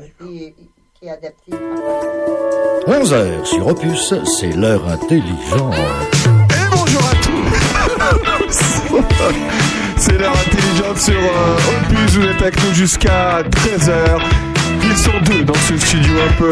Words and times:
et- 0.00 0.54
qui 0.98 1.06
est 1.06 1.10
adapté. 1.10 1.52
11h 2.86 3.44
sur 3.44 3.66
Opus, 3.66 4.14
c'est 4.38 4.52
l'heure 4.52 4.86
intelligente. 4.88 5.74
Et 5.74 6.76
bonjour 6.76 7.02
à 7.02 7.14
tous 7.16 8.52
C'est 9.96 10.18
l'heure 10.18 10.32
intelligente 10.32 10.98
sur 10.98 11.14
euh, 11.14 11.56
Opus, 11.86 12.16
vous 12.16 12.26
êtes 12.26 12.42
avec 12.42 12.56
nous 12.64 12.74
jusqu'à 12.74 13.42
13h. 13.42 14.20
Ils 14.84 14.96
sont 14.96 15.18
deux 15.24 15.42
dans 15.44 15.54
ce 15.68 15.76
studio 15.76 16.12
un 16.28 16.32
peu... 16.34 16.50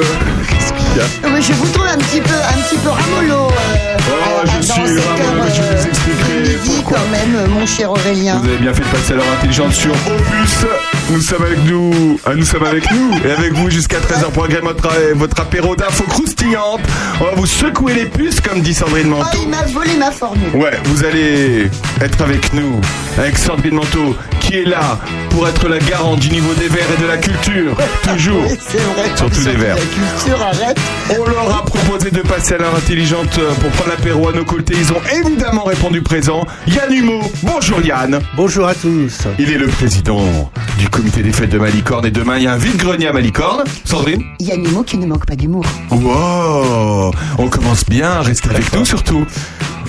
Qu'est-ce 0.49 0.73
qu'il 0.73 0.97
y 0.97 1.01
a 1.01 1.29
Non, 1.29 1.35
mais 1.35 1.43
je 1.43 1.53
vous 1.53 1.67
trouve 1.69 1.87
un 1.87 1.99
petit 1.99 2.21
peu, 2.21 2.35
un 2.35 2.61
petit 2.63 2.77
peu 2.79 2.89
ramolo. 2.91 3.47
euh, 3.49 3.97
Oh, 4.13 4.47
je 4.47 4.63
suis 4.63 4.73
ramolo, 4.73 5.45
mais 5.45 5.55
je 5.55 5.61
vais 5.63 5.69
vous 5.69 5.83
euh, 5.85 5.89
expliquer 5.89 6.41
midi, 6.43 6.73
pourquoi. 6.83 6.99
quand 6.99 7.11
même, 7.11 7.37
euh, 7.37 7.47
mon 7.49 7.67
cher 7.67 7.91
Aurélien. 7.91 8.39
Vous 8.43 8.49
avez 8.49 8.59
bien 8.59 8.73
fait 8.75 8.81
de 8.83 8.87
passer 8.87 9.13
à 9.13 9.17
l'heure 9.17 9.25
intelligente 9.39 9.73
sur 9.73 9.93
Opus. 9.93 10.67
Nous 11.11 11.21
sommes 11.21 11.43
avec 11.45 11.59
nous, 11.65 12.21
ah, 12.25 12.35
nous 12.35 12.45
sommes 12.45 12.65
avec 12.65 12.91
nous 12.93 13.11
et 13.25 13.33
avec 13.33 13.53
vous 13.53 13.69
jusqu'à 13.71 13.99
13h 13.99 14.31
pour 14.33 14.45
agréer 14.45 14.61
votre, 14.61 14.89
votre 15.17 15.41
apéro 15.41 15.75
d'infos 15.77 16.05
croustillantes. 16.05 16.81
On 17.21 17.25
va 17.25 17.31
vous 17.37 17.47
secouer 17.47 17.95
les 17.95 18.07
puces 18.07 18.41
comme 18.41 18.61
dit 18.61 18.75
Sandrine 18.75 19.09
Oh, 19.13 19.17
Manteau. 19.17 19.39
il 19.43 19.49
m'a 19.49 19.63
volé 19.73 19.97
ma 19.99 20.11
formule. 20.13 20.51
Ouais, 20.55 20.73
vous 20.85 21.05
allez 21.05 21.69
être 22.01 22.21
avec 22.23 22.53
nous, 22.53 22.81
avec 23.19 23.37
Sandrine 23.39 23.75
Manteau, 23.75 24.17
qui 24.41 24.55
est 24.59 24.65
là 24.65 24.99
pour 25.31 25.49
être 25.49 25.69
la 25.69 25.79
garante 25.79 26.21
du 26.21 26.31
niveau 26.31 26.55
des 26.55 26.69
verts 26.69 26.87
et 26.97 27.03
de 27.03 27.07
la 27.07 27.17
culture. 27.17 27.77
Toujours. 28.15 28.43
Oui, 28.43 28.57
c'est 28.59 28.79
vrai. 28.79 29.17
Surtout 29.17 29.45
des 29.45 29.53
verres. 29.57 29.77
La 29.77 29.83
culture, 29.83 30.43
arrête. 30.43 30.79
On 31.11 31.29
leur 31.29 31.57
a 31.59 31.65
proposé 31.65 32.11
de 32.11 32.21
passer 32.21 32.55
à 32.55 32.59
l'heure 32.59 32.75
intelligente 32.75 33.39
pour 33.61 33.71
prendre 33.71 33.91
l'apéro 33.91 34.29
à 34.29 34.33
nos 34.33 34.45
côtés. 34.45 34.75
Ils 34.77 34.93
ont 34.93 35.01
évidemment 35.25 35.65
répondu 35.65 36.03
présent. 36.03 36.45
Yann 36.67 36.93
Humeau. 36.93 37.21
Bonjour 37.43 37.81
Yann. 37.83 38.21
Bonjour 38.37 38.67
à 38.67 38.75
tous. 38.75 39.19
Il 39.39 39.51
est 39.51 39.59
le 39.59 39.69
président 39.69 40.51
du 40.79 40.89
comité 40.89 41.23
des 41.23 41.33
fêtes 41.33 41.51
de 41.51 41.59
Malicorne 41.59 42.07
et 42.07 42.11
demain 42.11 42.39
il 42.39 42.45
y 42.45 42.47
a 42.47 42.53
un 42.53 42.57
vide-grenier 42.57 43.09
à 43.09 43.13
Malicorne. 43.13 43.65
Sandrine 43.85 44.23
Il 44.39 44.47
y 44.47 44.53
a 44.53 44.57
des 44.57 44.69
mots 44.69 44.83
qui 44.83 44.99
ne 44.99 45.07
manquent 45.07 45.27
pas 45.27 45.37
d'humour. 45.37 45.65
Wow 45.91 47.13
On 47.39 47.49
commence 47.49 47.85
bien, 47.85 48.21
restez 48.23 48.51
avec 48.51 48.73
nous 48.73 48.85
surtout. 48.85 49.25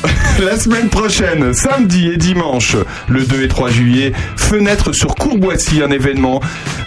La 0.40 0.58
semaine 0.58 0.90
prochaine, 0.90 1.54
samedi 1.54 2.10
et 2.10 2.18
dimanche, 2.18 2.76
le 3.08 3.24
2 3.24 3.44
et 3.44 3.48
3 3.48 3.70
juillet, 3.70 4.14
fenêtre 4.36 4.94
sur 4.94 5.16
Courboissy, 5.16 5.82
un 5.84 5.92
événement 5.92 6.40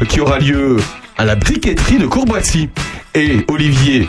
qui 0.09 0.21
aura 0.21 0.39
lieu 0.39 0.77
à 1.17 1.25
la 1.25 1.37
briqueterie 1.37 1.99
de 1.99 2.07
Courboissy. 2.07 2.69
Et 3.15 3.45
Olivier, 3.49 4.09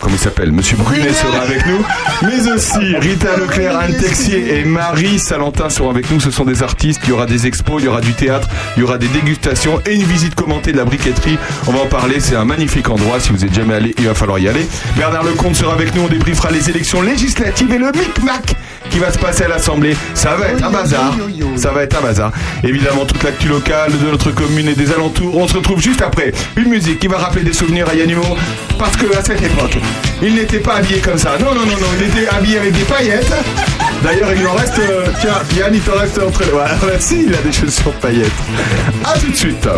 comment 0.00 0.14
il 0.14 0.18
s'appelle 0.18 0.52
Monsieur 0.52 0.76
Brunet 0.76 1.12
sera 1.12 1.40
avec 1.40 1.66
nous, 1.66 1.84
mais 2.22 2.50
aussi 2.50 2.96
Rita 2.96 3.36
Leclerc, 3.36 3.78
Anne 3.78 3.96
Texier 3.96 4.58
et 4.60 4.64
Marie 4.64 5.18
Salentin 5.18 5.68
seront 5.68 5.90
avec 5.90 6.10
nous. 6.10 6.20
Ce 6.20 6.30
sont 6.30 6.44
des 6.44 6.62
artistes, 6.62 7.00
il 7.04 7.10
y 7.10 7.12
aura 7.12 7.26
des 7.26 7.46
expos, 7.46 7.82
il 7.82 7.84
y 7.84 7.88
aura 7.88 8.00
du 8.00 8.14
théâtre, 8.14 8.48
il 8.76 8.80
y 8.80 8.82
aura 8.82 8.96
des 8.96 9.08
dégustations 9.08 9.80
et 9.86 9.94
une 9.94 10.04
visite 10.04 10.34
commentée 10.34 10.72
de 10.72 10.78
la 10.78 10.84
briqueterie. 10.84 11.38
On 11.66 11.72
va 11.72 11.80
en 11.80 11.86
parler, 11.86 12.20
c'est 12.20 12.36
un 12.36 12.46
magnifique 12.46 12.88
endroit. 12.88 13.20
Si 13.20 13.30
vous 13.30 13.44
êtes 13.44 13.54
jamais 13.54 13.74
allé, 13.74 13.94
il 13.98 14.06
va 14.06 14.14
falloir 14.14 14.38
y 14.38 14.48
aller. 14.48 14.66
Bernard 14.96 15.24
Lecomte 15.24 15.56
sera 15.56 15.74
avec 15.74 15.94
nous, 15.94 16.02
on 16.02 16.08
débriefera 16.08 16.50
les 16.50 16.70
élections 16.70 17.02
législatives 17.02 17.72
et 17.72 17.78
le 17.78 17.92
micmac 17.92 18.54
qui 18.90 18.98
va 18.98 19.12
se 19.12 19.18
passer 19.18 19.44
à 19.44 19.48
l'Assemblée. 19.48 19.96
Ça 20.14 20.34
va 20.36 20.48
être 20.48 20.64
un 20.64 20.70
bazar. 20.70 21.14
Ça 21.56 21.70
va 21.70 21.82
être 21.82 21.96
un 21.98 22.02
bazar. 22.02 22.32
Évidemment, 22.64 23.04
toute 23.04 23.22
l'actu 23.22 23.48
locale 23.48 23.92
de 23.92 24.10
notre 24.10 24.30
commune 24.30 24.68
et 24.68 24.74
des 24.74 24.92
alentours. 24.92 25.36
On 25.36 25.46
se 25.48 25.54
retrouve 25.54 25.80
juste 25.80 26.02
après 26.02 26.32
une 26.56 26.68
musique 26.68 26.98
qui 27.00 27.06
va 27.08 27.18
rappeler 27.18 27.42
des 27.42 27.52
souvenirs 27.52 27.88
à 27.88 27.94
Yann 27.94 28.10
Humeau, 28.10 28.36
Parce 28.78 28.96
que 28.96 29.06
à 29.16 29.22
cette 29.24 29.42
époque, 29.42 29.76
il 30.22 30.34
n'était 30.34 30.58
pas 30.60 30.76
habillé 30.76 30.98
comme 31.00 31.18
ça. 31.18 31.32
Non, 31.40 31.54
non, 31.54 31.62
non, 31.66 31.76
non. 31.80 31.86
Il 32.00 32.06
était 32.06 32.28
habillé 32.28 32.58
avec 32.58 32.72
des 32.72 32.84
paillettes. 32.84 33.32
D'ailleurs, 34.02 34.30
il 34.36 34.46
en 34.46 34.54
reste. 34.54 34.78
euh, 34.78 35.06
tiens, 35.20 35.34
Yann, 35.56 35.74
il 35.74 35.80
t'en 35.80 35.98
reste 35.98 36.18
entre 36.20 36.44
les. 36.44 36.50
Voilà, 36.50 36.76
merci, 36.86 37.24
il 37.26 37.34
a 37.34 37.38
des 37.38 37.52
chaussures 37.52 37.92
paillettes. 37.94 38.30
A 39.04 39.18
tout 39.18 39.30
de 39.30 39.36
suite. 39.36 39.68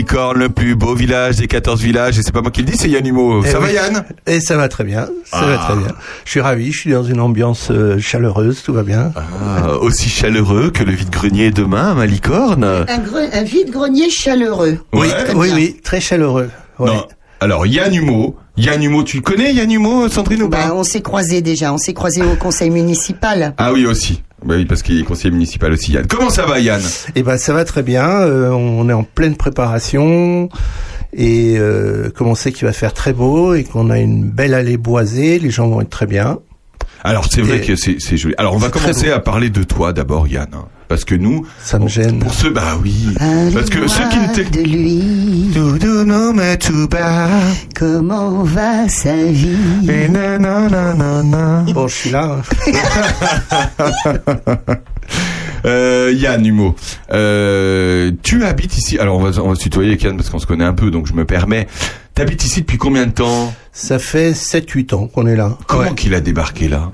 Malicorne, 0.00 0.38
le 0.38 0.48
plus 0.50 0.74
beau 0.74 0.94
village 0.94 1.36
des 1.36 1.46
14 1.46 1.80
villages. 1.80 2.18
Et 2.18 2.22
c'est 2.22 2.30
pas 2.32 2.42
moi 2.42 2.50
qui 2.50 2.60
le 2.60 2.66
dis, 2.70 2.76
c'est 2.76 2.90
Yann 2.90 3.06
Humeau. 3.06 3.42
Eh 3.42 3.48
Ça 3.48 3.58
va 3.58 3.66
oui. 3.68 3.72
Yann? 3.72 4.04
Et 4.26 4.40
ça 4.40 4.58
va 4.58 4.68
très 4.68 4.84
bien, 4.84 5.08
ça 5.24 5.40
va 5.40 5.58
Ah. 5.58 5.64
très 5.72 5.76
bien. 5.82 5.92
Je 6.26 6.30
suis 6.32 6.40
ravi, 6.42 6.70
je 6.70 6.78
suis 6.78 6.90
dans 6.90 7.02
une 7.02 7.18
ambiance 7.18 7.68
euh, 7.70 7.98
chaleureuse, 7.98 8.62
tout 8.62 8.74
va 8.74 8.82
bien. 8.82 9.12
Ah, 9.16 9.70
Aussi 9.80 10.10
chaleureux 10.10 10.70
que 10.70 10.82
le 10.84 10.92
vide-grenier 10.92 11.50
demain 11.50 11.92
à 11.92 11.94
Malicorne. 11.94 12.62
Un, 12.64 12.84
gre- 12.84 13.30
un 13.32 13.42
vide-grenier 13.42 14.10
chaleureux. 14.10 14.78
Ouais. 14.92 15.08
Oui, 15.34 15.46
bien. 15.48 15.54
oui, 15.56 15.76
très 15.82 16.00
chaleureux. 16.02 16.50
ouais. 16.78 16.86
Non. 16.88 17.06
Alors 17.40 17.66
Yann 17.66 17.94
Humeau. 17.94 18.36
Yann 18.58 18.82
Humeau, 18.82 19.02
tu 19.02 19.16
le 19.18 19.22
connais 19.22 19.52
Yann 19.54 19.70
Humeau, 19.70 20.08
Sandrine 20.08 20.42
ou 20.42 20.48
pas? 20.50 20.68
Bah, 20.68 20.72
on 20.74 20.84
s'est 20.84 21.02
croisés 21.02 21.40
déjà, 21.42 21.72
on 21.72 21.78
s'est 21.78 21.92
croisés 21.94 22.22
au 22.22 22.36
conseil 22.36 22.68
municipal. 22.70 23.54
Ah 23.58 23.72
oui 23.72 23.86
aussi. 23.86 24.22
Bah 24.46 24.54
oui, 24.56 24.64
parce 24.64 24.82
qu'il 24.82 25.00
est 25.00 25.02
conseiller 25.02 25.32
municipal 25.32 25.72
aussi 25.72 25.92
Yann. 25.92 26.06
Comment 26.06 26.30
ça 26.30 26.46
va 26.46 26.60
Yann? 26.60 26.80
Eh 27.16 27.22
ben, 27.24 27.36
ça 27.36 27.52
va 27.52 27.64
très 27.64 27.82
bien. 27.82 28.08
euh, 28.08 28.50
on 28.50 28.88
est 28.88 28.92
en 28.92 29.02
pleine 29.02 29.36
préparation 29.36 30.48
et 31.12 31.56
euh, 31.58 32.10
comme 32.10 32.28
on 32.28 32.34
sait 32.34 32.52
qu'il 32.52 32.66
va 32.66 32.72
faire 32.72 32.92
très 32.94 33.12
beau 33.12 33.54
et 33.54 33.64
qu'on 33.64 33.90
a 33.90 33.98
une 33.98 34.24
belle 34.24 34.54
allée 34.54 34.76
boisée, 34.76 35.38
les 35.40 35.50
gens 35.50 35.68
vont 35.68 35.80
être 35.80 35.90
très 35.90 36.06
bien. 36.06 36.38
Alors 37.04 37.26
c'est 37.30 37.42
vrai 37.42 37.58
Et- 37.58 37.60
que 37.66 37.76
c'est 37.76 37.96
c'est 38.00 38.16
joli. 38.16 38.34
Alors 38.38 38.54
on 38.54 38.58
va 38.58 38.68
commencer 38.68 39.10
à 39.10 39.20
parler 39.20 39.50
de 39.50 39.62
toi 39.62 39.92
d'abord 39.92 40.26
Yann. 40.28 40.48
hein. 40.54 40.64
Parce 40.88 41.04
que 41.04 41.16
nous, 41.16 41.44
Ça 41.64 41.80
me 41.80 41.88
gêne. 41.88 42.20
pour 42.20 42.32
ceux, 42.32 42.50
bah 42.50 42.78
oui. 42.80 43.08
Parce 43.52 43.68
que 43.70 43.88
ceux 43.88 44.08
qui 44.08 44.18
ne 44.20 44.50
de 44.50 44.62
lui, 44.62 46.04
non, 46.06 46.32
mais 46.32 46.56
tout 46.58 46.86
bas. 46.88 47.28
comment 47.74 48.44
va 48.44 48.88
sa 48.88 49.16
vie? 49.16 49.56
Et 49.90 50.08
nananana. 50.08 51.64
Bon, 51.74 51.88
je 51.88 51.94
suis 51.94 52.10
là. 52.10 52.40
Euh, 55.64 56.12
Yann 56.14 56.44
Humeau, 56.46 56.76
euh, 57.12 58.12
tu 58.22 58.44
habites 58.44 58.76
ici. 58.78 58.98
Alors 59.00 59.16
on 59.16 59.22
va, 59.28 59.42
on 59.42 59.48
va 59.48 59.54
se 59.56 59.60
tutoyer 59.62 59.88
avec 59.90 60.02
Yann 60.04 60.16
parce 60.16 60.30
qu'on 60.30 60.38
se 60.38 60.46
connaît 60.46 60.64
un 60.64 60.74
peu, 60.74 60.92
donc 60.92 61.06
je 61.08 61.12
me 61.12 61.24
permets. 61.24 61.66
T'habites 62.16 62.44
ici 62.44 62.60
depuis 62.62 62.78
combien 62.78 63.06
de 63.06 63.12
temps 63.12 63.52
Ça 63.72 63.98
fait 63.98 64.32
7-8 64.32 64.94
ans 64.94 65.06
qu'on 65.06 65.26
est 65.26 65.36
là. 65.36 65.56
Comment 65.68 65.82
Ouais. 65.82 65.94
qu'il 65.94 66.14
a 66.14 66.20
débarqué 66.20 66.66
là 66.66 66.90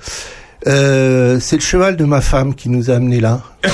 Euh, 0.66 1.38
c'est 1.40 1.56
le 1.56 1.62
cheval 1.62 1.96
de 1.96 2.04
ma 2.04 2.20
femme 2.20 2.54
qui 2.56 2.69
nous 2.69 2.90
a 2.90 2.94
amenés 2.96 3.20
là. 3.20 3.40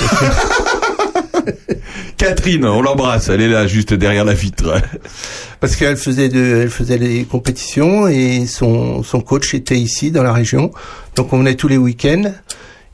Catherine, 2.17 2.65
on 2.65 2.81
l'embrasse. 2.81 3.29
Elle 3.29 3.41
est 3.41 3.47
là, 3.47 3.65
juste 3.65 3.93
derrière 3.93 4.25
la 4.25 4.33
vitre. 4.33 4.73
Parce 5.59 5.75
qu'elle 5.75 5.97
faisait 5.97 6.29
de, 6.29 6.61
elle 6.63 6.69
faisait 6.69 6.97
des 6.99 7.23
compétitions 7.23 8.07
et 8.07 8.45
son, 8.45 9.01
son 9.03 9.21
coach 9.21 9.53
était 9.53 9.77
ici 9.77 10.11
dans 10.11 10.23
la 10.23 10.33
région. 10.33 10.71
Donc 11.15 11.33
on 11.33 11.39
venait 11.39 11.55
tous 11.55 11.67
les 11.67 11.77
week-ends. 11.77 12.31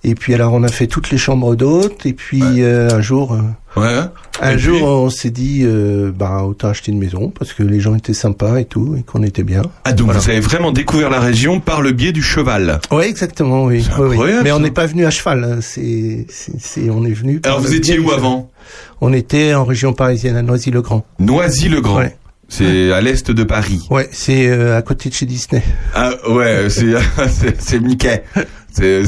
Et 0.07 0.13
puis 0.13 0.33
alors 0.35 0.53
on 0.53 0.61
a 0.63 0.67
fait 0.67 0.85
toutes 0.87 1.09
les 1.09 1.17
chambres 1.17 1.55
d'hôtes. 1.55 2.05
Et 2.05 2.13
puis 2.13 2.41
euh, 2.61 2.89
un 2.91 3.01
jour, 3.01 3.33
euh, 3.33 3.41
Ouais. 3.81 3.99
un 4.39 4.51
Et 4.55 4.59
jour 4.59 4.75
puis 4.75 4.83
on 4.85 5.09
s'est 5.09 5.31
dit, 5.31 5.61
euh, 5.63 6.11
bah 6.15 6.43
autant 6.43 6.69
acheter 6.69 6.91
une 6.91 6.99
maison 6.99 7.29
parce 7.29 7.53
que 7.53 7.63
les 7.63 7.79
gens 7.79 7.95
étaient 7.95 8.13
sympas 8.13 8.57
et 8.59 8.65
tout 8.65 8.95
et 8.97 9.01
qu'on 9.03 9.23
était 9.23 9.43
bien. 9.43 9.63
Ah 9.83 9.93
donc 9.93 10.05
Voilà. 10.05 10.19
vous 10.21 10.29
avez 10.29 10.39
vraiment 10.39 10.71
découvert 10.71 11.09
la 11.09 11.19
région 11.19 11.59
par 11.59 11.81
le 11.81 11.91
biais 11.91 12.11
du 12.11 12.21
cheval. 12.21 12.79
Oui, 12.91 13.03
exactement, 13.05 13.65
oui. 13.65 13.85
Mais 14.43 14.51
on 14.51 14.59
n'est 14.59 14.71
pas 14.71 14.85
venu 14.85 15.05
à 15.05 15.09
cheval. 15.09 15.43
hein. 15.43 15.57
C'est, 15.61 16.25
on 16.89 17.03
est 17.03 17.11
venu. 17.13 17.41
Alors 17.43 17.59
vous 17.59 17.73
étiez 17.73 17.97
où 17.99 18.11
avant? 18.11 18.49
On 19.01 19.11
était 19.11 19.53
en 19.55 19.65
région 19.65 19.91
parisienne 19.93 20.35
à 20.37 20.41
Noisy-le-Grand. 20.43 21.03
Noisy-le-Grand. 21.19 21.97
Ouais. 21.97 22.15
C'est 22.47 22.91
à 22.93 23.01
l'est 23.01 23.31
de 23.31 23.43
Paris. 23.43 23.87
Ouais, 23.89 24.07
c'est 24.11 24.47
euh, 24.47 24.77
à 24.77 24.81
côté 24.83 25.09
de 25.09 25.15
chez 25.15 25.25
Disney. 25.25 25.63
Ah 25.95 26.11
ouais, 26.29 26.67
c'est 26.69 26.93
c'est- 27.29 27.59
c'est 27.59 27.79
Mickey. 27.79 28.23
C'est 28.71 29.01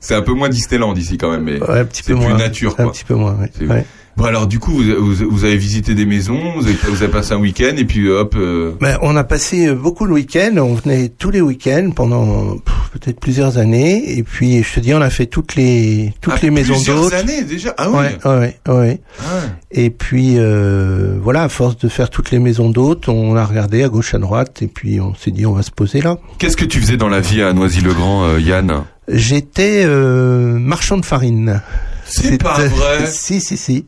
c'est 0.00 0.14
un 0.14 0.22
peu 0.22 0.32
moins 0.32 0.48
Disneyland 0.48 0.94
ici 0.94 1.16
quand 1.18 1.30
même, 1.30 1.42
mais 1.44 1.60
Ouais, 1.62 1.78
un 1.80 1.84
petit 1.84 2.02
c'est 2.04 2.12
peu 2.14 2.18
plus 2.18 2.28
moins. 2.28 2.36
nature 2.38 2.74
Un 2.78 2.84
quoi. 2.84 2.92
petit 2.92 3.04
peu 3.04 3.14
moins. 3.14 3.36
Ouais. 3.36 3.66
Ouais. 3.66 3.86
Bon 4.16 4.24
alors 4.24 4.48
du 4.48 4.58
coup 4.58 4.72
vous, 4.72 4.82
vous, 4.98 5.30
vous 5.30 5.44
avez 5.44 5.56
visité 5.56 5.94
des 5.94 6.04
maisons, 6.04 6.38
vous 6.56 6.64
avez, 6.66 6.74
vous 6.88 7.02
avez 7.02 7.12
passé 7.12 7.32
un 7.32 7.38
week-end 7.38 7.74
et 7.78 7.84
puis 7.84 8.10
hop. 8.10 8.34
euh, 8.36 8.72
Ben, 8.80 8.98
on 9.02 9.14
a 9.16 9.22
passé 9.24 9.68
euh, 9.68 9.74
beaucoup 9.74 10.04
le 10.04 10.12
week-end. 10.12 10.56
On 10.58 10.74
venait 10.74 11.08
tous 11.08 11.30
les 11.30 11.40
week-ends 11.40 11.90
pendant 11.94 12.56
peut-être 12.92 13.20
plusieurs 13.20 13.56
années. 13.56 14.18
Et 14.18 14.22
puis, 14.24 14.62
je 14.64 14.74
te 14.74 14.80
dis, 14.80 14.92
on 14.92 15.00
a 15.00 15.10
fait 15.10 15.26
toutes 15.26 15.54
les 15.54 16.12
toutes 16.20 16.34
ah, 16.36 16.40
les 16.42 16.50
maisons 16.50 16.74
plusieurs 16.74 16.96
d'hôtes. 17.02 17.12
années 17.14 17.44
déjà. 17.44 17.72
Ah 17.78 17.88
oui. 17.88 17.98
Ouais, 18.24 18.30
ouais, 18.68 18.74
ouais. 18.74 19.00
Ah. 19.20 19.24
Et 19.70 19.90
puis 19.90 20.34
euh, 20.38 21.16
voilà, 21.22 21.44
à 21.44 21.48
force 21.48 21.78
de 21.78 21.88
faire 21.88 22.10
toutes 22.10 22.32
les 22.32 22.40
maisons 22.40 22.68
d'hôtes, 22.68 23.08
on 23.08 23.36
a 23.36 23.44
regardé 23.44 23.84
à 23.84 23.88
gauche, 23.88 24.12
à 24.12 24.18
droite, 24.18 24.60
et 24.60 24.66
puis 24.66 25.00
on 25.00 25.14
s'est 25.14 25.30
dit 25.30 25.46
on 25.46 25.52
va 25.52 25.62
se 25.62 25.70
poser 25.70 26.00
là. 26.02 26.18
Qu'est-ce 26.38 26.56
que 26.56 26.64
tu 26.64 26.80
faisais 26.80 26.96
dans 26.96 27.08
la 27.08 27.20
vie 27.20 27.40
à 27.42 27.52
Noisy-le-Grand, 27.52 28.24
euh, 28.24 28.40
Yann? 28.40 28.82
J'étais 29.12 29.84
euh, 29.84 30.58
marchand 30.58 30.96
de 30.96 31.04
farine. 31.04 31.62
C'est 32.04 32.42
pas 32.42 32.58
vrai. 32.58 33.06
Si, 33.06 33.40
si, 33.40 33.56
si. 33.56 33.86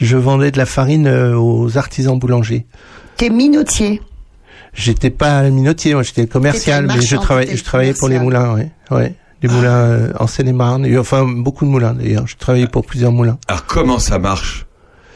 Je 0.00 0.16
vendais 0.16 0.50
de 0.50 0.58
la 0.58 0.66
farine 0.66 1.06
euh, 1.06 1.36
aux 1.36 1.76
artisans 1.76 2.18
boulangers. 2.18 2.66
T'es 3.16 3.28
minotier. 3.28 4.00
J'étais 4.72 5.10
pas 5.10 5.42
minotier, 5.50 5.94
moi 5.94 6.02
j'étais 6.02 6.26
commercial, 6.26 6.86
mais 6.86 7.00
je 7.00 7.16
travaillais, 7.16 7.46
t'étais 7.46 7.58
je 7.58 7.64
travaillais 7.64 7.92
pour 7.92 8.08
les 8.08 8.20
moulins, 8.20 8.54
ouais, 8.54 8.70
ouais, 8.92 9.14
des 9.42 9.48
moulins 9.48 9.68
euh, 9.70 10.12
en 10.18 10.28
Seine-et-Marne, 10.28 10.86
et 10.86 10.96
enfin 10.96 11.24
beaucoup 11.26 11.64
de 11.64 11.70
moulins 11.70 11.92
d'ailleurs. 11.92 12.28
Je 12.28 12.36
travaillais 12.36 12.68
pour 12.68 12.86
plusieurs 12.86 13.10
moulins. 13.10 13.36
Alors 13.48 13.66
comment 13.66 13.98
ça 13.98 14.20
marche? 14.20 14.66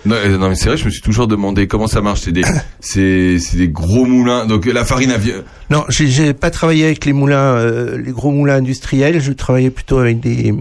Non, 0.06 0.16
euh, 0.16 0.36
non 0.38 0.48
mais 0.48 0.54
c'est 0.54 0.66
vrai, 0.68 0.76
je 0.76 0.84
me 0.84 0.90
suis 0.90 1.00
toujours 1.02 1.26
demandé 1.26 1.66
comment 1.66 1.86
ça 1.86 2.00
marche. 2.00 2.20
C'est 2.22 2.32
des, 2.32 2.42
c'est, 2.80 3.38
c'est 3.38 3.56
des 3.56 3.68
gros 3.68 4.04
moulins. 4.06 4.46
Donc 4.46 4.66
la 4.66 4.84
farine 4.84 5.10
à 5.10 5.18
vi- 5.18 5.32
Non, 5.70 5.84
j'ai- 5.88 6.08
j'ai 6.08 6.34
pas 6.34 6.50
travaillé 6.50 6.84
avec 6.84 7.04
les 7.04 7.12
moulins, 7.12 7.56
euh, 7.56 7.96
les 8.04 8.12
gros 8.12 8.30
moulins 8.30 8.56
industriels. 8.56 9.20
Je 9.20 9.32
travaillais 9.32 9.70
plutôt 9.70 9.98
avec 9.98 10.20
des 10.20 10.54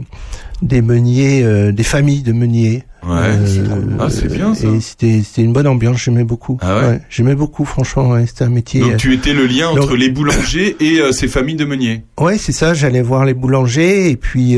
des 0.62 0.81
meuniers, 0.81 1.44
euh, 1.44 1.74
des 1.74 1.84
familles 1.84 2.22
de 2.22 2.31
meuniers. 2.31 2.84
Ouais. 3.06 3.10
Euh, 3.22 3.98
Ah, 4.00 4.10
c'est 4.10 4.31
bien, 4.31 4.56
ça. 4.56 4.66
Et 4.66 4.80
c'était 4.80 5.22
c'était 5.22 5.42
une 5.42 5.51
bonne 5.51 5.68
ambiance. 5.68 6.01
J'aimais 6.01 6.24
beaucoup. 6.24 6.57
Ah 6.62 6.80
ouais? 6.80 7.01
J'aimais 7.10 7.36
beaucoup, 7.36 7.66
franchement. 7.66 8.12
Ouais, 8.12 8.25
c'était 8.28 8.45
un 8.45 8.50
métier. 8.50 8.80
Donc 8.80 8.94
euh, 8.94 8.95
tu 8.95 9.13
étais 9.13 9.34
le 9.34 9.45
lien 9.45 9.68
entre 9.68 9.90
donc- 9.90 9.98
les 9.98 10.07
boulangers 10.10 10.78
et 10.80 11.01
euh, 11.01 11.12
ces 11.12 11.28
familles 11.28 11.57
de 11.57 11.66
meuniers? 11.66 12.04
Ouais, 12.18 12.38
c'est 12.38 12.54
ça. 12.54 12.74
J'allais 12.74 13.01
voir 13.01 13.25
les 13.25 13.34
boulangers 13.34 14.10
et 14.10 14.16
puis. 14.16 14.57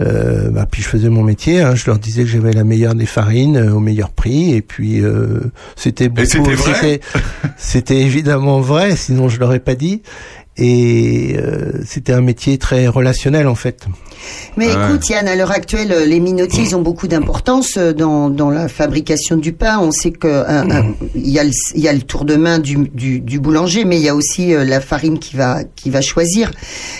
Euh, 0.00 0.50
bah, 0.50 0.66
puis 0.70 0.82
je 0.82 0.88
faisais 0.88 1.08
mon 1.10 1.22
métier, 1.22 1.60
hein, 1.60 1.74
je 1.74 1.86
leur 1.86 1.98
disais 1.98 2.22
que 2.22 2.28
j'avais 2.28 2.52
la 2.52 2.64
meilleure 2.64 2.94
des 2.94 3.06
farines 3.06 3.56
euh, 3.56 3.74
au 3.74 3.80
meilleur 3.80 4.10
prix. 4.10 4.54
Et 4.54 4.62
puis 4.62 5.00
euh, 5.00 5.40
c'était 5.76 6.08
beaucoup, 6.08 6.48
c'était 7.56 8.00
évidemment 8.00 8.60
vrai, 8.60 8.96
sinon 8.96 9.28
je 9.28 9.38
l'aurais 9.38 9.60
pas 9.60 9.74
dit 9.74 10.02
et 10.60 11.36
euh, 11.38 11.72
c'était 11.86 12.12
un 12.12 12.20
métier 12.20 12.58
très 12.58 12.86
relationnel 12.86 13.48
en 13.48 13.54
fait. 13.54 13.86
Mais 14.58 14.66
Ouais. 14.68 14.74
écoute, 14.90 15.08
Yann, 15.08 15.26
à 15.26 15.34
l'heure 15.34 15.50
actuelle, 15.50 15.92
euh, 15.92 16.04
les 16.04 16.20
minotiers, 16.20 16.62
ils 16.64 16.76
ont 16.76 16.82
beaucoup 16.82 17.08
d'importance 17.08 17.78
euh, 17.78 17.94
dans, 17.94 18.28
dans 18.28 18.50
la 18.50 18.68
fabrication 18.68 19.38
du 19.38 19.52
pain. 19.54 19.78
On 19.80 19.90
sait 19.90 20.10
que 20.10 20.44
il 21.14 21.28
y, 21.30 21.38
a 21.38 21.44
le- 21.44 21.50
il 21.74 21.80
y 21.80 21.88
a 21.88 21.92
le 21.94 22.02
tour 22.02 22.26
de 22.26 22.36
main 22.36 22.58
du, 22.58 22.76
du, 22.92 23.20
du 23.20 23.40
boulanger, 23.40 23.84
mais 23.86 23.96
il 23.96 24.02
y 24.02 24.08
a 24.10 24.14
aussi 24.14 24.52
euh, 24.54 24.64
la 24.64 24.80
farine 24.82 25.18
qui 25.18 25.36
va 25.36 25.64
qui 25.64 25.88
va 25.88 26.02
choisir. 26.02 26.50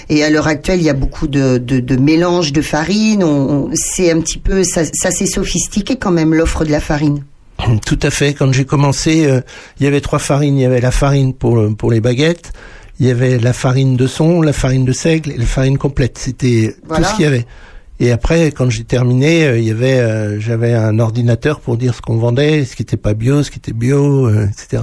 Et 0.09 0.25
à 0.25 0.31
l'heure 0.31 0.47
actuelle, 0.47 0.81
il 0.81 0.85
y 0.87 0.91
a 0.91 0.95
beaucoup 0.95 1.29
de, 1.29 1.59
de, 1.59 1.81
de 1.81 1.97
mélanges 1.97 2.53
de 2.53 2.63
farine. 2.63 3.23
On, 3.23 3.67
on- 3.67 3.71
c'est 3.75 4.11
un 4.11 4.21
petit 4.21 4.39
peu 4.39 4.65
ça, 4.65 4.83
ça 4.93 5.11
s'est 5.11 5.27
sophistiqué 5.27 5.97
quand 5.97 6.11
même 6.13 6.33
l'offre 6.35 6.65
de 6.65 6.71
la 6.71 6.81
farine. 6.81 7.23
Tout 7.85 7.99
à 8.03 8.09
fait. 8.11 8.33
Quand 8.33 8.51
j'ai 8.55 8.65
commencé, 8.65 9.27
euh, 9.27 9.43
il 9.79 9.85
y 9.85 9.87
avait 9.87 10.01
trois 10.01 10.19
farines. 10.19 10.57
Il 10.57 10.63
y 10.63 10.65
avait 10.65 10.81
la 10.81 10.91
farine 10.91 11.35
pour 11.35 11.61
pour 11.77 11.91
les 11.91 12.01
baguettes, 12.01 12.53
il 13.01 13.07
y 13.07 13.11
avait 13.11 13.39
la 13.39 13.53
farine 13.53 13.97
de 13.97 14.07
son, 14.07 14.43
la 14.43 14.53
farine 14.53 14.85
de 14.85 14.93
seigle 14.93 15.33
et 15.33 15.37
la 15.39 15.47
farine 15.47 15.79
complète. 15.79 16.19
C'était 16.19 16.77
Voilà. 16.87 17.05
tout 17.07 17.11
ce 17.11 17.17
qu'il 17.17 17.25
y 17.25 17.29
avait. 17.29 17.47
Et 17.99 18.13
après, 18.13 18.51
quand 18.53 18.71
j'ai 18.71 18.85
terminé, 18.85 19.45
euh, 19.45 19.59
il 19.59 19.65
y 19.65 19.71
avait, 19.71 19.99
euh, 19.99 20.39
j'avais 20.41 20.73
un 20.75 20.99
ordinateur 20.99 21.61
pour 21.61 21.77
dire 21.77 21.95
ce 21.95 22.01
qu'on 22.01 22.17
vendait, 22.17 22.65
ce 22.65 22.77
qui 22.77 22.83
était 22.83 22.97
pas 22.97 23.13
bio, 23.15 23.43
ce 23.43 23.51
qui 23.51 23.59
était 23.59 23.73
bio, 23.73 24.27
euh, 24.27 24.47
etc. 24.47 24.83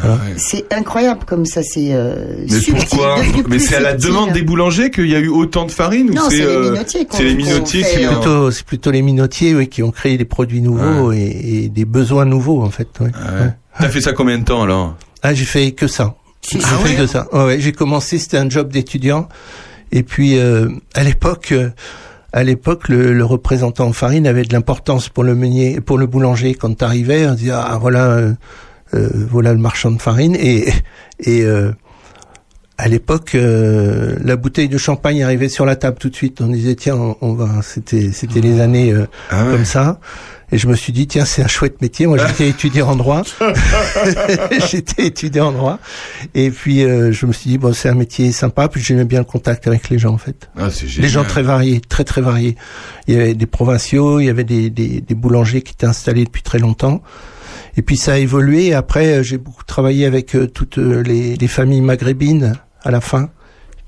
Voilà. 0.00 0.14
Ouais. 0.16 0.34
C'est 0.36 0.72
incroyable 0.72 1.24
comme 1.26 1.44
ça. 1.44 1.62
C'est 1.62 1.88
euh, 1.92 2.44
Mais 2.48 2.60
subtil, 2.60 2.74
pourquoi 2.88 3.16
Mais 3.48 3.58
c'est 3.58 3.76
à 3.76 3.80
la 3.80 3.94
demande 3.94 4.32
des 4.32 4.42
boulangers 4.42 4.90
qu'il 4.90 5.08
y 5.08 5.14
a 5.14 5.18
eu 5.18 5.28
autant 5.28 5.64
de 5.66 5.70
farine 5.72 6.10
Non, 6.14 6.22
c'est 6.28 6.36
les 6.36 6.42
euh, 6.44 6.70
minotiers 6.72 7.06
C'est 7.10 7.24
les 7.24 7.34
minotiers 7.34 7.82
Plutôt, 8.06 8.50
c'est 8.50 8.64
plutôt 8.64 8.90
les 8.90 9.02
minotiers, 9.02 9.54
oui, 9.54 9.66
qui 9.68 9.82
ont 9.82 9.90
créé 9.90 10.16
des 10.18 10.24
produits 10.26 10.60
nouveaux 10.60 11.10
et, 11.12 11.64
et 11.64 11.68
des 11.68 11.84
besoins 11.84 12.26
nouveaux, 12.26 12.62
en 12.62 12.70
fait. 12.70 12.88
ouais. 13.00 13.06
Ouais. 13.06 13.40
Ouais. 13.44 13.50
T'as 13.80 13.88
fait 13.88 14.00
ça 14.00 14.12
combien 14.12 14.38
de 14.38 14.44
temps 14.44 14.62
alors? 14.62 14.94
Ah, 15.22 15.34
j'ai 15.34 15.44
fait 15.44 15.72
que 15.72 15.86
ça. 15.88 16.14
J'ai 16.50 16.58
Ah 16.62 16.78
fait 16.78 16.90
ouais 16.90 16.96
que 16.96 17.06
ça. 17.06 17.26
Ouais, 17.32 17.44
ouais, 17.44 17.60
j'ai 17.60 17.72
commencé, 17.72 18.18
c'était 18.18 18.38
un 18.38 18.48
job 18.48 18.70
d'étudiant. 18.70 19.28
Et 19.92 20.02
puis, 20.02 20.38
euh, 20.38 20.68
à 20.94 21.02
l'époque, 21.02 21.52
euh, 21.52 21.70
à 22.32 22.44
l'époque, 22.44 22.88
le, 22.88 23.12
le 23.14 23.24
représentant 23.24 23.86
en 23.86 23.92
farine 23.92 24.26
avait 24.26 24.42
de 24.44 24.52
l'importance 24.52 25.08
pour 25.08 25.24
le 25.24 25.34
meunier, 25.34 25.80
pour 25.80 25.98
le 25.98 26.06
boulanger. 26.06 26.54
Quand 26.54 26.74
t'arrivais, 26.76 27.26
on 27.26 27.34
disait 27.34 27.52
ah 27.52 27.78
voilà, 27.80 28.04
euh, 28.06 28.32
euh, 28.94 29.08
voilà 29.30 29.52
le 29.52 29.58
marchand 29.58 29.90
de 29.90 30.00
farine. 30.00 30.36
Et 30.36 30.70
et 31.20 31.42
euh, 31.42 31.72
À 32.80 32.86
l'époque, 32.86 33.34
euh, 33.34 34.14
la 34.22 34.36
bouteille 34.36 34.68
de 34.68 34.78
champagne 34.78 35.20
arrivait 35.24 35.48
sur 35.48 35.66
la 35.66 35.74
table 35.74 35.98
tout 35.98 36.10
de 36.10 36.14
suite. 36.14 36.40
On 36.40 36.46
disait 36.46 36.76
tiens, 36.76 36.94
on, 36.94 37.16
on 37.20 37.32
va. 37.32 37.60
C'était 37.62 38.12
c'était 38.12 38.40
les 38.40 38.60
années 38.60 38.92
euh, 38.92 39.06
Ah 39.30 39.44
ouais. 39.44 39.50
comme 39.50 39.64
ça. 39.64 39.98
Et 40.52 40.58
je 40.58 40.68
me 40.68 40.76
suis 40.76 40.92
dit 40.92 41.08
tiens, 41.08 41.24
c'est 41.24 41.42
un 41.42 41.48
chouette 41.48 41.82
métier. 41.82 42.06
Moi, 42.06 42.18
j'étais 42.18 42.48
étudiant 42.50 42.88
en 42.88 42.94
droit. 42.94 43.22
j'étais 44.70 45.06
étudiant 45.06 45.48
en 45.48 45.52
droit. 45.52 45.80
Et 46.36 46.50
puis 46.52 46.84
euh, 46.84 47.10
je 47.10 47.26
me 47.26 47.32
suis 47.32 47.50
dit 47.50 47.58
bon, 47.58 47.72
c'est 47.72 47.88
un 47.88 47.94
métier 47.94 48.30
sympa. 48.30 48.68
Puis 48.68 48.80
j'aimais 48.80 49.04
bien 49.04 49.18
le 49.18 49.24
contact 49.24 49.66
avec 49.66 49.90
les 49.90 49.98
gens 49.98 50.14
en 50.14 50.18
fait. 50.18 50.48
Ah, 50.56 50.68
génial. 50.70 51.10
gens 51.10 51.24
très 51.24 51.42
variés, 51.42 51.80
très 51.80 52.04
très 52.04 52.20
variés. 52.20 52.54
Il 53.08 53.14
y 53.14 53.20
avait 53.20 53.34
des 53.34 53.46
provinciaux, 53.46 54.20
il 54.20 54.26
y 54.26 54.30
avait 54.30 54.44
des, 54.44 54.70
des, 54.70 55.00
des 55.00 55.14
boulangers 55.16 55.62
qui 55.62 55.72
étaient 55.72 55.86
installés 55.86 56.24
depuis 56.24 56.42
très 56.42 56.60
longtemps. 56.60 57.02
Et 57.76 57.82
puis 57.82 57.96
ça 57.96 58.14
a 58.14 58.18
évolué. 58.18 58.74
Après, 58.74 59.18
euh, 59.18 59.22
j'ai 59.22 59.38
beaucoup 59.38 59.64
travaillé 59.64 60.06
avec 60.06 60.34
euh, 60.34 60.46
toutes 60.46 60.78
euh, 60.78 61.02
les, 61.02 61.36
les 61.36 61.48
familles 61.48 61.80
maghrébines 61.80 62.54
à 62.82 62.90
la 62.90 63.00
fin, 63.00 63.30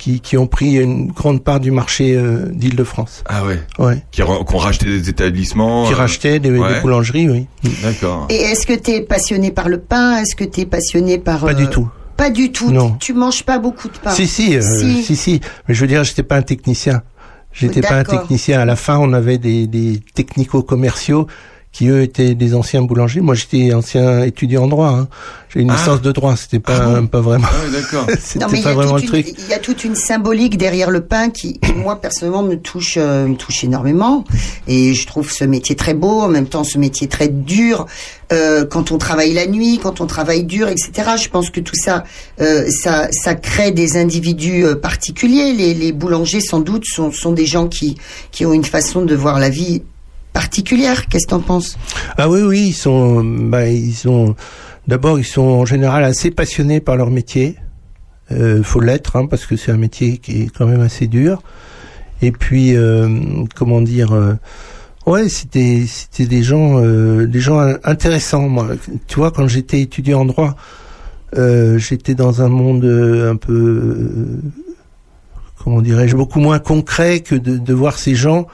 qui, 0.00 0.20
qui 0.20 0.38
ont 0.38 0.46
pris 0.46 0.76
une 0.76 1.08
grande 1.08 1.44
part 1.44 1.60
du 1.60 1.70
marché 1.70 2.16
euh, 2.16 2.46
d'Île-de-France. 2.50 3.22
Ah 3.26 3.44
ouais. 3.44 3.60
Ouais. 3.78 4.02
Qui, 4.10 4.22
ont 4.22 4.44
racheté 4.56 4.86
des 4.86 5.10
établissements. 5.10 5.86
Qui 5.86 5.92
euh, 5.92 5.96
rachetaient 5.96 6.38
des, 6.38 6.50
ouais. 6.50 6.74
des 6.74 6.80
boulangeries, 6.80 7.28
oui. 7.28 7.46
D'accord. 7.82 8.26
Et 8.30 8.36
est-ce 8.36 8.66
que 8.66 8.72
tu 8.72 8.92
es 8.92 9.02
passionné 9.02 9.50
par 9.50 9.68
le 9.68 9.78
pain? 9.78 10.16
Est-ce 10.16 10.34
que 10.34 10.44
tu 10.44 10.60
es 10.62 10.66
passionné 10.66 11.18
par... 11.18 11.40
Pas 11.40 11.50
euh, 11.50 11.54
du 11.54 11.68
tout. 11.68 11.88
Pas 12.16 12.30
du 12.30 12.50
tout. 12.50 12.70
Non. 12.70 12.96
Tu 12.98 13.12
manges 13.12 13.42
pas 13.42 13.58
beaucoup 13.58 13.88
de 13.88 13.98
pain 13.98 14.10
Si, 14.10 14.26
si, 14.26 14.56
euh, 14.56 14.62
Si. 14.62 15.02
si, 15.02 15.16
si. 15.16 15.40
Mais 15.68 15.74
je 15.74 15.80
veux 15.82 15.86
dire, 15.86 16.02
j'étais 16.02 16.22
pas 16.22 16.36
un 16.36 16.42
technicien. 16.42 17.02
J'étais 17.52 17.82
pas 17.82 17.96
un 17.96 18.04
technicien. 18.04 18.60
À 18.60 18.64
la 18.64 18.76
fin, 18.76 18.96
on 18.98 19.12
avait 19.12 19.38
des, 19.38 19.66
des 19.66 20.00
technico-commerciaux 20.14 21.26
qui 21.72 21.88
eux 21.88 22.02
étaient 22.02 22.34
des 22.34 22.54
anciens 22.54 22.82
boulangers. 22.82 23.20
Moi, 23.20 23.34
j'étais 23.34 23.72
ancien 23.72 24.22
étudiant 24.24 24.64
en 24.64 24.68
droit. 24.68 24.88
Hein. 24.88 25.08
J'ai 25.52 25.60
une 25.60 25.70
Ah. 25.70 25.76
licence 25.76 26.00
de 26.02 26.12
droit. 26.12 26.36
C'était 26.36 26.58
pas, 26.58 26.76
Ah 26.80 27.00
bon 27.00 27.06
pas 27.06 27.20
vraiment. 27.20 27.46
Ah 27.50 27.70
d'accord. 27.72 28.06
C'était 28.20 28.40
y, 28.60 28.66
a 28.66 28.72
vraiment 28.72 28.96
le 28.96 29.02
toute 29.02 29.14
une, 29.16 29.22
truc. 29.24 29.34
il 29.38 29.48
y 29.48 29.54
a 29.54 29.58
toute 29.58 29.84
une 29.84 29.94
symbolique 29.94 30.56
derrière 30.58 30.90
le 30.90 31.00
pain 31.00 31.30
qui, 31.30 31.58
qui, 31.60 31.72
moi, 31.72 32.00
personnellement, 32.00 32.42
me 32.42 32.56
touche, 32.56 32.94
euh, 32.96 33.26
me 33.26 33.36
touche 33.36 33.62
énormément. 33.64 34.24
Et 34.66 34.94
je 34.94 35.06
trouve 35.06 35.30
ce 35.30 35.44
métier 35.44 35.76
très 35.76 35.94
beau, 35.94 36.20
en 36.20 36.28
même 36.28 36.46
temps, 36.46 36.64
ce 36.64 36.76
métier 36.78 37.06
très 37.08 37.28
dur. 37.28 37.86
Euh, 38.32 38.64
quand 38.64 38.92
on 38.92 38.98
travaille 38.98 39.32
la 39.32 39.46
nuit, 39.46 39.80
quand 39.82 40.00
on 40.00 40.06
travaille 40.06 40.44
dur, 40.44 40.68
etc. 40.68 41.10
Je 41.20 41.28
pense 41.28 41.50
que 41.50 41.60
tout 41.60 41.74
ça, 41.74 42.04
euh, 42.40 42.68
ça, 42.70 43.08
ça 43.10 43.34
crée 43.34 43.70
des 43.72 43.96
individus 43.96 44.64
euh, 44.64 44.76
particuliers. 44.76 45.52
Les, 45.52 45.74
les 45.74 45.92
boulangers, 45.92 46.40
sans 46.40 46.60
doute, 46.60 46.84
sont, 46.84 47.10
sont 47.10 47.32
des 47.32 47.46
gens 47.46 47.66
qui, 47.66 47.96
qui 48.30 48.46
ont 48.46 48.52
une 48.52 48.64
façon 48.64 49.02
de 49.04 49.14
voir 49.16 49.40
la 49.40 49.48
vie 49.50 49.82
particulière. 50.32 51.06
Qu'est-ce 51.08 51.26
que 51.26 51.30
t'en 51.30 51.40
penses? 51.40 51.76
Ah 52.16 52.28
oui, 52.28 52.42
oui, 52.42 52.68
ils 52.68 52.72
sont, 52.72 53.22
bah, 53.24 53.68
ils 53.68 53.94
sont, 53.94 54.34
d'abord, 54.86 55.18
ils 55.18 55.24
sont 55.24 55.42
en 55.42 55.64
général 55.64 56.04
assez 56.04 56.30
passionnés 56.30 56.80
par 56.80 56.96
leur 56.96 57.10
métier. 57.10 57.56
Euh, 58.32 58.62
faut 58.62 58.80
l'être, 58.80 59.16
hein, 59.16 59.26
parce 59.26 59.46
que 59.46 59.56
c'est 59.56 59.72
un 59.72 59.76
métier 59.76 60.18
qui 60.18 60.42
est 60.42 60.56
quand 60.56 60.66
même 60.66 60.80
assez 60.80 61.06
dur. 61.06 61.42
Et 62.22 62.32
puis, 62.32 62.76
euh, 62.76 63.08
comment 63.54 63.80
dire, 63.80 64.12
euh, 64.12 64.34
ouais, 65.06 65.28
c'était, 65.28 65.84
c'était 65.86 66.26
des 66.26 66.42
gens, 66.42 66.80
euh, 66.80 67.26
des 67.26 67.40
gens 67.40 67.58
intéressants. 67.84 68.48
Moi, 68.48 68.68
tu 69.06 69.16
vois, 69.16 69.30
quand 69.30 69.48
j'étais 69.48 69.80
étudiant 69.80 70.20
en 70.20 70.24
droit, 70.26 70.56
j'étais 71.76 72.14
dans 72.14 72.42
un 72.42 72.48
monde 72.48 72.84
un 72.84 73.36
peu, 73.36 74.08
comment 75.62 75.80
dirais-je, 75.80 76.16
beaucoup 76.16 76.40
moins 76.40 76.58
concret 76.58 77.20
que 77.20 77.36
de 77.36 77.74
voir 77.74 77.98
ces 77.98 78.14
gens 78.14 78.46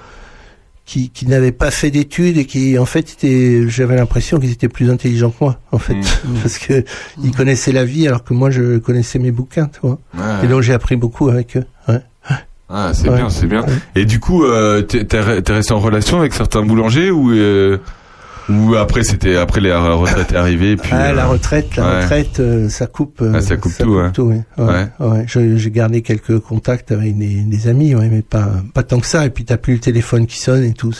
qui, 0.87 1.11
qui 1.11 1.27
n'avaient 1.27 1.53
pas 1.53 1.71
fait 1.71 1.91
d'études 1.91 2.39
et 2.39 2.45
qui 2.47 2.79
en 2.79 2.87
fait 2.87 3.11
étaient 3.13 3.69
j'avais 3.69 3.97
l'impression 3.97 4.39
qu'ils 4.41 4.53
étaient 4.53 4.69
plus 4.69 4.89
intelligents 4.91 5.31
que 5.31 5.37
moi 5.45 5.61
en 5.73 5.79
fait 5.79 5.95
Mm. 5.95 6.35
parce 6.43 6.59
que 6.59 6.85
ils 7.23 7.33
connaissaient 7.33 7.73
la 7.73 7.85
vie 7.85 8.07
alors 8.09 8.25
que 8.25 8.33
moi 8.33 8.51
je 8.51 8.79
connaissais 8.79 9.19
mes 9.19 9.33
bouquins 9.33 9.67
tu 9.67 9.81
vois 9.83 9.99
Ouais. 10.17 10.45
et 10.45 10.47
donc 10.49 10.63
j'ai 10.63 10.73
appris 10.73 10.97
beaucoup 10.97 11.29
avec 11.29 11.57
eux 11.57 11.65
ouais. 11.89 12.01
Ah, 12.69 12.91
c'est 12.95 13.09
Ouais. 13.09 13.17
bien, 13.17 13.31
c'est 13.31 13.47
bien. 13.47 13.65
Et 13.95 14.05
du 14.07 14.19
coup, 14.19 14.43
euh, 14.43 14.83
t'es 14.83 15.21
resté 15.21 15.73
en 15.73 15.79
relation 15.79 16.19
avec 16.19 16.35
certains 16.35 16.63
boulangers 16.63 17.13
ou 17.13 17.31
euh, 17.31 17.79
ou 18.49 18.75
après 18.77 19.03
c'était 19.03 19.37
après 19.37 19.61
la 19.61 19.81
retraite 19.95 20.33
est 20.33 20.37
arrivée 20.37 20.73
et 20.73 20.77
puis 20.77 20.91
ah, 20.93 21.07
euh, 21.07 21.13
la 21.15 21.27
retraite 21.27 21.77
la 21.77 21.83
ouais. 21.85 22.01
retraite 22.03 22.39
euh, 22.41 22.69
ça 22.69 22.87
coupe 22.87 23.21
euh, 23.23 23.33
Ah, 23.35 23.41
ça 23.41 23.57
coupe 23.57 23.73
tout, 23.79 23.91
ouais. 23.97 24.11
ouais. 24.19 24.43
Ouais, 24.59 24.65
Ouais. 25.01 25.07
ouais. 25.09 25.25
Je- 25.27 25.57
j'ai 25.57 25.71
gardé 25.71 26.03
quelques 26.03 26.39
contacts 26.39 26.93
avec 26.93 27.17
des, 27.19 27.43
des 27.43 27.69
amis 27.69 27.95
ouais, 27.95 28.09
mais 28.09 28.23
pas 28.23 28.49
pas 28.73 28.83
tant 28.83 29.01
que 29.01 29.07
ça 29.07 29.27
et 29.27 29.31
puis 29.31 29.45
t'as 29.45 29.57
plus 29.57 29.75
le 29.75 29.81
téléphone 29.81 30.27
qui 30.27 30.39
sonne 30.39 30.65
et 30.65 30.73
tout 30.75 30.93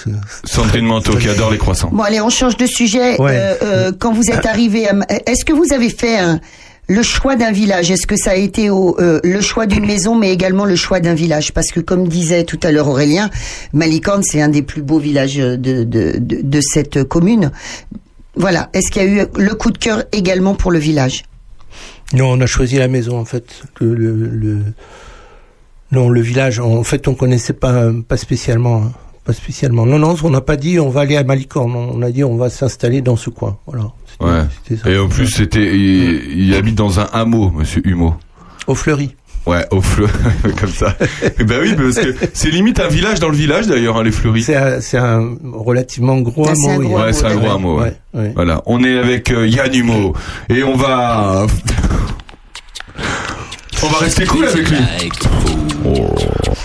Sandrine 0.45 0.87
Manteau 0.87 1.17
qui 1.17 1.29
adore 1.29 1.51
les 1.51 1.59
croissants. 1.59 1.91
Bon, 1.93 2.03
allez, 2.03 2.21
on 2.21 2.29
change 2.31 2.57
de 2.57 2.67
sujet. 2.67 3.21
Ouais. 3.21 3.33
Euh, 3.37 3.55
euh, 3.63 3.93
quand 3.99 4.13
vous 4.13 4.31
êtes 4.31 4.47
arrivé, 4.47 4.87
est-ce 5.27 5.45
que 5.45 5.53
vous 5.53 5.73
avez 5.73 5.89
fait 5.91 6.19
un- 6.19 6.41
le 6.89 7.03
choix 7.03 7.37
d'un 7.37 7.53
village 7.53 7.91
Est-ce 7.91 8.07
que 8.07 8.17
ça 8.17 8.31
a 8.33 8.35
été 8.37 8.71
au, 8.71 8.99
euh, 9.01 9.21
le 9.25 9.41
choix 9.41 9.67
d'une 9.67 9.87
maison, 9.87 10.15
mais 10.15 10.33
également 10.33 10.65
le 10.65 10.77
choix 10.77 11.01
d'un 11.01 11.15
village 11.15 11.53
Parce 11.53 11.73
que, 11.73 11.81
comme 11.81 12.09
disait 12.09 12.45
tout 12.45 12.61
à 12.63 12.71
l'heure 12.71 12.89
Aurélien, 12.89 13.31
Malicorne, 13.73 14.23
c'est 14.23 14.41
un 14.41 14.49
des 14.49 14.63
plus 14.63 14.83
beaux 14.83 14.99
villages 14.99 15.37
de, 15.37 16.61
cette 16.61 17.05
commune. 17.05 17.51
Voilà. 18.37 18.71
Est-ce 18.73 18.91
qu'il 18.91 19.03
y 19.03 19.07
a 19.07 19.25
eu 19.25 19.27
le 19.37 19.55
coup 19.55 19.71
de 19.71 19.79
cœur 19.79 20.05
également 20.13 20.55
pour 20.55 20.71
le 20.71 20.79
village 20.79 21.25
Non, 22.13 22.31
on 22.33 22.41
a 22.41 22.47
choisi 22.47 22.77
la 22.77 22.89
maison 22.89 23.19
en 23.19 23.25
fait. 23.25 23.63
Non, 25.93 26.09
le 26.09 26.21
village. 26.21 26.61
En 26.61 26.85
fait, 26.85 27.09
on 27.09 27.15
connaissait 27.15 27.53
pas 27.53 27.91
pas 28.07 28.17
spécialement, 28.17 28.83
hein. 28.83 28.93
pas 29.25 29.33
spécialement. 29.33 29.87
Non, 29.87 29.99
non, 29.99 30.15
on 30.23 30.31
n'a 30.31 30.41
pas 30.41 30.57
dit 30.57 30.79
on 30.79 30.91
va 30.91 31.03
aller 31.03 31.17
à 31.17 31.25
Malicorne. 31.25 31.75
On 31.75 32.03
a 32.03 32.11
dit 32.11 32.25
on 32.25 32.37
va 32.37 32.51
s'installer 32.51 33.01
dans 33.01 33.17
ce 33.17 33.31
coin. 33.31 33.59
Voilà. 33.67 33.93
Ouais. 34.21 34.77
ça. 34.77 34.91
Et 34.91 34.99
en 34.99 35.09
plus 35.09 35.29
c'était 35.29 35.77
il, 35.77 36.47
il 36.47 36.55
habite 36.55 36.75
dans 36.75 37.01
un 37.01 37.09
hameau, 37.13 37.51
Monsieur 37.51 37.83
Humeau. 37.87 38.15
Au 38.67 38.75
Fleury. 38.75 39.15
Ouais, 39.47 39.65
au 39.71 39.81
fleu, 39.81 40.09
comme 40.61 40.71
ça. 40.71 40.97
ben 41.39 41.61
oui, 41.63 41.75
parce 41.77 42.05
que 42.05 42.15
c'est 42.35 42.51
limite 42.51 42.81
un 42.81 42.89
village 42.89 43.21
dans 43.21 43.29
le 43.29 43.37
village 43.37 43.69
d'ailleurs, 43.69 43.97
hein, 43.97 44.03
les 44.03 44.11
fleuris. 44.11 44.43
C'est 44.43 44.57
un, 44.57 45.37
relativement 45.53 46.19
gros 46.19 46.49
un 46.49 46.53
hameau. 46.53 46.81
gros 46.81 46.99
Ouais, 47.01 47.13
c'est 47.13 47.27
un 47.27 47.37
gros 47.37 47.51
hameau. 47.51 47.79
Ouais. 47.81 47.95
Ouais, 48.13 48.23
ouais. 48.23 48.33
Voilà, 48.35 48.61
on 48.67 48.83
est 48.83 48.99
avec 48.99 49.31
euh, 49.31 49.47
Yann 49.47 49.73
Humeau 49.73 50.15
et 50.49 50.65
on 50.65 50.75
va 50.75 51.47
on 53.85 53.87
va 53.87 53.99
rester 53.99 54.27
cool 54.27 54.47
avec 54.47 54.69
lui. 54.69 54.79
Oh, 55.85 56.13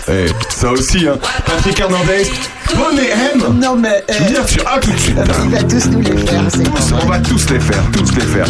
eh, 0.08 0.26
ça 0.48 0.70
aussi, 0.70 1.06
hein. 1.06 1.16
Patrick 1.46 1.78
Hernandez, 1.78 2.30
Bonnet 2.74 3.10
M. 3.10 3.42
Non, 3.54 3.76
mais 3.76 4.04
veux 4.08 4.24
dire, 4.26 4.46
tu 4.46 4.60
as 4.60 4.78
tout 4.78 4.90
de 4.90 4.96
suite. 4.98 5.18
il 5.44 5.50
va 5.50 5.62
tous 5.62 5.86
nous 5.90 6.00
les 6.00 6.16
faire. 6.16 6.42
C'est 6.48 6.94
on 7.02 7.06
va 7.06 7.18
tous 7.20 7.50
les 7.50 7.60
faire, 7.60 7.82
tous 7.92 8.14
les 8.14 8.20
faire. 8.22 8.46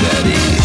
Daddy. 0.00 0.57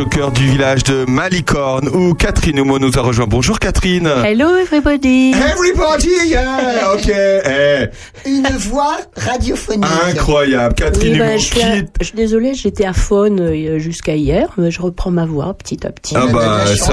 Au 0.00 0.06
cœur 0.06 0.30
du 0.32 0.46
village 0.46 0.84
de 0.84 1.04
Malicorne, 1.08 1.88
où 1.88 2.14
Catherine 2.14 2.56
Humeau 2.58 2.78
nous 2.78 2.98
a 2.98 3.02
rejoint. 3.02 3.26
Bonjour 3.26 3.58
Catherine. 3.58 4.06
Hello 4.24 4.56
everybody. 4.56 5.32
Everybody, 5.32 6.08
yeah, 6.28 6.92
ok. 6.94 7.08
Eh, 7.10 8.28
Une 8.28 8.46
voix 8.58 8.96
radiophonique. 9.16 9.84
incroyable. 10.08 10.74
Catherine 10.74 11.12
Oui, 11.14 11.18
bah, 11.18 11.36
je, 11.36 11.44
suis 11.44 11.62
à- 11.62 11.76
je 12.00 12.04
suis 12.06 12.16
désolée, 12.16 12.54
j'étais 12.54 12.86
à 12.86 12.92
faune 12.94 13.40
euh, 13.40 13.78
jusqu'à 13.78 14.14
hier, 14.16 14.48
mais 14.56 14.70
je 14.70 14.80
reprends 14.80 15.10
ma 15.10 15.26
voix 15.26 15.52
petit 15.54 15.86
à 15.86 15.90
petit. 15.90 16.14
Ah 16.16 16.26
bah 16.32 16.64
ça... 16.76 16.92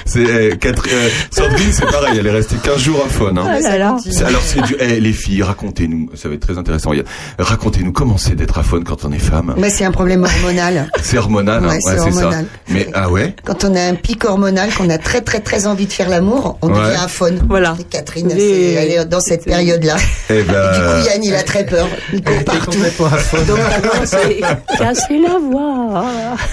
c'est 0.05 0.19
eh, 0.23 0.57
Catherine, 0.57 0.93
euh, 0.93 1.09
Sandrine, 1.31 1.71
c'est 1.71 1.85
pareil, 1.85 2.17
elle 2.19 2.27
est 2.27 2.31
restée 2.31 2.55
15 2.63 2.77
jours 2.79 3.03
à 3.05 3.09
faune. 3.09 3.37
hein. 3.37 3.59
Là 3.61 3.77
là. 3.77 3.97
C'est- 4.03 4.23
Alors 4.23 4.41
c'est 4.43 4.61
du... 4.61 4.75
eh, 4.79 4.99
les 4.99 5.13
filles, 5.13 5.43
racontez-nous, 5.43 6.09
ça 6.15 6.27
va 6.29 6.35
être 6.35 6.41
très 6.45 6.57
intéressant. 6.57 6.91
Racontez-nous 7.39 7.91
comment 7.91 8.17
c'est 8.17 8.35
d'être 8.35 8.57
à 8.57 8.63
faune 8.63 8.83
quand 8.83 9.05
on 9.05 9.11
est 9.11 9.19
femme. 9.19 9.53
Mais 9.57 9.69
c'est 9.69 9.85
un 9.85 9.91
problème 9.91 10.23
hormonal. 10.23 10.89
C'est 11.01 11.17
hormonal, 11.17 11.63
hein 11.65 11.69
Ouais, 11.69 11.79
c'est 11.81 11.91
c'est 11.99 12.11
ça. 12.11 12.25
hormonal. 12.25 12.45
Mais 12.69 12.87
ah 12.93 13.09
ouais? 13.09 13.35
Quand 13.45 13.63
on 13.65 13.75
a 13.75 13.81
un 13.81 13.95
pic 13.95 14.23
hormonal, 14.25 14.69
qu'on 14.73 14.89
a 14.89 14.97
très 14.97 15.21
très 15.21 15.39
très 15.39 15.67
envie 15.67 15.85
de 15.87 15.93
faire 15.93 16.09
l'amour, 16.09 16.57
on 16.61 16.67
Ouais. 16.69 16.79
devient 16.79 16.99
un 17.03 17.07
faune. 17.07 17.41
Voilà. 17.47 17.75
Et 17.79 17.83
Catherine, 17.83 18.29
elle 18.31 18.37
est 18.39 19.05
dans 19.05 19.19
cette 19.21 19.45
période-là. 19.45 19.95
Eh 20.29 20.39
Et 20.39 20.43
du 20.43 20.49
ben, 20.51 21.01
coup, 21.01 21.07
Yann, 21.07 21.23
il 21.23 21.35
a 21.35 21.43
très 21.43 21.65
peur. 21.65 21.87
Il 22.13 22.23
court 22.23 22.43
partout. 22.45 22.79
À. 23.03 23.37
Donc 23.43 23.59
c'est 24.05 24.39
casser 24.77 25.19
la 25.19 25.37
voix. 25.39 26.03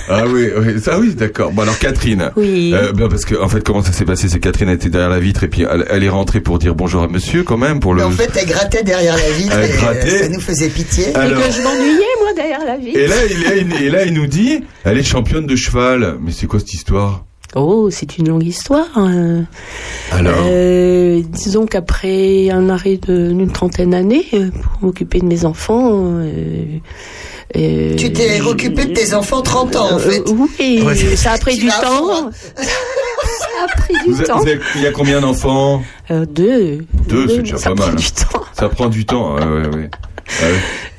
ah 0.09 0.23
oui, 0.27 0.49
oui, 0.59 0.81
ça 0.83 0.99
oui, 0.99 1.15
d'accord. 1.15 1.28
Bon 1.53 1.63
alors 1.63 1.79
Catherine. 1.79 2.31
Oui. 2.37 2.73
Euh, 2.75 2.93
ben, 2.93 3.09
parce 3.09 3.25
que 3.25 3.35
en 3.41 3.49
fait, 3.49 3.63
comment 3.63 3.83
ça 3.83 3.93
s'est 3.93 4.05
passé? 4.05 4.29
C'est 4.29 4.41
Catherine 4.41 4.69
était 4.69 4.89
derrière 4.91 5.11
la 5.11 5.21
vitre 5.21 5.45
et 5.45 5.49
puis 5.49 5.63
elle, 5.71 5.85
elle 5.89 6.05
est 6.05 6.09
rentrée 6.09 6.41
pour 6.41 6.59
dire 6.59 6.75
bonjour 6.75 7.03
à 7.03 7.09
Monsieur 7.09 7.43
quand 7.45 7.57
même 7.59 7.81
pour 7.81 7.95
le. 7.95 8.01
Mais 8.03 8.07
en 8.09 8.11
fait, 8.11 8.31
elle 8.41 8.47
grattait 8.47 8.83
derrière 8.83 9.17
la 9.17 9.31
vitre. 9.33 9.57
Elle 9.59 9.71
et, 9.71 9.73
euh, 9.73 9.77
grattait. 9.77 10.19
Ça 10.25 10.29
nous 10.29 10.41
faisait 10.41 10.69
pitié. 10.69 11.09
Et 11.11 11.13
que 11.13 11.19
je 11.19 11.63
m'ennuyais, 11.63 12.15
moi, 12.21 12.33
derrière 12.35 12.65
la 12.65 12.77
vie. 12.77 12.91
Et 12.91 13.07
là, 13.07 13.17
il 13.29 13.73
est- 13.73 13.87
et 13.87 13.91
là, 13.91 14.05
il 14.05 14.15
nous 14.15 14.27
dit, 14.27 14.61
elle 14.85 14.99
est 14.99 15.03
championne 15.03 15.47
de 15.47 15.57
cheval. 15.57 16.17
Mais 16.21 16.33
c'est 16.33 16.47
quoi 16.47 16.59
cette 16.61 16.75
histoire? 16.75 17.25
Oh, 17.55 17.89
c'est 17.91 18.19
une 18.19 18.29
longue 18.29 18.45
histoire. 18.45 18.87
hein. 18.97 19.45
Alors, 20.13 20.35
Euh, 20.47 21.23
disons 21.33 21.65
qu'après 21.65 22.51
un 22.51 22.69
arrêt 22.69 22.99
d'une 22.99 23.51
trentaine 23.51 23.91
d'années 23.91 24.27
pour 24.31 24.73
m'occuper 24.83 25.21
de 25.21 25.25
mes 25.25 25.47
enfants. 25.47 25.91
euh, 26.21 26.65
Tu 27.55 28.13
t'es 28.13 28.41
occupé 28.43 28.85
de 28.87 28.93
tes 28.93 29.15
enfants 29.15 29.41
30 29.43 29.77
ans, 29.77 29.93
en 29.93 29.99
euh, 29.99 29.99
fait. 29.99 30.23
oui, 30.61 30.83
Ouais. 30.85 30.95
ça 31.17 31.33
a 31.33 31.39
pris 31.39 31.55
Tu 31.57 31.63
du 31.63 31.69
temps. 31.69 32.31
ça 32.31 33.65
a 33.65 33.77
pris 33.79 33.95
du 34.07 34.13
vous 34.13 34.23
temps. 34.23 34.39
vous 34.39 34.47
avez- 34.49 34.61
il 34.77 34.83
y 34.83 34.87
a 34.87 34.93
combien 34.93 35.21
d'enfants 35.21 35.83
Euh, 36.11 36.27
deux. 36.27 36.81
Deux, 37.09 37.27
c'est 37.29 37.39
déjà 37.39 37.57
ça 37.59 37.71
pas 37.71 37.77
prend 37.77 37.87
mal. 37.87 37.97
du 37.97 38.11
temps. 38.13 38.43
Ça 38.53 38.69
prend 38.69 38.87
du 38.89 39.05
temps. 39.07 39.35
Ouais, 39.37 39.45
ouais, 39.45 39.77
ouais. 39.77 39.91
Ah. 40.43 40.45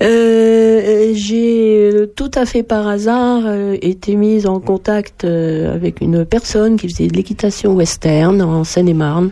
Euh, 0.04 1.12
j'ai 1.14 1.92
euh, 1.94 2.06
tout 2.16 2.32
à 2.34 2.46
fait 2.48 2.64
par 2.64 2.88
hasard 2.88 3.42
euh, 3.46 3.76
été 3.82 4.16
mise 4.16 4.48
en 4.48 4.60
contact 4.60 5.24
euh, 5.24 5.74
avec 5.76 6.02
une 6.02 6.26
personne 6.26 6.78
qui 6.78 6.90
faisait 6.90 7.08
de 7.08 7.16
l'équitation 7.16 7.74
western 7.74 8.42
en 8.42 8.64
Seine-et-Marne. 8.64 9.32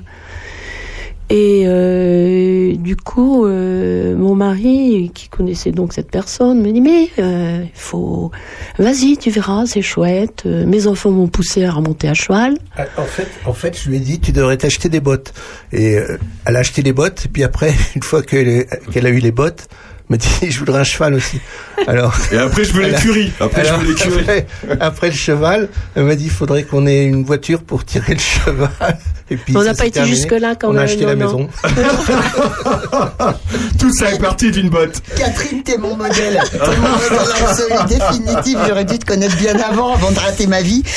Et 1.30 1.64
euh, 1.66 2.74
du 2.78 2.96
coup, 2.96 3.46
euh, 3.46 4.16
mon 4.16 4.34
mari, 4.34 5.12
qui 5.14 5.28
connaissait 5.28 5.72
donc 5.72 5.92
cette 5.92 6.10
personne, 6.10 6.62
me 6.62 6.72
dit 6.72 6.80
mais 6.80 7.10
euh, 7.20 7.66
faut, 7.74 8.32
vas-y, 8.80 9.18
tu 9.18 9.30
verras, 9.30 9.66
c'est 9.66 9.82
chouette. 9.82 10.44
Euh, 10.46 10.66
Mes 10.66 10.88
enfants 10.88 11.12
m'ont 11.12 11.28
poussé 11.28 11.66
à 11.66 11.72
remonter 11.72 12.08
à 12.08 12.14
cheval. 12.14 12.58
Ah, 12.78 12.86
En 12.98 13.04
fait, 13.04 13.28
en 13.46 13.52
fait, 13.54 13.78
je 13.78 13.90
lui 13.90 13.98
ai 13.98 14.00
dit, 14.00 14.22
tu 14.22 14.32
devrais 14.32 14.56
t'acheter 14.56 14.88
des 14.88 15.02
bottes. 15.02 15.34
Et 15.74 15.98
euh, 15.98 16.18
elle 16.46 16.56
a 16.56 16.60
acheté 16.60 16.82
les 16.82 16.94
bottes. 16.94 17.26
Et 17.26 17.30
puis 17.30 17.44
après, 17.44 17.74
une 17.96 18.04
fois 18.04 18.22
qu'elle 18.24 18.66
qu'elle 18.92 19.06
a 19.06 19.10
eu 19.10 19.20
les 19.20 19.32
bottes, 19.34 19.68
elle 20.10 20.14
m'a 20.14 20.18
dit, 20.18 20.30
je 20.50 20.60
voudrais 20.60 20.80
un 20.80 20.86
cheval 20.86 21.14
aussi. 21.14 21.42
Alors, 21.88 22.16
Et 22.32 22.38
après, 22.38 22.64
je 22.64 22.72
veux 22.72 22.84
l'écurie. 22.88 23.34
Après, 23.42 23.66
je 23.66 23.74
veux 23.74 23.88
l'écurie. 23.90 24.20
après, 24.22 24.48
après 24.80 25.08
le 25.10 25.16
cheval, 25.16 25.68
elle 25.96 26.04
m'a 26.06 26.16
dit, 26.16 26.24
il 26.26 26.30
faudrait 26.32 26.64
qu'on 26.64 26.88
ait 26.88 27.04
une 27.04 27.26
voiture 27.26 27.64
pour 27.64 27.84
tirer 27.84 28.14
le 28.14 28.20
cheval. 28.20 28.98
Et 29.30 29.36
puis, 29.36 29.58
On 29.58 29.64
n'a 29.64 29.74
pas 29.74 29.86
été 29.86 30.06
jusque-là 30.06 30.56
quand 30.56 30.70
On 30.70 30.72
a 30.72 30.74
même, 30.76 30.84
acheté 30.84 31.02
non, 31.02 31.08
la 31.08 31.16
non. 31.16 31.26
maison. 31.26 31.50
Tout 33.80 33.94
ça 33.94 34.12
est 34.14 34.20
parti 34.20 34.52
d'une 34.52 34.70
botte. 34.70 35.02
Catherine, 35.18 35.64
t'es 35.64 35.78
mon 35.78 35.98
modèle. 35.98 36.42
T'es 36.52 36.58
mon 36.58 36.90
modèle 36.90 37.20
absolu, 37.42 37.74
définitif. 37.90 38.58
J'aurais 38.68 38.86
dû 38.86 38.98
te 39.00 39.06
connaître 39.06 39.36
bien 39.36 39.60
avant, 39.60 39.94
avant 39.94 40.12
de 40.12 40.20
rater 40.20 40.48
ma 40.48 40.62
vie. 40.62 40.84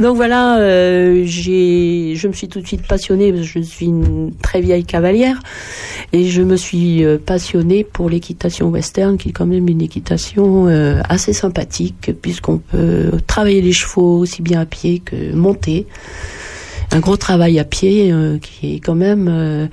Donc 0.00 0.16
voilà, 0.16 0.58
euh, 0.58 1.24
je 1.26 2.26
me 2.26 2.32
suis 2.32 2.48
tout 2.48 2.60
de 2.60 2.66
suite 2.66 2.86
passionnée 2.86 3.32
je 3.42 3.60
suis 3.60 3.86
une 3.86 4.32
très 4.42 4.60
vieille 4.60 4.84
cavalière 4.84 5.40
et 6.12 6.28
je 6.28 6.42
me 6.42 6.56
suis 6.56 7.04
euh, 7.04 7.18
passionnée 7.18 7.84
pour 7.84 8.10
l'équitation 8.10 8.68
western, 8.68 9.16
qui 9.16 9.28
est 9.28 9.32
quand 9.32 9.46
même 9.46 9.68
une 9.68 9.82
équitation 9.82 10.66
euh, 10.68 11.00
assez 11.08 11.32
sympathique 11.32 12.12
puisqu'on 12.20 12.58
peut 12.58 13.12
travailler 13.26 13.62
les 13.62 13.72
chevaux 13.72 14.18
aussi 14.18 14.42
bien 14.42 14.60
à 14.60 14.66
pied 14.66 15.00
que 15.04 15.32
monter. 15.32 15.86
Un 16.90 17.00
gros 17.00 17.16
travail 17.16 17.58
à 17.58 17.64
pied 17.64 18.14
qui 18.40 18.74
est 18.74 18.80
quand 18.80 18.94
même 18.94 19.68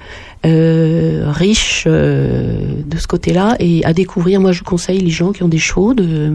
euh, 0.46 1.26
riche 1.28 1.84
euh, 1.88 2.56
de 2.86 2.98
ce 2.98 3.08
côté-là 3.08 3.56
et 3.60 3.84
à 3.86 3.94
découvrir. 3.94 4.40
Moi, 4.40 4.52
je 4.52 4.64
conseille 4.64 5.00
les 5.00 5.10
gens 5.12 5.32
qui 5.34 5.44
ont 5.44 5.48
des 5.48 5.60
chevaux 5.60 5.94
de, 5.94 6.32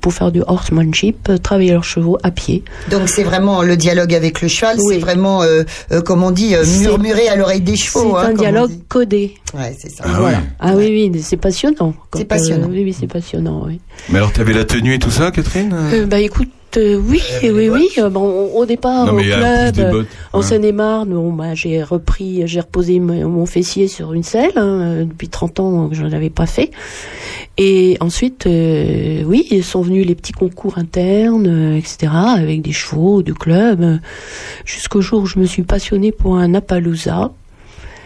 pour 0.00 0.12
faire 0.14 0.32
du 0.32 0.40
horsemanship, 0.46 1.28
euh, 1.28 1.38
travailler 1.38 1.72
leurs 1.72 1.84
chevaux 1.84 2.18
à 2.22 2.30
pied. 2.30 2.62
Donc 2.90 3.08
c'est 3.08 3.22
vraiment 3.22 3.62
le 3.62 3.76
dialogue 3.76 4.14
avec 4.14 4.40
le 4.40 4.48
cheval, 4.48 4.76
Oui. 4.80 4.94
c'est 4.94 5.00
vraiment, 5.00 5.42
euh, 5.42 5.62
euh, 5.92 6.00
comme 6.00 6.22
on 6.22 6.30
dit, 6.30 6.54
euh, 6.54 6.64
murmurer 6.80 7.28
à 7.28 7.36
l'oreille 7.36 7.60
des 7.60 7.76
chevaux. 7.76 8.16
C'est 8.18 8.26
hein, 8.26 8.30
un 8.30 8.34
dialogue 8.34 8.72
codé. 8.88 9.34
Ouais, 9.54 9.76
c'est 9.78 9.90
ça. 9.90 10.04
Ah 10.06 10.16
voilà. 10.20 10.38
oui. 10.38 10.44
Ah 10.60 10.72
oui, 10.76 11.10
oui, 11.12 11.20
c'est 11.22 11.36
passionnant. 11.36 11.94
C'est 12.14 12.24
passionnant. 12.24 12.68
euh, 12.68 12.72
oui, 12.72 12.82
oui, 12.84 12.96
c'est 12.98 13.06
passionnant. 13.08 13.64
Oui. 13.66 13.80
Mais 14.08 14.18
alors, 14.18 14.32
t'avais 14.32 14.52
la 14.52 14.64
tenue 14.64 14.94
et 14.94 14.98
tout 14.98 15.10
ça, 15.10 15.30
Catherine? 15.30 15.74
Euh, 15.92 16.06
bah 16.06 16.20
écoute, 16.20 16.48
euh, 16.76 16.96
oui, 16.96 17.22
oui, 17.42 17.68
oui. 17.68 17.88
euh, 17.98 18.08
bon, 18.10 18.50
au 18.54 18.66
départ, 18.66 19.06
Non, 19.06 19.14
au 19.14 19.16
club, 19.20 19.78
euh, 19.78 19.90
bottes. 19.90 20.06
en 20.32 20.38
Ouais. 20.38 20.44
Seine-et-Marne, 20.44 21.10
bon, 21.10 21.32
bah, 21.32 21.54
j'ai 21.54 21.82
repris, 21.82 22.42
j'ai 22.46 22.60
reposé 22.60 23.00
mon, 23.00 23.46
fessier 23.46 23.88
sur 23.88 24.12
une 24.12 24.22
selle. 24.22 24.52
hein, 24.56 25.04
depuis 25.04 25.28
30 25.28 25.60
ans 25.60 25.88
que 25.88 25.94
je 25.94 26.02
ne 26.04 26.10
l'avais 26.10 26.30
pas 26.30 26.46
fait. 26.46 26.70
Et 27.58 27.96
ensuite, 28.00 28.46
euh, 28.46 29.22
oui, 29.24 29.62
sont 29.62 29.82
venus 29.82 30.06
les 30.06 30.14
petits 30.14 30.32
concours 30.32 30.78
internes, 30.78 31.46
euh, 31.46 31.76
etc., 31.76 32.12
avec 32.36 32.62
des 32.62 32.72
chevaux 32.72 33.22
du 33.22 33.34
club, 33.34 33.82
euh, 33.82 33.96
jusqu'au 34.64 35.00
jour 35.00 35.22
où 35.22 35.26
je 35.26 35.38
me 35.38 35.44
suis 35.46 35.62
passionnée 35.62 36.12
pour 36.12 36.36
un 36.36 36.54
Appaloosa. 36.54 37.32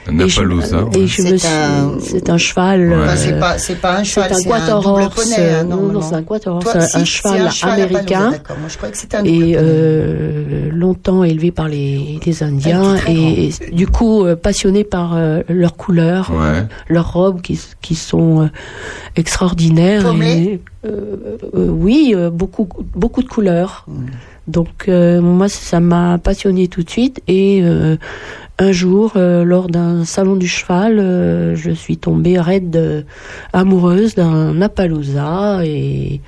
Et 0.06 0.28
je- 0.28 0.40
Appaloosa. 0.40 0.84
Et 0.96 1.06
je 1.06 1.22
C'est 1.22 1.32
me 1.32 1.36
suis, 1.38 1.48
un- 1.48 1.98
c'est 2.00 2.28
un 2.30 2.36
cheval. 2.38 2.88
Ouais. 2.90 2.94
Enfin, 3.04 3.12
euh, 3.12 3.16
c'est 3.16 3.38
pas, 3.40 3.58
c'est 3.58 3.74
pas 3.80 3.96
un 3.98 4.04
cheval, 4.04 4.30
c'est 4.34 4.46
un 4.46 4.50
quarter 4.50 4.86
double 4.88 5.02
horse. 5.02 5.14
poney. 5.14 5.36
euh, 5.38 5.62
non, 5.64 5.76
non, 5.92 6.00
c'est 6.02 6.14
un 6.14 6.22
quarter 6.22 6.50
horse, 6.50 6.64
Toi, 6.64 6.76
un, 6.76 6.80
si, 6.80 6.96
un 6.96 7.00
c'est 7.00 7.04
cheval 7.06 7.50
cheval 7.50 7.80
américain 7.80 8.30
moi 8.30 8.68
je 8.68 8.76
croyais 8.76 8.92
que 8.92 8.98
c'était 8.98 9.16
un 9.16 9.22
double 9.22 9.34
et 9.34 9.56
euh, 9.56 10.68
longtemps 10.72 11.24
élevé 11.24 11.50
par 11.52 11.68
les, 11.68 12.20
les 12.24 12.42
Indiens 12.42 12.96
et 13.08 13.50
du 13.72 13.86
coup 13.86 14.24
euh, 14.24 14.36
passionné 14.36 14.84
par 14.84 15.14
euh, 15.16 15.40
leurs 15.48 15.74
couleurs, 15.76 16.30
Ouais. 16.30 16.64
leurs 16.88 17.12
robes 17.12 17.40
qui, 17.40 17.58
qui 17.80 17.94
sont 17.94 18.42
euh, 18.42 18.46
extraordinaires. 19.16 20.04
Et, 20.22 20.60
euh, 20.84 21.16
euh, 21.54 21.68
oui, 21.70 22.12
euh, 22.14 22.30
beaucoup 22.30 22.68
beaucoup 22.94 23.22
de 23.22 23.28
couleurs. 23.28 23.84
Mm. 23.88 23.92
Donc 24.46 24.68
euh, 24.88 25.22
moi 25.22 25.48
ça 25.48 25.80
m'a 25.80 26.18
passionné 26.18 26.68
tout 26.68 26.82
de 26.82 26.90
suite 26.90 27.22
et 27.28 27.60
euh, 27.62 27.96
un 28.58 28.70
jour 28.70 29.14
euh, 29.16 29.42
lors 29.44 29.66
d'un 29.68 30.04
salon 30.04 30.36
du 30.36 30.46
cheval, 30.46 30.98
euh, 31.00 31.56
je 31.56 31.72
suis 31.72 31.96
tombée 31.96 32.38
raide 32.38 32.76
euh, 32.76 33.02
amoureuse 33.52 34.14
d'un 34.14 34.62
Appaloosa 34.62 35.60
et 35.64 36.20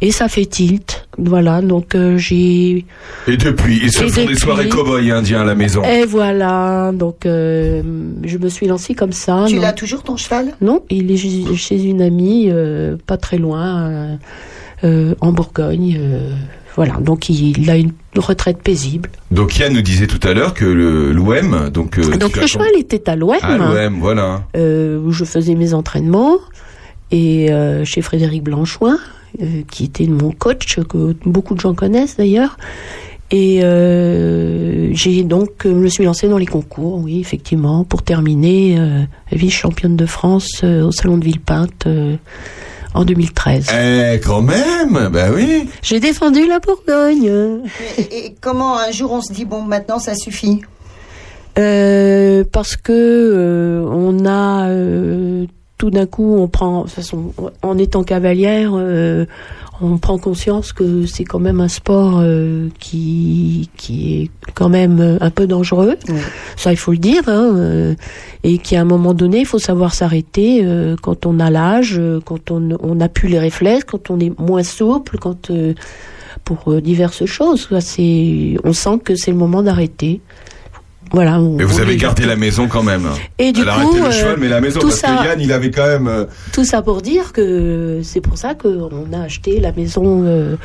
et 0.00 0.10
ça 0.10 0.28
fait 0.28 0.46
tilt. 0.46 1.06
Voilà, 1.18 1.62
donc 1.62 1.94
euh, 1.94 2.16
j'ai 2.18 2.84
Et 3.28 3.36
depuis, 3.36 3.78
ils 3.82 3.92
se 3.92 4.04
Et 4.04 4.08
font 4.08 4.24
des 4.26 4.34
soirées 4.36 4.68
cow-boy 4.68 5.10
indiens 5.12 5.42
à 5.42 5.44
la 5.44 5.54
maison. 5.54 5.82
et 5.84 6.04
voilà, 6.04 6.90
donc 6.92 7.26
euh, 7.26 7.82
je 8.24 8.38
me 8.38 8.48
suis 8.48 8.66
lancée 8.66 8.94
comme 8.94 9.12
ça. 9.12 9.44
Tu 9.48 9.58
l'as 9.58 9.72
toujours 9.72 10.02
ton 10.02 10.16
cheval? 10.16 10.54
Non, 10.60 10.82
il 10.90 11.10
est 11.12 11.16
chez- 11.56 11.82
une 11.84 12.02
amie, 12.02 12.48
euh, 12.50 12.96
pas 13.06 13.16
très 13.16 13.38
loin, 13.38 13.80
euh, 13.90 14.16
euh, 14.84 15.14
en 15.20 15.32
Bourgogne. 15.32 15.98
Voilà, 16.78 16.94
donc 17.00 17.28
il, 17.28 17.68
a 17.70 17.76
une 17.76 17.90
retraite 18.16 18.58
paisible. 18.62 19.10
Donc 19.32 19.58
Yann 19.58 19.72
nous 19.74 19.82
disait 19.82 20.06
tout 20.06 20.20
à 20.22 20.32
l'heure 20.32 20.54
que 20.54 20.64
l'OM, 20.64 21.70
donc. 21.70 21.98
euh, 21.98 22.16
donc 22.16 22.36
le 22.36 22.46
cheval 22.46 22.68
était 22.78 23.10
à 23.10 23.16
l'OM, 23.16 23.34
Ah, 23.42 23.56
l'OM, 23.56 23.98
voilà. 23.98 24.44
euh, 24.56 24.96
où 25.00 25.10
je 25.10 25.24
faisais 25.24 25.56
mes 25.56 25.74
entraînements, 25.74 26.36
et 27.10 27.50
euh, 27.50 27.84
chez 27.84 28.00
Frédéric 28.00 28.44
Blanchoin, 28.44 28.96
qui 29.72 29.82
était 29.84 30.06
mon 30.06 30.30
coach, 30.30 30.78
que 30.88 31.16
beaucoup 31.24 31.56
de 31.56 31.60
gens 31.60 31.74
connaissent 31.74 32.16
d'ailleurs. 32.16 32.56
Et 33.32 33.58
euh, 33.64 34.90
j'ai 34.92 35.24
donc, 35.24 35.50
je 35.64 35.70
me 35.70 35.88
suis 35.88 36.04
lancée 36.04 36.28
dans 36.28 36.38
les 36.38 36.46
concours, 36.46 37.00
oui, 37.02 37.18
effectivement, 37.18 37.82
pour 37.82 38.04
terminer 38.04 38.76
euh, 38.78 39.02
vice-championne 39.32 39.96
de 39.96 40.06
France 40.06 40.60
euh, 40.62 40.84
au 40.86 40.92
Salon 40.92 41.18
de 41.18 41.24
Villepinte 41.24 41.88
en 42.94 43.04
2013. 43.04 43.66
Eh, 43.72 44.20
quand 44.20 44.42
même, 44.42 45.08
bah 45.12 45.28
oui. 45.34 45.68
J'ai 45.82 46.00
défendu 46.00 46.46
la 46.46 46.58
Bourgogne. 46.58 47.62
Et, 47.98 48.26
et 48.26 48.34
comment 48.40 48.78
un 48.78 48.90
jour 48.90 49.12
on 49.12 49.20
se 49.20 49.32
dit 49.32 49.44
bon 49.44 49.62
maintenant 49.62 49.98
ça 49.98 50.14
suffit? 50.14 50.62
Euh, 51.58 52.44
parce 52.50 52.76
que 52.76 52.92
euh, 52.92 53.84
on 53.90 54.24
a 54.24 54.68
euh, 54.68 55.46
tout 55.76 55.90
d'un 55.90 56.06
coup, 56.06 56.36
on 56.36 56.48
prend, 56.48 56.80
de 56.80 56.82
toute 56.84 56.92
façon, 56.94 57.32
en 57.62 57.78
étant 57.78 58.02
cavalière, 58.02 58.72
euh, 58.74 59.26
on 59.80 59.98
prend 59.98 60.18
conscience 60.18 60.72
que 60.72 61.06
c'est 61.06 61.24
quand 61.24 61.38
même 61.38 61.60
un 61.60 61.68
sport 61.68 62.18
euh, 62.20 62.68
qui 62.78 63.70
qui 63.76 64.22
est 64.22 64.30
quand 64.54 64.68
même 64.68 65.00
euh, 65.00 65.18
un 65.20 65.30
peu 65.30 65.46
dangereux. 65.46 65.96
Ouais. 66.08 66.20
Ça, 66.56 66.72
il 66.72 66.76
faut 66.76 66.92
le 66.92 66.98
dire, 66.98 67.22
hein, 67.28 67.52
euh, 67.56 67.94
et 68.42 68.58
qu'à 68.58 68.80
un 68.80 68.84
moment 68.84 69.14
donné, 69.14 69.40
il 69.40 69.46
faut 69.46 69.58
savoir 69.58 69.94
s'arrêter 69.94 70.60
euh, 70.64 70.96
quand 71.00 71.26
on 71.26 71.38
a 71.40 71.50
l'âge, 71.50 71.96
euh, 71.98 72.20
quand 72.24 72.50
on 72.50 72.76
on 72.80 72.96
n'a 72.96 73.08
plus 73.08 73.28
les 73.28 73.38
réflexes, 73.38 73.84
quand 73.84 74.10
on 74.10 74.18
est 74.18 74.38
moins 74.38 74.62
souple, 74.62 75.18
quand 75.18 75.50
euh, 75.50 75.74
pour 76.44 76.80
diverses 76.80 77.26
choses. 77.26 77.68
C'est, 77.80 78.56
on 78.64 78.72
sent 78.72 79.00
que 79.04 79.14
c'est 79.16 79.30
le 79.30 79.36
moment 79.36 79.62
d'arrêter. 79.62 80.20
Voilà. 81.12 81.38
Mais 81.38 81.64
vous 81.64 81.80
avez 81.80 81.96
gardé 81.96 82.24
la 82.26 82.36
maison 82.36 82.68
quand 82.68 82.82
même. 82.82 83.08
Et 83.38 83.52
du 83.52 83.62
Elle 83.62 83.68
a 83.68 83.72
coup, 83.74 83.80
arrêté 83.80 83.98
le 84.00 84.04
euh, 84.06 84.10
cheval, 84.12 84.36
mais 84.38 84.48
la 84.48 84.60
maison, 84.60 84.80
tout 84.80 84.88
parce 84.88 85.00
ça- 85.00 85.08
que 85.16 85.24
Yann, 85.24 85.40
il 85.40 85.52
avait 85.52 85.70
quand 85.70 85.86
même. 85.86 86.08
euh, 86.08 86.24
Tout 86.52 86.64
ça 86.64 86.82
pour 86.82 87.00
dire 87.02 87.32
que 87.32 88.00
c'est 88.02 88.20
pour 88.20 88.36
ça 88.38 88.54
qu'on 88.54 89.06
a 89.12 89.22
acheté 89.24 89.60
la 89.60 89.72
maison 89.72 90.22
euh, 90.24 90.56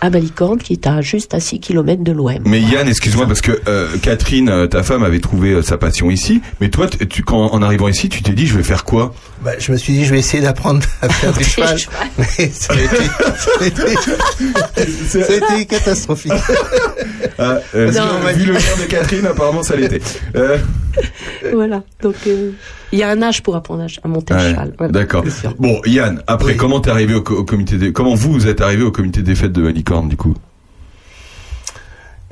à 0.00 0.10
Malicorne 0.10 0.58
qui 0.58 0.74
est 0.74 0.86
à 0.86 1.00
juste 1.00 1.32
à 1.34 1.40
6 1.40 1.60
km 1.60 2.02
de 2.04 2.12
l'OM. 2.12 2.34
Mais 2.44 2.60
Yann, 2.60 2.86
excuse-moi, 2.88 3.26
parce 3.26 3.40
que 3.40 3.52
euh, 3.68 3.88
Catherine, 4.02 4.68
ta 4.68 4.82
femme, 4.82 5.02
avait 5.02 5.20
trouvé 5.20 5.62
sa 5.62 5.78
passion 5.78 6.10
ici. 6.10 6.40
Mais 6.60 6.68
toi, 6.68 6.86
tu- 6.88 7.22
quand, 7.22 7.46
en 7.52 7.62
arrivant 7.62 7.88
ici, 7.88 8.08
tu 8.08 8.22
t'es 8.22 8.32
dit, 8.32 8.46
je 8.46 8.56
vais 8.56 8.62
faire 8.62 8.84
quoi? 8.84 9.14
Bah, 9.42 9.52
je 9.58 9.70
me 9.70 9.76
suis 9.76 9.92
dit, 9.92 10.04
je 10.04 10.12
vais 10.12 10.18
essayer 10.18 10.42
d'apprendre 10.42 10.80
à 11.02 11.08
faire 11.08 11.32
du 11.36 11.44
cheval. 11.44 11.76
Mais 12.18 12.50
ça 12.50 12.72
a 12.72 12.76
été, 15.54 15.66
catastrophique. 15.66 16.32
Ah, 17.38 17.58
euh, 17.74 17.92
Non. 17.92 18.20
vu, 18.32 18.44
vu 18.44 18.46
le 18.46 18.58
genre 18.58 18.78
de 18.78 18.84
Catherine, 18.84 19.26
apparemment, 19.26 19.62
ça 19.62 19.76
l'était. 19.76 20.00
Euh, 20.36 20.56
voilà. 21.52 21.82
Donc 22.00 22.14
euh, 22.26 22.52
il 22.92 22.98
y 22.98 23.02
a 23.02 23.10
un 23.10 23.20
âge 23.20 23.42
pour 23.42 23.54
apprendre 23.56 23.82
à, 23.82 23.86
à 24.02 24.08
monter 24.08 24.32
ouais, 24.32 24.40
à 24.40 24.50
cheval. 24.52 24.72
Voilà. 24.78 24.92
D'accord. 24.92 25.22
Bon, 25.58 25.82
Yann, 25.84 26.22
après, 26.26 26.52
Oui. 26.52 26.56
comment 26.56 26.80
t'es 26.80 26.88
arrivé 26.88 27.12
au, 27.14 27.20
co- 27.20 27.34
au 27.36 27.44
comité 27.44 27.76
des, 27.76 27.92
comment 27.92 28.14
vous 28.14 28.46
êtes 28.46 28.62
arrivé 28.62 28.84
au 28.84 28.90
comité 28.90 29.20
des 29.20 29.34
fêtes 29.34 29.52
de 29.52 29.60
Malicorne, 29.60 30.08
du 30.08 30.16
coup? 30.16 30.32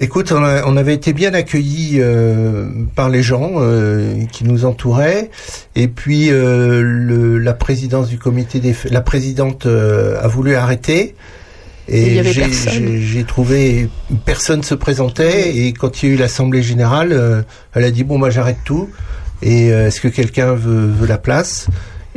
Écoute, 0.00 0.33
on, 0.33 0.42
a- 0.42 0.64
on 0.66 0.76
avait 0.76 0.94
été 0.94 1.12
bien 1.12 1.33
accueillis 1.35 1.98
euh, 2.00 2.68
par 2.96 3.09
les 3.09 3.22
gens 3.22 3.52
euh, 3.59 4.24
qui 4.33 4.42
nous 4.44 4.64
entouraient, 4.64 5.30
et 5.76 5.87
puis 5.87 6.30
euh, 6.30 6.83
le, 6.83 7.38
la 7.38 7.52
présidence 7.54 8.09
du 8.09 8.18
comité 8.18 8.59
des, 8.59 8.74
la 8.90 9.00
présidente 9.00 9.66
euh, 9.66 10.20
a 10.20 10.26
voulu 10.26 10.57
arrêter. 10.57 11.14
Et 11.87 12.22
j'ai- 13.00 13.24
trouvé 13.24 13.88
personne 14.24 14.62
se 14.64 14.74
présentait. 14.74 15.54
Et 15.57 15.72
quand 15.74 16.02
il 16.02 16.09
y 16.09 16.12
a 16.12 16.14
eu 16.14 16.18
l'assemblée 16.18 16.62
générale, 16.62 17.12
euh, 17.12 17.42
elle 17.74 17.85
a 17.85 17.90
dit 17.92 18.02
bon 18.04 18.18
moi 18.18 18.30
j'arrête 18.30 18.57
tout. 18.64 18.88
Et 19.42 19.70
euh, 19.70 19.87
est-ce 19.88 20.00
que 20.00 20.09
quelqu'un 20.09 20.54
veut, 20.54 20.87
veut 20.87 21.07
la 21.07 21.18
place? 21.18 21.66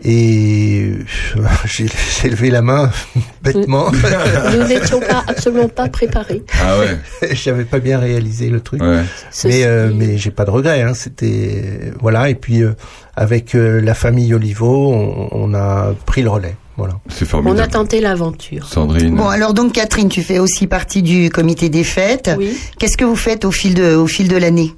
Et 0.03 0.91
j'ai 1.65 2.29
levé 2.29 2.49
la 2.49 2.61
main 2.61 2.91
bêtement. 3.41 3.91
Nous 3.91 4.63
n'étions 4.67 4.99
pas 4.99 5.23
absolument 5.27 5.69
pas 5.69 5.87
préparés. 5.89 6.43
Ah 6.61 6.77
ouais, 6.79 6.97
J'avais 7.33 7.65
pas 7.65 7.79
bien 7.79 7.99
réalisé 7.99 8.49
le 8.49 8.59
truc. 8.61 8.81
ouais. 8.81 9.03
Mais, 9.45 9.63
euh, 9.65 9.91
mais 9.93 10.17
j'ai 10.17 10.31
pas 10.31 10.45
de 10.45 10.51
regrets. 10.51 10.81
Hein. 10.81 10.93
C'était 10.93 11.91
voilà. 11.99 12.29
Et 12.29 12.35
puis 12.35 12.61
euh, 12.63 12.73
avec 13.15 13.55
euh, 13.55 13.81
la 13.81 13.93
famille 13.93 14.33
Olivo, 14.33 14.91
on, 14.93 15.29
on 15.31 15.53
a 15.53 15.93
pris 16.05 16.21
le 16.21 16.29
relais. 16.29 16.55
Voilà. 16.77 16.93
C'est 17.09 17.23
on 17.25 17.39
a 17.39 17.43
formidable. 17.43 17.71
tenté 17.71 18.01
l'aventure. 18.01 18.67
Sandrine. 18.67 19.15
Bon 19.15 19.27
alors 19.29 19.53
donc 19.55 19.73
Catherine, 19.73 20.09
tu 20.09 20.21
fais 20.21 20.37
aussi 20.37 20.67
partie 20.67 21.01
du 21.01 21.29
comité 21.31 21.69
des 21.69 21.83
fêtes. 21.83 22.29
Oui. 22.37 22.55
Qu'est-ce 22.77 22.97
que 22.97 23.05
vous 23.05 23.15
faites 23.15 23.45
au 23.45 23.51
fil 23.51 23.73
de 23.73 23.95
au 23.95 24.05
fil 24.07 24.27
de 24.27 24.37
l'année? 24.37 24.75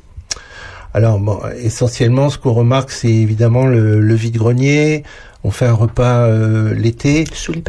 Alors 0.93 1.19
bon, 1.19 1.39
essentiellement, 1.61 2.29
ce 2.29 2.37
qu'on 2.37 2.53
remarque, 2.53 2.91
c'est 2.91 3.09
évidemment 3.11 3.65
le, 3.65 3.99
le 4.01 4.15
vide-grenier. 4.15 5.03
On 5.43 5.51
fait 5.51 5.67
un 5.67 5.73
repas 5.73 6.25
euh, 6.25 6.73
l'été. 6.73 7.23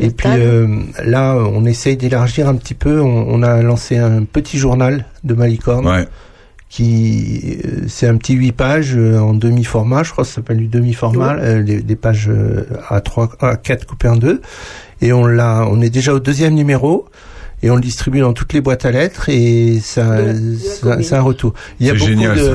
Et 0.06 0.10
puis 0.10 0.28
euh, 0.28 0.66
là, 1.04 1.36
on 1.36 1.64
essaye 1.66 1.96
d'élargir 1.96 2.48
un 2.48 2.54
petit 2.56 2.74
peu. 2.74 3.00
On, 3.00 3.26
on 3.28 3.42
a 3.42 3.62
lancé 3.62 3.96
un 3.98 4.24
petit 4.24 4.58
journal 4.58 5.04
de 5.22 5.34
Malicorne 5.34 5.86
Ouais. 5.86 6.06
qui 6.68 7.58
euh, 7.64 7.82
c'est 7.88 8.06
un 8.06 8.16
petit 8.16 8.34
huit 8.34 8.52
pages 8.52 8.94
euh, 8.96 9.18
en 9.18 9.34
demi-format, 9.34 10.02
je 10.04 10.12
crois 10.12 10.24
que 10.24 10.28
ça 10.30 10.36
s'appelle 10.36 10.58
du 10.58 10.68
demi-format, 10.68 11.34
euh, 11.36 11.62
des, 11.62 11.82
des 11.82 11.96
pages 11.96 12.28
euh, 12.28 12.64
à 12.88 13.00
3 13.00 13.28
à 13.40 13.56
4 13.56 13.86
coupées 13.86 14.08
en 14.08 14.16
deux 14.16 14.40
et 15.02 15.12
on 15.12 15.26
l'a 15.26 15.66
on 15.68 15.80
est 15.80 15.90
déjà 15.90 16.14
au 16.14 16.20
deuxième 16.20 16.54
numéro 16.54 17.06
et 17.62 17.70
on 17.70 17.74
le 17.74 17.80
distribue 17.80 18.20
dans 18.20 18.32
toutes 18.32 18.52
les 18.52 18.60
boîtes 18.60 18.84
à 18.84 18.92
lettres 18.92 19.28
et 19.28 19.78
ça 19.82 20.18
ça- 20.58 21.02
c'est 21.02 21.14
un 21.16 21.20
retour. 21.22 21.54
Il 21.80 21.86
y 21.86 21.90
a 21.90 21.94
beaucoup 21.94 22.06
génial, 22.06 22.36
de 22.36 22.42
ça. 22.44 22.52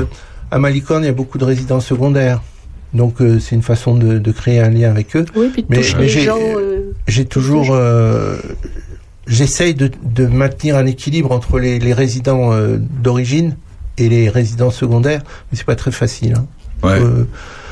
À 0.50 0.58
Malicorne, 0.58 1.02
il 1.02 1.06
y 1.06 1.10
a 1.10 1.12
beaucoup 1.12 1.38
de 1.38 1.44
résidents 1.44 1.80
secondaires. 1.80 2.42
Donc 2.94 3.20
euh, 3.20 3.38
c'est 3.40 3.54
une 3.56 3.62
façon 3.62 3.94
de, 3.96 4.18
de 4.18 4.32
créer 4.32 4.60
un 4.60 4.70
lien 4.70 4.90
avec 4.90 5.16
eux. 5.16 5.24
oui, 5.34 5.50
puis 5.52 5.62
de 5.62 5.68
mais- 5.70 5.76
toucher 5.78 5.94
mais 5.96 6.02
les 6.02 6.08
j'ai- 6.08 6.20
gens. 6.22 6.38
euh, 6.40 6.92
J'ai 7.08 7.24
toujours, 7.24 7.68
euh, 7.72 8.36
j'essaye 9.26 9.74
de, 9.74 9.90
de 10.04 10.26
maintenir 10.26 10.76
un 10.76 10.86
équilibre 10.86 11.32
entre 11.32 11.58
les, 11.58 11.78
les 11.78 11.92
résidents 11.92 12.52
euh, 12.52 12.78
d'origine 12.78 13.56
et 13.98 14.08
les 14.08 14.28
résidents 14.28 14.70
secondaires, 14.70 15.22
mais 15.50 15.58
c'est 15.58 15.66
pas 15.66 15.76
très 15.76 15.90
facile. 15.92 16.34
Hein. 16.36 16.46
Ouais. 16.82 17.00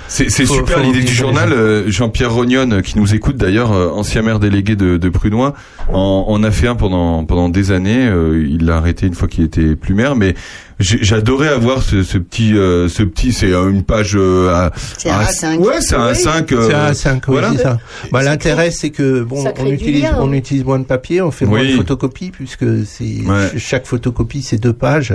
C'est 0.06 0.30
c'est 0.30 0.44
Faut- 0.44 0.54
super 0.56 0.78
faut 0.78 0.84
l'idée 0.84 1.02
du 1.02 1.12
journal. 1.14 1.52
Euh, 1.52 1.90
Jean-Pierre 1.90 2.32
Rognon, 2.32 2.70
euh, 2.70 2.80
qui 2.82 2.98
nous 2.98 3.14
écoute 3.14 3.36
d'ailleurs, 3.36 3.72
euh, 3.72 3.88
ancien 3.88 4.22
maire 4.22 4.38
délégué 4.38 4.76
de, 4.76 4.96
de 4.98 5.08
Prunois, 5.08 5.54
en, 5.92 6.26
en 6.28 6.42
a 6.44 6.50
fait 6.50 6.68
un 6.68 6.74
pendant 6.76 7.24
pendant 7.24 7.48
des 7.48 7.72
années. 7.72 8.06
Euh, 8.06 8.46
il 8.48 8.66
l'a 8.66 8.76
arrêté 8.76 9.06
une 9.06 9.14
fois 9.14 9.28
qu'il 9.28 9.44
était 9.44 9.74
plus 9.76 9.94
maire, 9.94 10.14
mais 10.14 10.34
j'ai- 10.78 10.98
j'adorais 11.02 11.48
avoir 11.48 11.82
ce, 11.82 12.02
ce 12.02 12.18
petit 12.18 12.54
euh, 12.56 12.88
ce 12.88 13.02
petit. 13.02 13.32
C'est 13.32 13.52
une 13.54 13.82
page. 13.82 14.12
euh, 14.14 14.50
à, 14.54 14.72
C'est 14.98 15.10
un 15.10 15.18
à- 15.18 15.24
A5. 15.24 15.58
Ouais, 15.58 15.80
c'est 15.80 15.94
un 15.96 16.10
Oui. 16.10 16.16
5 16.16 16.48
c'est 16.50 16.74
un 16.74 16.94
5, 16.94 17.14
oui, 17.28 17.32
voilà. 17.32 17.52
c'est 17.56 17.62
ça. 17.62 17.78
Bah, 18.12 18.20
Ça 18.22 18.30
L'intérêt, 18.30 18.70
c'est 18.70 18.90
que 18.90 19.22
bon, 19.22 19.42
on 19.58 19.66
utilise, 19.70 20.02
lien, 20.02 20.16
on 20.20 20.28
hein. 20.30 20.32
utilise 20.34 20.64
moins 20.64 20.78
de 20.78 20.84
papier, 20.84 21.22
on 21.22 21.30
fait 21.30 21.46
moins 21.46 21.64
de 21.64 21.70
photocopies 21.70 22.30
puisque 22.30 22.84
c'est 22.86 23.22
Ouais. 23.26 23.52
chaque 23.56 23.86
photocopie 23.86 24.42
c'est 24.42 24.58
deux 24.58 24.72
pages. 24.74 25.14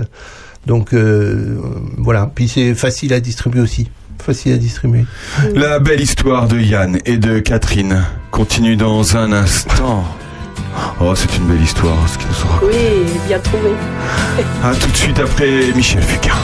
Donc 0.65 0.93
euh, 0.93 1.57
voilà. 1.97 2.29
Puis 2.33 2.47
c'est 2.47 2.73
facile 2.73 3.13
à 3.13 3.19
distribuer 3.19 3.61
aussi. 3.61 3.87
Facile 4.23 4.53
à 4.53 4.57
distribuer. 4.57 5.05
La 5.55 5.79
belle 5.79 6.01
histoire 6.01 6.47
de 6.47 6.59
Yann 6.59 6.99
et 7.05 7.17
de 7.17 7.39
Catherine 7.39 8.03
continue 8.31 8.75
dans 8.75 9.17
un 9.17 9.31
instant. 9.31 10.03
Oh, 10.99 11.13
c'est 11.15 11.35
une 11.37 11.45
belle 11.45 11.61
histoire, 11.61 11.97
ce 12.07 12.17
qui 12.17 12.25
nous 12.27 12.33
sera. 12.33 12.59
Oui, 12.63 13.05
bien 13.27 13.39
trouvé. 13.39 13.71
À 14.63 14.75
tout 14.75 14.91
de 14.91 14.97
suite 14.97 15.19
après 15.19 15.71
Michel 15.75 16.03
Fugain. 16.03 16.35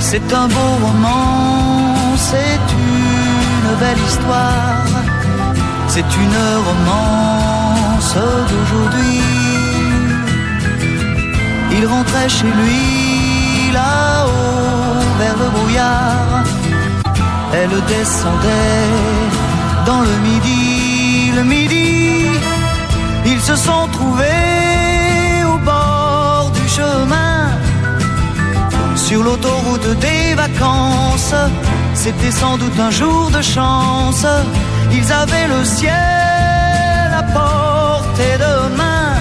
C'est 0.00 0.32
un 0.32 0.48
beau 0.48 0.86
roman, 0.86 2.16
c'est 2.16 2.60
une 2.72 3.78
belle 3.80 4.04
histoire, 4.06 4.84
c'est 5.88 6.00
une 6.00 6.40
romance 6.68 8.14
d'aujourd'hui. 8.14 9.20
Il 11.76 11.86
rentrait 11.86 12.28
chez 12.28 12.46
lui 12.46 13.13
là-haut 13.78 15.04
vers 15.20 15.36
le 15.42 15.48
brouillard, 15.56 16.44
elle 17.52 17.76
descendait 17.96 18.90
dans 19.86 20.02
le 20.08 20.14
midi, 20.28 21.32
le 21.38 21.44
midi. 21.44 22.26
Ils 23.26 23.40
se 23.40 23.56
sont 23.56 23.86
trouvés 23.96 25.44
au 25.52 25.58
bord 25.58 26.50
du 26.58 26.66
chemin 26.68 27.48
sur 28.96 29.22
l'autoroute 29.22 29.90
des 30.06 30.34
vacances. 30.34 31.34
C'était 31.94 32.36
sans 32.42 32.56
doute 32.58 32.78
un 32.78 32.90
jour 32.90 33.30
de 33.30 33.42
chance. 33.42 34.26
Ils 34.92 35.12
avaient 35.12 35.48
le 35.56 35.64
ciel 35.64 37.08
à 37.20 37.22
portée 37.38 38.36
de 38.44 38.54
main. 38.80 39.14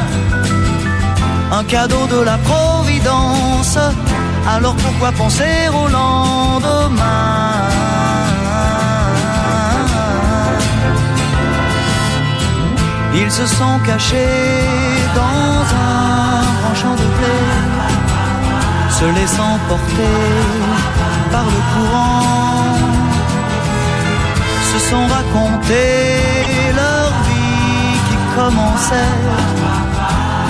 Un 1.59 1.63
cadeau 1.63 2.05
de 2.07 2.19
la 2.23 2.37
Providence. 2.49 3.77
Alors 4.45 4.75
pourquoi 4.75 5.11
penser 5.13 5.69
au 5.69 5.87
lendemain 5.87 7.03
Ils 13.15 13.31
se 13.31 13.45
sont 13.45 13.79
cachés 13.85 14.59
dans 15.15 15.21
un 15.21 16.41
grand 16.59 16.75
champ 16.75 16.95
de 16.95 17.07
blé, 17.15 17.39
se 18.89 19.05
laissant 19.17 19.59
porter 19.69 20.19
par 21.31 21.45
le 21.45 21.61
courant, 21.73 22.75
se 24.71 24.79
sont 24.89 25.05
racontés 25.07 26.73
leur 26.75 27.09
vie 27.27 27.97
qui 28.07 28.17
commençait. 28.35 29.19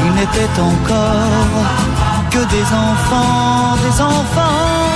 Ils 0.06 0.14
n'étaient 0.14 0.60
encore 0.60 1.93
que 2.34 2.40
des 2.58 2.68
enfants, 2.90 3.76
des 3.86 4.02
enfants 4.02 4.90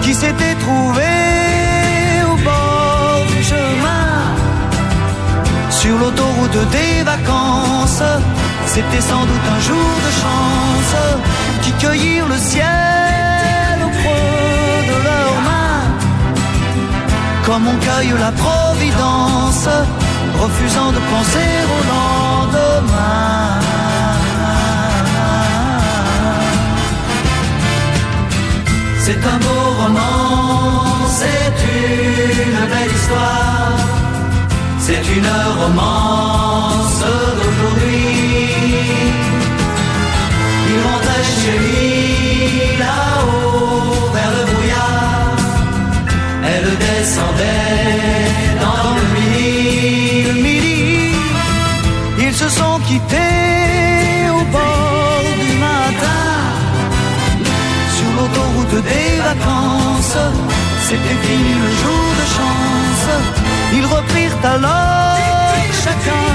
qui 0.00 0.14
s'étaient 0.14 0.58
trouvés 0.64 2.22
au 2.32 2.36
bord 2.48 3.20
du 3.28 3.42
chemin 3.52 4.08
sur 5.68 5.94
l'autoroute 5.98 6.60
des 6.76 7.02
vacances. 7.02 8.02
C'était 8.66 9.04
sans 9.10 9.24
doute 9.30 9.46
un 9.56 9.60
jour 9.68 9.90
de 10.06 10.10
chance 10.22 10.96
qui 11.62 11.72
cueillirent 11.72 12.28
le 12.28 12.38
ciel 12.38 13.74
au 13.86 13.90
creux 13.98 14.80
de 14.90 14.96
leurs 15.08 15.40
mains, 15.48 15.84
comme 17.44 17.64
on 17.72 17.78
cueille 17.86 18.14
la 18.26 18.32
providence, 18.44 19.68
refusant 20.44 20.90
de 20.96 21.00
penser 21.12 21.50
au 21.74 21.80
lendemain. 21.92 23.63
C'est 29.06 29.22
un 29.34 29.38
beau 29.46 29.64
roman, 29.82 31.06
c'est 31.20 31.56
une 31.78 32.60
belle 32.72 32.92
histoire. 32.98 33.76
C'est 34.78 35.04
une 35.16 35.32
romance 35.60 37.00
d'aujourd'hui. 37.00 38.06
Il 40.70 40.76
rentrait 40.86 41.26
chez 41.36 41.58
lui 41.64 42.78
là-haut 42.78 44.10
vers 44.14 44.32
le 44.36 44.42
brouillard. 44.50 45.36
Elle 46.52 46.70
descendait 46.86 47.84
dans 48.64 48.88
le 48.98 49.04
midi. 49.16 50.22
Le 50.28 50.34
midi, 50.46 51.10
ils 52.20 52.34
se 52.34 52.48
sont 52.48 52.78
quittés 52.88 53.63
vacances. 59.34 60.18
C'était 60.86 61.18
fini 61.26 61.54
le 61.64 61.70
jour 61.82 62.06
de 62.20 62.26
chance. 62.36 63.06
Ils 63.72 63.86
reprirent 63.86 64.38
alors 64.44 65.04
chacun 65.84 66.26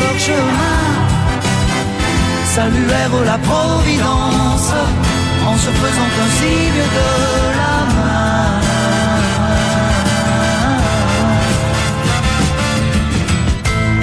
leur 0.00 0.18
chemin. 0.18 0.82
Saluèrent 2.54 3.24
la 3.24 3.38
Providence 3.38 4.72
en 5.46 5.56
se 5.56 5.70
faisant 5.80 6.10
un 6.24 6.30
signe 6.38 6.84
de 6.98 7.10
la 7.60 7.76
main. 7.94 8.60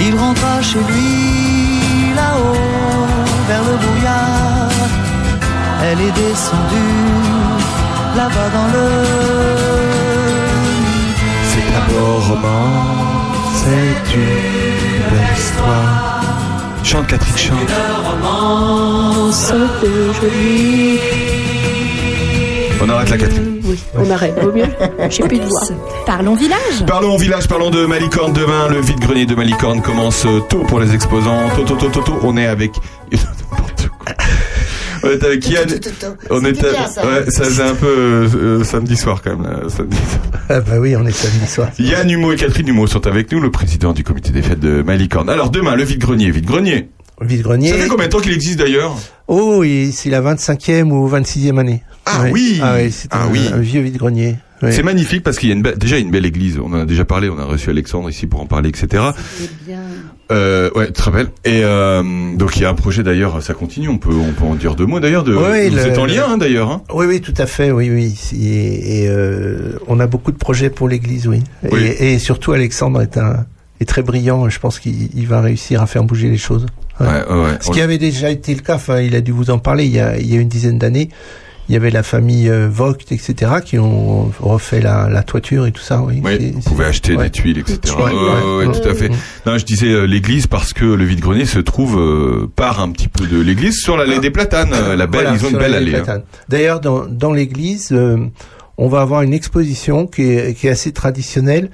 Il 0.00 0.14
rentra 0.16 0.60
chez 0.60 0.82
lui 0.90 2.14
là-haut 2.16 3.06
vers 3.48 3.64
le 3.70 3.76
brouillard. 3.82 4.70
Elle 5.84 6.00
est 6.00 6.12
descendue 6.12 7.81
là-bas 8.16 8.48
dans 8.52 8.66
le 8.74 8.86
C'est 11.50 11.68
un 11.76 11.84
beau 11.88 12.14
roman, 12.28 12.68
c'est 13.54 14.16
une 14.16 15.10
belle 15.10 15.36
histoire. 15.36 16.22
Chante 16.84 17.06
Catherine, 17.06 17.38
chante. 17.38 17.58
romance 18.04 19.52
de 19.52 20.12
jolie. 20.12 20.98
On 22.84 22.88
arrête 22.88 23.10
la 23.10 23.18
Catherine. 23.18 23.60
Oui, 23.64 23.78
on 23.96 24.10
arrête. 24.10 24.36
Vaut 24.42 24.50
mieux. 24.52 24.64
J'ai 25.08 25.22
plus 25.22 25.38
de 25.38 25.44
voix. 25.44 25.60
Parlons 26.04 26.34
village. 26.34 26.84
Parlons 26.84 27.16
village, 27.16 27.46
parlons 27.46 27.70
de 27.70 27.86
Malicorne 27.86 28.32
demain. 28.32 28.68
Le 28.68 28.80
vide-grenier 28.80 29.24
de 29.24 29.36
Malicorne 29.36 29.80
commence 29.80 30.26
tôt 30.48 30.64
pour 30.66 30.80
les 30.80 30.92
exposants. 30.92 31.48
Tôt, 31.54 31.62
tôt, 31.62 31.76
tôt, 31.76 31.88
tôt, 31.88 32.00
tôt. 32.02 32.18
On 32.24 32.36
est 32.36 32.46
avec. 32.46 32.72
On 35.04 35.08
est 35.08 35.24
avec 35.24 35.48
Yann. 35.50 35.68
On 36.30 36.44
est 36.44 36.54
C'était 36.54 36.68
à- 36.68 36.70
bien, 36.72 36.86
ça. 36.88 37.06
Ouais, 37.06 37.30
ça 37.30 37.44
faisait 37.44 37.62
un 37.62 37.74
peu 37.74 37.86
euh, 37.86 38.28
euh, 38.34 38.64
samedi 38.64 38.96
soir 38.96 39.20
quand 39.22 39.36
même. 39.36 39.42
là, 39.42 39.68
samedi 39.68 39.96
soir. 39.96 40.20
Ah 40.48 40.60
bah 40.60 40.78
oui, 40.78 40.94
on 40.96 41.06
est 41.06 41.12
samedi 41.12 41.46
soir. 41.46 41.68
Yann 41.78 42.08
Humeau 42.10 42.32
et 42.32 42.36
Catherine 42.36 42.68
Humeau 42.68 42.86
sont 42.86 43.06
avec 43.06 43.30
nous, 43.32 43.40
le 43.40 43.50
président 43.50 43.92
du 43.92 44.04
comité 44.04 44.30
des 44.30 44.42
fêtes 44.42 44.60
de 44.60 44.82
Malicorne. 44.82 45.28
Alors 45.30 45.50
demain, 45.50 45.74
le 45.74 45.84
vide-grenier. 45.84 46.30
Vide-grenier. 46.30 46.88
Vide-grenier. 47.20 47.70
Ça 47.70 47.76
fait 47.76 47.88
combien 47.88 48.06
de 48.06 48.10
temps 48.12 48.20
qu'il 48.20 48.32
existe 48.32 48.58
d'ailleurs? 48.58 48.96
Oh, 49.28 49.56
oui, 49.58 49.92
c'est 49.92 50.10
la 50.10 50.20
25e 50.20 50.90
ou 50.90 51.08
26e 51.08 51.58
année. 51.58 51.82
Ah 52.06 52.22
Ouais. 52.22 52.30
oui. 52.32 52.60
Ah 52.62 52.74
oui, 52.78 52.90
c'est 52.90 53.08
Ah 53.12 53.24
un, 53.24 53.30
oui. 53.30 53.40
un 53.52 53.58
vieux 53.58 53.80
vide-grenier. 53.80 54.36
Ouais. 54.60 54.70
C'est 54.72 54.82
magnifique 54.84 55.24
parce 55.24 55.38
qu'il 55.38 55.48
y 55.48 55.52
a 55.52 55.56
une 55.56 55.62
déjà 55.62 55.98
une 55.98 56.10
belle 56.12 56.24
église. 56.26 56.58
On 56.62 56.72
en 56.72 56.80
a 56.80 56.84
déjà 56.84 57.04
parlé. 57.04 57.28
On 57.28 57.38
a 57.38 57.44
reçu 57.44 57.68
Alexandre 57.70 58.08
ici 58.10 58.26
pour 58.28 58.40
en 58.40 58.46
parler, 58.46 58.68
etc. 58.68 59.02
Euh, 60.30 60.70
ouais, 60.74 60.90
très 60.90 61.10
belle. 61.10 61.28
Et 61.44 61.62
euh, 61.64 62.02
donc 62.36 62.56
il 62.56 62.62
y 62.62 62.64
a 62.64 62.70
un 62.70 62.74
projet 62.74 63.02
d'ailleurs. 63.02 63.42
Ça 63.42 63.54
continue. 63.54 63.88
On 63.88 63.98
peut 63.98 64.14
on 64.14 64.32
peut 64.32 64.44
en 64.44 64.54
dire 64.54 64.74
deux 64.74 64.86
mots 64.86 65.00
d'ailleurs. 65.00 65.24
De, 65.24 65.34
Oui, 65.34 65.68
vous 65.68 65.76
le- 65.76 65.86
êtes 65.86 65.98
en 65.98 66.06
lien 66.06 66.24
hein, 66.28 66.38
d'ailleurs. 66.38 66.70
Hein 66.70 66.82
Oui, 66.94 67.06
oui, 67.06 67.20
tout 67.20 67.34
à 67.36 67.46
fait, 67.46 67.70
oui, 67.70 67.90
oui. 67.90 68.14
Et, 68.40 69.06
euh, 69.08 69.78
on 69.88 70.00
a 70.00 70.06
beaucoup 70.06 70.32
de 70.32 70.38
projets 70.38 70.70
pour 70.70 70.88
l'Église, 70.88 71.26
oui. 71.26 71.42
Oui. 71.70 71.80
Et, 71.98 72.14
et 72.14 72.18
surtout, 72.18 72.52
Alexandre 72.52 73.02
est 73.02 73.16
un 73.18 73.44
est 73.80 73.84
très 73.84 74.02
brillant. 74.02 74.48
Je 74.48 74.58
pense 74.58 74.78
qu'il 74.78 75.08
il 75.14 75.26
va 75.26 75.40
réussir 75.40 75.82
à 75.82 75.86
faire 75.86 76.04
bouger 76.04 76.28
les 76.28 76.38
choses. 76.38 76.66
Ouais. 77.00 77.06
ouais, 77.06 77.12
ouais, 77.28 77.42
ouais. 77.44 77.58
Ce 77.60 77.70
qui 77.70 77.80
avait 77.80 77.98
déjà 77.98 78.30
été 78.30 78.54
le 78.54 78.60
cas, 78.60 78.76
enfin, 78.76 79.00
il 79.00 79.14
a 79.16 79.20
dû 79.20 79.32
vous 79.32 79.50
en 79.50 79.58
parler 79.58 79.84
il 79.86 79.92
y 79.92 80.00
a, 80.00 80.16
il 80.18 80.32
y 80.32 80.36
a 80.36 80.40
une 80.40 80.48
dizaine 80.48 80.78
d'années. 80.78 81.08
Il 81.72 81.76
y 81.76 81.78
avait 81.78 81.90
la 81.90 82.02
famille 82.02 82.50
euh, 82.50 82.68
Vogt, 82.70 82.98
etc., 83.10 83.50
qui 83.64 83.78
ont 83.78 84.30
refait 84.40 84.82
la, 84.82 85.08
la 85.08 85.22
toiture 85.22 85.64
et 85.66 85.72
tout 85.72 85.80
ça. 85.80 86.02
Oui, 86.02 86.20
Oui, 86.22 86.52
vous 86.54 86.60
pouvez 86.60 86.84
acheter 86.84 87.16
ouais. 87.16 87.24
des 87.24 87.30
tuiles, 87.30 87.56
etc. 87.56 87.78
Ouais, 87.96 88.66
ouais, 88.66 88.78
tout 88.78 88.86
à 88.86 88.92
fait. 88.92 89.08
Non, 89.46 89.56
je 89.56 89.64
disais 89.64 89.86
euh, 89.90 90.04
l'église 90.04 90.46
parce 90.46 90.74
que 90.74 90.84
le 90.84 91.02
vide-grenier 91.06 91.46
se 91.46 91.60
trouve 91.60 91.98
euh, 91.98 92.46
par 92.54 92.82
un 92.82 92.90
petit 92.90 93.08
peu 93.08 93.26
de 93.26 93.40
l'église 93.40 93.78
sur 93.80 93.96
l'allée 93.96 94.18
des 94.18 94.30
Platanes. 94.30 94.74
euh, 94.74 94.96
la 94.96 95.06
belle, 95.06 95.22
Voilà, 95.22 95.34
ils 95.38 95.46
ont 95.46 95.48
une 95.48 95.56
belle 95.56 95.72
allée. 95.74 95.94
hein. 95.96 96.20
D'ailleurs, 96.50 96.80
dans, 96.80 97.06
dans 97.06 97.32
l'église, 97.32 97.88
euh, 97.92 98.18
on 98.76 98.88
va 98.88 99.00
avoir 99.00 99.22
une 99.22 99.32
exposition 99.32 100.06
qui 100.06 100.24
est, 100.24 100.52
qui 100.54 100.66
est 100.66 100.70
assez 100.70 100.92
traditionnelle 100.92 101.70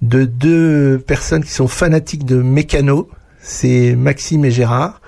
de 0.00 0.24
deux 0.24 0.98
personnes 1.06 1.44
qui 1.44 1.52
sont 1.52 1.68
fanatiques 1.68 2.24
de 2.24 2.36
mécano. 2.40 3.06
C'est 3.42 3.94
Maxime 3.96 4.46
et 4.46 4.50
Gérard. 4.50 5.02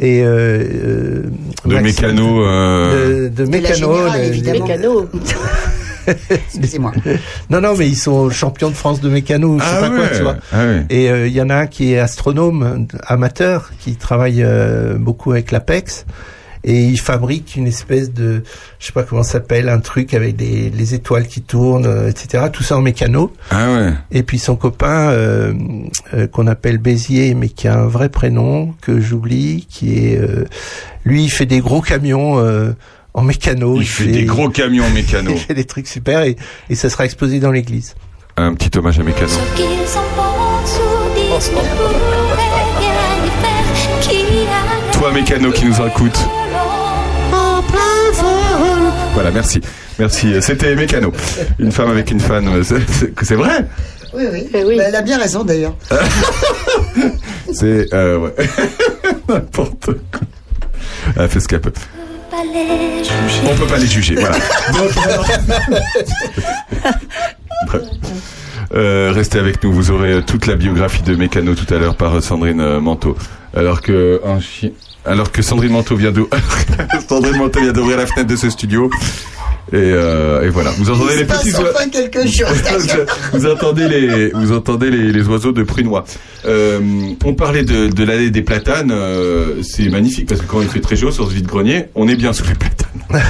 Et 0.00 0.22
euh, 0.22 0.62
euh, 0.62 1.22
De 1.64 1.74
Maxime- 1.74 1.82
mécano. 1.82 2.44
Euh... 2.46 3.22
De, 3.24 3.28
de 3.28 3.28
De 3.28 3.42
la 3.44 3.48
mécano. 3.50 3.74
générale, 3.96 4.20
le- 4.20 4.26
évidemment. 4.26 4.66
Mécano. 4.66 5.08
Excusez-moi. 6.30 6.92
Non, 7.50 7.60
non, 7.60 7.74
mais 7.76 7.88
ils 7.88 7.96
sont 7.96 8.30
champions 8.30 8.68
de 8.70 8.74
France 8.74 9.00
de 9.00 9.08
mécano, 9.08 9.58
je 9.58 9.64
sais 9.64 9.70
Ah 9.76 9.80
pas 9.80 9.88
quoi, 9.90 10.06
tu 10.14 10.22
vois. 10.22 10.36
Ah 10.52 10.64
ouais. 10.66 10.86
Et 10.90 11.10
euh, 11.10 11.26
il 11.26 11.32
y 11.32 11.40
en 11.42 11.50
a 11.50 11.56
un 11.56 11.66
qui 11.66 11.92
est 11.92 11.98
astronome 11.98 12.86
amateur, 13.06 13.70
qui 13.78 13.96
travaille 13.96 14.42
euh, 14.42 14.96
beaucoup 14.98 15.32
avec 15.32 15.50
l'APEX. 15.50 16.06
Et 16.64 16.84
il 16.84 16.98
fabrique 16.98 17.56
une 17.56 17.66
espèce 17.66 18.12
de, 18.12 18.42
je 18.78 18.86
sais 18.86 18.92
pas 18.92 19.02
comment 19.02 19.22
ça 19.22 19.32
s'appelle, 19.32 19.68
un 19.68 19.80
truc 19.80 20.14
avec 20.14 20.36
des, 20.36 20.70
les 20.70 20.94
étoiles 20.94 21.26
qui 21.26 21.42
tournent, 21.42 21.86
euh, 21.86 22.08
etc. 22.08 22.44
Tout 22.52 22.62
ça 22.62 22.76
en 22.76 22.80
mécano. 22.80 23.32
Ah 23.50 23.72
ouais. 23.72 23.92
Et 24.10 24.22
puis 24.22 24.38
son 24.38 24.56
copain, 24.56 25.10
euh, 25.10 25.52
euh, 26.14 26.26
qu'on 26.26 26.46
appelle 26.46 26.78
Béziers, 26.78 27.34
mais 27.34 27.48
qui 27.48 27.68
a 27.68 27.78
un 27.78 27.86
vrai 27.86 28.08
prénom 28.08 28.74
que 28.80 29.00
j'oublie, 29.00 29.66
qui 29.68 29.98
est, 29.98 30.18
euh, 30.18 30.44
lui, 31.04 31.24
il 31.24 31.30
fait 31.30 31.46
des 31.46 31.60
gros 31.60 31.80
camions 31.80 32.38
euh, 32.38 32.72
en 33.14 33.22
mécano. 33.22 33.76
Il 33.80 33.86
fait 33.86 34.06
des 34.06 34.24
gros 34.24 34.48
camions 34.48 34.88
mécano. 34.90 35.30
il 35.34 35.38
fait 35.38 35.54
des 35.54 35.64
trucs 35.64 35.86
super 35.86 36.22
et, 36.22 36.36
et 36.70 36.74
ça 36.74 36.90
sera 36.90 37.04
exposé 37.04 37.40
dans 37.40 37.50
l'église. 37.50 37.94
Un 38.36 38.54
petit 38.54 38.76
hommage 38.78 38.98
à 38.98 39.02
mécano. 39.02 39.28
Ce 39.28 39.56
qu'ils 39.56 39.98
en 39.98 40.04
pensent 40.16 40.78
ou 40.78 41.14
disent 41.14 41.50
ne 41.50 41.56
pourrait 41.56 42.64
rien 42.78 43.24
y 43.24 43.30
faire. 43.42 44.00
Qui 44.00 44.16
a 44.46 44.98
Toi 44.98 45.12
mécano 45.12 45.50
qui 45.50 45.64
nous 45.64 45.86
écoute. 45.86 46.18
Voilà, 49.18 49.32
merci. 49.32 49.60
Merci. 49.98 50.32
C'était 50.40 50.76
Mécano. 50.76 51.12
Une 51.58 51.72
femme 51.72 51.90
avec 51.90 52.12
une 52.12 52.20
fan. 52.20 52.62
C'est- 52.62 53.34
vrai? 53.34 53.66
Oui, 54.14 54.22
oui. 54.32 54.48
Eh 54.54 54.62
oui. 54.62 54.76
Bah, 54.76 54.84
elle 54.86 54.94
a 54.94 55.02
bien 55.02 55.18
raison 55.18 55.42
d'ailleurs. 55.42 55.74
C'est... 57.52 57.92
Euh, 57.92 58.18
ouais. 58.18 58.34
N'importe 59.28 59.86
quoi. 59.86 60.20
Elle 61.16 61.28
fait 61.28 61.40
ce 61.40 61.48
qu'elle 61.48 61.60
peut. 61.62 61.72
pas 62.30 62.44
les 62.44 63.02
juger. 63.02 63.40
On 63.50 63.56
peut 63.56 63.66
pas 63.66 63.78
les 63.78 63.86
juger, 63.88 64.14
voilà. 64.14 64.36
Donc, 64.72 64.90
Bref. 67.66 67.82
Euh, 68.72 69.10
restez 69.12 69.40
avec 69.40 69.64
nous, 69.64 69.72
vous 69.72 69.90
aurez 69.90 70.22
toute 70.24 70.46
la 70.46 70.54
biographie 70.54 71.02
de 71.02 71.16
Mécano 71.16 71.56
tout 71.56 71.74
à 71.74 71.78
l'heure 71.78 71.96
par 71.96 72.22
Sandrine 72.22 72.60
euh, 72.60 72.78
Manteau. 72.80 73.16
Alors 73.52 73.80
que 73.80 74.20
un 74.24 74.38
chien, 74.38 74.70
alors 75.08 75.32
que 75.32 75.42
Sandrine 75.48 75.72
Manteau 75.72 75.96
vient 75.96 76.12
d'ouvrir 76.12 77.96
la 77.96 78.06
fenêtre 78.06 78.28
de 78.28 78.36
ce 78.36 78.50
studio. 78.50 78.90
Et, 79.70 79.76
euh, 79.76 80.46
et 80.46 80.48
voilà. 80.48 80.70
Vous 80.78 80.88
entendez 80.90 81.12
Il 81.14 81.18
les 81.18 81.24
petits 81.26 81.52
oiseaux. 81.52 81.66
enfin 81.74 81.88
quelque 81.90 82.20
chose. 82.26 82.62
d'ailleurs. 82.62 83.06
vous 83.34 83.46
entendez 83.46 83.86
les, 83.88 84.30
vous 84.30 84.52
entendez 84.52 84.90
les, 84.90 85.12
les 85.12 85.28
oiseaux 85.28 85.52
de 85.52 85.62
prunois. 85.62 86.04
Euh, 86.46 86.80
on 87.24 87.34
parlait 87.34 87.64
de, 87.64 87.88
de 87.88 88.04
l'allée 88.04 88.30
des 88.30 88.40
platanes. 88.42 88.90
euh, 88.90 89.62
c'est 89.62 89.90
magnifique 89.90 90.26
parce 90.28 90.40
que 90.40 90.46
quand 90.46 90.62
il 90.62 90.68
fait 90.68 90.80
très 90.80 90.96
chaud 90.96 91.10
sur 91.10 91.28
ce 91.28 91.34
vide-grenier, 91.34 91.86
on 91.94 92.08
est 92.08 92.16
bien 92.16 92.32
sous 92.32 92.44
les 92.46 92.54
platanes. 92.54 92.88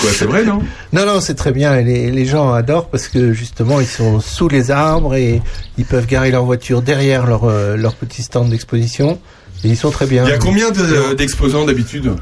Quoi, 0.00 0.10
c'est 0.12 0.24
vrai, 0.26 0.44
non? 0.44 0.60
Non, 0.92 1.06
non, 1.06 1.20
c'est 1.20 1.34
très 1.34 1.52
bien. 1.52 1.80
Les, 1.80 2.10
les 2.10 2.24
gens 2.26 2.52
adorent 2.52 2.88
parce 2.88 3.08
que 3.08 3.32
justement, 3.32 3.80
ils 3.80 3.86
sont 3.86 4.20
sous 4.20 4.48
les 4.48 4.70
arbres 4.70 5.14
et 5.14 5.42
ils 5.76 5.84
peuvent 5.84 6.06
garer 6.06 6.30
leur 6.30 6.44
voiture 6.44 6.82
derrière 6.82 7.26
leur, 7.26 7.46
leur 7.76 7.94
petit 7.94 8.22
stand 8.22 8.50
d'exposition. 8.50 9.18
Et 9.64 9.68
ils 9.68 9.76
sont 9.76 9.90
très 9.90 10.06
bien. 10.06 10.24
Il 10.24 10.30
y 10.30 10.32
a 10.32 10.38
combien 10.38 10.70
de- 10.70 11.14
d'exposants 11.14 11.64
d'habitude 11.64 12.12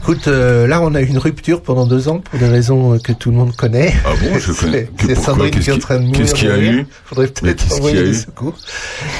Écoute, 0.00 0.26
euh, 0.26 0.66
là, 0.66 0.80
on 0.82 0.94
a 0.96 1.00
eu 1.00 1.04
une 1.06 1.18
rupture 1.18 1.62
pendant 1.62 1.86
deux 1.86 2.08
ans 2.08 2.18
pour 2.18 2.36
des 2.38 2.48
raisons 2.48 2.94
euh, 2.94 2.98
que 2.98 3.12
tout 3.12 3.30
le 3.30 3.36
monde 3.36 3.54
connaît. 3.54 3.94
Ah 4.04 4.10
bon, 4.20 4.36
je 4.38 4.52
connais. 4.60 4.88
C'est- 5.00 5.14
Sandrine 5.14 5.50
Qu'est-ce 5.52 5.64
qui 5.64 5.70
est 5.70 5.74
en 5.74 5.78
train 5.78 5.96
de 6.00 6.04
mourir. 6.06 6.18
qu'est-ce 6.20 6.34
qu'il 6.34 6.48
y 6.48 6.50
a 6.52 6.58
eu? 6.58 6.86
Faudrait 7.04 7.30
Mais 7.42 7.54
peut-être 7.54 7.72
envoyer 7.74 7.98
a 7.98 8.02
des 8.02 8.10
eu? 8.10 8.14
secours. 8.14 8.54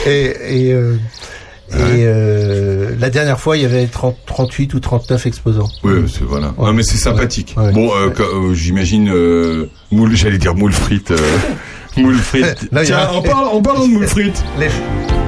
Et, 0.06 0.34
et, 0.68 0.72
euh, 0.72 0.96
et 1.70 1.76
euh, 2.04 2.96
la 2.98 3.10
dernière 3.10 3.38
fois, 3.38 3.56
il 3.56 3.62
y 3.62 3.66
avait 3.66 3.86
30, 3.86 4.16
38 4.26 4.74
ou 4.74 4.80
39 4.80 5.24
exposants. 5.26 5.68
Oui, 5.84 5.92
c'est 6.12 6.24
voilà. 6.24 6.48
Ouais. 6.58 6.66
Non, 6.66 6.72
mais 6.72 6.82
c'est 6.82 6.98
sympathique. 6.98 7.54
Ouais. 7.56 7.70
Bon, 7.72 7.90
euh, 7.94 8.10
euh, 8.18 8.52
j'imagine 8.52 9.08
euh, 9.08 9.70
moule, 9.92 10.16
j'allais 10.16 10.38
dire 10.38 10.54
moule 10.56 10.72
frites. 10.72 11.12
euh, 11.12 11.16
moule 11.96 12.16
frites. 12.16 12.68
Là, 12.72 12.82
il 12.82 12.88
y 12.88 12.92
a- 12.92 13.06
Tiens, 13.06 13.08
en 13.18 13.22
parlant, 13.22 13.52
en 13.52 13.62
parlant 13.62 13.86
de 13.86 13.92
moule 13.92 14.06
frites. 14.08 14.42
Les- 14.58 14.66
on 14.66 15.21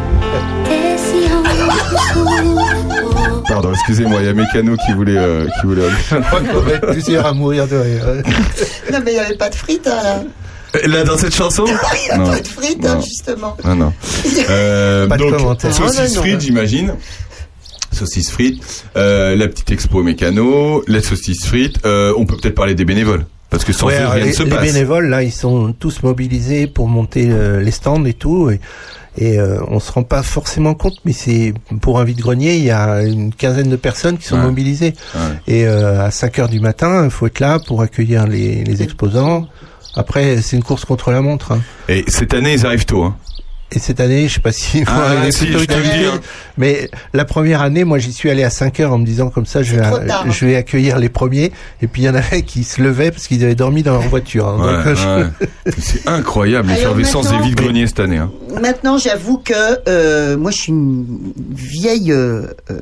Pardon, 3.49 3.73
excusez-moi, 3.73 4.21
il 4.21 4.27
y 4.27 4.29
a 4.29 4.33
Mécano 4.35 4.77
qui 4.77 4.93
voulait, 4.93 5.17
euh, 5.17 5.47
qui 5.61 5.67
voulait. 5.67 5.83
Je 6.11 6.17
crois 6.17 6.41
qu'on 6.41 6.61
va 6.61 6.73
être 6.73 6.87
plusieurs 6.91 7.27
à 7.27 7.33
mourir 7.33 7.67
de 7.69 7.77
rire. 7.77 8.05
Non, 8.93 8.99
mais 9.05 9.13
il 9.13 9.15
n'y 9.15 9.21
avait 9.21 9.37
pas 9.37 9.51
de 9.51 9.55
frites, 9.55 9.87
hein, 9.87 10.01
là. 10.03 10.23
Là, 10.89 11.05
dans 11.05 11.17
cette 11.17 11.35
chanson 11.35 11.65
Il 11.69 12.05
n'y 12.07 12.11
a 12.11 12.19
Non. 12.19 12.31
pas 12.33 12.41
de 12.41 12.49
frites, 12.49 12.85
hein, 12.85 12.95
Non. 12.97 13.01
justement. 13.01 13.57
Non, 13.65 13.77
non. 13.77 13.93
Euh, 14.51 15.07
Pas 15.07 15.17
de 15.17 15.23
donc, 15.23 15.37
commentaire. 15.37 15.73
saucisse 15.75 16.15
Ah, 16.17 16.21
frites, 16.21 16.41
j'imagine. 16.41 16.95
Saucisse 17.93 18.31
frites, 18.31 18.85
euh, 18.97 19.37
la 19.37 19.47
petite 19.47 19.71
expo 19.71 20.03
mécano, 20.03 20.83
les 20.89 21.01
saucisses 21.03 21.47
frites. 21.47 21.79
Euh, 21.87 22.13
on 22.17 22.27
peut 22.27 22.37
peut-être 22.37 22.57
parler 22.57 22.75
des 22.75 22.85
bénévoles. 22.85 23.25
Parce 23.51 23.65
que 23.65 23.73
sans 23.73 23.87
Ouais, 23.87 24.01
eux, 24.03 24.07
rien 24.09 24.21
ne 24.23 24.25
les, 24.27 24.33
se 24.33 24.43
les 24.43 24.51
passe. 24.51 24.63
bénévoles, 24.63 25.09
là, 25.09 25.23
ils 25.23 25.31
sont 25.31 25.73
tous 25.79 26.03
mobilisés 26.03 26.67
pour 26.67 26.89
monter 26.89 27.29
euh, 27.31 27.61
les 27.61 27.71
stands 27.71 28.05
et 28.05 28.15
tout. 28.15 28.51
Et, 28.51 28.59
et 29.17 29.39
euh, 29.39 29.59
on 29.69 29.81
se 29.81 29.93
rend 29.93 30.03
pas 30.03 30.23
forcément 30.23 30.75
compte, 30.75 30.97
mais 31.05 31.13
c'est 31.13 31.55
pour 31.81 32.01
un 32.01 32.05
vide-grenier, 32.05 32.57
il 32.57 32.65
y 32.65 32.71
a 32.71 33.03
une 33.03 33.33
quinzaine 33.33 33.69
de 33.71 33.77
personnes 33.77 34.19
qui 34.19 34.27
sont 34.27 34.37
Ouais. 34.37 34.43
mobilisées. 34.43 34.95
Ouais. 35.15 35.21
Et 35.47 35.67
euh, 35.67 36.05
à 36.05 36.11
5 36.11 36.39
heures 36.41 36.49
du 36.49 36.61
matin, 36.61 37.05
il 37.05 37.11
faut 37.11 37.27
être 37.27 37.41
là 37.41 37.59
pour 37.59 37.83
accueillir 37.83 38.27
les, 38.27 38.65
les 38.65 38.83
exposants. 38.83 39.47
Après, 39.97 40.43
c'est 40.43 40.57
une 40.57 40.65
course 40.65 40.85
contre 40.85 41.13
la 41.13 41.21
montre. 41.21 41.53
hein. 41.53 41.61
Et 41.89 42.05
cette 42.09 42.35
année, 42.35 42.55
ils 42.55 42.67
arrivent 42.67 42.85
tôt. 42.87 43.05
Hein. 43.05 43.17
Et 43.75 43.81
cette 43.81 43.99
année, 43.99 44.29
je 44.29 44.35
sais 44.35 44.41
pas 44.41 44.53
si, 44.53 44.85
Ah, 44.87 45.27
est 45.27 45.33
si, 45.33 45.47
plutôt 45.47 45.59
je 45.75 46.07
hein. 46.09 46.21
mais 46.57 46.89
la 47.13 47.25
première 47.25 47.61
année, 47.61 47.83
moi, 47.85 47.99
j'y 47.99 48.13
suis 48.13 48.31
allé 48.31 48.45
à 48.45 48.51
5 48.51 48.79
heures 48.81 48.93
en 48.93 48.99
me 48.99 49.05
disant 49.05 49.31
comme 49.31 49.47
ça, 49.47 49.63
je 49.65 49.75
vais, 49.77 49.85
hein. 49.85 50.25
je 50.31 50.47
vais 50.47 50.55
accueillir 50.57 50.99
les 50.99 51.09
premiers. 51.09 51.51
Et 51.83 51.87
puis 51.89 52.03
il 52.03 52.05
y 52.05 52.09
en 52.09 52.15
avait 52.15 52.43
qui 52.43 52.63
se 52.63 52.81
levaient 52.81 53.11
parce 53.11 53.27
qu'ils 53.27 53.43
avaient 53.45 53.55
dormi 53.57 53.83
dans 53.83 53.93
leur 53.93 54.03
voiture. 54.09 54.47
hein. 54.49 54.83
Ouais, 54.87 54.95
je- 54.95 55.23
ouais. 55.25 55.73
C'est 55.79 56.09
incroyable 56.09 56.69
l'effervescence 56.69 57.27
des 57.27 57.33
maintenant- 57.33 57.47
vides-greniers 57.47 57.87
cette 57.89 58.01
année. 58.01 58.19
Hein. 58.19 58.31
Maintenant, 58.63 58.97
j'avoue 58.99 59.39
que 59.39 59.53
euh, 59.89 60.37
moi, 60.37 60.51
je 60.53 60.57
suis 60.59 60.73
une 60.73 61.05
vieille 61.51 62.13
euh, 62.13 62.47
euh, 62.71 62.79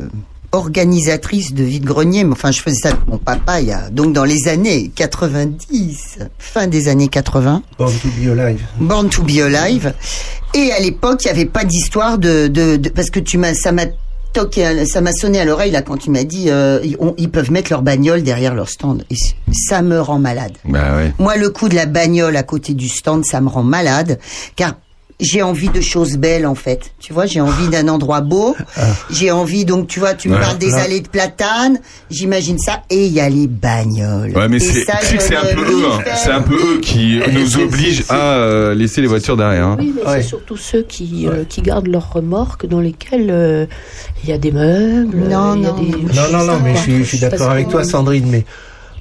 organisatrice 0.53 1.55
de 1.55 1.65
vide-grenier, 1.65 2.25
mais 2.25 2.33
enfin, 2.33 2.51
je 2.51 2.61
faisais 2.61 2.77
ça 2.77 2.89
avec 2.91 3.07
mon 3.09 3.19
papa 3.19 3.61
il 3.61 3.69
y 3.69 3.73
a 3.73 3.89
donc 3.91 4.13
dans 4.13 4.25
les 4.25 4.49
années 4.49 4.91
90, 4.95 6.19
fin 6.39 6.67
des 6.67 6.89
années 6.89 7.09
80. 7.09 7.63
Born 7.79 7.93
to 8.03 8.09
be 8.09 8.29
alive. 8.39 8.61
Born 8.79 9.09
to 9.09 9.23
be 9.23 9.39
alive. 9.41 9.93
Et 10.55 10.71
à 10.73 10.81
l'époque, 10.81 11.21
il 11.25 11.27
n'y 11.29 11.31
avait 11.33 11.47
pas 11.47 11.65
d'histoire 11.65 12.19
de, 12.19 12.49
de, 12.49 12.77
de- 12.77 12.89
parce 12.91 13.11
que 13.11 13.19
tu 13.21 13.39
m'as, 13.39 13.55
ça 13.55 13.73
m'a 13.73 13.87
toqué, 14.35 14.85
ça 14.87 15.01
m'a 15.01 15.13
sonné 15.13 15.41
à 15.41 15.45
l'oreille 15.45 15.71
là 15.73 15.83
quand 15.83 15.97
tu 15.97 16.11
m'as 16.11 16.25
dit, 16.25 16.47
euh, 16.49 16.81
ils, 16.85 16.97
on- 17.01 17.15
ils 17.19 17.31
peuvent 17.31 17.51
mettre 17.51 17.71
leur 17.71 17.83
bagnole 17.83 18.23
derrière 18.23 18.55
leur 18.55 18.69
stand. 18.69 19.05
Et 19.11 19.17
ça 19.55 19.83
me 19.83 20.01
rend 20.01 20.19
malade. 20.19 20.53
Bah 20.67 20.97
ouais. 20.97 21.13
Moi, 21.19 21.37
le 21.37 21.51
coup 21.51 21.69
de 21.69 21.75
la 21.75 21.87
bagnole 21.87 22.37
à 22.37 22.43
côté 22.43 22.75
du 22.75 22.89
stand, 22.89 23.25
ça 23.25 23.41
me 23.41 23.49
rend 23.49 23.63
malade, 23.63 24.19
car 24.57 24.75
j'ai 25.23 25.41
envie 25.43 25.69
de 25.71 25.81
choses 25.81 26.17
belles 26.19 26.47
en 26.47 26.55
fait. 26.55 26.93
Tu 27.01 27.13
vois, 27.15 27.25
j'ai 27.27 27.41
envie 27.41 27.69
d'un 27.69 27.89
endroit 27.89 28.21
beau. 28.21 28.55
J'ai 29.11 29.31
envie 29.31 29.65
donc, 29.65 29.87
tu 29.89 30.01
vois, 30.01 30.13
tu 30.15 30.29
me 30.29 30.35
Ouais. 30.35 30.41
parles 30.41 30.59
des 30.59 30.71
Là. 30.71 30.83
allées 30.83 31.01
de 31.01 31.09
platane. 31.09 31.79
J'imagine 32.11 32.59
ça. 32.59 32.83
Et 32.91 33.07
il 33.07 33.13
y 33.13 33.21
a 33.21 33.29
les 33.29 33.47
bagnoles. 33.47 34.33
Ouais, 34.37 34.49
mais 34.49 34.59
c'est 34.59 34.85
c'est 35.03 35.37
un 35.37 35.45
peu 35.55 35.63
eux, 35.63 35.85
hein. 35.91 36.01
c'est 36.23 36.31
un 36.33 36.43
peu 36.43 36.55
eux 36.57 36.81
qui 36.81 37.21
nous 37.33 37.57
obligent 37.59 38.05
à 38.09 38.35
euh, 38.35 38.75
laisser 38.75 39.01
les 39.01 39.07
voitures 39.07 39.37
derrière. 39.37 39.67
Hein. 39.67 39.77
Oui, 39.79 39.93
mais 39.97 40.03
Ouais. 40.03 40.21
c'est 40.23 40.29
surtout 40.29 40.57
ceux 40.57 40.83
qui, 40.83 41.27
euh, 41.29 41.45
qui 41.49 41.63
gardent 41.63 41.87
leurs 41.89 42.13
remorques 42.13 42.67
dans 42.67 42.81
lesquelles 42.81 43.31
euh, 43.31 43.67
il 44.25 44.31
y 44.31 44.33
a 44.33 44.39
des 44.39 44.53
meubles. 44.53 45.17
Non, 45.17 45.55
il 45.55 45.63
y 45.63 45.67
a 45.67 45.71
non, 45.71 45.79
des- 45.81 45.91
non. 45.91 45.99
Non, 46.33 46.39
non, 46.39 46.45
non, 46.45 46.61
mais 46.63 46.75
je 46.77 46.81
suis, 46.81 47.05
suis 47.07 47.19
d'accord 47.19 47.51
avec 47.51 47.69
toi, 47.69 47.85
Sandrine, 47.85 48.27
mais 48.29 48.45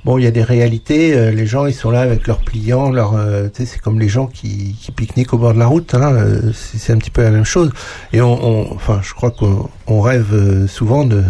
bon, 0.06 0.18
il 0.18 0.24
y 0.24 0.28
a 0.28 0.32
des 0.32 0.44
réalités. 0.44 1.14
euh, 1.16 1.32
les 1.32 1.46
gens, 1.46 1.66
ils 1.66 1.74
sont 1.74 1.92
là 1.92 2.02
avec 2.02 2.28
leurs 2.28 2.40
pliants, 2.40 2.92
leur, 2.92 3.16
euh, 3.16 3.48
c'est 3.54 3.80
comme 3.80 4.00
les 4.00 4.10
gens 4.10 4.28
qui, 4.28 4.76
qui 4.80 4.92
pique-niquent 4.92 5.34
au 5.34 5.38
bord 5.38 5.54
de 5.54 5.60
la 5.60 5.68
route. 5.68 5.94
Hein, 5.94 6.14
euh, 6.14 6.52
c'est 6.54 6.94
un 6.94 6.98
petit 6.98 7.12
peu 7.12 7.22
la 7.24 7.32
même 7.32 7.46
chose. 7.46 7.72
Et 8.14 8.22
on, 8.22 8.34
on- 8.46 8.74
enfin, 8.76 9.00
je 9.04 9.14
crois 9.14 9.32
qu'on 9.32 9.70
on 9.88 10.02
rêve 10.02 10.34
euh, 10.34 10.68
souvent 10.68 11.06
de, 11.06 11.24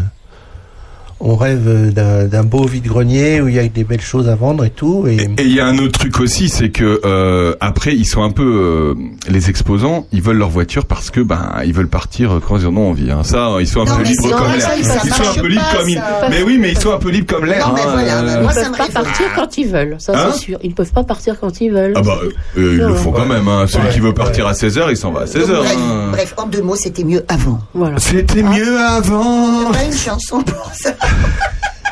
on 1.24 1.36
rêve 1.36 1.92
d'un 1.94 2.26
d'un 2.26 2.44
beau 2.44 2.66
vide-grenier 2.66 3.42
où 3.42 3.48
il 3.48 3.56
y 3.56 3.60
a 3.60 3.68
des 3.68 3.84
belles 3.84 4.02
choses 4.02 4.28
à 4.30 4.36
vendre 4.36 4.66
et 4.66 4.70
tout. 4.70 5.06
Et, 5.08 5.16
Et 5.16 5.44
il 5.44 5.54
y 5.54 5.60
a 5.60 5.66
un 5.68 5.78
autre 5.78 6.00
truc 6.00 6.20
aussi, 6.20 6.50
c'est 6.50 6.70
que 6.70 7.02
euh, 7.06 7.56
après 7.60 7.96
ils 7.96 8.06
sont 8.06 8.24
un 8.24 8.32
peu 8.32 8.44
euh, 8.44 8.94
les 9.30 9.50
exposants, 9.50 10.06
ils 10.12 10.22
veulent 10.22 10.38
leur 10.38 10.50
voiture 10.50 10.86
parce 10.86 11.10
que 11.12 11.20
ben 11.22 11.52
ils 11.66 11.74
veulent 11.74 11.88
partir 11.88 12.40
quand 12.48 12.58
ils 12.58 12.68
en 12.68 12.76
ont 12.78 12.90
envie. 12.90 13.12
Hein. 13.12 13.24
Ça, 13.24 13.50
ils 13.60 13.68
sont 13.68 13.82
un 13.82 13.86
Non, 13.86 13.96
peu 13.98 14.04
mais 14.04 14.10
libres 14.10 14.36
comme 14.38 14.52
l'air. 14.54 14.70
Ils 14.78 14.86
sont 15.14 15.24
un 15.30 15.42
peu 15.42 15.48
libres 15.48 15.70
comme 15.78 15.90
ils. 15.90 16.04
Mais 16.30 16.44
oui, 16.44 16.58
mais 16.60 16.72
ils 16.72 16.78
sont 16.80 16.94
un 16.94 16.98
peu 16.98 17.10
libres 17.10 17.34
comme 17.34 17.46
l'air. 17.46 17.68
Hein, 17.68 17.76
voilà, 17.92 18.20
Ils 18.38 18.42
moi, 18.42 18.54
ne 18.54 18.60
peuvent 18.70 18.78
pas 18.78 18.90
partir 19.02 19.26
quand 19.36 19.58
ils 19.58 19.68
veulent, 19.68 19.96
ça 20.00 20.14
Hein 20.16 20.30
c'est 20.34 20.40
sûr. 20.40 20.60
Ils 20.64 20.70
ne 20.72 20.76
peuvent 20.76 20.92
pas 20.92 21.04
partir 21.04 21.40
quand 21.40 21.62
ils 21.62 21.72
veulent. 21.72 21.94
Ah 21.96 22.02
bah 22.02 22.18
euh, 22.22 22.30
ils 22.74 22.78
le 22.78 22.94
font 22.96 23.12
quand 23.12 23.26
même. 23.26 23.48
Hein. 23.48 23.66
Celui 23.68 23.86
Ouais. 23.88 23.94
qui 23.94 24.00
veut 24.00 24.14
partir 24.14 24.46
à 24.48 24.54
16h, 24.54 24.88
il 24.90 24.98
s'en 24.98 25.12
va 25.12 25.22
à 25.22 25.26
16h. 25.26 25.48
bref, 25.56 25.78
hein. 25.78 26.08
bref, 26.12 26.34
en 26.38 26.48
deux 26.48 26.62
mots, 26.62 26.76
c'était 26.76 27.04
mieux 27.04 27.24
avant. 27.28 27.60
Voilà. 27.74 27.98
C'était 28.00 28.44
mieux 28.44 28.78
avant. 28.80 29.72
Une 29.86 29.94
chanson 29.94 30.42
pour 30.42 30.72
ça. 30.74 30.92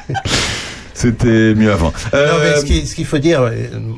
C'était 0.94 1.56
mieux 1.56 1.72
avant. 1.72 1.94
Non, 2.12 2.20
mais 2.42 2.50
Euh, 2.50 2.60
ce 2.60 2.66
qui- 2.66 2.86
ce 2.86 2.94
qu'il 2.94 3.06
faut 3.06 3.20
dire, 3.20 3.42
euh, 3.44 3.52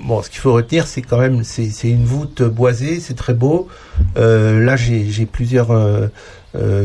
bon, 0.06 0.22
ce 0.22 0.30
qu'il 0.30 0.40
faut 0.40 0.54
retenir, 0.54 0.86
c'est 0.86 1.02
quand 1.02 1.18
même, 1.18 1.44
c'est 1.44 1.72
une 1.90 2.06
voûte 2.06 2.44
boisée, 2.44 3.00
c'est 3.00 3.16
très 3.16 3.34
beau. 3.34 3.68
Euh, 4.18 4.64
là, 4.64 4.76
j'ai 4.76 5.26
plusieurs 5.26 5.72
euh, 5.72 6.08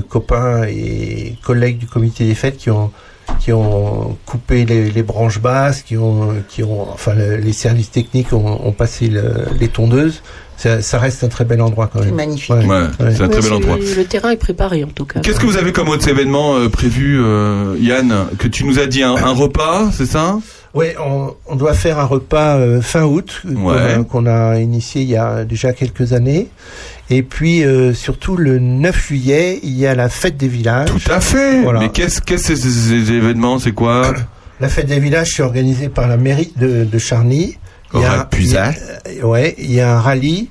copains 0.08 0.64
et 0.68 1.36
collègues 1.44 1.76
du 1.78 1.86
comité 1.86 2.24
des 2.24 2.34
fêtes 2.34 2.56
qui 2.56 2.70
ont 2.70 2.92
qui 3.40 3.52
ont 3.52 4.16
coupé 4.24 4.64
les, 4.64 4.88
les 4.88 5.02
branches 5.02 5.40
basses, 5.40 5.82
qui 5.82 5.96
ont 5.98 6.32
qui 6.48 6.62
ont, 6.62 6.88
enfin, 6.92 7.12
le- 7.14 7.36
les 7.36 7.52
services 7.52 7.90
techniques 7.90 8.32
ont, 8.32 8.60
ont 8.64 8.72
passé 8.72 9.08
le- 9.08 9.46
les 9.60 9.68
tondeuses. 9.68 10.22
Ça, 10.56 10.80
ça 10.80 10.98
reste 10.98 11.22
un 11.22 11.28
très 11.28 11.44
bel 11.44 11.60
endroit 11.60 11.90
quand 11.92 11.98
C'est 12.00 12.06
même. 12.06 12.14
magnifique. 12.14 12.50
Ouais. 12.54 12.64
ouais, 12.66 12.86
c'est 12.98 13.04
un 13.22 13.28
très 13.28 13.40
bel 13.40 13.42
c'est- 13.42 13.52
endroit. 13.52 13.76
Le 13.76 14.04
terrain 14.04 14.30
est 14.30 14.36
préparé 14.36 14.84
en 14.84 14.88
tout 14.88 15.04
cas. 15.04 15.20
Qu'est-ce 15.20 15.38
que 15.38 15.46
vous 15.46 15.58
avez 15.58 15.72
comme 15.72 15.88
autres 15.88 16.08
événements 16.08 16.56
euh, 16.56 16.68
prévus, 16.68 17.18
euh, 17.22 17.76
Yann 17.78 18.26
Que 18.38 18.48
tu 18.48 18.64
nous 18.64 18.78
as 18.78 18.86
dit 18.86 19.02
un, 19.02 19.14
un 19.16 19.32
repas, 19.34 19.90
c'est 19.92 20.06
ça? 20.06 20.38
Oui, 20.74 20.86
on, 21.02 21.34
on 21.46 21.56
doit 21.56 21.72
faire 21.74 21.98
un 21.98 22.04
repas 22.04 22.56
euh, 22.56 22.80
fin 22.82 23.04
août 23.04 23.42
euh, 23.46 23.54
qu'on 23.54 23.70
Ouais. 23.72 23.92
a- 23.94 24.04
qu'on 24.04 24.26
a, 24.26 24.58
initié 24.58 25.02
il 25.02 25.08
y 25.08 25.16
a 25.16 25.44
déjà 25.44 25.72
quelques 25.72 26.12
années. 26.12 26.48
Et 27.08 27.22
puis 27.22 27.62
euh, 27.64 27.92
surtout 27.94 28.36
le 28.36 28.58
9 28.58 29.08
juillet, 29.08 29.60
il 29.62 29.72
y 29.78 29.86
a 29.86 29.94
la 29.94 30.08
fête 30.08 30.36
des 30.36 30.48
villages. 30.48 30.88
Tout 30.88 31.12
à 31.12 31.20
fait. 31.20 31.62
Voilà. 31.62 31.80
Mais 31.80 31.88
qu'est-ce 31.90 32.20
qu'est-ce 32.20 32.48
que 32.48 32.56
c'est 32.56 32.68
ces, 32.68 33.04
ces 33.06 33.12
événements? 33.12 33.58
C'est 33.58 33.72
quoi? 33.72 34.12
La 34.60 34.68
fête 34.68 34.86
des 34.86 34.98
villages, 34.98 35.32
c'est 35.36 35.42
organisé 35.42 35.88
par 35.90 36.08
la 36.08 36.16
mairie 36.16 36.52
de, 36.56 36.84
de 36.84 36.98
Charny. 36.98 37.56
Il 37.94 38.00
y 38.00 38.04
a- 38.04 38.28
il 38.38 38.46
y 38.46 38.56
a- 39.20 39.26
ouais, 39.26 39.54
il 39.58 39.72
y 39.72 39.80
a 39.80 39.96
un 39.96 40.00
rallye. 40.00 40.50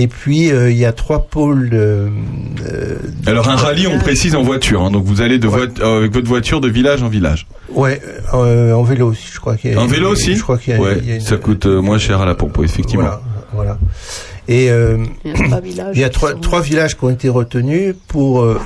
Et 0.00 0.06
puis 0.06 0.52
euh, 0.52 0.70
il 0.70 0.76
y 0.76 0.84
a 0.84 0.92
trois 0.92 1.22
pôles. 1.26 1.70
de- 1.70 2.08
euh, 2.70 2.96
Alors 3.26 3.48
un 3.48 3.56
rallye, 3.56 3.88
on 3.88 3.98
précise 3.98 4.36
en 4.36 4.42
voiture. 4.42 4.82
hein. 4.82 4.90
donc 4.92 5.04
vous 5.04 5.22
allez 5.22 5.38
de 5.40 5.48
Ouais. 5.48 5.66
euh, 5.80 5.98
avec 5.98 6.12
votre 6.12 6.28
voiture 6.28 6.60
de 6.60 6.68
village 6.68 7.02
en 7.02 7.08
village. 7.08 7.48
ouais, 7.70 8.00
euh, 8.34 8.72
en 8.74 8.84
vélo 8.84 9.08
aussi, 9.10 9.26
je 9.32 9.40
crois 9.40 9.56
qu'il 9.56 9.72
y 9.72 9.74
a. 9.74 9.80
En 9.80 9.86
vélo 9.86 10.10
aussi 10.10 10.36
Je 10.36 10.42
crois 10.42 10.56
qu'il 10.58 10.74
y 10.74 10.76
a. 10.76 10.80
Ouais, 10.80 10.98
il 11.02 11.08
y 11.08 11.12
a 11.12 11.14
une- 11.16 11.20
ça 11.20 11.36
coûte 11.36 11.66
euh, 11.66 11.80
moins 11.82 11.98
cher 11.98 12.20
à 12.20 12.26
la 12.26 12.36
pompe, 12.36 12.60
effectivement. 12.62 13.02
Voilà, 13.06 13.20
voilà. 13.52 13.78
Et 14.46 14.70
euh, 14.70 14.98
Il 15.24 15.32
y 15.32 15.34
a 15.34 15.46
trois 15.48 15.60
villages 15.60 15.96
Il 15.96 16.00
y 16.00 16.04
a 16.04 16.08
qui 16.10 16.14
trois, 16.14 16.30
sont- 16.32 16.38
trois 16.40 16.60
villages 16.60 16.96
qui 16.96 17.04
ont 17.04 17.10
été 17.10 17.28
retenus 17.28 17.94
pour 18.06 18.42
euh, 18.42 18.60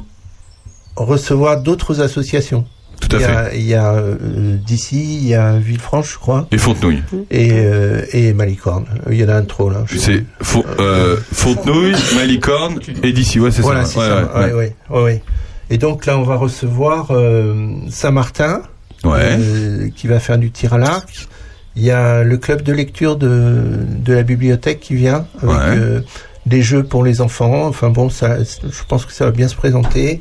recevoir 0.96 1.62
d'autres 1.62 2.00
associations. 2.03 2.66
Tout 3.09 3.16
à 3.16 3.18
il 3.18 3.22
y 3.22 3.24
fait. 3.24 3.36
a, 3.36 3.55
il 3.55 3.62
y 3.66 3.74
a 3.74 3.92
euh, 3.94 4.57
d'ici, 4.64 5.16
il 5.22 5.26
y 5.28 5.34
a 5.34 5.59
Villefranche, 5.59 6.12
je 6.14 6.18
crois, 6.18 6.46
Et 6.53 6.59
Fontenouille. 6.59 7.03
et, 7.30 7.50
euh, 7.53 8.03
et 8.12 8.32
Malicorne. 8.32 8.86
Il 9.11 9.16
y 9.16 9.24
en 9.24 9.28
a 9.28 9.34
un 9.34 9.42
trop 9.42 9.68
là. 9.70 9.84
C'est. 9.88 10.24
Fo- 10.42 10.64
euh, 10.78 11.16
Fontenouille, 11.32 11.94
Malicorne 12.14 12.78
et 13.03 13.12
d'ici. 13.12 13.40
Ouais, 13.40 13.50
c'est 13.50 13.62
Voilà, 13.62 13.84
ça. 13.84 13.92
c'est 13.92 13.98
Ouais, 14.38 14.50
ça. 14.50 14.57
ouais, 14.57 14.74
Ouais. 15.03 15.22
Et 15.70 15.78
donc 15.78 16.07
là, 16.07 16.18
on 16.18 16.22
va 16.22 16.36
recevoir 16.36 17.11
Saint-Martin, 17.90 18.62
qui 19.96 20.07
va 20.07 20.20
faire 20.20 20.38
du 20.38 20.50
tir 20.50 20.74
à 20.74 20.78
l'arc. 20.78 21.28
Il 21.76 21.82
y 21.82 21.90
a 21.90 22.22
le 22.22 22.36
club 22.36 22.62
de 22.62 22.72
lecture 22.72 23.16
de, 23.16 23.62
de 23.98 24.12
la 24.12 24.22
bibliothèque 24.22 24.80
qui 24.80 24.94
vient 24.94 25.26
avec 25.42 25.57
Ouais. 25.57 26.03
des 26.46 26.61
jeux 26.62 26.82
pour 26.82 27.03
les 27.03 27.20
enfants. 27.22 27.66
Enfin 27.66 27.88
bon, 27.88 28.11
ça, 28.11 28.36
je 28.42 28.82
pense 28.88 29.07
que 29.07 29.12
ça 29.12 29.24
va 29.24 29.30
bien 29.30 29.48
se 29.48 29.57
présenter. 29.57 30.20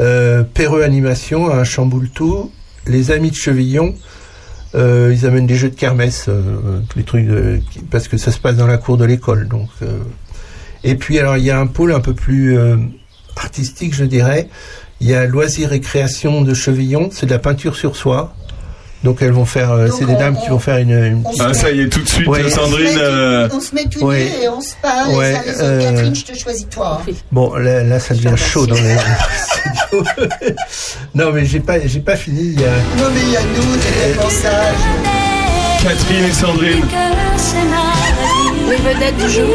Euh, 0.00 0.44
Animation 0.84 1.48
à 1.50 1.64
Chamboultou. 1.64 2.50
Les 2.86 3.10
Amis 3.10 3.30
de 3.30 3.36
Chevillon. 3.36 3.94
euh, 4.74 5.10
ils 5.14 5.24
amènent 5.26 5.46
des 5.46 5.54
jeux 5.54 5.70
de 5.70 5.74
kermesse, 5.74 6.26
euh, 6.28 6.80
les 6.96 7.02
trucs 7.04 7.26
de- 7.26 7.60
parce 7.90 8.08
que 8.08 8.18
ça 8.18 8.30
se 8.30 8.38
passe 8.38 8.56
dans 8.56 8.66
la 8.66 8.76
cour 8.76 8.98
de 8.98 9.04
l'école. 9.06 9.48
Donc, 9.48 9.68
euh. 9.82 9.98
et 10.84 10.96
puis 10.96 11.18
alors 11.18 11.36
il 11.38 11.44
y 11.44 11.50
a 11.50 11.58
un 11.58 11.66
pôle 11.66 11.92
un 11.92 12.00
peu 12.00 12.12
plus 12.12 12.58
euh, 12.58 12.76
artistique, 13.36 13.94
je 13.94 14.04
dirais. 14.04 14.48
Il 15.00 15.08
y 15.08 15.14
a 15.14 15.24
loisirs 15.26 15.72
et 15.72 15.80
création 15.80 16.42
de 16.42 16.52
Chevillon. 16.52 17.08
C'est 17.10 17.26
de 17.26 17.30
la 17.30 17.38
peinture 17.38 17.74
sur 17.76 17.96
soie. 17.96 18.34
Donc 19.06 19.22
elles 19.22 19.30
vont 19.32 19.44
faire, 19.44 19.70
euh, 19.70 19.88
c'est 19.96 20.04
des 20.04 20.14
on- 20.14 20.18
dames 20.18 20.36
qui 20.42 20.48
vont 20.48 20.58
faire 20.58 20.78
une. 20.78 20.90
une 20.90 21.22
petite- 21.22 21.40
Ah, 21.44 21.54
ça 21.54 21.70
y 21.70 21.80
est, 21.80 21.88
tout 21.88 22.00
de 22.02 22.08
suite, 22.08 22.26
Ouais. 22.26 22.40
On 22.40 22.42
se 22.42 22.48
met 22.48 22.50
Sandrine. 22.56 22.88
tout- 22.94 22.98
euh, 23.00 23.48
On 23.52 23.60
se 23.60 23.74
met 23.74 23.84
tout 23.84 24.04
Ouais. 24.04 24.18
nu 24.24 24.44
et 24.44 24.48
on 24.48 24.60
se 24.60 24.74
parle. 24.82 25.14
Ouais, 25.14 25.30
et 25.30 25.34
ça, 25.34 25.42
les 25.44 25.50
autres, 25.52 25.62
euh, 25.62 25.80
Catherine, 25.92 26.14
je 26.16 26.24
te 26.24 26.36
choisis 26.38 26.66
toi. 26.68 27.00
hein. 27.08 27.12
Bon, 27.30 27.54
là, 27.54 27.84
là, 27.84 28.00
ça 28.00 28.14
devient 28.14 28.34
chaud 28.36 28.66
dans 28.66 28.74
les 28.74 28.96
non, 31.14 31.32
mais 31.32 31.44
j'ai 31.46 31.60
pas, 31.60 31.74
j'ai 31.86 32.00
pas 32.00 32.16
fini. 32.16 32.40
Il 32.54 32.60
y 32.60 32.64
a, 32.64 32.68
Non, 32.68 33.08
mais 33.14 33.20
il 33.22 33.30
y 33.30 33.36
a 33.36 33.40
nous, 33.42 33.76
t'es 33.76 34.06
tellement 34.08 34.28
sage. 34.30 34.74
Catherine 35.82 36.24
et 36.24 36.32
Sandrine. 36.32 36.84
Les 38.68 38.76
vedettes 38.76 39.16
du 39.18 39.30
jeu. 39.30 39.46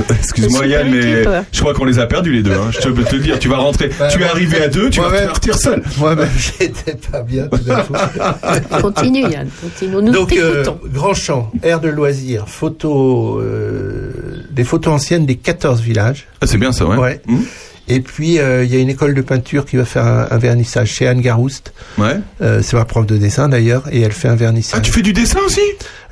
Excuse-moi 0.10 0.66
Yann, 0.66 0.90
mais 0.90 1.24
je 1.52 1.60
crois 1.60 1.74
qu'on 1.74 1.84
les 1.84 1.98
a 1.98 2.06
perdus 2.06 2.32
les 2.32 2.42
deux. 2.42 2.52
Hein. 2.52 2.70
Je 2.70 2.88
peux 2.88 3.04
te 3.04 3.16
le 3.16 3.22
dire, 3.22 3.38
tu 3.38 3.48
vas 3.48 3.58
rentrer. 3.58 3.90
Bah, 3.98 4.08
tu 4.08 4.20
es 4.20 4.24
arrivé 4.24 4.62
à 4.62 4.68
deux, 4.68 4.90
tu 4.90 5.00
vas 5.00 5.10
partir 5.10 5.56
seul. 5.56 5.82
moi-même, 5.98 6.28
j'étais 6.36 6.96
pas 7.10 7.22
bien 7.22 7.48
tout 7.48 7.58
d'un 7.58 7.80
coup. 7.82 7.94
Continue, 8.80 9.30
Yann. 9.30 9.48
Continue. 9.60 10.02
Nous 10.02 10.12
Donc, 10.12 10.32
euh, 10.32 10.64
grand 10.92 11.14
champ, 11.14 11.50
air 11.62 11.80
de 11.80 11.88
loisirs, 11.88 12.48
photos, 12.48 13.42
euh, 13.42 14.44
des 14.50 14.64
photos 14.64 14.94
anciennes 14.94 15.26
des 15.26 15.36
14 15.36 15.80
villages. 15.80 16.26
Ah, 16.40 16.46
c'est 16.46 16.58
bien 16.58 16.72
ça, 16.72 16.86
ouais. 16.86 16.96
Ouais. 16.96 17.20
Mmh. 17.26 17.38
Et 17.86 18.00
puis, 18.00 18.38
euh, 18.38 18.64
il 18.64 18.72
y 18.72 18.76
a 18.76 18.80
une 18.80 18.88
école 18.88 19.12
de 19.14 19.20
peinture 19.20 19.66
qui 19.66 19.76
va 19.76 19.84
faire 19.84 20.06
un, 20.06 20.26
un 20.30 20.38
vernissage 20.38 20.88
chez 20.90 21.06
Anne 21.06 21.20
Garouste. 21.20 21.72
Ouais. 21.98 22.18
Euh, 22.40 22.60
c'est 22.62 22.76
ma 22.76 22.84
prof 22.86 23.04
de 23.06 23.18
dessin 23.18 23.48
d'ailleurs, 23.50 23.82
et 23.92 24.00
elle 24.00 24.12
fait 24.12 24.28
un 24.28 24.36
vernissage. 24.36 24.78
Ah, 24.78 24.80
tu 24.80 24.90
fais 24.90 25.02
du 25.02 25.12
dessin 25.12 25.40
aussi? 25.44 25.60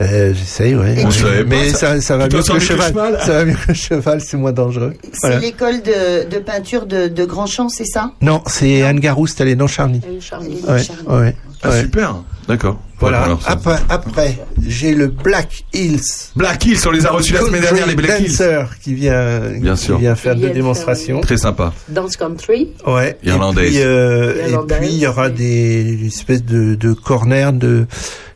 Euh, 0.03 0.35
J'essaye, 0.35 0.75
ouais. 0.75 0.97
On 1.05 1.09
pas 1.09 1.45
Mais 1.47 1.71
ça. 1.71 1.77
ça, 1.79 2.01
ça 2.03 2.17
va 2.19 2.25
mieux 2.29 2.43
que 2.43 2.53
le 2.53 2.61
cheval. 2.61 2.89
cheval. 2.89 3.19
Ça 3.25 3.33
va 3.33 3.45
mieux 3.47 3.55
que 3.55 3.69
le 3.69 3.75
cheval, 3.75 4.21
c'est 4.21 4.37
moins 4.37 4.53
dangereux. 4.53 4.93
C'est 5.03 5.19
Voilà. 5.23 5.39
l'école 5.39 5.81
de, 5.83 6.29
de 6.29 6.39
peinture 6.41 6.85
de, 6.85 7.09
de 7.09 7.25
Grandchamp, 7.25 7.69
c'est 7.71 7.87
ça? 7.87 8.13
Non, 8.21 8.43
c'est 8.47 8.83
Anne 8.83 9.01
Garouste, 9.01 9.41
elle 9.41 9.49
est 9.49 9.57
dans 9.57 9.67
Charny. 9.67 10.01
Ouais, 10.07 10.21
Charny. 10.21 10.61
ouais. 11.09 11.35
Ah, 11.63 11.71
ouais. 11.71 11.81
super. 11.81 12.17
D'accord. 12.49 12.81
Voilà. 12.99 13.23
alors 13.23 13.43
ça. 13.43 13.53
Après, 13.53 13.79
après 13.89 14.39
j'ai 14.67 14.95
le 14.95 15.09
Black 15.09 15.65
Hills. 15.73 16.01
Black 16.37 16.65
Hills, 16.67 16.79
on 16.87 16.91
les 16.91 17.07
a 17.07 17.11
reçus 17.11 17.33
la 17.33 17.41
semaine 17.41 17.61
dernière, 17.63 17.87
les 17.87 17.95
Black 17.95 18.21
Hills. 18.21 18.29
Dancer 18.29 18.65
qui 18.83 18.95
vient, 18.95 19.41
Bien 19.61 19.75
qui 19.75 19.81
sûr. 19.85 19.99
vient 19.99 20.15
faire 20.15 20.35
viennent 20.35 20.53
démonstrations. 20.53 21.21
Très 21.21 21.37
sympa. 21.37 21.73
Dance 21.89 22.17
Country. 22.17 22.71
Ouais. 22.87 23.17
Irlandaise. 23.23 23.67
Et 23.69 23.71
puis, 23.71 23.83
euh, 23.83 24.47
et 24.49 24.75
puis 24.79 24.89
il 24.89 24.99
y 24.99 25.07
aura 25.07 25.31
des 25.31 26.07
espèces 26.07 26.45
de, 26.45 26.75
de 26.75 26.93
corners 26.93 27.51
de 27.53 27.87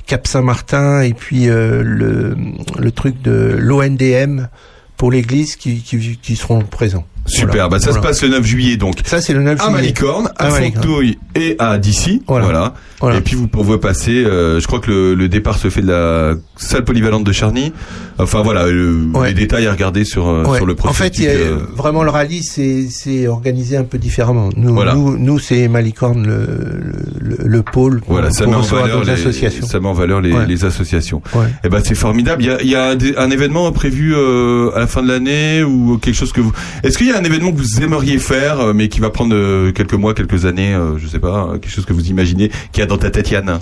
Cap 0.07 0.27
Saint-Martin 0.27 1.01
et 1.03 1.13
puis 1.15 1.49
euh, 1.49 1.83
le, 1.85 2.37
le 2.79 2.91
truc 2.93 3.21
de 3.23 3.57
l'ONDM 3.59 4.47
pour 4.97 5.11
l'église 5.11 5.57
qui, 5.57 5.83
qui, 5.83 6.17
qui 6.23 6.37
seront 6.37 6.61
présents. 6.61 7.05
Super. 7.27 7.49
Voilà. 7.53 7.69
Bah, 7.69 7.79
ça 7.79 7.91
Voilà. 7.91 8.03
se 8.03 8.07
passe 8.09 8.23
le 8.23 8.29
9 8.31 8.45
juillet, 8.45 8.77
donc. 8.77 8.97
Ça, 9.05 9.21
c'est 9.21 9.33
le 9.35 9.43
9 9.43 9.59
À 9.61 9.65
juillet. 9.65 9.73
Malicorne, 9.75 10.31
à 10.39 10.47
À. 10.47 10.51
Fontouille 10.51 11.19
et 11.35 11.57
à 11.59 11.77
Dissy. 11.79 12.23
Voilà. 12.27 12.73
Voilà. 13.01 13.19
Et 13.19 13.21
puis 13.21 13.37
vous 13.37 13.47
pouvez 13.49 13.79
passer. 13.79 14.25
euh, 14.25 14.59
je 14.59 14.67
crois 14.67 14.79
que 14.81 14.91
le, 14.91 15.15
le 15.15 15.29
départ 15.29 15.59
se 15.59 15.69
fait 15.69 15.83
de 15.83 15.89
la 15.89 16.35
salle 16.57 16.85
polyvalente 16.85 17.25
de 17.25 17.33
Charny. 17.33 17.73
Enfin 18.19 18.41
voilà, 18.43 18.67
le- 18.69 19.09
Ouais. 19.13 19.29
les 19.29 19.35
détails 19.35 19.67
à 19.67 19.73
regarder 19.73 20.05
sur 20.07 20.27
euh, 20.29 20.45
Ouais. 20.45 20.57
sur 20.57 20.65
le 20.65 20.75
en 20.85 20.93
fait, 20.95 21.19
y 21.19 21.27
a, 21.27 21.31
euh, 21.31 21.59
vraiment 21.77 22.03
le 22.03 22.09
rallye, 22.11 22.43
c'est 22.43 22.87
c'est 22.89 23.27
organisé 23.29 23.77
un 23.77 23.85
peu 23.85 23.99
différemment. 23.99 24.49
Nous, 24.57 24.83
nous, 24.83 25.19
nous 25.19 25.39
c'est 25.39 25.69
Malicorne 25.69 26.27
le, 26.27 26.47
le, 27.21 27.37
le 27.47 27.63
pôle 27.63 28.01
pour, 28.01 28.13
Voilà, 28.15 28.31
ça 28.31 28.47
met 28.47 28.55
en 28.55 28.61
valeur 28.63 29.05
les, 29.05 29.11
associations. 29.11 29.67
ça 29.67 29.79
met 29.81 29.89
en 29.89 29.93
valeur 29.93 30.23
les, 30.23 30.33
Ouais. 30.33 30.47
les 30.47 30.65
associations. 30.65 31.21
Ouais. 31.35 31.47
Et 31.65 31.69
ben 31.69 31.81
c'est 31.85 31.95
formidable. 31.95 32.43
Il 32.43 32.49
y 32.49 32.51
a, 32.51 32.63
y 32.63 32.75
a 32.75 32.95
des- 32.97 33.15
un 33.17 33.31
événement 33.31 33.71
prévu 33.73 34.15
euh, 34.17 34.71
à 34.75 34.79
la 34.81 34.87
fin 34.87 35.03
de 35.03 35.09
l'année 35.09 35.63
ou 35.63 35.99
quelque 35.99 36.15
chose 36.17 36.33
que 36.33 36.41
vous. 36.41 36.53
Est-ce 36.83 36.97
qu'il 36.97 37.09
y 37.09 37.13
a 37.13 37.16
un 37.17 37.25
événement 37.25 37.53
que 37.53 37.57
vous 37.59 37.83
aimeriez 37.83 38.19
faire, 38.19 38.61
euh, 38.61 38.73
mais 38.73 38.89
qui 38.89 39.01
va 39.01 39.11
prendre 39.11 39.35
euh, 39.35 39.73
quelques 39.73 39.95
mois, 39.95 40.15
quelques 40.15 40.45
années, 40.45 40.75
euh, 40.75 40.99
je 40.99 41.07
sais 41.07 41.19
pas, 41.19 41.51
quelque 41.61 41.71
chose 41.71 41.85
que 41.87 41.93
vous 41.93 42.07
imaginez, 42.09 42.51
qui 42.73 42.83
a 42.83 42.87
dans 42.87 42.99
ta 42.99 43.11
tête, 43.11 43.31
Yann 43.31 43.59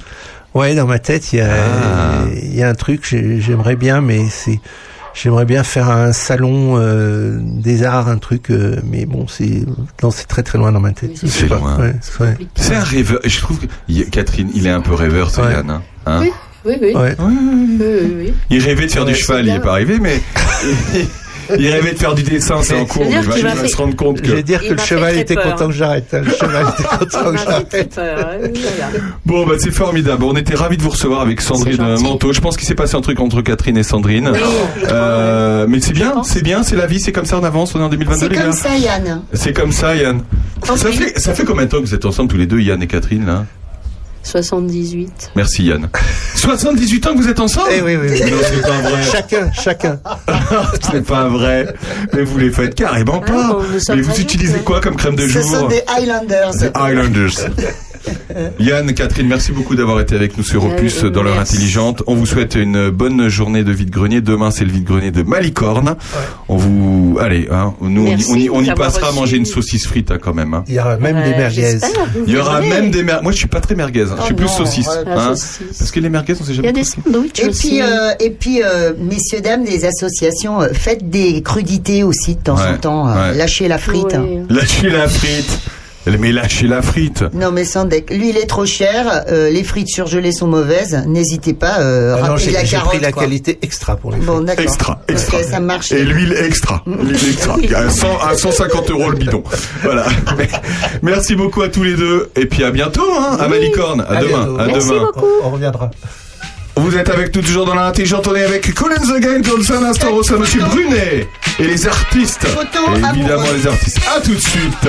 Ouais, 0.54 0.74
dans 0.74 0.86
ma 0.86 0.98
tête, 0.98 1.32
il 1.32 1.36
y 1.38 1.42
a, 1.42 1.50
Ah. 1.52 2.24
il 2.32 2.54
y 2.54 2.62
a 2.62 2.68
un 2.68 2.74
truc, 2.74 3.04
j'ai- 3.08 3.40
j'aimerais 3.40 3.74
bien, 3.76 4.00
mais 4.00 4.26
c'est, 4.30 4.60
j'aimerais 5.12 5.44
bien 5.46 5.64
faire 5.64 5.90
un 5.90 6.12
salon 6.12 6.76
euh, 6.78 7.38
des 7.42 7.82
arts, 7.82 8.08
un 8.08 8.18
truc, 8.18 8.50
euh, 8.50 8.76
mais 8.88 9.04
bon, 9.04 9.26
c'est, 9.26 9.62
non, 10.02 10.10
c'est 10.12 10.26
très 10.26 10.42
très 10.44 10.58
loin 10.58 10.70
dans 10.70 10.78
ma 10.80 10.92
tête. 10.92 11.10
Oui, 11.22 11.28
c'est 11.28 11.48
loin. 11.48 11.76
Ouais, 11.78 11.94
ouais. 12.20 12.36
C'est 12.54 12.74
un 12.76 12.84
rêveur. 12.84 13.18
Je 13.24 13.40
trouve 13.40 13.58
que 13.58 13.66
il 13.88 14.08
Catherine, 14.10 14.50
il 14.54 14.66
est 14.66 14.70
un 14.70 14.80
peu 14.80 14.94
rêveur, 14.94 15.30
ce 15.30 15.40
Ouais. 15.40 15.52
Yann. 15.52 15.70
Hein 15.70 15.82
Hein 16.06 16.20
Oui, 16.20 16.30
oui, 16.66 16.76
oui. 16.80 16.94
Ouais. 16.94 17.16
Oui, 17.18 17.34
oui, 17.80 18.14
oui. 18.18 18.34
Il 18.50 18.62
rêvait 18.62 18.86
de 18.86 18.90
faire 18.92 19.04
Ouais, 19.04 19.12
du 19.12 19.18
cheval, 19.18 19.40
il 19.40 19.44
bien. 19.46 19.56
est 19.56 19.60
pas 19.60 19.72
arrivé, 19.72 19.98
mais 20.00 20.20
il 21.58 21.68
rêvait 21.68 21.92
de 21.92 21.98
faire 21.98 22.14
du 22.14 22.22
dessin, 22.22 22.56
c'est 22.62 22.74
en 22.78 22.84
cours. 22.84 23.02
C'est-à-dire 23.04 23.20
Il 23.22 23.26
va, 23.26 23.32
qu'il 23.32 23.42
il 23.42 23.48
m'a 23.48 23.54
va 23.54 23.62
fait- 23.62 23.68
se 23.68 23.76
rendre 23.76 23.96
compte 23.96 24.18
Je 24.22 24.30
vais 24.32 24.42
que. 24.42 24.46
dire 24.46 24.60
que 24.62 24.72
le 24.72 24.78
fait 24.78 24.86
cheval 24.86 25.18
était 25.18 25.34
peur. 25.34 25.44
content 25.52 25.66
que 25.68 25.72
j'arrête. 25.74 26.06
hein. 26.12 26.22
Le 26.24 26.30
cheval 26.40 26.66
était 26.78 26.88
content 26.98 27.18
On 27.26 27.32
que 27.32 27.38
j'arrête. 27.38 27.98
hein. 27.98 28.98
Bon, 29.26 29.46
bah 29.46 29.54
c'est 29.58 29.70
formidable. 29.72 30.24
On 30.24 30.36
était 30.36 30.54
ravis 30.54 30.76
de 30.76 30.82
vous 30.82 30.90
recevoir 30.90 31.20
avec 31.20 31.40
Sandrine. 31.40 31.96
Manteau. 32.00 32.32
Je 32.32 32.40
pense 32.40 32.56
qu'il 32.56 32.66
s'est 32.66 32.74
passé 32.74 32.96
un 32.96 33.00
truc 33.00 33.20
entre 33.20 33.42
Catherine 33.42 33.76
et 33.76 33.82
Sandrine. 33.82 34.30
Oui, 34.32 34.38
Euh, 34.90 35.66
mais 35.68 35.80
c'est 35.80 35.92
bien, 35.92 36.22
c'est 36.24 36.42
bien, 36.42 36.62
c'est 36.62 36.76
la 36.76 36.86
vie, 36.86 37.00
c'est 37.00 37.12
comme 37.12 37.24
ça, 37.26 37.38
on 37.38 37.44
avance, 37.44 37.74
on 37.74 37.80
est 37.80 37.84
en 37.84 37.88
2022 37.88 38.28
C'est 38.34 38.42
comme 38.42 38.52
ça, 38.52 38.76
Yann. 38.76 39.22
C'est 39.32 39.52
comme 39.52 39.72
ça, 39.72 39.94
Yann. 39.94 40.22
Ça 40.64 40.76
fait, 40.90 41.18
ça 41.18 41.34
fait 41.34 41.44
combien 41.44 41.64
de 41.64 41.70
temps 41.70 41.78
que 41.80 41.86
vous 41.86 41.94
êtes 41.94 42.04
ensemble 42.04 42.30
tous 42.30 42.36
les 42.36 42.46
deux, 42.46 42.60
Yann 42.60 42.82
et 42.82 42.86
Catherine, 42.86 43.26
là? 43.26 43.44
78. 44.24 45.30
Merci, 45.36 45.64
Yann. 45.64 45.88
78 46.34 47.06
ans 47.06 47.12
que 47.14 47.18
vous 47.18 47.28
êtes 47.28 47.40
ensemble 47.40 47.68
Eh 47.72 47.80
oui, 47.82 47.96
oui, 47.96 48.08
oui. 48.10 48.30
Non, 48.30 48.36
c'est 48.42 48.60
pas 48.62 48.80
vrai. 48.88 49.02
Chacun, 49.10 49.52
chacun. 49.52 50.00
c'est 50.92 51.06
pas 51.06 51.28
vrai. 51.28 51.72
Mais 52.12 52.24
vous 52.24 52.38
les 52.38 52.50
faites 52.50 52.74
carrément 52.74 53.22
Ah, 53.26 53.30
pas. 53.30 53.48
bon, 53.52 53.62
Mais 53.90 54.00
vous 54.00 54.20
utilisez 54.20 54.54
jeunes, 54.54 54.64
quoi 54.64 54.80
comme 54.80 54.96
crème 54.96 55.16
de 55.16 55.28
Ce 55.28 55.40
sont 55.42 55.60
jour 55.60 55.68
des 55.68 55.82
Highlanders. 55.86 56.52
Highlanders. 56.74 57.30
Yann, 58.60 58.92
Catherine, 58.94 59.26
merci 59.28 59.52
beaucoup 59.52 59.74
d'avoir 59.74 60.00
été 60.00 60.14
avec 60.14 60.36
nous 60.36 60.44
sur 60.44 60.64
Euh, 60.64 60.68
Opus 60.68 61.04
euh, 61.04 61.10
dans 61.10 61.22
l'heure 61.22 61.38
intelligente. 61.38 62.02
On 62.06 62.14
vous 62.14 62.26
souhaite 62.26 62.54
une 62.54 62.90
bonne 62.90 63.28
journée 63.28 63.64
de 63.64 63.72
vide-grenier. 63.72 64.20
Demain, 64.20 64.50
c'est 64.50 64.64
le 64.64 64.72
vide-grenier 64.72 65.10
de 65.10 65.22
Malicorne. 65.22 65.96
On 66.48 66.56
vous, 66.56 67.18
allez, 67.20 67.48
hein, 67.50 67.74
nous, 67.80 68.02
on 68.02 68.06
y- 68.06 68.10
Merci 68.10 68.30
on 68.30 68.36
y, 68.36 68.50
on 68.50 68.62
y 68.62 68.66
d'avoir 68.66 68.88
passera 68.88 69.06
à 69.06 69.10
reçu. 69.10 69.20
manger 69.20 69.36
une 69.38 69.46
saucisse 69.46 69.86
frite, 69.86 70.10
hein, 70.10 70.18
quand 70.20 70.34
même, 70.34 70.54
hein. 70.54 70.64
Il 70.68 70.74
y 70.74 70.78
aura 70.78 70.96
même 70.98 71.22
des 71.22 71.30
merguez. 71.30 71.78
Il 72.26 72.32
y 72.32 72.36
aura 72.36 72.60
même 72.60 72.90
des 72.90 73.02
merguez. 73.02 73.22
Moi, 73.22 73.32
je 73.32 73.38
suis 73.38 73.48
pas 73.48 73.60
très 73.60 73.74
merguez. 73.74 74.02
hein. 74.02 74.14
je 74.16 74.22
Oh 74.22 74.26
suis 74.26 74.34
plus 74.34 74.46
non, 74.46 74.52
saucisse. 74.52 74.86
ouais, 74.88 75.04
La 75.06 75.20
hein. 75.28 75.36
saucisse. 75.36 75.78
Parce 75.78 75.90
que 75.90 76.00
les 76.00 76.08
merguez, 76.08 76.34
on 76.40 76.44
sait 76.44 76.50
Il 76.50 76.52
y 76.52 76.56
jamais. 76.56 76.68
a 76.68 76.72
des 76.72 76.84
sandwichs 76.84 77.40
Et 77.40 77.48
aussi. 77.48 77.68
puis, 77.68 77.82
euh, 77.82 78.12
et 78.20 78.30
puis 78.30 78.62
euh, 78.62 78.92
messieurs, 78.98 79.40
dames 79.40 79.64
des 79.64 79.84
associations, 79.84 80.60
euh, 80.62 80.68
faites 80.72 81.08
des 81.10 81.42
crudités 81.42 82.02
aussi 82.04 82.34
de 82.36 82.40
temps 82.40 82.56
Ouais, 82.56 82.68
en 82.74 82.76
temps. 82.78 83.06
ouais. 83.06 83.34
Lâchez 83.34 83.68
la 83.68 83.78
frite. 83.78 84.14
hein. 84.14 84.24
Lâchez 84.48 84.90
la 84.90 85.08
frite. 85.08 85.58
Mais 86.06 86.32
lâchez 86.32 86.66
la 86.66 86.82
frite. 86.82 87.24
Non 87.32 87.50
mais 87.50 87.64
sans 87.64 87.84
deck. 87.86 88.10
Lui 88.10 88.30
il 88.30 88.36
est 88.36 88.46
trop 88.46 88.66
cher. 88.66 89.24
euh, 89.30 89.48
les 89.50 89.64
frites 89.64 89.88
surgelées 89.88 90.32
sont 90.32 90.46
mauvaises. 90.46 91.02
N'hésitez 91.06 91.54
pas. 91.54 91.78
Euh, 91.80 92.16
Ah 92.22 92.28
non, 92.28 92.36
j'ai 92.36 92.50
la 92.50 92.62
j'ai 92.64 92.72
carotte. 92.76 92.90
pris 92.92 93.00
la 93.00 93.10
quoi. 93.12 93.22
qualité 93.22 93.58
extra 93.62 93.96
pour 93.96 94.12
les 94.12 94.18
Bon 94.18 94.36
frites. 94.36 94.46
d'accord. 94.46 94.64
Extra, 94.64 95.00
Parce 95.06 95.22
extra. 95.22 95.38
que 95.40 95.44
ça 95.50 95.60
marche. 95.60 95.92
Et 95.92 96.04
l'huile 96.04 96.34
extra. 96.38 96.82
L'huile 96.86 97.30
extra. 97.30 97.56
À, 97.74 97.88
100, 97.90 98.18
à 98.20 98.36
150 98.36 98.90
euros 98.90 99.10
le 99.10 99.16
bidon. 99.16 99.42
Voilà. 99.82 100.04
Merci 101.02 101.34
beaucoup 101.36 101.62
à 101.62 101.68
tous 101.68 101.82
les 101.84 101.94
deux. 101.94 102.30
Et 102.36 102.46
puis 102.46 102.64
à 102.64 102.70
bientôt, 102.70 103.06
hein, 103.18 103.36
à 103.40 103.48
Malicorne. 103.48 104.02
À, 104.02 104.12
À 104.18 104.20
demain. 104.22 104.44
bientôt. 104.44 104.58
À 104.60 104.66
Merci 104.66 104.88
demain. 104.90 105.00
beaucoup. 105.14 105.26
On, 105.42 105.46
on 105.46 105.50
reviendra. 105.52 105.90
Vous 106.76 106.96
êtes 106.96 107.08
avec 107.08 107.34
nous 107.34 107.40
toujours 107.42 107.64
dans 107.66 107.74
l'intelligente. 107.74 108.26
On 108.28 108.34
est 108.34 108.42
avec 108.44 108.74
Collins 108.74 109.10
Again, 109.16 109.40
dans 109.40 109.72
un 109.72 109.84
instant, 109.84 110.12
reçoit 110.14 110.38
Monsieur 110.38 110.60
Brunet 110.62 111.28
et 111.60 111.64
les 111.66 111.86
artistes. 111.86 112.44
Photo 112.46 112.78
Et 112.94 112.98
évidemment 113.16 113.42
amoureux. 113.42 113.56
les 113.56 113.66
artistes. 113.68 114.00
À 114.14 114.20
tout 114.20 114.34
de 114.34 114.40
suite. 114.40 114.88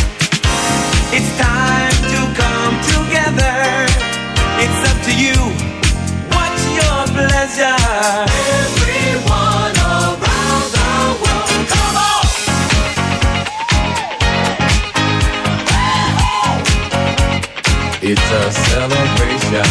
Celebration. 18.81 19.63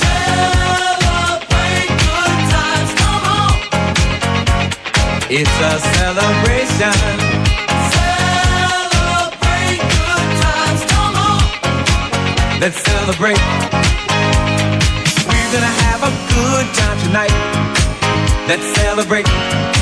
Celebrate 0.00 0.70
good 2.00 2.38
times, 2.48 2.90
come 3.00 3.24
on. 3.36 3.52
It's 5.28 5.56
a 5.60 5.72
celebration. 5.96 6.94
Celebrate 7.92 9.82
good 9.96 10.28
times, 10.46 10.82
come 10.92 11.16
on. 11.28 11.42
Let's 12.62 12.78
celebrate. 12.80 13.42
We're 15.28 15.50
gonna 15.52 15.76
have 15.84 16.00
a 16.08 16.12
good 16.32 16.66
time 16.80 16.98
tonight. 17.04 17.34
Let's 18.48 18.66
celebrate. 18.80 19.81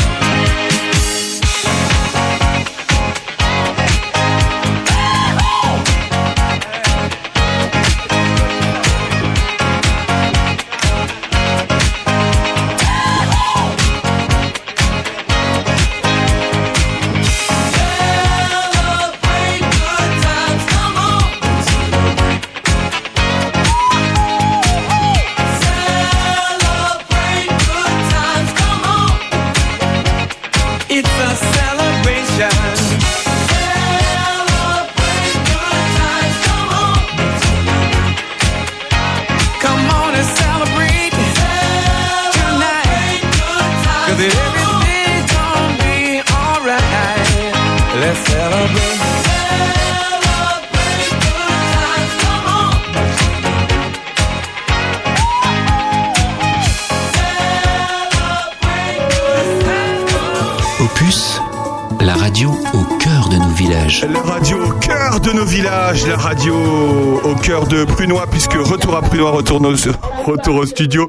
Prunois, 67.85 68.25
puisque 68.29 68.53
retour 68.53 68.95
à 68.95 69.01
Prunois, 69.01 69.31
retour, 69.31 69.61
au- 69.61 70.31
retour 70.31 70.55
au 70.55 70.65
studio. 70.65 71.07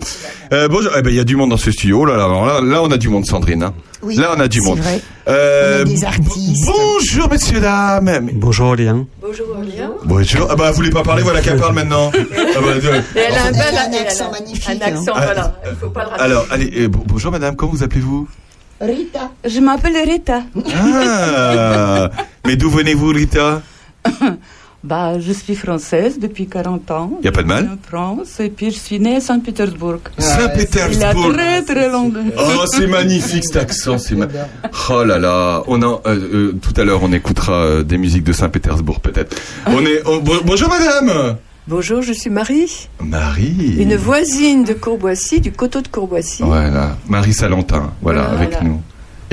Euh, 0.53 0.69
bonjour, 0.69 0.93
eh 0.97 1.03
ben 1.03 1.11
il 1.11 1.17
y 1.17 1.21
a 1.21 1.25
du 1.25 1.37
monde 1.37 1.51
dans 1.51 1.57
ce 1.57 1.71
studio. 1.71 2.01
Oh 2.01 2.05
là, 2.05 2.17
là, 2.17 2.27
là, 2.29 2.61
là, 2.63 2.83
on 2.83 2.91
a 2.91 2.97
du 2.97 3.09
monde, 3.09 3.25
Sandrine. 3.27 3.63
hein. 3.63 3.75
Oui, 4.03 4.17
là, 4.17 4.33
on 4.37 4.41
a 4.41 4.49
du 4.49 4.61
monde. 4.61 4.79
vrai. 4.81 5.01
Euh, 5.29 5.79
On 5.79 5.83
a 5.83 5.85
des 5.85 6.05
artistes. 6.05 6.67
Bonjour, 6.67 7.29
messieurs, 7.31 7.61
dames. 7.61 8.31
Bonjour 8.35 8.75
Léon. 8.75 9.07
Bonjour 9.21 9.47
Aurélien. 9.57 9.93
Bonjour. 10.05 10.49
Ah 10.51 10.57
bah, 10.57 10.71
vous 10.71 10.77
voulez 10.77 10.91
pas 10.91 11.03
parler, 11.05 11.23
voilà 11.23 11.41
qu'elle 11.41 11.57
parle 11.61 11.75
maintenant. 11.75 12.11
Ah 12.55 12.59
bah, 12.61 12.67
euh, 12.85 13.01
Elle 13.15 13.35
a 13.35 13.45
un 13.47 13.53
bel 13.53 13.79
un 13.79 14.01
accent 14.05 14.31
magnifique, 14.33 14.69
Un 14.83 14.87
accent, 14.87 15.13
hein. 15.15 15.21
voilà. 15.25 15.55
Il 15.71 15.77
faut 15.79 15.89
pas 15.91 16.03
le 16.05 16.09
rater. 16.11 16.23
alors, 16.23 16.47
allez, 16.51 16.73
euh, 16.83 16.89
bon- 16.89 17.05
bonjour, 17.07 17.31
madame, 17.31 17.55
comment 17.57 17.73
vous 17.73 17.83
appelez-vous? 17.85 18.27
Rita. 18.81 19.31
Je 19.45 19.61
m'appelle 19.61 19.97
Rita. 20.05 20.41
Ah, 20.75 22.11
mais 22.47 22.57
d'où 22.57 22.69
venez-vous, 22.71 23.09
Rita? 23.11 23.63
Bah, 24.85 25.21
je 25.21 25.31
suis 25.33 25.55
française 25.55 26.19
depuis 26.19 26.49
40 26.49 26.91
ans. 26.91 27.21
Y 27.23 27.29
a 27.29 27.33
pas 27.33 27.43
de 27.45 27.49
mal. 27.49 27.71
En 27.73 27.89
France, 27.89 28.41
et 28.41 28.49
puis 28.49 28.73
je 28.73 28.79
suis 28.79 28.99
née 28.99 29.17
à 29.17 29.21
Saint-Pétersbourg. 29.21 29.99
Il 30.19 30.25
a 30.25 30.27
Saint-Pétersbourg. 30.27 31.33
très 31.35 31.63
très 31.63 31.89
long. 31.89 32.13
Oh, 32.37 32.65
c'est 32.67 32.89
magnifique 32.89 33.45
cet 33.45 33.57
accent. 33.57 33.99
C'est 33.99 34.17
ma- 34.17 34.27
Oh 34.91 35.05
là 35.05 35.21
là. 35.21 35.63
On 35.69 35.81
a, 35.83 35.87
euh, 35.87 36.01
euh, 36.07 36.59
tout 36.61 36.73
à 36.81 36.85
l'heure, 36.85 37.01
on 37.05 37.13
écoutera 37.13 37.53
euh, 37.53 37.83
des 37.85 37.97
musiques 37.97 38.25
de 38.25 38.33
Saint-Pétersbourg, 38.33 38.99
peut-être. 39.01 39.37
On 39.67 39.85
est. 39.87 40.03
bon- 40.03 40.41
bonjour, 40.45 40.69
madame. 40.69 41.37
Bonjour, 41.69 42.03
je 42.03 42.13
suis 42.13 42.29
Marie, 42.29 42.89
Marie. 43.01 43.77
une 43.79 43.95
voisine 43.95 44.65
de 44.65 44.73
Courboissy, 44.73 45.41
du 45.41 45.53
coteau 45.53 45.81
de 45.81 45.87
Courboissy. 45.87 46.43
Voilà. 46.43 46.97
Marie 47.09 47.33
Salentin. 47.35 47.93
Voilà, 48.03 48.23
Voilà. 48.23 48.41
avec 48.41 48.63
nous. 48.63 48.81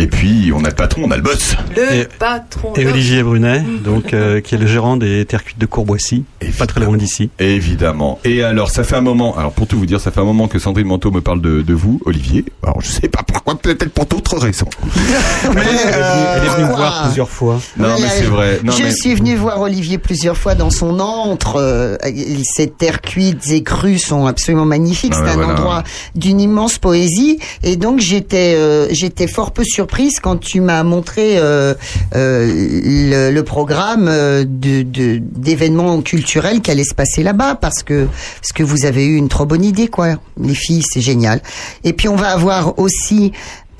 Et 0.02 0.08
puis, 0.08 0.52
on 0.56 0.64
a 0.64 0.70
le 0.70 0.76
patron, 0.76 1.02
on 1.06 1.12
a 1.12 1.18
le 1.18 1.22
boss. 1.22 1.56
Le 1.76 1.93
Et- 2.02 2.06
patron. 2.20 2.74
Et. 2.76 2.86
Olivier 2.88 3.22
Brunet, 3.22 3.64
donc 3.84 4.14
euh, 4.14 4.39
qui 4.41 4.56
est 4.56 4.58
le 4.58 4.66
gérant 4.68 4.95
des 4.97 5.26
terres 5.26 5.43
cuites 5.43 5.60
de 5.60 5.66
Courboissy, 5.66 6.24
pas 6.58 6.66
très 6.66 6.80
loin 6.82 6.95
d'ici. 6.97 7.30
Évidemment. 7.39 8.20
Et 8.24 8.43
alors, 8.43 8.70
ça 8.70 8.84
fait 8.84 8.95
un 8.95 9.02
moment, 9.02 9.38
alors 9.38 9.52
pour 9.52 9.68
tout 9.68 9.78
vous 9.78 9.86
dire, 9.86 10.00
ça 10.00 10.12
fait 10.12 10.22
un 10.22 10.26
moment 10.26 10.47
que 10.47 10.58
Sandrine 10.60 10.88
Manteau 10.88 11.12
me 11.12 11.22
parle 11.22 11.41
de, 11.41 11.62
de 11.62 11.74
vous, 11.74 12.00
Olivier. 12.06 12.45
Alors, 12.64 12.82
je 12.82 12.88
sais 12.88 13.10
pas 13.10 13.22
pourquoi, 13.28 13.56
peut-être 13.60 13.91
pour 13.91 14.06
d'autres 14.06 14.38
raisons. 14.38 14.70
Mais, 15.54 15.62
Elle 15.62 16.43
est 16.45 16.50
venue 16.56 16.66
me 16.68 16.76
voir 16.76 17.04
plusieurs 17.06 17.30
fois. 17.30 17.60
non, 17.78 17.95
mais 18.00 18.08
c'est 18.10 18.24
vrai. 18.24 18.60
Non, 18.64 18.72
je 18.74 18.84
mais... 18.84 18.91
suis 18.91 19.16
venu 19.16 19.36
voir 19.36 19.60
Olivier 19.62 19.97
plusieurs 19.97 20.38
fois 20.38 20.56
dans 20.56 20.70
son 20.70 21.00
antre. 21.00 21.56
euh, 21.58 21.97
ces 22.43 22.68
terres 22.68 23.02
cuites 23.02 23.50
et 23.52 23.64
crues 23.64 23.97
sont 24.00 24.26
absolument 24.26 24.66
magnifiques. 24.66 25.14
Ah 25.16 25.22
C'est 25.26 25.32
un 25.32 25.36
voilà. 25.36 25.54
endroit 25.54 25.84
d'une 26.16 26.39
immense 26.39 26.78
poésie. 26.78 27.39
Et 27.64 27.76
donc 27.76 28.00
j'étais, 28.00 28.56
euh, 28.58 28.88
j'étais 28.91 29.28
fort 29.28 29.52
peu 29.52 29.64
surprise 29.90 30.20
quand 30.22 30.38
tu 30.38 30.62
m'as 30.62 30.84
montré 30.84 31.38
euh, 31.40 31.74
euh, 32.16 32.46
le, 32.48 33.32
le 33.32 33.44
programme 33.44 34.08
euh, 34.08 34.46
de, 34.48 34.84
de- 34.84 35.20
d'événements 35.20 36.02
culturels 36.02 36.62
qui 36.62 36.70
allait 36.70 36.84
se 36.84 36.94
passer 36.94 37.24
là-bas, 37.24 37.56
parce 37.56 37.82
que 37.82 38.08
parce 38.40 38.52
que 38.54 38.62
vous 38.62 38.86
avez 38.86 39.06
eu 39.06 39.16
une 39.16 39.30
trop 39.30 39.46
bonne 39.48 39.64
idée, 39.66 39.88
quoi. 39.88 40.10
Les 40.40 40.54
filles, 40.54 40.84
c'est 40.88 41.02
génial. 41.02 41.42
Et 41.84 41.94
puis 41.94 42.08
on 42.08 42.16
va 42.16 42.28
avoir 42.30 42.78
aussi 42.78 43.32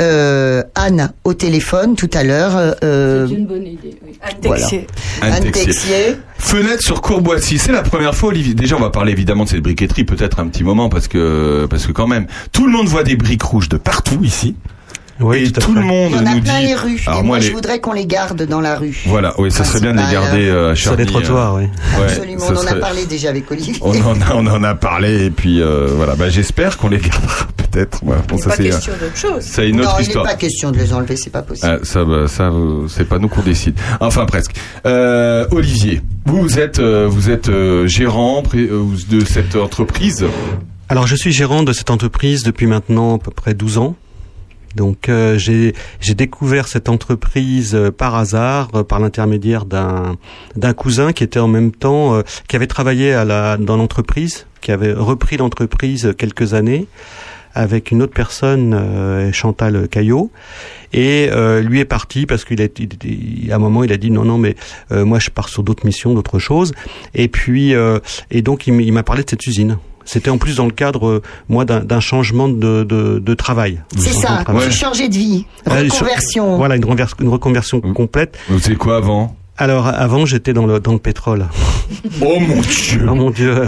euh, 0.01 0.64
Anne 0.76 1.12
au 1.26 1.34
téléphone 1.36 1.95
tout 1.95 2.10
à 2.14 2.24
l'heure. 2.24 2.53
euh, 2.84 3.28
C'est 3.28 3.36
une 3.36 3.45
bonne 3.45 3.68
idée, 3.68 3.95
oui. 4.03 4.18
Anne 4.22 4.36
Voilà. 4.43 4.62
Texier. 4.62 4.88
Anne 5.22 5.34
Anne 5.34 5.43
Texier. 5.43 5.66
Texier. 5.66 6.16
Fenêtre 6.39 6.82
sur 6.82 7.01
Courboissy, 7.01 7.60
c'est 7.60 7.72
la 7.74 7.84
première 7.84 8.16
fois, 8.16 8.30
Olivier. 8.30 8.55
Déjà, 8.55 8.78
on 8.78 8.82
va 8.82 8.89
parler 8.89 9.12
évidemment 9.12 9.43
de 9.43 9.49
cette 9.49 9.62
briqueterie, 9.62 10.05
peut-être 10.05 10.39
un 10.39 10.47
petit 10.47 10.64
moment, 10.64 10.89
parce 10.89 11.07
que, 11.07 11.68
parce 11.70 11.86
que 11.86 11.91
quand 11.91 12.07
même, 12.07 12.26
tout 12.51 12.66
le 12.66 12.72
monde 12.72 12.88
voit 12.88 13.03
des 13.03 13.16
briques 13.16 13.43
rouges 13.43 13.70
de 13.70 13.78
partout 13.78 14.20
ici. 14.24 14.55
Oui, 15.20 15.43
et 15.45 15.51
tout 15.51 15.74
le 15.74 15.82
monde 15.82 16.11
Il 16.15 16.17
y 16.17 16.20
en 16.22 16.26
a 16.32 16.36
nous 16.36 16.41
plein 16.41 16.59
dit. 16.61 16.67
les 16.67 16.76
rues. 16.76 17.01
Alors 17.07 17.20
et 17.20 17.24
moi, 17.24 17.38
moi, 17.38 17.39
je 17.39 17.51
voudrais 17.51 17.80
qu'on 17.80 17.91
les 17.93 18.05
garde 18.05 18.41
dans 18.45 18.61
la 18.61 18.76
rue. 18.76 18.97
Voilà, 19.05 19.34
oui, 19.39 19.51
ça 19.51 19.63
serait 19.65 19.82
bien 19.82 19.93
de 19.93 19.97
les 19.97 20.11
garder 20.13 20.47
euh, 20.47 20.72
à 20.72 20.76
Sur 20.76 20.95
les 20.95 21.03
Charny, 21.05 21.11
trottoirs, 21.24 21.55
euh, 21.55 21.59
oui. 21.59 21.63
ouais, 21.99 22.03
Absolument, 22.05 22.45
on 22.49 22.55
en 22.57 22.67
a 22.67 22.76
parlé 22.76 23.05
déjà 23.05 23.30
avec 23.30 23.51
Olivier. 23.51 23.76
On 23.82 23.91
en 24.01 24.22
a, 24.22 24.34
on 24.36 24.47
en 24.47 24.63
a 24.63 24.76
parlé 24.76 25.26
et 25.26 25.30
puis 25.32 25.61
euh, 25.61 25.88
voilà. 25.95 26.15
Bah, 26.15 26.30
j'espère 26.30 26.78
qu'on 26.78 26.88
les 26.89 26.99
gardera 26.99 27.47
peut-être. 27.57 27.99
Voilà. 28.03 28.22
Bon, 28.28 28.38
ça 28.38 28.49
pas 28.49 28.55
c'est 28.55 28.63
question 28.63 28.93
d'autre 28.99 29.17
chose. 29.17 29.41
ça, 29.43 29.63
une 29.65 29.78
non, 29.78 29.84
autre 29.84 29.95
il 29.97 30.01
n'est 30.01 30.07
histoire. 30.07 30.26
pas 30.26 30.36
question 30.36 30.72
de 30.72 30.78
les 30.78 30.93
enlever, 30.93 31.15
c'est 31.17 31.30
pas 31.30 31.41
possible. 31.41 31.80
Ah, 31.82 31.86
ça, 31.86 32.05
bah, 32.05 32.28
ça, 32.28 32.51
c'est 32.88 33.07
pas 33.07 33.20
nous 33.20 33.28
qu'on 33.28 33.41
décide. 33.41 33.78
Enfin, 33.99 34.26
presque. 34.26 34.51
Euh, 34.86 35.45
Olivier, 35.51 36.01
vous, 36.26 36.41
vous 36.41 36.59
êtes, 36.59 36.80
euh, 36.80 37.07
vous 37.09 37.30
êtes 37.30 37.49
euh, 37.49 37.88
gérant 37.88 38.41
euh, 38.55 38.84
de 39.09 39.26
cette 39.26 39.55
entreprise? 39.55 40.26
Alors 40.88 41.05
je 41.07 41.15
suis 41.15 41.32
gérant 41.32 41.61
de 41.63 41.72
cette 41.74 41.91
entreprise 41.91 42.43
depuis 42.43 42.65
maintenant 42.65 43.17
à 43.17 43.20
peu 43.20 43.32
près 43.32 43.53
12 43.53 43.78
ans. 43.78 43.95
Donc 44.76 45.09
euh, 45.09 45.38
j'ai 45.38 45.74
découvert 46.15 46.67
cette 46.67 46.89
entreprise 46.89 47.74
euh, 47.74 47.91
par 47.91 48.15
hasard, 48.15 48.70
euh, 48.76 48.84
par 48.84 48.99
l'intermédiaire 48.99 49.65
d'un 49.65 50.74
cousin 50.76 51.11
qui 51.11 51.24
était 51.24 51.39
en 51.39 51.47
même 51.47 51.72
temps 51.72 52.15
euh, 52.15 52.22
qui 52.47 52.55
avait 52.55 52.67
travaillé 52.67 53.13
à 53.13 53.26
la 53.26 53.57
dans 53.57 53.78
l'entreprise, 53.78 54.45
qui 54.61 54.72
avait 54.72 54.93
repris 54.93 55.38
l'entreprise 55.38 56.13
quelques 56.17 56.53
années 56.53 56.88
avec 57.55 57.89
une 57.89 58.03
autre 58.03 58.13
personne, 58.13 58.76
euh, 58.76 59.32
Chantal 59.32 59.88
Caillot, 59.89 60.30
et 60.93 61.30
euh, 61.32 61.61
lui 61.61 61.80
est 61.80 61.86
parti 61.86 62.28
parce 62.28 62.45
qu'il 62.45 62.61
à 62.61 63.55
un 63.55 63.59
moment 63.59 63.84
il 63.84 63.91
a 63.91 63.97
dit 63.97 64.11
non 64.11 64.24
non 64.24 64.38
mais 64.38 64.55
moi 64.91 65.17
je 65.17 65.32
pars 65.32 65.49
sur 65.49 65.63
d'autres 65.63 65.86
missions, 65.86 66.13
d'autres 66.13 66.39
choses, 66.39 66.74
et 67.15 67.28
puis 67.28 67.74
et 68.32 68.41
donc 68.43 68.67
il 68.67 68.93
m'a 68.93 69.03
parlé 69.03 69.24
de 69.24 69.30
cette 69.30 69.45
usine. 69.47 69.78
C'était 70.12 70.32
en 70.32 70.39
plus 70.39 70.55
dans 70.55 70.66
le 70.66 70.72
cadre, 70.72 71.07
euh, 71.07 71.22
moi, 71.49 71.66
d'un 71.66 71.99
changement 71.99 72.47
de, 72.49 72.84
de, 72.84 73.20
de 73.20 73.34
travail. 73.36 73.80
C'est 73.95 74.12
ça, 74.14 74.39
de 74.39 74.43
travail. 74.43 74.68
tu 74.68 74.76
changer 74.76 75.07
de 75.07 75.14
vie, 75.14 75.45
Euh, 75.68 75.84
reconversion. 75.84 76.57
Voilà, 76.57 76.78
une, 76.78 76.84
renvers- 76.86 77.14
une 77.20 77.28
reconversion 77.30 77.80
complète. 77.80 78.36
Vous 78.49 78.57
faisiez 78.57 78.76
quoi 78.76 78.97
avant? 78.97 79.36
Alors, 79.55 79.86
avant, 79.86 80.26
j'étais 80.26 80.51
dans 80.51 80.66
le, 80.66 80.80
dans 80.80 80.93
le 80.93 80.97
pétrole. 80.97 81.45
Oh 82.22 82.39
mon 82.39 82.60
dieu 82.62 83.05
Oh 83.07 83.14
mon 83.14 83.30
dieu 83.30 83.68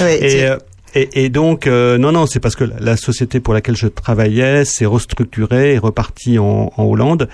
Ouais, 0.00 0.16
et, 0.24 0.30
tu- 0.30 0.36
euh, 0.42 0.56
et, 0.94 1.24
et 1.24 1.28
donc, 1.28 1.66
euh, 1.66 1.98
non, 1.98 2.12
non, 2.12 2.26
c'est 2.26 2.40
parce 2.40 2.56
que 2.56 2.64
la- 2.64 2.96
société 2.96 3.40
pour 3.40 3.52
laquelle 3.52 3.76
je 3.76 3.86
travaillais 3.88 4.64
s'est 4.64 4.86
restructurée 4.86 5.74
et 5.74 5.78
repartie 5.78 6.38
en, 6.38 6.72
en 6.76 6.84
Hollande. 6.84 7.28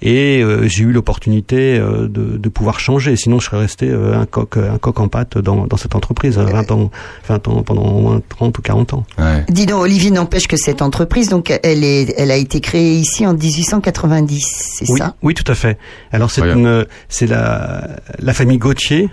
Et 0.00 0.42
euh, 0.42 0.66
j'ai 0.68 0.84
eu 0.84 0.92
l'opportunité 0.92 1.78
euh, 1.78 2.08
de, 2.08 2.38
de 2.38 2.48
pouvoir 2.48 2.80
changer. 2.80 3.14
Sinon, 3.16 3.40
je 3.40 3.46
serais 3.46 3.58
resté 3.58 3.90
euh, 3.90 4.18
un 4.18 4.24
coq, 4.26 4.56
un 4.56 4.78
coq 4.78 4.98
en 5.00 5.08
pâte 5.08 5.36
dans, 5.38 5.66
dans 5.66 5.76
cette 5.76 5.94
entreprise, 5.94 6.38
euh, 6.38 6.44
20 6.44 6.70
ans, 6.70 6.90
20 7.28 7.48
ans, 7.48 7.62
pendant 7.62 7.82
au 7.84 8.00
moins 8.00 8.22
30 8.30 8.56
ou 8.58 8.62
40 8.62 8.94
ans. 8.94 9.04
Dis 9.50 9.66
donc, 9.66 9.82
Olivier, 9.82 10.10
n'empêche 10.10 10.48
que 10.48 10.56
cette 10.56 10.80
entreprise, 10.82 11.28
donc, 11.28 11.52
elle 11.62 11.84
est, 11.84 12.14
elle 12.16 12.30
a 12.30 12.36
été 12.36 12.60
créée 12.60 12.94
ici 12.94 13.26
en 13.26 13.34
1890, 13.34 14.40
c'est 14.78 14.90
oui, 14.90 14.98
ça? 14.98 15.14
Oui, 15.22 15.34
tout 15.34 15.50
à 15.50 15.54
fait. 15.54 15.76
Alors 16.12 16.30
c'est 16.30 16.42
une, 16.42 16.86
c'est 17.08 17.26
la, 17.26 17.86
la 18.18 18.32
famille 18.32 18.58
Gauthier, 18.58 19.08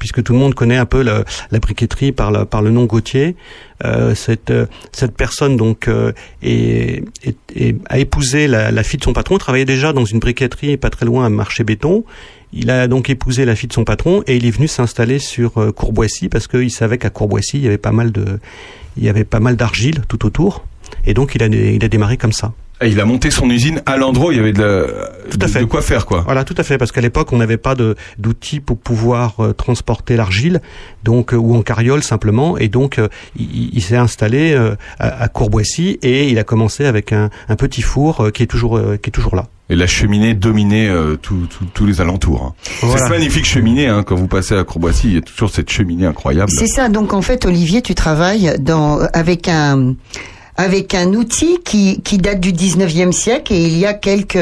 puisque 0.00 0.24
tout 0.24 0.32
le 0.32 0.40
monde 0.40 0.54
connaît 0.56 0.76
un 0.76 0.86
peu 0.86 1.02
la, 1.02 1.22
la 1.52 1.58
briqueterie 1.60 2.10
par 2.10 2.32
le, 2.32 2.44
par 2.44 2.62
le 2.62 2.70
nom 2.72 2.86
Gauthier. 2.86 3.36
Euh, 3.84 4.16
cette, 4.16 4.50
euh, 4.50 4.66
cette 4.90 5.16
personne 5.16 5.56
donc 5.56 5.86
euh, 5.86 6.10
est, 6.42 7.04
est- 7.22 7.36
est- 7.54 7.76
a 7.88 7.98
épousé 7.98 8.48
la, 8.48 8.72
la 8.72 8.82
fille 8.82 8.98
de 8.98 9.04
son 9.04 9.12
patron. 9.12 9.36
Il 9.36 9.38
travaillait 9.38 9.64
déjà 9.64 9.92
dans 9.92 10.04
une 10.04 10.18
briqueterie 10.18 10.76
pas 10.76 10.90
très 10.90 11.06
loin 11.06 11.24
à 11.24 11.28
Marché 11.28 11.62
Béton. 11.62 12.04
Il 12.52 12.68
a 12.70 12.88
donc 12.88 13.08
épousé 13.10 13.44
la 13.44 13.54
fille 13.54 13.68
de 13.68 13.72
son 13.74 13.84
patron 13.84 14.24
et 14.26 14.36
il 14.36 14.44
est 14.44 14.50
venu 14.50 14.66
s'installer 14.66 15.20
sur 15.20 15.58
euh, 15.58 15.70
Courboissy 15.70 16.28
parce 16.28 16.48
qu'il 16.48 16.70
savait 16.72 16.98
qu'à 16.98 17.08
Courboissy 17.10 17.58
il 17.58 17.62
y 17.62 17.68
avait 17.68 17.78
pas 17.78 17.92
mal 17.92 18.10
de, 18.10 18.40
il 18.96 19.04
y 19.04 19.08
avait 19.08 19.22
pas 19.24 19.38
mal 19.38 19.54
d'argile 19.54 20.02
tout 20.08 20.26
autour. 20.26 20.64
Et 21.06 21.14
donc 21.14 21.36
il 21.36 21.42
a, 21.44 21.46
il 21.46 21.84
a 21.84 21.88
démarré 21.88 22.16
comme 22.16 22.32
ça. 22.32 22.52
Et 22.82 22.88
il 22.88 22.98
a 23.00 23.04
monté 23.04 23.30
son 23.30 23.50
usine 23.50 23.82
à 23.84 23.96
l'endroit 23.98 24.28
où 24.28 24.32
il 24.32 24.38
y 24.38 24.40
avait 24.40 24.54
de, 24.54 24.62
la, 24.62 24.86
Tout 25.30 25.38
à 25.42 25.46
de- 25.46 25.50
fait. 25.50 25.60
de 25.60 25.64
quoi 25.66 25.82
faire, 25.82 26.06
quoi. 26.06 26.22
Voilà, 26.24 26.44
tout 26.44 26.54
à 26.56 26.62
fait, 26.62 26.78
parce 26.78 26.92
qu'à 26.92 27.02
l'époque, 27.02 27.30
on 27.32 27.36
n'avait 27.36 27.58
pas 27.58 27.74
d'outils 28.18 28.60
pour 28.60 28.78
pouvoir 28.78 29.34
euh, 29.40 29.52
transporter 29.52 30.16
l'argile, 30.16 30.62
donc 31.04 31.34
euh, 31.34 31.36
ou 31.36 31.54
en 31.56 31.62
carriole 31.62 32.02
simplement, 32.02 32.56
et 32.56 32.68
donc 32.68 32.98
euh, 32.98 33.08
il, 33.38 33.70
il 33.74 33.82
s'est 33.82 33.96
installé 33.98 34.52
euh, 34.54 34.76
à, 34.98 35.24
à 35.24 35.28
Courboissy 35.28 35.98
et 36.02 36.28
il 36.30 36.38
a 36.38 36.44
commencé 36.44 36.86
avec 36.86 37.12
un, 37.12 37.28
un 37.50 37.56
petit 37.56 37.82
four 37.82 38.20
euh, 38.24 38.30
qui 38.30 38.42
est 38.42 38.46
toujours 38.46 38.78
euh, 38.78 38.96
qui 38.96 39.10
est 39.10 39.12
toujours 39.12 39.36
là. 39.36 39.46
Et 39.68 39.76
la 39.76 39.86
cheminée 39.86 40.32
dominait 40.34 40.88
euh, 40.88 41.16
tout- 41.16 41.46
tout- 41.50 41.66
tous 41.74 41.84
les 41.86 42.00
alentours. 42.00 42.42
hein. 42.42 42.54
Voilà. 42.80 42.98
Cette 43.02 43.10
magnifique 43.10 43.44
cheminée, 43.44 43.86
hein, 43.88 44.02
quand 44.04 44.16
vous 44.16 44.26
passez 44.26 44.56
à 44.56 44.64
Courboissy, 44.64 45.08
il 45.08 45.14
y 45.14 45.18
a 45.18 45.20
toujours 45.20 45.50
cette 45.50 45.70
cheminée 45.70 46.06
incroyable. 46.06 46.50
C'est 46.50 46.66
ça. 46.66 46.88
Donc 46.88 47.12
en 47.12 47.22
fait, 47.22 47.44
Olivier, 47.44 47.82
tu 47.82 47.94
travailles 47.94 48.56
dans 48.58 48.98
avec 49.12 49.46
un 49.48 49.94
avec 50.60 50.94
un 50.94 51.14
outil 51.14 51.58
qui, 51.64 52.00
qui 52.02 52.18
date 52.18 52.40
du 52.40 52.52
19e 52.52 53.12
siècle 53.12 53.52
et 53.52 53.60
il 53.62 53.78
y 53.78 53.86
a 53.86 53.94
quelques 53.94 54.38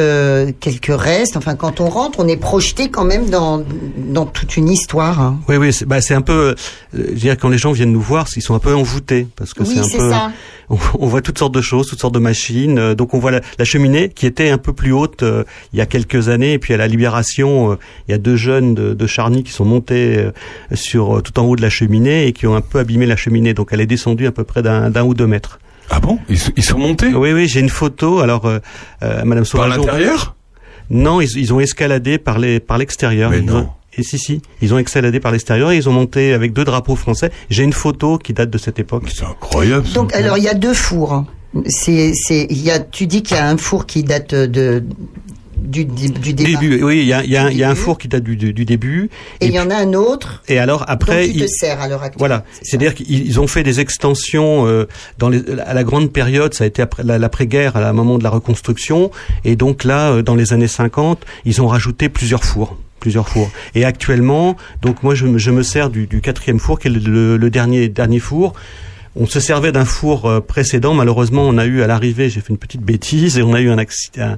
quelques 0.60 0.90
restes. 1.00 1.36
Enfin, 1.36 1.54
quand 1.54 1.80
on 1.80 1.88
rentre, 1.88 2.18
on 2.20 2.26
est 2.28 2.36
projeté 2.36 2.88
quand 2.90 3.04
même 3.04 3.30
dans 3.30 3.62
dans 3.96 4.26
toute 4.26 4.56
une 4.56 4.68
histoire. 4.68 5.20
hein. 5.20 5.38
Oui, 5.48 5.56
oui, 5.56 5.72
c'est 5.72 5.86
bah, 5.86 5.98
un 6.10 6.20
peu, 6.20 6.32
euh, 6.32 6.54
je 6.92 7.02
veux 7.02 7.12
dire, 7.14 7.36
quand 7.38 7.48
les 7.48 7.58
gens 7.58 7.72
viennent 7.72 7.92
nous 7.92 8.00
voir, 8.00 8.26
ils 8.36 8.42
sont 8.42 8.54
un 8.54 8.58
peu 8.58 8.74
envoûtés 8.74 9.26
parce 9.36 9.54
que 9.54 9.62
Oui, 9.62 9.70
c'est 9.74 9.80
un 9.80 9.82
c'est 9.84 9.98
peu, 9.98 10.10
ça. 10.10 10.32
on, 10.70 10.76
on 10.98 11.06
voit 11.06 11.20
toutes 11.22 11.38
sortes 11.38 11.54
de 11.54 11.60
choses, 11.60 11.86
toutes 11.86 12.00
sortes 12.00 12.14
de 12.14 12.18
machines. 12.18 12.78
euh, 12.78 12.94
donc 12.94 13.14
on 13.14 13.18
voit 13.18 13.30
la, 13.30 13.40
la 13.58 13.64
cheminée 13.64 14.08
qui 14.08 14.26
était 14.26 14.50
un 14.50 14.58
peu 14.58 14.72
plus 14.72 14.92
haute 14.92 15.22
euh, 15.22 15.44
il 15.72 15.78
y 15.78 15.82
a 15.82 15.86
quelques 15.86 16.28
années, 16.28 16.52
et 16.54 16.58
puis 16.58 16.74
à 16.74 16.76
la 16.76 16.86
Libération, 16.88 17.78
il 18.08 18.12
y 18.12 18.14
a 18.14 18.18
deux 18.18 18.36
jeunes 18.36 18.74
de, 18.74 18.94
de 18.94 19.06
Charny 19.06 19.42
qui 19.44 19.52
sont 19.52 19.64
montés 19.64 20.28
sur 20.74 21.22
tout 21.22 21.38
en 21.38 21.44
haut 21.44 21.56
de 21.56 21.62
la 21.62 21.70
cheminée 21.70 22.26
et 22.26 22.32
qui 22.32 22.46
ont 22.46 22.54
un 22.56 22.60
peu 22.60 22.78
abîmé 22.78 23.06
la 23.06 23.16
cheminée. 23.16 23.54
Donc 23.54 23.68
elle 23.72 23.80
est 23.80 23.86
descendue 23.86 24.26
à 24.26 24.32
peu 24.32 24.44
près 24.44 24.62
d'un 24.62 25.02
ou 25.02 25.14
deux 25.14 25.26
mètres. 25.26 25.58
Ah 25.90 26.00
bon 26.00 26.18
ils, 26.28 26.38
sont- 26.38 26.52
ils 26.56 26.62
sont 26.64 26.78
montés? 26.78 27.08
Oui, 27.14 27.32
oui, 27.32 27.48
j'ai 27.48 27.60
une 27.60 27.68
photo. 27.70 28.20
Alors, 28.20 28.44
euh, 28.46 28.58
euh, 29.02 29.24
Madame 29.24 29.44
Sauvageau. 29.44 29.80
l'intérieur? 29.84 30.34
Non, 30.90 31.20
ils, 31.20 31.28
ils 31.36 31.52
ont 31.52 31.60
escaladé 31.60 32.18
par 32.18 32.38
les 32.38 32.60
par 32.60 32.78
l'extérieur. 32.78 33.30
Mais 33.30 33.38
Ils 33.38 33.44
non. 33.46 33.58
ont- 33.60 33.68
Et 33.96 34.02
si 34.02 34.18
si, 34.18 34.42
ils 34.62 34.72
ont 34.74 34.78
escaladé 34.78 35.18
par 35.20 35.32
l'extérieur 35.32 35.72
et 35.72 35.76
ils 35.76 35.88
ont 35.88 35.92
monté 35.92 36.32
avec 36.32 36.52
deux 36.52 36.64
drapeaux 36.64 36.94
français. 36.96 37.30
J'ai 37.50 37.64
une 37.64 37.72
photo 37.72 38.16
qui 38.18 38.32
date 38.32 38.48
de 38.50 38.58
cette 38.58 38.78
époque. 38.78 39.04
C'est 39.14 39.24
incroyable. 39.24 39.86
Donc 39.92 40.14
alors 40.14 40.38
il 40.38 40.44
y 40.44 40.48
a 40.48 40.54
deux 40.54 40.74
fours. 40.74 41.24
C'est 41.66 42.12
c'est 42.14 42.46
il 42.50 42.60
y 42.62 42.70
a 42.70 42.78
tu 42.78 43.06
dis 43.06 43.22
qu'il 43.22 43.36
y 43.36 43.40
a 43.40 43.48
un 43.48 43.56
four 43.56 43.86
qui 43.86 44.02
date 44.04 44.34
de 44.34 44.84
du 45.60 45.84
du, 45.84 46.08
du 46.10 46.32
départ. 46.34 46.60
Début, 46.60 46.82
oui, 46.82 46.98
il 47.00 47.06
y 47.06 47.12
a, 47.12 47.24
il 47.24 47.30
y 47.30 47.36
a 47.36 47.44
un- 47.46 47.50
il 47.50 47.56
y 47.56 47.62
a 47.64 47.70
un 47.70 47.74
four 47.74 47.98
qui 47.98 48.08
date 48.08 48.22
du, 48.22 48.36
début. 48.64 49.10
Et 49.40 49.46
il 49.46 49.52
y 49.52 49.60
en 49.60 49.70
a 49.70 49.76
un 49.76 49.92
autre 49.94 50.42
Et 50.48 50.58
alors 50.58 50.84
après, 50.88 51.26
dont 51.26 51.32
tu 51.32 51.38
te 51.40 51.46
sers 51.46 51.80
à 51.80 51.88
l'heure 51.88 52.02
actuelle. 52.02 52.18
Voilà, 52.18 52.44
c'est-à-dire 52.62 52.94
qu'ils 52.94 53.26
ils 53.26 53.40
ont 53.40 53.46
fait 53.46 53.62
des 53.62 53.80
extensions 53.80 54.66
euh, 54.66 54.86
dans 55.18 55.28
les, 55.28 55.42
à 55.66 55.74
la 55.74 55.84
grande 55.84 56.12
période, 56.12 56.54
ça 56.54 56.64
a 56.64 56.66
été 56.66 56.82
après 56.82 57.02
la- 57.02 57.18
l'après-guerre, 57.18 57.76
à 57.76 57.80
la 57.80 57.92
moment 57.92 58.18
de 58.18 58.24
la 58.24 58.30
reconstruction, 58.30 59.10
et 59.44 59.56
donc 59.56 59.84
là, 59.84 60.10
euh, 60.12 60.22
dans 60.22 60.34
les 60.34 60.52
années 60.52 60.68
50, 60.68 61.24
ils 61.44 61.60
ont 61.62 61.68
rajouté 61.68 62.08
plusieurs 62.08 62.44
fours 62.44 62.76
plusieurs 63.00 63.28
fours. 63.28 63.48
Et 63.76 63.84
actuellement, 63.84 64.56
donc 64.82 65.04
moi 65.04 65.14
je, 65.14 65.24
me- 65.26 65.38
je 65.38 65.52
me 65.52 65.62
sers 65.62 65.88
du, 65.88 66.08
du 66.08 66.20
quatrième 66.20 66.58
four, 66.58 66.80
qui 66.80 66.88
est 66.88 66.90
le, 66.90 66.98
le- 66.98 67.36
le 67.36 67.48
dernier 67.50 67.88
dernier 67.88 68.18
four. 68.18 68.54
On 69.20 69.26
se 69.26 69.40
servait 69.40 69.72
d'un 69.72 69.84
four 69.84 70.26
euh, 70.26 70.40
précédent. 70.40 70.94
Malheureusement, 70.94 71.42
on 71.42 71.58
a 71.58 71.66
eu 71.66 71.82
à 71.82 71.86
l'arrivée, 71.88 72.30
j'ai 72.30 72.40
fait 72.40 72.50
une 72.50 72.56
petite 72.58 72.82
bêtise 72.82 73.36
et 73.38 73.42
on 73.42 73.52
a 73.52 73.60
eu 73.60 73.68
un 73.70 73.78
accident. 73.78 74.36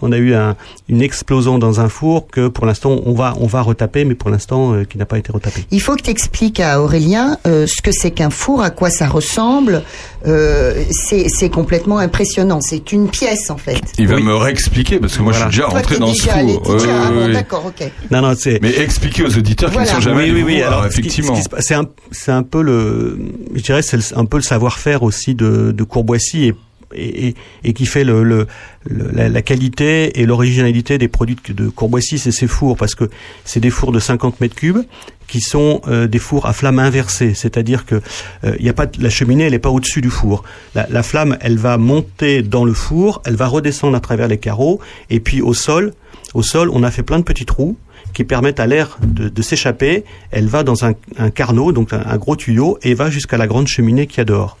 Qu'on 0.00 0.12
a 0.12 0.18
eu 0.18 0.34
un, 0.34 0.56
une 0.88 1.00
explosion 1.02 1.58
dans 1.58 1.80
un 1.80 1.88
four 1.88 2.26
que 2.26 2.48
pour 2.48 2.66
l'instant 2.66 3.00
on 3.06 3.12
va 3.14 3.34
on 3.40 3.46
va 3.46 3.62
retaper, 3.62 4.04
mais 4.04 4.14
pour 4.14 4.28
l'instant 4.28 4.74
euh, 4.74 4.84
qui 4.84 4.98
n'a 4.98 5.06
pas 5.06 5.18
été 5.18 5.32
retapé. 5.32 5.64
Il 5.70 5.80
faut 5.80 5.94
que 5.96 6.02
tu 6.02 6.10
expliques 6.10 6.60
à 6.60 6.82
Aurélien 6.82 7.38
euh, 7.46 7.66
ce 7.66 7.80
que 7.80 7.90
c'est 7.92 8.10
qu'un 8.10 8.28
four, 8.30 8.60
à 8.62 8.70
quoi 8.70 8.90
ça 8.90 9.06
ressemble. 9.08 9.82
Euh, 10.26 10.84
c'est 10.90 11.28
c'est 11.28 11.48
complètement 11.48 11.98
impressionnant. 11.98 12.60
C'est 12.60 12.92
une 12.92 13.08
pièce 13.08 13.48
en 13.50 13.56
fait. 13.56 13.80
Il 13.98 14.08
va 14.08 14.18
me 14.18 14.34
réexpliquer 14.34 14.98
parce 14.98 15.16
que 15.16 15.22
moi 15.22 15.32
Voilà. 15.32 15.46
je 15.48 15.52
suis 15.52 15.60
déjà 15.60 15.70
Toi, 15.70 15.78
rentré 15.78 15.98
dans 15.98 16.12
déjà 16.12 16.34
ce 16.34 16.52
four. 16.62 16.74
déjà- 16.76 17.02
ah 17.06 17.10
bon, 17.12 17.32
d'accord, 17.32 17.64
ok. 17.66 17.90
Non, 18.10 18.20
non, 18.22 18.34
c'est. 18.38 18.58
Mais 18.60 18.76
expliquer 18.78 19.22
aux 19.24 19.36
auditeurs 19.38 19.70
qui 19.70 19.78
ne 19.78 19.84
sont 19.84 20.00
jamais 20.00 20.24
oui, 20.24 20.32
oui, 20.32 20.42
oui. 20.56 20.62
Alors, 20.62 20.84
effectivement. 20.84 21.34
c'est 21.60 21.74
un, 21.74 21.84
c'est 22.10 22.32
un 22.32 22.42
peu 22.42 22.62
le, 22.62 23.18
je 23.54 23.62
dirais, 23.62 23.82
c'est 24.00 24.16
un 24.16 24.24
peu 24.24 24.38
le 24.38 24.42
savoir-faire 24.42 25.02
aussi 25.02 25.34
de, 25.34 25.72
de 25.72 25.84
Courboissy 25.84 26.52
et 26.94 27.72
qui 27.72 27.86
fait 27.86 28.04
la, 28.04 29.42
qualité 29.42 30.20
et 30.20 30.26
l'originalité 30.26 30.98
des 30.98 31.08
produits 31.08 31.36
de, 31.48 31.68
Courboissy, 31.68 32.18
c'est 32.18 32.32
ces 32.32 32.46
fours, 32.46 32.76
parce 32.76 32.94
que 32.94 33.08
c'est 33.44 33.60
des 33.60 33.70
fours 33.70 33.92
de 33.92 33.98
50 33.98 34.40
mètres 34.40 34.54
cubes 34.54 34.82
qui 35.26 35.40
sont 35.40 35.80
euh, 35.88 36.06
des 36.06 36.18
fours 36.18 36.46
à 36.46 36.52
flamme 36.52 36.78
inversée, 36.78 37.32
c'est-à-dire 37.34 37.86
que 37.86 38.02
euh, 38.44 38.56
y 38.60 38.68
a 38.68 38.74
pas 38.74 38.86
la 38.98 39.08
cheminée, 39.08 39.44
elle 39.44 39.52
n'est 39.52 39.58
pas 39.58 39.70
au-dessus 39.70 40.02
du 40.02 40.10
four. 40.10 40.44
La, 40.74 40.86
la 40.90 41.02
flamme, 41.02 41.38
elle 41.40 41.56
va 41.56 41.78
monter 41.78 42.42
dans 42.42 42.64
le 42.64 42.74
four, 42.74 43.22
elle 43.24 43.36
va 43.36 43.46
redescendre 43.46 43.96
à 43.96 44.00
travers 44.00 44.28
les 44.28 44.38
carreaux, 44.38 44.80
et 45.08 45.20
puis 45.20 45.40
au 45.40 45.54
sol, 45.54 45.94
au 46.34 46.42
sol, 46.42 46.70
on 46.72 46.82
a 46.82 46.90
fait 46.90 47.02
plein 47.02 47.18
de 47.18 47.24
petits 47.24 47.46
trous 47.46 47.76
qui 48.12 48.24
permettent 48.24 48.60
à 48.60 48.66
l'air 48.66 48.98
de, 49.02 49.42
s'échapper. 49.42 50.04
Elle 50.30 50.46
va 50.46 50.62
dans 50.62 50.84
un, 50.84 50.92
un 51.18 51.30
carnot, 51.30 51.72
donc 51.72 51.92
un, 51.92 52.16
gros 52.16 52.36
tuyau, 52.36 52.78
et 52.82 52.94
va 52.94 53.10
jusqu'à 53.10 53.36
la 53.36 53.46
grande 53.46 53.66
cheminée 53.66 54.06
qu'il 54.06 54.18
y 54.18 54.20
a 54.20 54.24
dehors. 54.24 54.56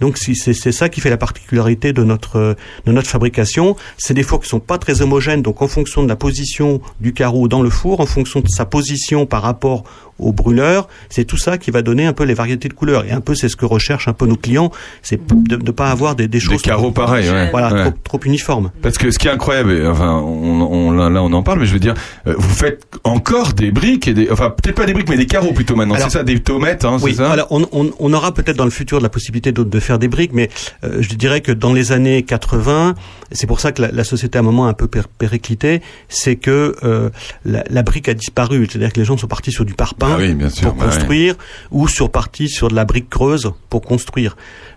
Donc 0.00 0.16
c'est 0.16 0.72
ça 0.72 0.88
qui 0.88 1.00
fait 1.00 1.10
la 1.10 1.16
particularité 1.16 1.92
de 1.92 2.04
notre 2.04 2.56
de 2.86 2.92
notre 2.92 3.08
fabrication. 3.08 3.76
C'est 3.96 4.14
des 4.14 4.22
fours 4.22 4.40
qui 4.40 4.48
sont 4.48 4.60
pas 4.60 4.78
très 4.78 5.02
homogènes, 5.02 5.42
donc 5.42 5.60
en 5.60 5.68
fonction 5.68 6.04
de 6.04 6.08
la 6.08 6.16
position 6.16 6.80
du 7.00 7.12
carreau 7.12 7.48
dans 7.48 7.62
le 7.62 7.70
four, 7.70 8.00
en 8.00 8.06
fonction 8.06 8.40
de 8.40 8.48
sa 8.48 8.64
position 8.64 9.26
par 9.26 9.42
rapport 9.42 9.84
au 10.18 10.32
brûleur, 10.32 10.88
c'est 11.10 11.24
tout 11.24 11.36
ça 11.36 11.58
qui 11.58 11.70
va 11.70 11.82
donner 11.82 12.06
un 12.06 12.12
peu 12.12 12.24
les 12.24 12.34
variétés 12.34 12.68
de 12.68 12.74
couleurs. 12.74 13.04
Et 13.04 13.12
un 13.12 13.20
peu 13.20 13.34
c'est 13.34 13.48
ce 13.48 13.56
que 13.56 13.64
recherchent 13.64 14.08
un 14.08 14.12
peu 14.12 14.26
nos 14.26 14.36
clients, 14.36 14.70
c'est 15.02 15.20
de 15.32 15.56
ne 15.56 15.70
pas 15.70 15.90
avoir 15.90 16.14
des, 16.16 16.28
des 16.28 16.40
choses 16.40 16.62
carreaux 16.62 16.84
trop- 16.90 16.92
pareils, 16.92 17.28
ouais. 17.30 17.50
voilà, 17.50 17.72
Ouais. 17.72 17.82
trop, 18.02 18.18
trop 18.18 18.20
uniformes. 18.24 18.70
Parce 18.82 18.98
que 18.98 19.10
ce 19.10 19.18
qui 19.18 19.28
est 19.28 19.30
incroyable, 19.30 19.72
et, 19.72 19.86
enfin, 19.86 20.14
on, 20.24 20.60
on- 20.62 20.90
là, 20.92 21.22
on 21.22 21.32
en 21.32 21.42
parle, 21.42 21.60
mais 21.60 21.66
je 21.66 21.72
veux 21.72 21.78
dire, 21.78 21.94
euh, 22.26 22.34
vous 22.36 22.48
faites 22.54 22.84
encore 23.04 23.52
des 23.52 23.70
briques 23.70 24.08
et 24.08 24.14
des, 24.14 24.30
enfin 24.30 24.50
peut-être 24.50 24.76
pas 24.76 24.86
des 24.86 24.92
briques, 24.94 25.08
mais 25.08 25.16
des 25.16 25.26
carreaux 25.26 25.52
plutôt 25.52 25.76
maintenant. 25.76 25.96
C'est 25.98 26.10
ça, 26.10 26.22
des 26.24 26.40
tomates, 26.40 26.84
hein, 26.84 26.96
Oui, 27.02 27.12
c'est 27.12 27.18
ça? 27.22 27.30
Alors 27.32 27.46
on, 27.50 27.66
on, 27.72 27.90
on 27.98 28.12
aura 28.12 28.32
peut-être 28.34 28.56
dans 28.56 28.64
le 28.64 28.70
futur 28.70 29.00
la 29.00 29.08
possibilité 29.08 29.52
de, 29.52 29.62
de 29.62 29.80
faire 29.80 29.98
des 29.98 30.08
briques, 30.08 30.32
mais 30.32 30.48
euh, 30.84 30.98
je 31.00 31.14
dirais 31.14 31.40
que 31.40 31.52
dans 31.52 31.72
les 31.72 31.92
années 31.92 32.22
80, 32.22 32.94
c'est 33.32 33.46
pour 33.46 33.60
ça 33.60 33.72
que 33.72 33.82
la, 33.82 33.90
la 33.92 34.04
société 34.04 34.38
à 34.38 34.40
un 34.40 34.44
moment 34.44 34.66
a 34.66 34.70
un 34.70 34.74
peu 34.74 34.86
pér- 34.86 35.06
périclité, 35.18 35.82
c'est 36.08 36.36
que 36.36 36.74
euh, 36.82 37.10
la, 37.44 37.62
la 37.70 37.82
brique 37.82 38.08
a 38.08 38.14
disparu, 38.14 38.66
c'est-à-dire 38.70 38.92
que 38.92 38.98
les 38.98 39.04
gens 39.04 39.16
sont 39.16 39.26
partis 39.28 39.52
sur 39.52 39.64
du 39.64 39.74
parpaing 39.74 40.07
Ah 40.10 40.16
oui, 40.18 40.34
bien 40.34 40.48
sûr, 40.50 40.68
pour 40.70 40.74
bah 40.74 40.86
ouais. 40.86 40.90
construire, 40.94 41.34
ou 41.70 41.88
sur 41.88 42.10
partis 42.10 42.48
sur 42.48 42.68
de 42.68 42.74
la 42.74 42.84
brique 42.84 43.08
creuse 43.10 43.52
pour 43.70 43.82
construire. 43.82 44.36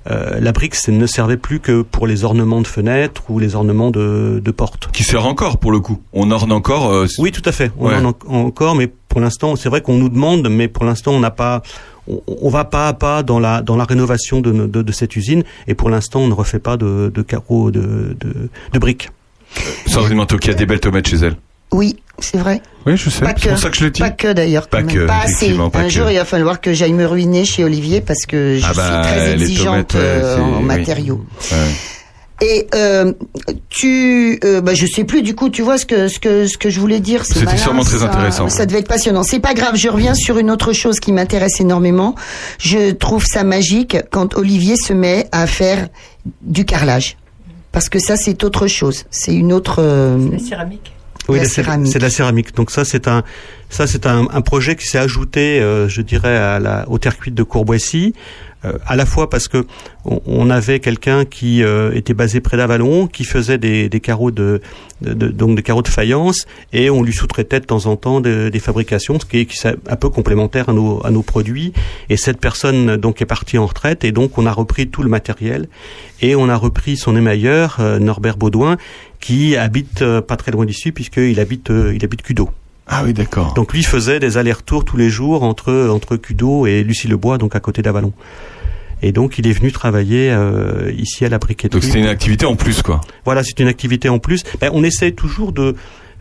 Euh, 0.10 0.40
la 0.40 0.52
brique 0.52 0.76
ne 0.88 1.06
servait 1.06 1.38
plus 1.38 1.60
que 1.60 1.82
pour 1.84 2.08
les 2.08 2.24
ornements 2.24 2.62
de 2.62 2.68
fenêtres 2.68 3.22
ou 3.30 3.38
les 3.40 3.56
ornements 3.56 3.92
de, 3.92 4.42
de 4.44 4.52
portes. 4.52 4.90
Qui 4.92 5.04
sert 5.04 5.26
encore 5.26 5.58
pour 5.60 5.72
le 5.72 5.80
coup. 5.80 6.02
On 6.14 6.32
orne 6.32 6.52
encore. 6.52 6.92
euh, 6.92 7.06
Oui, 7.20 7.32
tout 7.32 7.48
à 7.48 7.52
fait. 7.52 7.72
On 7.80 7.88
Ouais. 7.88 7.96
en- 7.96 8.16
encore, 8.46 8.76
mais 8.76 8.88
pour 8.88 9.20
l'instant, 9.22 9.56
c'est 9.56 9.70
vrai 9.70 9.82
qu'on 9.82 9.98
nous 9.98 10.10
demande, 10.10 10.48
mais 10.50 10.68
pour 10.68 10.86
l'instant, 10.86 11.12
on 11.12 11.20
n'a 11.20 11.30
pas, 11.32 11.62
on, 12.08 12.22
on 12.42 12.50
va 12.50 12.64
pas 12.66 12.88
à 12.88 12.94
pas 12.94 13.22
dans 13.24 13.40
la 13.40 13.62
dans 13.62 13.76
la 13.76 13.84
rénovation 13.84 14.42
de, 14.42 14.52
de, 14.52 14.82
de 14.82 14.92
cette 14.92 15.16
usine, 15.16 15.44
et 15.68 15.76
pour 15.76 15.90
l'instant, 15.90 16.22
on 16.22 16.28
ne 16.28 16.34
refait 16.34 16.60
pas 16.60 16.78
de, 16.78 17.12
de 17.14 17.22
carreaux 17.22 17.70
de, 17.72 18.16
de, 18.20 18.50
de 18.74 18.80
briques. 18.80 19.10
Sandrine 19.86 20.18
Manteau 20.18 20.38
qui 20.38 20.50
a 20.50 20.54
des 20.54 20.66
belles 20.66 20.80
tomates 20.80 21.08
chez 21.08 21.18
elle. 21.18 21.36
Oui, 21.72 21.98
c'est 22.20 22.38
vrai. 22.38 22.62
Oui, 22.86 22.98
je 22.98 23.10
sais. 23.10 23.26
C'est 23.38 23.50
pour 23.50 23.58
ça 23.58 23.70
que 23.70 23.78
je 23.78 23.84
le 23.86 23.92
dis. 23.92 24.02
pas 24.02 24.10
que 24.10 24.34
d'ailleurs. 24.34 24.68
Pas 24.68 24.84
que. 24.84 25.06
Pas 25.08 25.22
assez. 25.24 25.54
pas 25.54 25.80
Un 25.80 25.84
que. 25.84 25.90
jour, 25.90 26.10
il 26.10 26.18
va 26.18 26.26
falloir 26.26 26.60
que 26.62 26.74
j'aille 26.74 26.94
me 26.94 27.06
ruiner 27.06 27.46
chez 27.46 27.64
Olivier 27.64 28.02
parce 28.02 28.26
que 28.26 28.58
je 28.60 28.66
Ah 28.68 28.74
bah, 28.76 29.04
suis 29.04 29.12
très 29.14 29.36
les 29.36 29.44
exigeante 29.44 29.88
tomates, 29.90 29.94
ouais, 29.94 30.00
euh, 30.02 30.36
c'est- 30.36 30.42
en 30.42 30.58
oui. 30.60 30.64
matériaux. 30.66 31.26
Ouais. 31.52 31.58
Et 32.44 32.68
euh, 32.74 33.14
tu, 33.70 34.40
euh, 34.44 34.62
bah, 34.62 34.74
je 34.74 34.88
sais 34.88 35.04
plus 35.04 35.22
du 35.22 35.36
coup. 35.36 35.50
Tu 35.50 35.62
vois 35.62 35.78
ce 35.78 35.86
que 35.86 36.08
ce 36.08 36.18
que 36.18 36.48
ce 36.48 36.58
que 36.58 36.72
je 36.72 36.80
voulais 36.80 37.00
dire. 37.00 37.24
c'est 37.24 37.36
C'était 37.40 37.56
sûrement 37.58 37.84
très 37.84 38.00
ça. 38.00 38.06
intéressant. 38.06 38.50
Ça 38.50 38.66
devait 38.66 38.80
être 38.80 38.88
passionnant. 38.88 39.22
C'est 39.22 39.40
pas 39.40 39.54
grave. 39.54 39.76
Je 39.76 39.88
reviens 39.90 40.16
sur 40.16 40.40
une 40.40 40.50
autre 40.50 40.74
chose 40.74 41.00
qui 41.00 41.12
m'intéresse 41.12 41.62
énormément. 41.62 42.16
Je 42.58 42.92
trouve 42.94 43.24
ça 43.26 43.44
magique 43.44 43.96
quand 44.10 44.34
Olivier 44.36 44.76
se 44.76 44.92
met 44.92 45.28
à 45.32 45.46
faire 45.46 45.88
du 46.42 46.66
carrelage. 46.66 47.16
Parce 47.72 47.90
que 47.90 48.00
ça, 48.00 48.18
c'est 48.18 48.44
autre 48.44 48.66
chose. 48.68 49.06
C'est 49.12 49.34
une 49.36 49.54
autre. 49.54 49.76
euh, 49.78 50.18
La 50.32 50.40
céramique. 50.40 50.92
Oui, 51.30 51.38
c'est 51.92 52.00
de 52.00 52.04
la 52.04 52.10
céramique. 52.10 52.56
Donc 52.56 52.72
ça, 52.72 52.84
c'est 52.84 53.08
un, 53.08 53.24
ça 53.70 53.88
c'est 53.88 54.06
un, 54.06 54.28
un 54.32 54.42
projet 54.42 54.76
qui 54.76 54.86
s'est 54.88 54.98
ajouté, 54.98 55.60
euh, 55.62 55.88
je 55.88 56.02
dirais, 56.02 56.36
à 56.36 56.60
la, 56.60 56.90
aux 56.90 56.98
terres 56.98 57.18
cuites 57.18 57.36
de 57.36 57.44
Courboissy, 57.44 58.14
euh, 58.66 58.74
à 58.86 58.96
la 58.96 59.06
fois 59.06 59.30
parce 59.30 59.48
que 59.48 59.66
on, 60.06 60.22
on 60.26 60.50
avait 60.50 60.80
quelqu'un 60.80 61.26
qui 61.26 61.64
euh, 61.64 61.92
était 61.96 62.14
basé 62.14 62.42
près 62.42 62.58
d'Avalon, 62.58 63.08
qui 63.08 63.24
faisait 63.24 63.58
des, 63.58 63.88
des 63.90 64.00
carreaux 64.00 64.30
de, 64.32 64.62
de, 65.02 65.14
de- 65.14 65.30
donc 65.30 65.56
des 65.56 65.64
carreaux 65.64 65.82
de 65.84 65.88
faïence, 65.88 66.48
et 66.74 66.90
on 66.90 67.02
lui 67.04 67.14
sous-traitait 67.14 67.60
de 67.60 67.66
temps 67.66 67.86
en 67.86 67.96
temps 67.96 68.20
de- 68.20 68.50
des 68.50 68.60
fabrications, 68.60 69.20
ce 69.20 69.26
qui 69.26 69.40
est, 69.40 69.46
qui 69.46 69.58
est 69.68 69.76
un 69.90 69.96
peu 69.96 70.10
complémentaire 70.10 70.70
à 70.70 70.74
nos, 70.74 71.06
à 71.06 71.12
nos 71.12 71.24
produits. 71.24 71.72
Et 72.10 72.18
cette 72.18 72.40
personne 72.40 72.98
donc 72.98 73.22
est 73.22 73.26
partie 73.28 73.58
en 73.58 73.66
retraite, 73.68 74.04
et 74.04 74.12
donc 74.12 74.38
on 74.38 74.46
a 74.46 74.52
repris 74.52 74.88
tout 74.90 75.02
le 75.04 75.10
matériel, 75.10 75.68
et 76.22 76.36
on 76.36 76.50
a 76.50 76.56
repris 76.56 76.98
son 76.98 77.16
émailleur, 77.16 77.80
Norbert 78.00 78.38
Baudouin, 78.38 78.78
qui 79.22 79.56
habite 79.56 80.02
euh, 80.02 80.20
pas 80.20 80.36
très 80.36 80.52
loin 80.52 80.66
d'ici, 80.66 80.92
puisqu'il 80.92 81.40
habite, 81.40 81.72
euh, 81.72 81.94
il 81.96 82.04
habite 82.04 82.24
Cudo. 82.24 82.50
Ah 82.88 83.04
oui, 83.06 83.14
d'accord. 83.14 83.54
Donc 83.54 83.74
lui 83.74 83.84
faisait 83.84 84.20
des 84.20 84.38
allers-retours 84.38 84.84
tous 84.84 84.98
les 84.98 85.10
jours 85.10 85.44
entre 85.44 85.88
entre 85.90 86.18
Cudo 86.18 86.66
et 86.66 86.84
Lucie-le-Bois, 86.84 87.38
donc 87.38 87.56
à 87.56 87.62
côté 87.62 87.82
d'Avalon. 87.82 88.12
Et 89.04 89.12
donc 89.12 89.40
il 89.40 89.48
est 89.48 89.54
venu 89.54 89.72
travailler 89.72 90.30
euh, 90.32 90.92
ici 90.98 91.24
à 91.24 91.30
la 91.30 91.38
briqueterie. 91.38 91.80
Donc 91.80 91.84
c'était 91.84 92.00
une 92.00 92.08
activité 92.08 92.46
en 92.46 92.56
plus, 92.56 92.82
quoi. 92.82 93.02
Voilà, 93.24 93.44
c'est 93.44 93.60
une 93.60 93.68
activité 93.68 94.10
en 94.10 94.20
plus. 94.20 94.44
Ben, 94.60 94.72
on 94.74 94.84
essaie 94.84 95.12
toujours 95.12 95.54
de 95.54 95.76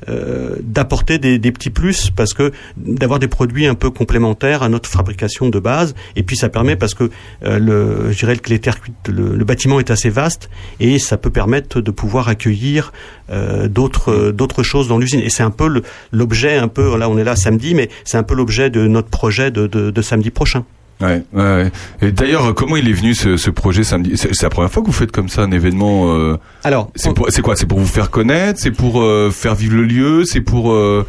euh, 0.08 0.56
d'apporter 0.62 1.18
des, 1.18 1.38
petits 1.52 1.70
plus 1.70 2.10
parce 2.10 2.32
que 2.32 2.52
d'avoir 2.76 3.18
des 3.18 3.28
produits 3.28 3.66
un 3.66 3.74
peu 3.74 3.90
complémentaires 3.90 4.62
à 4.62 4.68
notre 4.68 4.88
fabrication 4.88 5.48
de 5.48 5.58
base 5.58 5.94
et 6.16 6.22
puis 6.22 6.36
ça 6.36 6.48
permet 6.48 6.76
parce 6.76 6.94
que 6.94 7.10
euh, 7.44 7.58
le 7.58 8.12
je 8.12 8.18
dirais 8.18 8.36
que 8.36 8.48
les 8.48 8.60
terres 8.60 8.78
le, 9.08 9.44
bâtiment 9.44 9.78
est 9.78 9.90
assez 9.90 10.08
vaste 10.08 10.48
et 10.78 10.98
ça 10.98 11.16
peut 11.16 11.30
permettre 11.30 11.80
de 11.80 11.90
pouvoir 11.90 12.28
accueillir 12.28 12.92
euh, 13.30 13.68
d'autres 13.68 14.30
d'autres 14.30 14.62
choses 14.62 14.88
dans 14.88 14.98
l'usine 14.98 15.20
et 15.20 15.28
c'est 15.28 15.42
un 15.42 15.50
peu 15.50 15.82
l'objet 16.12 16.56
un 16.56 16.68
peu 16.68 16.96
là 16.96 17.08
on 17.10 17.18
est 17.18 17.24
là 17.24 17.36
samedi 17.36 17.74
mais 17.74 17.90
c'est 18.04 18.16
un 18.16 18.22
peu 18.22 18.34
l'objet 18.34 18.70
de 18.70 18.86
notre 18.86 19.08
projet 19.08 19.50
de 19.50 20.02
samedi 20.02 20.30
prochain. 20.30 20.64
Ouais, 21.00 21.22
ouais, 21.32 21.42
ouais. 21.42 21.72
Et 22.02 22.12
d'ailleurs, 22.12 22.54
comment 22.54 22.76
il 22.76 22.88
est 22.88 22.92
venu 22.92 23.14
ce, 23.14 23.36
ce 23.36 23.50
projet 23.50 23.84
samedi? 23.84 24.12
C'est 24.16 24.42
la 24.42 24.50
première 24.50 24.70
fois 24.70 24.82
que 24.82 24.86
vous 24.88 24.92
faites 24.92 25.12
comme 25.12 25.28
ça 25.28 25.42
un 25.42 25.50
événement. 25.50 26.14
euh, 26.14 26.36
Alors, 26.64 26.90
c'est 26.94 27.14
pour- 27.14 27.26
c'est 27.30 27.40
quoi? 27.42 27.56
C'est 27.56 27.66
pour 27.66 27.78
vous 27.78 27.86
faire 27.86 28.10
connaître? 28.10 28.60
C'est 28.60 28.70
pour 28.70 29.00
euh, 29.00 29.30
faire 29.30 29.54
vivre 29.54 29.76
le 29.76 29.84
lieu? 29.84 30.24
C'est 30.26 30.40
pour 30.42 30.72
euh, 30.72 31.06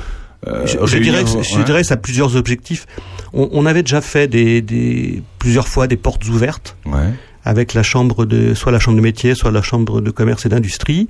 euh, 0.47 0.65
je, 0.65 0.77
je 0.85 0.97
dirais, 0.97 1.23
que- 1.23 1.29
je 1.43 1.57
ouais. 1.57 1.63
dirais 1.65 1.83
ça 1.83 1.95
a 1.95 1.97
plusieurs 1.97 2.35
objectifs. 2.35 2.85
On, 3.33 3.49
on 3.51 3.65
avait 3.65 3.83
déjà 3.83 4.01
fait 4.01 4.27
des, 4.27 4.61
des 4.61 5.21
plusieurs 5.39 5.67
fois 5.67 5.87
des 5.87 5.97
portes 5.97 6.27
ouvertes 6.27 6.75
Ouais. 6.85 7.09
Avec 7.43 7.73
la 7.73 7.83
chambre 7.83 8.25
de 8.25 8.53
soit 8.53 8.71
la 8.71 8.79
chambre 8.79 8.97
de 8.97 9.01
métier, 9.01 9.35
soit 9.35 9.51
la 9.51 9.61
chambre 9.61 10.01
de 10.01 10.11
commerce 10.11 10.45
et 10.45 10.49
d'industrie. 10.49 11.07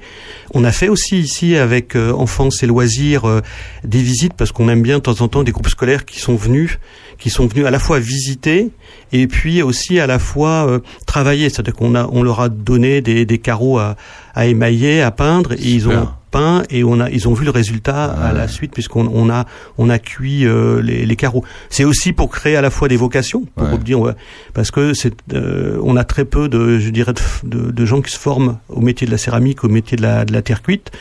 On 0.54 0.64
a 0.64 0.72
fait 0.72 0.90
aussi 0.90 1.20
ici 1.20 1.56
avec 1.56 1.96
euh, 1.96 2.12
enfance 2.12 2.64
et 2.64 2.68
loisirs 2.68 3.26
euh, 3.26 3.42
des 3.84 4.02
visites 4.02 4.34
parce 4.34 4.52
qu'on 4.52 4.70
aime 4.70 4.82
bien 4.82 4.98
de 4.98 5.04
temps 5.04 5.22
en 5.22 5.28
temps 5.28 5.44
des 5.44 5.52
groupes 5.52 5.70
scolaires 5.70 6.06
qui 6.06 6.20
sont 6.20 6.36
venus 6.36 6.80
qui 7.22 7.30
sont 7.30 7.46
venus 7.46 7.66
à 7.68 7.72
la 7.72 7.78
fois 7.78 8.00
visiter 8.00 8.72
et 9.14 9.28
puis 9.28 9.62
aussi 9.62 10.00
à 10.00 10.08
la 10.08 10.18
fois 10.18 10.68
euh, 10.68 10.80
travailler. 11.06 11.50
C'est-à-dire 11.50 11.76
qu'on 11.76 11.96
a 11.96 12.10
on 12.12 12.24
leur 12.24 12.42
a 12.42 12.50
donné 12.50 13.02
des, 13.02 13.26
des 13.26 13.38
carreaux 13.38 13.78
à, 13.78 13.96
à 14.34 14.46
émailler, 14.48 15.02
à 15.02 15.12
peindre 15.12 15.54
et 15.54 15.58
ils 15.62 15.88
ont 15.90 16.08
peint 16.32 16.64
et 16.70 16.84
on 16.86 17.02
a 17.02 17.10
ils 17.10 17.28
ont 17.28 17.34
vu 17.34 17.44
le 17.44 17.52
résultat 17.52 18.06
à 18.06 18.32
la 18.32 18.48
suite 18.48 18.72
puisqu'on 18.72 19.06
on 19.14 19.30
a 19.30 19.46
on 19.78 19.90
a 19.90 20.00
cuit 20.00 20.46
euh, 20.46 20.82
les, 20.82 21.06
les 21.06 21.16
carreaux. 21.18 21.44
C'est 21.70 21.84
aussi 21.84 22.14
pour 22.14 22.30
créer 22.30 22.56
à 22.56 22.62
la 22.62 22.70
fois 22.70 22.88
des 22.88 22.96
vocations 22.96 23.44
pour 23.56 23.68
Ouais. 23.70 23.78
dire 23.78 24.00
ouais, 24.00 24.14
parce 24.54 24.72
que 24.72 24.94
c'est 24.94 25.14
euh, 25.34 25.78
on 25.84 25.98
a 25.98 26.04
très 26.06 26.24
peu 26.26 26.48
de 26.48 26.80
je 26.80 26.90
dirais 26.90 27.14
de, 27.14 27.22
de, 27.58 27.72
de 27.72 27.86
gens 27.86 28.02
qui 28.02 28.12
se 28.12 28.18
forment 28.20 28.58
au 28.70 28.80
métier 28.80 29.06
de 29.06 29.12
la 29.12 29.18
céramique, 29.18 29.64
au 29.66 29.70
métier 29.70 29.98
de 29.98 30.02
la 30.04 30.24
de 30.24 30.32
la 30.32 30.42
terre 30.42 30.62
cuite 30.62 30.92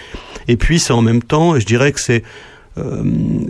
et 0.48 0.56
puis 0.56 0.80
c'est 0.80 0.92
en 0.92 1.02
même 1.02 1.22
temps 1.22 1.56
je 1.60 1.64
dirais 1.64 1.92
que 1.92 2.00
c'est 2.00 2.24
euh, 2.78 3.02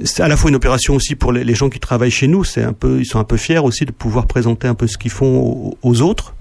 c'est 0.04 0.22
à 0.22 0.28
la 0.28 0.36
fois 0.36 0.50
une 0.50 0.56
opération 0.56 0.94
aussi 0.94 1.14
pour 1.14 1.32
les, 1.32 1.44
les 1.44 1.54
gens 1.54 1.68
qui 1.68 1.80
travaillent 1.80 2.10
chez 2.10 2.26
nous. 2.26 2.44
C'est 2.44 2.62
un 2.62 2.72
peu, 2.72 3.00
ils 3.00 3.06
sont 3.06 3.18
un 3.18 3.24
peu 3.24 3.36
fiers 3.36 3.58
aussi 3.58 3.84
de 3.84 3.92
pouvoir 3.92 4.26
présenter 4.26 4.66
un 4.66 4.74
peu 4.74 4.86
ce 4.86 4.96
qu'ils 4.98 5.10
font 5.10 5.38
aux, 5.38 5.78
aux 5.82 6.02
autres. 6.02 6.34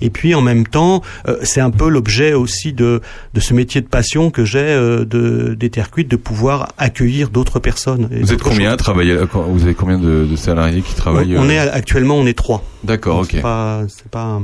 Et 0.00 0.10
puis 0.10 0.34
en 0.34 0.42
même 0.42 0.66
temps, 0.66 1.02
euh, 1.26 1.38
c'est 1.42 1.60
un 1.60 1.70
peu 1.70 1.88
l'objet 1.88 2.34
aussi 2.34 2.72
de, 2.72 3.00
de 3.34 3.40
ce 3.40 3.54
métier 3.54 3.80
de 3.80 3.86
passion 3.86 4.30
que 4.30 4.44
j'ai 4.44 4.58
euh, 4.58 5.04
de, 5.04 5.54
des 5.54 5.70
terres 5.70 5.90
cuites, 5.90 6.10
de 6.10 6.16
pouvoir 6.16 6.72
accueillir 6.78 7.30
d'autres 7.30 7.60
personnes. 7.60 8.08
Vous 8.10 8.32
êtes 8.32 8.42
combien 8.42 8.72
à 8.72 8.76
travailler 8.76 9.16
Vous 9.32 9.62
avez 9.64 9.74
combien 9.74 9.98
de, 9.98 10.26
de 10.26 10.36
salariés 10.36 10.82
qui 10.82 10.94
travaillent 10.94 11.36
on, 11.36 11.42
on 11.42 11.48
euh, 11.48 11.52
est 11.52 11.58
actuellement 11.58 12.16
on 12.16 12.26
est 12.26 12.36
trois. 12.36 12.62
D'accord, 12.84 13.20
ok. 13.20 13.28
C'est 13.30 13.40
pas, 13.40 13.82
c'est 13.88 14.10
pas. 14.10 14.40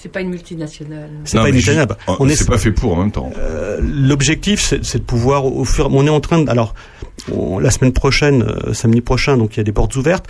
C'est 0.00 0.10
pas 0.12 0.20
une 0.20 0.28
multinationale. 0.30 1.10
C'est 1.24 1.38
pas 1.38 1.48
une 1.48 1.54
multinationale. 1.56 1.88
juste- 2.06 2.20
On 2.20 2.28
est- 2.28 2.36
c'est 2.36 2.46
pas 2.48 2.56
fait 2.58 2.70
pour 2.70 2.92
en 2.96 3.00
même 3.00 3.10
temps. 3.10 3.32
Euh, 3.36 3.80
L'objectif, 3.82 4.60
c'est 4.60 4.84
c'est 4.84 4.98
de 4.98 5.02
pouvoir, 5.04 5.44
au 5.44 5.64
fur, 5.64 5.88
on 5.92 6.06
est 6.06 6.10
en 6.10 6.20
train 6.20 6.40
de, 6.42 6.48
alors, 6.48 6.74
on- 7.34 7.58
la 7.58 7.70
semaine 7.72 7.92
prochaine, 7.92 8.42
euh, 8.42 8.72
samedi 8.74 9.00
prochain, 9.00 9.36
donc 9.36 9.54
il 9.54 9.56
y 9.56 9.60
a 9.60 9.64
des 9.64 9.72
portes 9.72 9.96
ouvertes. 9.96 10.26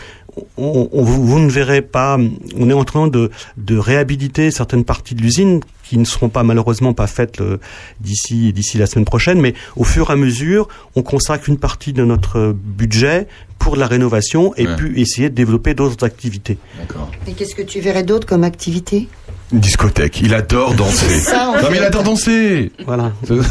On, 0.56 0.88
on- 0.92 1.02
vous, 1.02 1.24
vous 1.26 1.38
ne 1.38 1.50
verrez 1.50 1.82
pas, 1.82 2.18
on 2.56 2.70
est 2.70 2.74
en 2.74 2.84
train 2.84 3.08
de, 3.08 3.30
de 3.56 3.76
réhabiliter 3.78 4.50
certaines 4.50 4.84
parties 4.84 5.14
de 5.14 5.22
l'usine 5.22 5.60
qui 5.84 5.96
ne 5.96 6.04
seront 6.04 6.28
pas 6.28 6.42
malheureusement 6.42 6.92
pas 6.92 7.06
faites 7.06 7.40
euh, 7.40 7.56
d'ici 8.00 8.52
d'ici 8.52 8.76
la 8.76 8.86
semaine 8.86 9.06
prochaine, 9.06 9.40
mais 9.40 9.54
au 9.76 9.84
fur 9.84 10.10
et 10.10 10.12
à 10.12 10.16
mesure, 10.16 10.68
on 10.96 11.02
consacre 11.02 11.48
une 11.48 11.56
partie 11.58 11.92
de 11.94 12.04
notre 12.04 12.52
budget 12.52 13.26
pour 13.58 13.74
la 13.76 13.86
rénovation 13.86 14.52
et 14.56 14.66
Ouais. 14.66 14.76
puis 14.76 15.00
essayer 15.00 15.30
de 15.30 15.34
développer 15.34 15.74
d'autres 15.74 16.04
activités. 16.04 16.58
D'accord. 16.78 17.10
Et 17.26 17.32
qu'est-ce 17.32 17.54
que 17.54 17.62
tu 17.62 17.80
verrais 17.80 18.02
d'autre 18.02 18.26
comme 18.26 18.44
activité? 18.44 19.08
Une 19.50 19.60
discothèque. 19.60 20.20
Il 20.20 20.34
adore 20.34 20.74
danser. 20.74 21.06
C'est 21.08 21.30
ça, 21.30 21.46
non, 21.62 21.68
mais 21.70 21.78
il 21.78 21.82
adore 21.82 22.02
danser. 22.02 22.70
Voilà. 22.84 23.12
je 23.22 23.26
plaisante. 23.26 23.48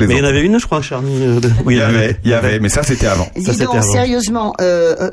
Mais 0.00 0.06
il 0.14 0.18
y 0.18 0.20
en 0.20 0.24
avait 0.24 0.42
une, 0.42 0.60
je 0.60 0.66
crois, 0.66 0.82
Charny. 0.82 1.22
euh, 1.22 1.40
Oui, 1.64 1.76
il 1.76 1.78
y 1.78 1.80
avait, 1.80 2.18
il 2.22 2.30
y 2.30 2.34
avait, 2.34 2.60
mais 2.60 2.68
ça 2.68 2.82
c'était 2.82 3.06
avant. 3.06 3.26
Dis 3.34 3.42
Ça, 3.44 3.52
c'était 3.54 3.64
donc, 3.64 3.76
avant. 3.76 3.92
sérieusement, 3.92 4.52
euh, 4.60 4.94
euh, 5.00 5.10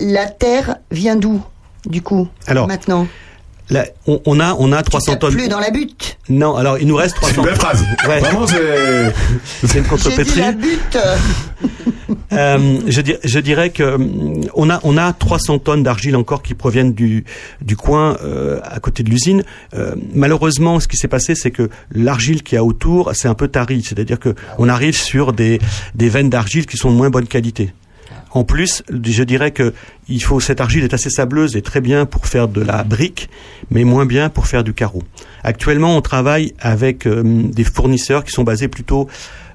la 0.00 0.26
terre 0.26 0.76
vient 0.90 1.16
d'où, 1.16 1.42
du 1.86 2.02
coup, 2.02 2.28
Alors, 2.46 2.66
maintenant? 2.66 3.06
Là, 3.70 3.86
on, 4.06 4.20
on 4.26 4.40
a 4.40 4.54
on 4.58 4.72
a 4.72 4.82
300 4.82 5.12
Tapes 5.12 5.20
tonnes. 5.20 5.32
plus 5.36 5.48
dans 5.48 5.58
la 5.58 5.70
butte 5.70 6.18
Non, 6.28 6.54
alors 6.54 6.78
il 6.78 6.86
nous 6.86 6.96
reste 6.96 7.14
C'est 7.22 7.32
300. 7.32 7.36
une 7.40 7.46
belle 7.48 7.56
phrase. 7.56 7.82
Ouais. 8.06 8.20
Vraiment, 8.20 8.46
c'est. 8.46 9.14
C'est 9.66 9.78
une 9.78 9.84
contrepétrie. 9.86 10.40
la 10.40 10.52
butte 10.52 10.98
Euh, 12.32 12.80
je, 12.86 13.00
dir- 13.00 13.18
je 13.24 13.38
dirais 13.38 13.70
que 13.70 13.94
hum, 13.94 14.40
on 14.54 14.68
a 14.68 14.80
on 14.82 14.96
a 14.98 15.12
300 15.12 15.60
tonnes 15.60 15.82
d'argile 15.82 16.16
encore 16.16 16.42
qui 16.42 16.54
proviennent 16.54 16.92
du 16.92 17.24
du 17.62 17.76
coin 17.76 18.16
euh, 18.24 18.60
à 18.64 18.80
côté 18.80 19.02
de 19.02 19.08
l'usine. 19.10 19.44
Euh, 19.74 19.94
malheureusement, 20.14 20.80
ce 20.80 20.88
qui 20.88 20.96
s'est 20.96 21.08
passé, 21.08 21.34
c'est 21.34 21.50
que 21.50 21.70
l'argile 21.92 22.42
qui 22.42 22.56
a 22.56 22.64
autour, 22.64 23.12
c'est 23.14 23.28
un 23.28 23.34
peu 23.34 23.48
tari, 23.48 23.82
c'est-à-dire 23.82 24.18
que 24.18 24.34
on 24.58 24.68
arrive 24.68 24.96
sur 24.96 25.32
des 25.32 25.60
des 25.94 26.08
veines 26.08 26.28
d'argile 26.28 26.66
qui 26.66 26.76
sont 26.76 26.90
de 26.90 26.96
moins 26.96 27.08
bonne 27.10 27.26
qualité. 27.26 27.72
En 28.34 28.44
plus, 28.44 28.82
je 28.90 29.22
dirais 29.22 29.52
que 29.52 29.72
il 30.08 30.22
faut 30.22 30.40
cette 30.40 30.60
argile 30.60 30.84
est 30.84 30.92
assez 30.92 31.08
sableuse 31.08 31.56
et 31.56 31.62
très 31.62 31.80
bien 31.80 32.04
pour 32.04 32.26
faire 32.26 32.48
de 32.48 32.60
la 32.60 32.82
brique, 32.84 33.30
mais 33.70 33.84
moins 33.84 34.04
bien 34.06 34.28
pour 34.28 34.46
faire 34.46 34.64
du 34.64 34.74
carreau. 34.74 35.02
Actuellement, 35.42 35.96
on 35.96 36.02
travaille 36.02 36.52
avec 36.60 37.06
euh, 37.06 37.22
des 37.24 37.64
fournisseurs 37.64 38.24
qui 38.24 38.32
sont 38.32 38.44
basés 38.44 38.68
plutôt 38.68 39.08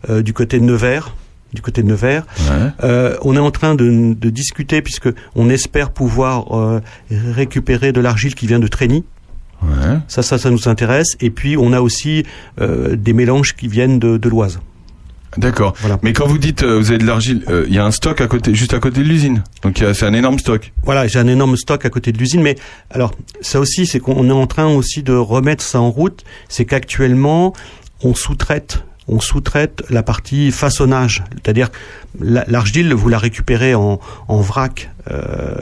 euh, 0.09 0.21
du 0.21 0.33
côté 0.33 0.59
de 0.59 0.63
Nevers, 0.63 1.13
du 1.53 1.61
côté 1.61 1.83
de 1.83 1.87
Nevers. 1.87 2.25
Ouais. 2.39 2.69
Euh, 2.83 3.17
on 3.21 3.35
est 3.35 3.39
en 3.39 3.51
train 3.51 3.75
de, 3.75 4.13
de 4.13 4.29
discuter 4.29 4.81
puisque 4.81 5.09
on 5.35 5.49
espère 5.49 5.91
pouvoir 5.91 6.57
euh, 6.57 6.79
récupérer 7.11 7.91
de 7.91 7.99
l'argile 8.01 8.33
qui 8.33 8.47
vient 8.47 8.59
de 8.59 8.67
Trény. 8.67 9.03
Ça, 10.07 10.21
ça, 10.21 10.37
ça 10.37 10.49
nous 10.51 10.69
intéresse. 10.69 11.17
Et 11.19 11.29
puis, 11.31 11.57
on 11.57 11.73
a 11.73 11.81
aussi 11.81 12.23
euh, 12.61 12.95
des 12.95 13.11
mélanges 13.11 13.57
qui 13.57 13.67
viennent 13.67 13.99
de, 13.99 14.15
de 14.15 14.29
l'Oise. 14.29 14.59
D'accord. 15.37 15.73
Mais 16.01 16.13
quand 16.13 16.27
vous 16.27 16.37
dites 16.37 16.63
euh, 16.63 16.77
vous 16.79 16.89
avez 16.89 16.97
de 16.97 17.05
l'argile, 17.05 17.43
euh, 17.49 17.65
il 17.67 17.75
y 17.75 17.77
a 17.79 17.85
un 17.85 17.91
stock 17.91 18.19
à 18.21 18.27
côté, 18.27 18.55
juste 18.55 18.73
à 18.73 18.79
côté 18.79 19.01
de 19.01 19.07
l'usine. 19.07 19.43
Donc 19.61 19.83
c'est 19.93 20.05
un 20.05 20.13
énorme 20.13 20.39
stock. 20.39 20.71
Voilà, 20.83 21.07
j'ai 21.07 21.19
un 21.19 21.27
énorme 21.27 21.55
stock 21.55 21.85
à 21.85 21.89
côté 21.89 22.11
de 22.11 22.17
l'usine, 22.17 22.41
mais 22.41 22.55
alors 22.89 23.13
ça 23.41 23.59
aussi, 23.59 23.85
c'est 23.85 23.99
qu'on 23.99 24.27
est 24.29 24.33
en 24.33 24.47
train 24.47 24.65
aussi 24.67 25.03
de 25.03 25.13
remettre 25.13 25.63
ça 25.63 25.79
en 25.79 25.91
route. 25.91 26.23
C'est 26.47 26.65
qu'actuellement, 26.65 27.53
on 28.03 28.15
sous-traite, 28.15 28.83
on 29.07 29.19
sous-traite 29.19 29.83
la 29.89 30.03
partie 30.03 30.51
façonnage, 30.51 31.23
c'est-à-dire 31.43 31.69
la- 32.19 32.45
l'argile, 32.47 32.93
vous 32.93 33.09
la 33.09 33.17
récupérez 33.19 33.75
en, 33.75 33.99
en 34.27 34.41
vrac, 34.41 34.89
euh, 35.11 35.53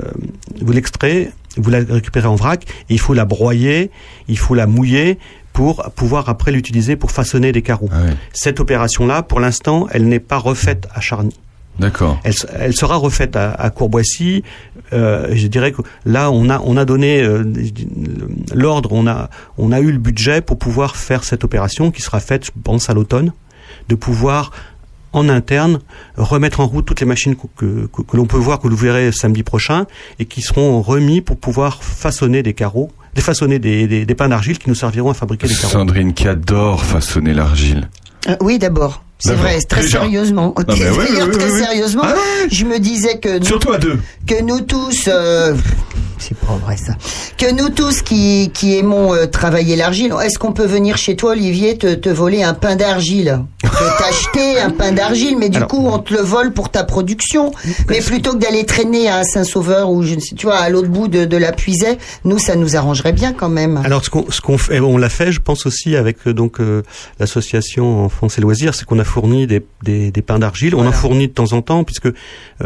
vous 0.62 0.72
l'extrayez, 0.72 1.30
vous 1.58 1.70
la 1.70 1.80
récupérez 1.80 2.28
en 2.28 2.36
vrac, 2.36 2.64
et 2.90 2.94
il 2.94 3.00
faut 3.00 3.14
la 3.14 3.26
broyer, 3.26 3.90
il 4.28 4.38
faut 4.38 4.54
la 4.54 4.68
mouiller 4.68 5.18
pour 5.58 5.90
pouvoir 5.96 6.30
après 6.30 6.52
l'utiliser 6.52 6.96
pour 6.96 7.10
façonner 7.10 7.52
des 7.52 7.64
carreaux. 7.64 7.90
Cette 8.32 8.60
opération-là, 8.60 9.24
pour 9.24 9.40
l'instant, 9.40 9.88
elle 9.92 10.08
n'est 10.08 10.20
pas 10.20 10.38
refaite 10.38 10.88
à 10.94 11.02
Charny. 11.02 11.36
D'accord. 11.80 12.20
Elle, 12.24 12.76
sera 12.76 12.96
refaite 12.98 13.36
à, 13.36 13.54
à 13.54 13.72
Courboissy. 13.72 14.44
Euh, 14.94 15.30
je 15.34 15.48
dirais 15.48 15.72
que 15.72 15.82
là, 16.06 16.30
on 16.30 16.48
a, 16.52 16.60
on 16.64 16.78
a 16.78 16.86
donné 16.86 17.24
euh, 17.24 17.44
l'ordre, 18.54 18.92
on 18.94 19.08
a, 19.08 19.32
on 19.58 19.72
a 19.72 19.80
eu 19.80 19.92
le 19.92 19.98
budget 19.98 20.42
pour 20.42 20.60
pouvoir 20.60 20.96
faire 20.96 21.24
cette 21.24 21.44
opération 21.44 21.90
qui 21.90 22.04
sera 22.04 22.20
faite, 22.20 22.46
je 22.46 22.52
pense, 22.64 22.92
à 22.92 22.94
l'automne, 22.94 23.32
de 23.90 23.96
pouvoir 23.96 24.52
en 25.14 25.28
interne 25.28 25.80
remettre 26.18 26.60
en 26.60 26.68
route 26.68 26.86
toutes 26.86 27.00
les 27.00 27.08
machines 27.08 27.36
que, 27.36 27.48
que, 27.58 27.88
que- 27.88 28.02
que 28.04 28.16
l'on 28.18 28.26
peut 28.28 28.38
voir, 28.38 28.60
que 28.60 28.68
vous 28.68 28.76
verrez 28.76 29.12
samedi 29.12 29.42
prochain, 29.42 29.88
et 30.20 30.26
qui 30.26 30.42
seront 30.44 30.84
remis 30.84 31.22
pour 31.22 31.38
pouvoir 31.38 31.82
façonner 31.82 32.44
des 32.44 32.54
carreaux, 32.54 32.92
défaçonner 33.18 33.60
des, 33.60 33.88
des, 33.88 34.06
des 34.06 34.16
pains 34.16 34.30
d'argile 34.30 34.58
qui 34.60 34.70
nous 34.70 34.76
serviront 34.76 35.10
à 35.10 35.14
fabriquer 35.14 35.48
des 35.48 35.56
carreaux. 35.56 35.74
Sandrine 35.74 36.14
qui 36.14 36.28
adore 36.28 36.86
façonner 36.86 37.34
l'argile. 37.34 37.90
Euh, 38.30 38.36
oui, 38.42 38.60
d'abord. 38.60 39.04
C'est 39.20 39.34
vrai, 39.34 39.60
très 39.62 39.82
déjà. 39.82 40.00
sérieusement. 40.02 40.54
Ah, 40.58 40.64
très 40.66 41.50
sérieusement, 41.50 42.04
Ah 42.06 42.14
je 42.52 42.66
me 42.66 42.80
disais 42.80 43.18
que 43.20 43.40
nous, 43.40 43.46
Surtout 43.46 43.72
à 43.74 43.78
deux. 43.78 44.00
que 44.28 44.42
nous 44.44 44.62
tous, 44.62 45.06
euh, 45.08 45.56
c'est 46.20 46.38
pas 46.38 46.54
vrai 46.64 46.78
ça, 46.78 46.94
que 47.38 47.52
nous 47.52 47.70
tous 47.70 48.02
qui, 48.04 48.52
qui 48.54 48.78
aimons 48.78 49.14
euh, 49.14 49.26
travailler 49.26 49.76
l'argile, 49.76 50.14
est-ce 50.24 50.38
qu'on 50.40 50.54
peut 50.54 50.66
venir 50.68 50.98
chez 50.98 51.16
toi, 51.16 51.32
Olivier, 51.32 51.78
te, 51.78 51.94
te 51.96 52.10
voler 52.10 52.44
un 52.44 52.54
pain 52.54 52.76
d'argile? 52.76 53.40
T'acheter 54.00 54.60
un 54.60 54.72
pain 54.72 54.92
d'argile, 54.92 55.38
mais 55.38 55.50
du 55.50 55.58
Alors- 55.58 55.68
coup, 55.70 55.86
on 55.88 56.00
te 56.00 56.14
le 56.14 56.22
vole 56.22 56.52
pour 56.54 56.70
ta 56.70 56.84
production. 56.84 57.52
Mais 57.90 58.00
plutôt 58.02 58.32
que 58.34 58.38
d'aller 58.38 58.66
traîner 58.66 59.08
à 59.10 59.24
Saint-Sauveur 59.24 59.92
ou 59.92 60.02
je 60.04 60.16
ne 60.16 60.20
sais, 60.20 60.34
tu 60.36 60.48
vois, 60.48 60.58
à 60.58 60.70
l'autre 60.70 60.88
bout 60.90 61.08
de, 61.08 61.26
de 61.26 61.38
la 61.38 61.52
puisée, 61.52 61.98
nous, 62.24 62.40
ça 62.40 62.56
nous 62.56 62.76
arrangerait 62.76 63.14
bien 63.14 63.34
quand 63.34 63.50
même. 63.50 63.78
Alors 63.84 64.04
ce 64.04 64.10
qu'on 64.10 64.26
qu'on 64.44 64.58
fait, 64.58 64.80
on 64.80 64.98
l'a 64.98 65.10
fait, 65.10 65.32
je 65.32 65.40
pense 65.42 65.66
aussi 65.68 65.96
avec 65.96 66.18
euh, 66.28 66.34
donc 66.34 66.60
euh, 66.60 66.82
l'association 67.20 68.06
Enfance 68.06 68.38
et 68.38 68.42
Loisirs, 68.42 68.74
c'est 68.74 68.86
qu'on 68.86 69.00
a 69.00 69.04
fourni 69.08 69.48
des, 69.48 69.66
des, 69.84 70.12
des 70.12 70.22
pains 70.22 70.40
d'argile. 70.40 70.76
On 70.76 70.86
en 70.86 70.92
fournit 70.92 71.28
de 71.28 71.34
temps 71.34 71.54
en 71.54 71.62
temps 71.62 71.84
puisque 71.84 72.08
euh, 72.08 72.14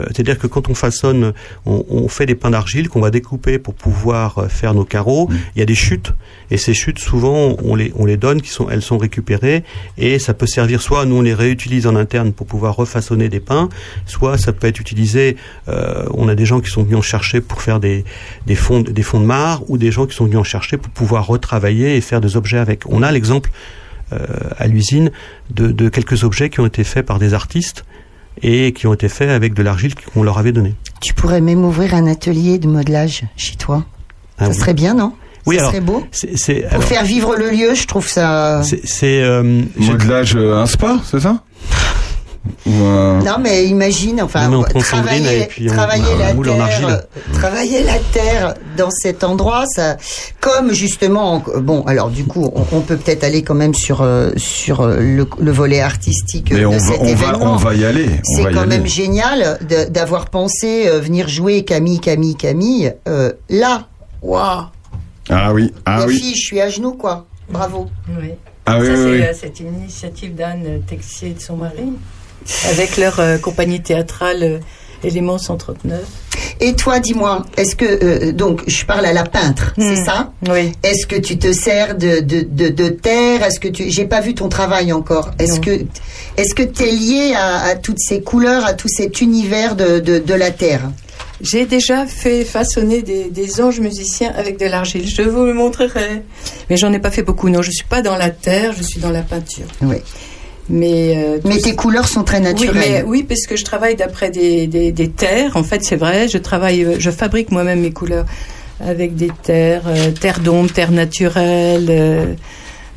c'est-à-dire 0.07 0.37
que 0.37 0.47
quand 0.47 0.69
on 0.69 0.75
façonne, 0.75 1.33
on, 1.65 1.85
on 1.89 2.07
fait 2.07 2.25
des 2.25 2.35
pains 2.35 2.49
d'argile 2.49 2.89
qu'on 2.89 3.01
va 3.01 3.11
découper 3.11 3.59
pour 3.59 3.73
pouvoir 3.73 4.37
euh, 4.39 4.47
faire 4.47 4.73
nos 4.73 4.85
carreaux. 4.85 5.29
Il 5.55 5.59
y 5.59 5.61
a 5.61 5.65
des 5.65 5.75
chutes 5.75 6.13
et 6.49 6.57
ces 6.57 6.73
chutes 6.73 6.99
souvent 6.99 7.55
on 7.63 7.75
les 7.75 7.93
on 7.95 8.05
les 8.05 8.17
donne, 8.17 8.41
qui 8.41 8.49
sont 8.49 8.69
elles 8.69 8.81
sont 8.81 8.97
récupérées 8.97 9.63
et 9.97 10.19
ça 10.19 10.33
peut 10.33 10.47
servir 10.47 10.81
soit 10.81 11.05
nous 11.05 11.15
on 11.17 11.21
les 11.21 11.33
réutilise 11.33 11.87
en 11.87 11.95
interne 11.95 12.33
pour 12.33 12.47
pouvoir 12.47 12.75
refaçonner 12.75 13.29
des 13.29 13.39
pains, 13.39 13.69
soit 14.05 14.37
ça 14.37 14.51
peut 14.51 14.67
être 14.67 14.79
utilisé. 14.79 15.37
euh, 15.67 16.05
on 16.13 16.27
a 16.27 16.35
des 16.35 16.45
gens 16.45 16.59
qui 16.59 16.69
sont 16.69 16.83
venus 16.83 16.97
en 16.97 17.01
chercher 17.01 17.41
pour 17.41 17.61
faire 17.61 17.79
des 17.79 18.03
des 18.47 18.55
fonds 18.55 18.81
des 18.81 19.03
fonds 19.03 19.19
de 19.19 19.25
marre 19.25 19.61
ou 19.69 19.77
des 19.77 19.91
gens 19.91 20.05
qui 20.05 20.15
sont 20.15 20.25
venus 20.25 20.39
en 20.39 20.43
chercher 20.43 20.77
pour 20.77 20.91
pouvoir 20.91 21.27
retravailler 21.27 21.95
et 21.97 22.01
faire 22.01 22.21
des 22.21 22.35
objets 22.37 22.57
avec. 22.57 22.83
On 22.87 23.01
a 23.03 23.11
l'exemple 23.11 23.51
à 24.57 24.67
l'usine 24.67 25.11
de, 25.49 25.71
de 25.71 25.89
quelques 25.89 26.23
objets 26.23 26.49
qui 26.49 26.59
ont 26.59 26.65
été 26.65 26.83
faits 26.83 27.05
par 27.05 27.19
des 27.19 27.33
artistes 27.33 27.85
et 28.41 28.71
qui 28.73 28.87
ont 28.87 28.93
été 28.93 29.09
faits 29.09 29.29
avec 29.29 29.53
de 29.53 29.61
l'argile 29.63 29.93
qu'on 29.95 30.23
leur 30.23 30.37
avait 30.37 30.51
donnée. 30.51 30.73
Tu 31.01 31.13
pourrais 31.13 31.41
même 31.41 31.63
ouvrir 31.65 31.93
un 31.93 32.07
atelier 32.07 32.59
de 32.59 32.67
modelage 32.67 33.23
chez 33.35 33.55
toi. 33.55 33.85
Ah 34.37 34.45
ça 34.45 34.51
oui. 34.51 34.57
serait 34.57 34.73
bien, 34.73 34.93
non? 34.93 35.13
Oui, 35.45 35.55
ça 35.55 35.61
alors, 35.63 35.71
serait 35.71 35.81
beau. 35.81 36.05
C'est, 36.11 36.37
c'est- 36.37 36.61
Pour 36.61 36.71
alors, 36.73 36.83
faire 36.83 37.03
vivre 37.03 37.35
le 37.35 37.49
lieu, 37.49 37.73
je 37.73 37.87
trouve 37.87 38.07
ça. 38.07 38.61
c'est, 38.63 38.85
c'est, 38.85 39.21
euh, 39.23 39.63
Modelage 39.77 40.35
euh, 40.35 40.55
un 40.57 40.65
spa, 40.67 40.99
c'est 41.03 41.19
ça? 41.19 41.43
Ou 42.65 42.71
un- 42.83 43.19
Non, 43.23 43.35
mais 43.39 43.65
imagine, 43.67 44.19
enfin, 44.21 44.47
Non, 44.49 44.63
mais 44.73 44.81
travailler, 44.81 45.41
et 45.43 45.45
puis 45.45 45.69
on- 45.69 45.73
travailler 45.73 46.03
on 46.15 46.17
la 46.17 46.31
en 46.31 46.41
terre, 46.41 46.61
argile. 46.63 46.85
euh, 46.89 47.33
travailler 47.33 47.83
la 47.83 47.99
terre 48.11 48.53
dans 48.77 48.89
cet 48.89 49.23
endroit, 49.23 49.65
ça, 49.67 49.97
comme 50.39 50.73
justement, 50.73 51.35
en- 51.35 51.59
bon, 51.59 51.83
alors 51.83 52.09
du 52.09 52.25
coup, 52.25 52.51
on, 52.55 52.65
on 52.77 52.81
peut 52.81 52.97
peut-être 52.97 53.23
aller 53.23 53.43
quand 53.43 53.53
même 53.53 53.75
sur 53.75 54.01
euh, 54.01 54.31
sur 54.37 54.81
euh, 54.81 54.97
le, 54.99 55.27
le 55.39 55.51
volet 55.51 55.81
artistique 55.81 56.51
Mais 56.51 56.61
de 56.61 56.65
on 56.65 56.71
va, 56.71 56.79
cet 56.79 56.99
va, 57.01 57.09
événement. 57.09 57.53
on 57.53 57.57
va 57.57 57.75
y 57.75 57.85
aller. 57.85 58.07
C'est 58.23 58.43
quand 58.51 58.61
aller. 58.61 58.65
même 58.77 58.87
génial 58.87 59.59
d'avoir 59.91 60.29
pensé 60.31 60.89
venir 60.99 61.27
jouer 61.27 61.63
Camille, 61.63 61.99
Camille, 61.99 62.35
Camille 62.35 62.93
euh, 63.07 63.31
là. 63.49 63.87
Waouh 64.23 64.63
Ah 65.29 65.53
oui, 65.53 65.71
ah 65.85 65.99
La 65.99 66.05
oui. 66.07 66.17
fille, 66.19 66.35
je 66.35 66.41
suis 66.41 66.59
à 66.59 66.69
genoux, 66.69 66.93
quoi. 66.93 67.25
Bravo. 67.49 67.87
Oui. 68.19 68.31
Ah 68.65 68.77
oui, 68.79 68.85
Ça, 68.87 68.91
oui, 68.93 68.97
c'est 68.97 69.09
oui. 69.11 69.21
euh, 69.21 69.33
c'est 69.39 69.59
une 69.59 69.73
initiative 69.81 70.35
d'Anne 70.35 70.81
Texier 70.87 71.29
et 71.29 71.33
de 71.33 71.39
son 71.41 71.57
mari, 71.57 71.91
avec 72.69 72.97
leur 72.97 73.19
euh, 73.19 73.37
compagnie 73.37 73.81
théâtrale 73.81 74.43
euh, 74.43 74.59
Éléments 75.03 75.37
139. 75.37 75.99
Et 76.59 76.73
toi, 76.75 76.99
dis-moi, 76.99 77.43
est-ce 77.57 77.75
que 77.75 77.85
euh, 77.85 78.31
donc 78.33 78.61
je 78.67 78.85
parle 78.85 79.05
à 79.05 79.13
la 79.13 79.23
peintre, 79.23 79.73
c'est 79.77 80.03
ça? 80.03 80.31
Oui. 80.47 80.73
Est-ce 80.83 81.07
que 81.07 81.15
tu 81.15 81.37
te 81.39 81.51
sers 81.53 81.95
de 81.95 82.19
de, 82.19 82.41
de, 82.41 82.69
de 82.69 82.89
terre? 82.89 83.43
Est-ce 83.43 83.59
que 83.59 83.67
tu 83.67 83.89
J'ai 83.89 84.05
pas 84.05 84.21
vu 84.21 84.35
ton 84.35 84.47
travail 84.47 84.93
encore. 84.93 85.31
Est-ce 85.39 85.59
que 85.59 85.71
est-ce 86.37 86.53
que 86.53 86.61
tu 86.63 86.83
es 86.83 86.91
lié 86.91 87.33
à, 87.35 87.63
à 87.63 87.75
toutes 87.75 87.99
ces 87.99 88.21
couleurs, 88.21 88.63
à 88.65 88.73
tout 88.73 88.87
cet 88.89 89.21
univers 89.21 89.75
de 89.75 89.99
de, 89.99 90.19
de 90.19 90.33
la 90.35 90.51
terre? 90.51 90.91
J'ai 91.41 91.65
déjà 91.65 92.05
fait 92.05 92.45
façonner 92.45 93.01
des, 93.01 93.31
des 93.31 93.61
anges 93.61 93.79
musiciens 93.79 94.31
avec 94.37 94.59
de 94.59 94.67
l'argile. 94.67 95.09
Je 95.09 95.23
vous 95.23 95.43
le 95.45 95.55
montrerai. 95.55 96.21
Mais 96.69 96.77
j'en 96.77 96.93
ai 96.93 96.99
pas 96.99 97.09
fait 97.09 97.23
beaucoup. 97.23 97.49
Non, 97.49 97.63
je 97.63 97.71
suis 97.71 97.85
pas 97.85 98.03
dans 98.03 98.15
la 98.15 98.29
terre, 98.29 98.73
je 98.77 98.83
suis 98.83 98.99
dans 98.99 99.09
la 99.09 99.23
peinture. 99.23 99.65
Oui. 99.81 99.95
Mais, 100.69 101.15
euh, 101.17 101.39
Mais 101.43 101.57
tes 101.57 101.75
couleurs 101.75 102.07
sont 102.07 102.23
très 102.23 102.37
Oui, 102.37 102.43
naturelles. 102.43 102.75
mais, 102.89 103.03
oui, 103.03 103.23
parce 103.23 103.45
que 103.45 103.55
je 103.55 103.65
travaille 103.65 103.95
d'après 103.95 104.29
des, 104.29 104.67
des, 104.67 104.91
des 104.91 105.09
terres. 105.09 105.57
En 105.57 105.63
fait, 105.63 105.83
c'est 105.83 105.95
vrai. 105.97 106.27
Je 106.27 106.37
travaille, 106.37 106.83
euh, 106.83 106.95
je 106.99 107.11
fabrique 107.11 107.51
moi-même 107.51 107.81
mes 107.81 107.91
couleurs 107.91 108.25
avec 108.79 109.15
des 109.15 109.31
terres, 109.43 109.83
euh, 109.87 110.11
terre 110.11 110.39
d'ombre, 110.39 110.71
terre 110.71 110.91
naturelle, 110.91 111.87
euh, 111.89 112.33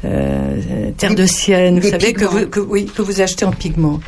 euh, 0.04 0.90
terre 0.96 1.14
de 1.14 1.26
sienne. 1.26 1.80
Vous 1.80 1.90
savez 1.90 2.12
que 2.12 2.24
vous, 2.24 2.46
que, 2.46 2.60
oui, 2.60 2.86
que 2.86 3.02
vous 3.02 3.20
achetez 3.20 3.44
en 3.44 3.52
pigments. 3.52 4.00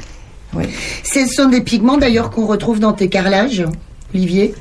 Oui. 0.55 0.65
Ce 1.05 1.27
sont 1.27 1.49
des 1.49 1.61
pigments 1.61 1.97
d'ailleurs 1.99 2.31
qu'on 2.31 2.47
retrouve 2.47 2.79
dans 2.81 2.93
tes 2.93 3.09
carrelages, 3.09 3.65
Olivier? 4.15 4.55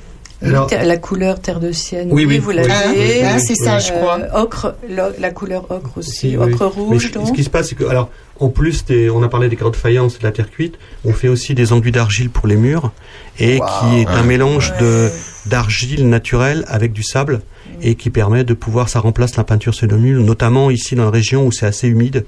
Alors- 0.50 0.68
Terre- 0.68 0.86
la 0.86 0.98
couleur 0.98 1.40
terre 1.40 1.60
de 1.60 1.72
sienne. 1.72 2.10
Oui, 2.12 2.26
oui, 2.26 2.38
vous 2.40 2.52
l'avez. 2.52 2.70
oui, 2.90 2.96
oui, 3.24 3.40
c'est 3.40 3.56
ça, 3.56 3.80
je 3.80 3.92
crois. 3.92 4.20
Euh, 4.20 4.42
ocre, 4.42 4.76
la 4.90 5.32
couleur 5.32 5.66
ocre 5.72 5.98
aussi, 5.98 6.38
ocre 6.38 6.74
Mais 6.78 6.84
rouge. 6.84 7.08
ce, 7.08 7.14
donc. 7.14 7.28
ce 7.28 7.34
qui 7.34 7.44
se 7.44 7.50
passe, 7.50 7.70
c'est 7.70 7.76
que, 7.76 7.86
alors, 7.86 8.10
en 8.40 8.50
plus, 8.50 8.86
des, 8.86 9.10
on 9.10 9.24
a 9.24 9.30
parlé 9.30 9.48
des 9.50 9.56
carottes 9.56 9.74
de 9.76 9.80
faïence 9.80 10.16
et 10.16 10.20
de 10.20 10.24
la 10.24 10.32
terre 10.32 10.50
cuite, 10.50 10.76
on 11.06 11.14
fait 11.14 11.30
aussi 11.30 11.56
des 11.56 11.72
enduits 11.74 11.92
d'argile 11.94 12.30
pour 12.30 12.48
les 12.48 12.56
murs, 12.58 12.92
et 13.40 13.60
qui 13.60 14.00
est 14.02 14.08
un 14.08 14.24
mélange 14.24 14.74
de 14.80 15.10
d'argile 15.46 16.10
naturelle 16.10 16.66
avec 16.68 16.92
du 16.92 17.04
sable, 17.04 17.42
et 17.82 17.94
qui 17.96 18.10
permet 18.10 18.44
de 18.44 18.54
pouvoir, 18.56 18.90
ça 18.90 19.00
remplace 19.00 19.36
la 19.38 19.44
peinture 19.44 19.76
cénomule, 19.76 20.18
notamment 20.20 20.72
ici 20.72 20.96
dans 20.96 21.06
la 21.06 21.12
région 21.12 21.46
où 21.46 21.52
c'est 21.52 21.68
assez 21.68 21.88
humide. 21.88 22.26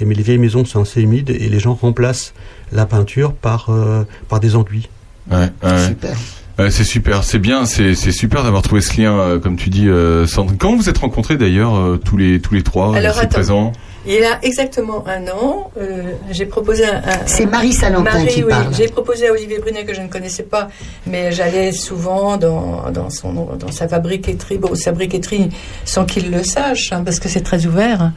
Les, 0.00 0.06
les 0.06 0.22
vieilles 0.22 0.38
maisons 0.38 0.64
sont 0.66 0.82
assez 0.82 1.00
humides, 1.00 1.30
et 1.30 1.48
les 1.48 1.58
gens 1.60 1.74
remplacent 1.80 2.34
la 2.72 2.84
peinture 2.84 3.32
par, 3.32 3.70
euh, 3.70 4.04
par 4.28 4.38
des 4.40 4.54
enduits. 4.54 4.88
Ouais, 5.30 5.48
ouais. 5.62 5.86
Super. 5.88 6.16
Ouais, 6.58 6.70
c'est 6.72 6.82
super, 6.84 7.22
c'est 7.22 7.38
bien, 7.38 7.66
c'est 7.66 7.94
c'est 7.94 8.10
super 8.10 8.42
d'avoir 8.42 8.62
trouvé 8.62 8.80
ce 8.80 9.00
lien, 9.00 9.16
euh, 9.16 9.38
comme 9.38 9.56
tu 9.56 9.70
dis, 9.70 9.88
euh, 9.88 10.26
Sandrine. 10.26 10.58
Quand 10.58 10.72
vous 10.72 10.78
vous 10.78 10.88
êtes 10.88 10.98
rencontrés 10.98 11.36
d'ailleurs, 11.36 11.76
euh, 11.76 12.00
tous 12.04 12.16
les 12.16 12.40
tous 12.40 12.52
les 12.54 12.62
trois, 12.64 12.96
Alors, 12.96 13.16
attends. 13.16 13.28
présents? 13.28 13.72
Il 14.06 14.14
y 14.14 14.24
a 14.24 14.38
exactement 14.42 15.04
un 15.06 15.28
an, 15.28 15.70
euh, 15.80 16.02
j'ai 16.30 16.46
proposé 16.46 16.84
un. 16.84 16.96
un- 16.96 17.26
C'est 17.26 17.46
Marie 17.46 17.72
Salentin 17.72 18.02
Marie, 18.02 18.26
qui 18.26 18.42
oui, 18.42 18.48
parle. 18.50 18.74
J'ai 18.74 18.88
proposé 18.88 19.28
à 19.28 19.32
Olivier 19.32 19.58
Brunet 19.60 19.84
que 19.84 19.94
je 19.94 20.00
ne 20.00 20.08
connaissais 20.08 20.42
pas, 20.44 20.68
mais 21.06 21.30
j'allais 21.30 21.70
souvent 21.72 22.36
dans, 22.38 22.90
dans, 22.90 23.10
son, 23.10 23.32
dans 23.56 23.70
sa 23.70 23.86
fabriqueterie, 23.86 24.58
bon, 24.58 24.74
sa 24.74 24.90
briqueterie, 24.92 25.50
sans 25.84 26.06
qu'il 26.06 26.30
le 26.30 26.42
sache, 26.42 26.92
hein, 26.92 27.02
parce 27.04 27.20
que 27.20 27.28
c'est 27.28 27.42
très 27.42 27.66
ouvert. 27.66 28.10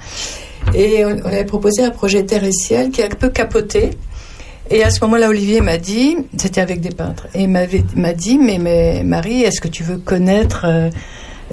Et 0.73 1.03
on, 1.05 1.09
on 1.25 1.27
avait 1.27 1.45
proposé 1.45 1.83
un 1.83 1.91
projet 1.91 2.23
Terre 2.23 2.43
et 2.43 2.51
Ciel 2.53 2.89
qui 2.89 3.01
a 3.03 3.05
un 3.05 3.09
peu 3.09 3.29
capoté. 3.29 3.91
Et 4.74 4.84
à 4.84 4.89
ce 4.89 5.01
moment-là, 5.01 5.28
Olivier 5.28 5.59
m'a 5.59 5.78
dit, 5.78 6.15
c'était 6.38 6.61
avec 6.61 6.80
des 6.80 6.91
peintres, 6.91 7.28
et 7.34 7.45
m'a 7.45 7.65
dit, 7.65 8.38
mais, 8.38 8.57
mais 8.57 9.03
Marie, 9.03 9.41
est-ce 9.41 9.59
que 9.59 9.67
tu 9.67 9.84
veux 9.84 9.97
connaître 9.97 10.61
euh, 10.65 10.89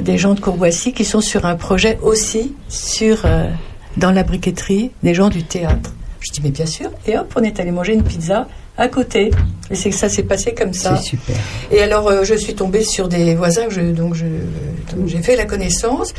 des 0.00 0.18
gens 0.18 0.34
de 0.34 0.40
Courvoissy 0.40 0.92
qui 0.92 1.04
sont 1.04 1.20
sur 1.20 1.44
un 1.44 1.56
projet 1.56 1.98
aussi 2.00 2.54
sur 2.68 3.24
euh, 3.24 3.50
dans 3.96 4.12
la 4.12 4.22
briqueterie, 4.22 4.92
des 5.02 5.14
gens 5.14 5.30
du 5.30 5.42
théâtre? 5.42 5.92
Je 6.20 6.32
dis 6.32 6.40
mais 6.42 6.50
bien 6.50 6.66
sûr. 6.66 6.90
Et 7.06 7.18
hop, 7.18 7.32
on 7.36 7.42
est 7.42 7.58
allé 7.58 7.72
manger 7.72 7.94
une 7.94 8.04
pizza 8.04 8.46
à 8.76 8.86
côté. 8.88 9.30
Et 9.70 9.74
c'est 9.74 9.90
que 9.90 9.96
ça 9.96 10.08
s'est 10.08 10.22
passé 10.22 10.54
comme 10.54 10.72
ça. 10.72 10.96
C'est 10.96 11.10
super. 11.10 11.36
Et 11.72 11.82
alors, 11.82 12.08
euh, 12.08 12.24
je 12.24 12.34
suis 12.34 12.54
tombée 12.54 12.84
sur 12.84 13.08
des 13.08 13.34
voisins 13.34 13.66
je, 13.68 13.80
donc 13.80 14.14
j'ai 14.14 15.22
fait 15.22 15.36
la 15.36 15.44
connaissance 15.44 16.14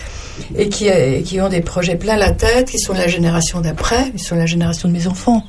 et 0.57 0.67
qui, 0.67 0.89
euh, 0.89 1.21
qui 1.21 1.39
ont 1.39 1.49
des 1.49 1.61
projets 1.61 1.95
plein 1.95 2.17
la 2.17 2.31
tête, 2.31 2.69
qui 2.69 2.79
sont 2.79 2.93
la 2.93 3.07
génération 3.07 3.61
d'après, 3.61 4.11
qui 4.11 4.23
sont 4.23 4.35
la 4.35 4.45
génération 4.45 4.89
de 4.89 4.93
mes 4.93 5.07
enfants. 5.07 5.43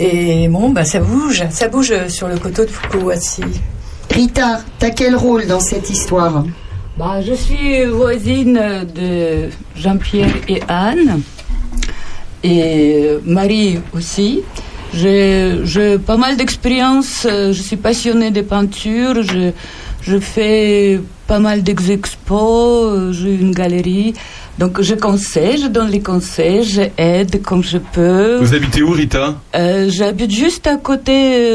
Et 0.00 0.46
bon, 0.46 0.70
bah, 0.70 0.84
ça 0.84 1.00
bouge, 1.00 1.42
ça 1.50 1.66
bouge 1.66 1.92
sur 2.06 2.28
le 2.28 2.38
coteau 2.38 2.64
de 2.64 2.70
Fukuwasi. 2.70 3.42
Rita, 4.12 4.60
t'as 4.78 4.90
quel 4.90 5.16
rôle 5.16 5.48
dans 5.48 5.58
cette 5.58 5.90
histoire? 5.90 6.44
Bah, 6.96 7.20
je 7.20 7.34
suis 7.34 7.84
voisine 7.84 8.86
de 8.94 9.48
Jean-Pierre 9.74 10.36
et 10.48 10.62
Anne, 10.68 11.20
et 12.44 13.08
Marie 13.24 13.80
aussi. 13.92 14.42
J'ai 14.94 15.98
pas 16.06 16.16
mal 16.16 16.36
d'expérience, 16.36 17.26
euh, 17.28 17.52
je 17.52 17.60
suis 17.60 17.76
passionnée 17.76 18.30
de 18.30 18.40
peinture, 18.40 19.22
je, 19.22 19.50
je 20.00 20.18
fais 20.18 21.00
pas 21.26 21.40
mal 21.40 21.62
d'expos, 21.62 22.16
euh, 22.30 23.12
j'ai 23.12 23.34
une 23.34 23.52
galerie. 23.52 24.14
Donc 24.58 24.82
je 24.82 24.94
conseille, 24.94 25.58
je 25.62 25.68
donne 25.68 25.88
les 25.90 26.00
conseils, 26.00 26.64
je 26.64 26.82
aide 26.98 27.42
comme 27.42 27.62
je 27.62 27.78
peux. 27.78 28.38
Vous 28.40 28.54
habitez 28.54 28.82
où, 28.82 28.90
Rita? 28.90 29.36
Euh, 29.54 29.88
J'habite 29.88 30.32
juste 30.32 30.66
à 30.66 30.76
côté, 30.76 31.12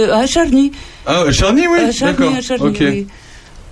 euh, 0.08 0.16
à 0.16 0.26
Charny. 0.26 0.72
Ah, 1.06 1.26
Charny, 1.32 1.68
oui 1.68 1.80
À 1.80 1.92
Charny, 1.92 2.16
D'accord. 2.18 2.36
à 2.38 2.42
Charny, 2.42 2.78
oui. 2.80 3.08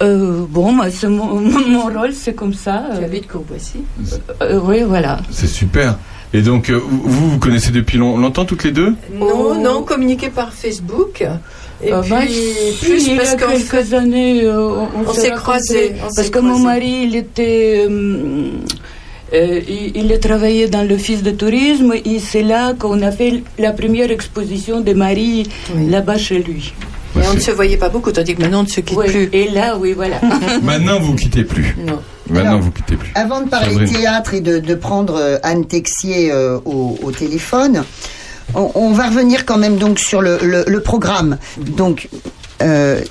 Euh, 0.02 0.46
bon, 0.50 0.72
moi, 0.74 0.88
c'est 0.92 1.08
mon, 1.08 1.36
mon, 1.40 1.60
mon 1.68 1.84
rôle, 1.86 2.12
c'est 2.14 2.34
comme 2.34 2.54
ça. 2.54 2.84
Tu 2.98 3.06
habites 3.06 3.28
Courboissy? 3.28 3.82
Euh, 4.42 4.60
oui, 4.64 4.82
voilà. 4.84 5.20
C'est 5.32 5.48
super. 5.48 5.98
Et 6.34 6.42
donc, 6.42 6.70
euh, 6.70 6.80
vous, 6.86 7.32
vous 7.32 7.38
connaissez 7.40 7.72
depuis 7.72 7.98
long- 7.98 8.18
longtemps 8.18 8.46
toutes 8.46 8.64
les 8.64 8.72
deux? 8.72 8.96
Non, 9.14 9.54
non, 9.62 9.84
communiquer 9.84 10.30
par 10.30 10.52
Facebook. 10.54 11.22
Et 11.84 11.92
Euh, 11.94 12.02
puis, 12.02 12.10
bah, 12.12 12.20
plus 12.82 13.08
il 13.08 13.14
y 13.14 13.18
parce 13.18 13.34
a 13.34 13.38
qu'en 13.38 13.52
quelques 13.52 13.64
fait, 13.86 13.96
années, 13.96 14.44
euh, 14.44 14.70
on, 14.96 15.10
on 15.10 15.14
s'est 15.14 15.32
croisés, 15.32 15.96
Parce 16.00 16.16
s'est 16.16 16.32
que 16.32 16.40
mon 16.40 16.60
mari, 16.60 17.04
il 17.08 17.16
était. 17.16 17.88
Euh, 19.34 19.62
il, 19.68 19.92
il 19.96 20.12
a 20.14 20.18
travaillé 20.18 20.68
dans 20.68 20.84
l'office 20.88 21.24
de 21.24 21.32
tourisme 21.32 21.94
et 21.94 22.20
c'est 22.20 22.44
là 22.44 22.74
qu'on 22.74 23.02
a 23.02 23.12
fait 23.12 23.44
la 23.58 23.72
première 23.72 24.12
exposition 24.12 24.82
de 24.82 24.94
Marie 24.94 25.48
là-bas 25.76 26.18
chez 26.18 26.40
lui. 26.40 26.74
Et 27.16 27.28
on 27.30 27.34
ne 27.34 27.40
se 27.40 27.52
voyait 27.52 27.76
pas 27.78 27.90
beaucoup, 27.90 28.12
tandis 28.14 28.36
que 28.36 28.42
maintenant 28.42 28.62
on 28.62 28.64
ne 28.64 28.68
se 28.70 28.80
quitte 28.80 28.98
Oui, 28.98 29.08
plus. 29.08 29.30
Et 29.34 29.50
là, 29.50 29.78
oui, 29.78 29.92
voilà. 29.94 30.22
Maintenant, 30.64 30.98
vous 31.00 31.14
quittez 31.16 31.44
plus. 31.44 31.76
Non. 31.86 32.00
Maintenant, 32.30 32.60
vous 32.60 32.72
quittez 32.72 32.96
plus. 32.96 33.12
Avant 33.16 33.42
de 33.42 33.50
parler 33.50 33.74
Sandrine. 33.74 33.94
théâtre 33.94 34.34
et 34.34 34.40
de, 34.40 34.60
de 34.60 34.76
prendre 34.76 35.16
euh, 35.18 35.38
Anne 35.44 35.66
Texier 35.66 36.32
euh, 36.32 36.58
au, 36.64 36.98
au 37.04 37.12
téléphone, 37.12 37.84
on, 38.56 38.72
on 38.76 38.92
va 38.94 39.08
revenir 39.10 39.46
quand 39.46 39.58
même 39.58 39.76
donc 39.76 40.00
sur 40.00 40.22
le, 40.22 40.38
le- 40.42 40.64
le 40.66 40.80
programme. 40.82 41.38
Donc, 41.58 42.08
euh, 42.62 43.02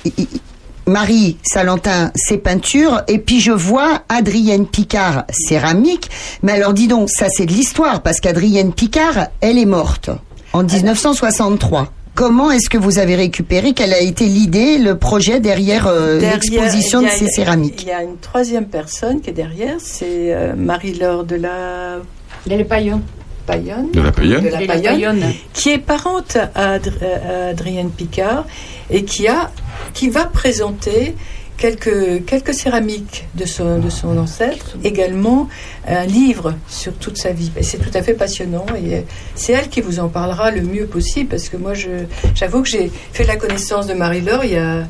Marie 0.87 1.37
Salentin, 1.43 2.11
ses 2.15 2.37
peintures, 2.37 3.01
et 3.07 3.19
puis 3.19 3.39
je 3.39 3.51
vois 3.51 4.01
Adrienne 4.09 4.65
Picard, 4.65 5.25
céramique. 5.29 6.09
Mais 6.43 6.53
alors 6.53 6.73
dis 6.73 6.87
donc, 6.87 7.09
ça 7.09 7.27
c'est 7.29 7.45
de 7.45 7.51
l'histoire, 7.51 8.01
parce 8.01 8.19
qu'Adrienne 8.19 8.73
Picard, 8.73 9.27
elle 9.41 9.57
est 9.57 9.65
morte 9.65 10.09
en 10.53 10.63
1963. 10.63 11.91
Comment 12.13 12.51
est-ce 12.51 12.69
que 12.69 12.77
vous 12.77 12.99
avez 12.99 13.15
récupéré 13.15 13.73
Quelle 13.73 13.93
a 13.93 14.01
été 14.01 14.25
l'idée, 14.25 14.77
le 14.77 14.97
projet 14.97 15.39
derrière, 15.39 15.87
euh, 15.87 16.19
Derrière, 16.19 16.39
l'exposition 16.41 17.01
de 17.01 17.07
ces 17.07 17.27
céramiques 17.27 17.83
Il 17.83 17.87
y 17.87 17.91
a 17.91 18.03
une 18.03 18.17
troisième 18.17 18.65
personne 18.65 19.21
qui 19.21 19.29
est 19.29 19.33
derrière, 19.33 19.75
c'est 19.79 20.33
euh, 20.33 20.53
Marie-Laure 20.55 21.23
de 21.23 21.35
la 21.37 21.99
Les 22.45 22.65
paillons. 22.65 23.01
Payonne. 23.45 23.91
De 23.91 24.01
la 24.01 24.11
Payonne 24.11 24.43
de 24.43 24.49
la 24.49 24.57
Payonne, 24.59 24.95
Payonne. 25.19 25.33
qui 25.53 25.69
est 25.71 25.77
parente 25.77 26.37
à, 26.55 26.77
Adr- 26.77 27.03
à 27.03 27.47
Adrienne 27.49 27.89
Picard 27.89 28.45
et 28.89 29.03
qui 29.03 29.27
a 29.27 29.51
qui 29.93 30.09
va 30.09 30.25
présenter 30.25 31.15
quelques 31.57 32.25
quelques 32.25 32.53
céramiques 32.53 33.27
de 33.35 33.45
son 33.45 33.77
de 33.79 33.89
son 33.89 34.17
ancêtre, 34.17 34.77
également 34.83 35.47
un 35.87 36.05
livre 36.05 36.55
sur 36.67 36.93
toute 36.93 37.17
sa 37.17 37.31
vie. 37.31 37.51
Et 37.57 37.63
c'est 37.63 37.77
tout 37.77 37.95
à 37.95 38.01
fait 38.01 38.13
passionnant 38.15 38.65
et 38.75 38.95
euh, 38.95 39.01
c'est 39.35 39.53
elle 39.53 39.69
qui 39.69 39.81
vous 39.81 39.99
en 39.99 40.07
parlera 40.07 40.49
le 40.51 40.61
mieux 40.61 40.85
possible 40.87 41.29
parce 41.29 41.49
que 41.49 41.57
moi 41.57 41.73
je 41.75 41.89
j'avoue 42.35 42.63
que 42.63 42.69
j'ai 42.69 42.91
fait 43.13 43.25
la 43.25 43.35
connaissance 43.35 43.85
de 43.87 43.93
Marie-Laure 43.93 44.43
il 44.45 44.53
y 44.53 44.57
a 44.57 44.83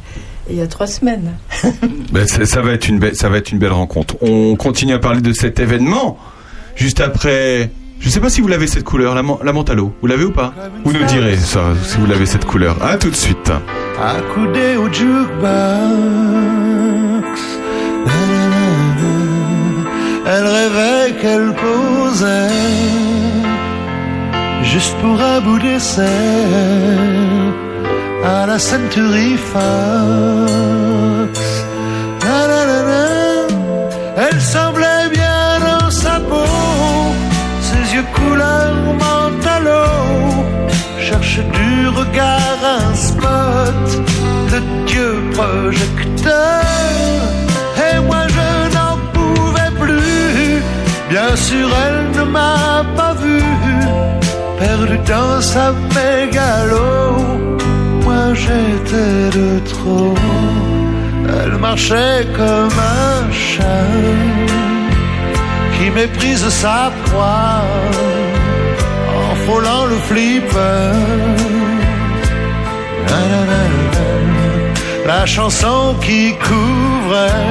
il 0.49 0.55
y 0.57 0.61
a 0.61 0.67
trois 0.67 0.87
semaines. 0.87 1.31
Ben, 2.11 2.27
ça, 2.27 2.45
ça 2.45 2.61
va 2.61 2.73
être 2.73 2.89
une 2.89 2.99
belle, 2.99 3.15
ça 3.15 3.29
va 3.29 3.37
être 3.37 3.51
une 3.53 3.57
belle 3.59 3.71
rencontre. 3.71 4.17
On 4.21 4.55
continue 4.57 4.93
à 4.93 4.99
parler 4.99 5.21
de 5.21 5.31
cet 5.31 5.59
événement 5.61 6.17
juste 6.75 6.99
après. 6.99 7.69
Je 8.01 8.09
sais 8.09 8.19
pas 8.19 8.29
si 8.29 8.41
vous 8.41 8.47
l'avez 8.47 8.65
cette 8.65 8.83
couleur, 8.83 9.13
la, 9.13 9.21
la 9.43 9.51
l'eau. 9.75 9.93
Vous 10.01 10.07
l'avez 10.07 10.25
ou 10.25 10.31
pas? 10.31 10.51
Vous 10.83 10.91
nous 10.91 11.05
direz 11.05 11.37
ça, 11.37 11.61
si 11.83 11.97
vous 11.97 12.07
l'avez 12.07 12.25
cette 12.25 12.45
couleur. 12.45 12.75
À 12.83 12.97
tout 12.97 13.11
de 13.11 13.15
suite. 13.15 13.51
accoudé 14.01 14.75
au 14.75 14.91
jukebox. 14.91 15.51
Elle 20.25 20.47
rêvait 20.47 21.13
qu'elle 21.21 21.53
causait 21.61 22.49
juste 24.63 24.95
pour 25.01 25.21
un 25.21 25.39
bout 25.41 25.59
à 28.25 28.45
la 28.47 28.57
Century 28.57 29.37
Fox. 29.37 29.61
Elle 34.17 34.41
semblait 34.41 35.00
couleur 38.21 38.71
cherche 40.99 41.39
du 41.57 41.87
regard 41.89 42.59
un 42.79 42.95
spot 42.95 43.87
de 44.51 44.59
Dieu 44.87 45.11
projecteur. 45.33 46.63
Et 47.87 47.99
moi 48.07 48.23
je 48.35 48.49
n'en 48.75 48.95
pouvais 49.15 49.71
plus. 49.83 50.61
Bien 51.09 51.35
sûr, 51.35 51.67
elle 51.85 52.01
ne 52.19 52.23
m'a 52.23 52.85
pas 52.95 53.13
vu. 53.23 53.41
Perdu 54.59 54.97
dans 55.13 55.41
sa 55.41 55.73
mégalo. 55.95 57.17
Moi 58.03 58.23
j'étais 58.33 59.37
de 59.37 59.49
trop. 59.73 60.15
Elle 61.43 61.57
marchait 61.57 62.27
comme 62.37 62.77
un 62.99 63.31
chat 63.31 64.70
qui 65.81 65.89
méprise 65.89 66.47
sa 66.49 66.91
proie 67.05 67.63
en 69.31 69.35
frôlant 69.43 69.85
le 69.85 69.97
flipper. 70.07 70.91
La 75.07 75.25
chanson 75.25 75.95
qui 76.05 76.35
couvrait 76.47 77.47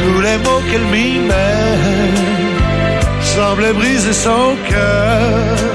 tous 0.00 0.20
les 0.26 0.38
mots 0.44 0.62
qu'elle 0.68 0.88
mimait 0.96 1.78
semblait 3.34 3.72
briser 3.72 4.12
son 4.12 4.56
cœur. 4.68 5.71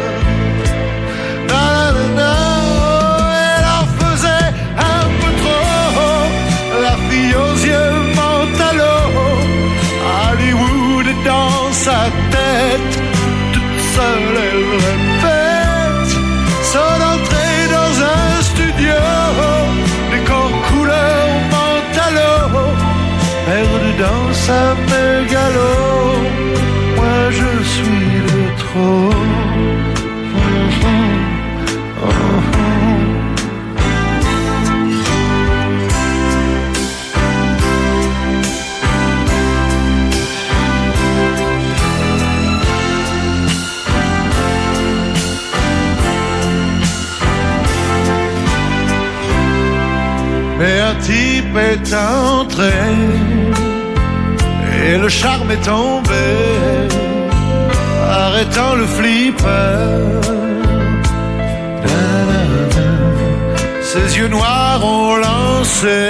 Perdu 23.97 24.03
dans 24.03 24.33
sa 24.33 24.75
mégalo. 24.75 25.73
Moi 26.95 27.31
je 27.31 27.63
suis 27.63 28.21
le 28.27 28.55
trop. 28.57 29.17
Mais 50.59 50.79
un 50.79 50.95
type 50.95 51.55
est 51.55 51.93
entré 51.93 52.71
le 55.07 55.11
charme 55.11 55.51
est 55.51 55.63
tombé, 55.63 56.27
arrêtant 58.09 58.75
le 58.75 58.85
flipper. 58.85 59.77
Ses 63.89 64.17
yeux 64.17 64.27
noirs 64.27 64.83
ont 64.83 65.15
lancé 65.15 66.09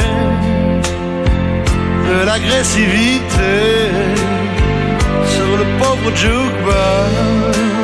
de 2.09 2.25
l'agressivité 2.25 3.55
sur 5.35 5.49
le 5.61 5.65
pauvre 5.79 6.09
jukebox. 6.15 7.76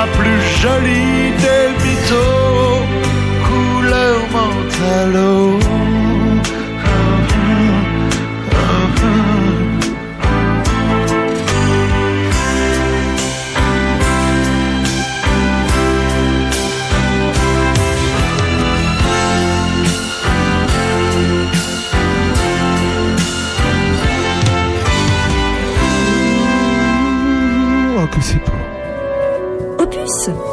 Ma 0.00 0.06
plus 0.06 0.40
jolie 0.62 1.30
des 1.42 1.66
mythos, 1.84 2.86
couleur 3.46 4.18
mentalo. 4.32 5.59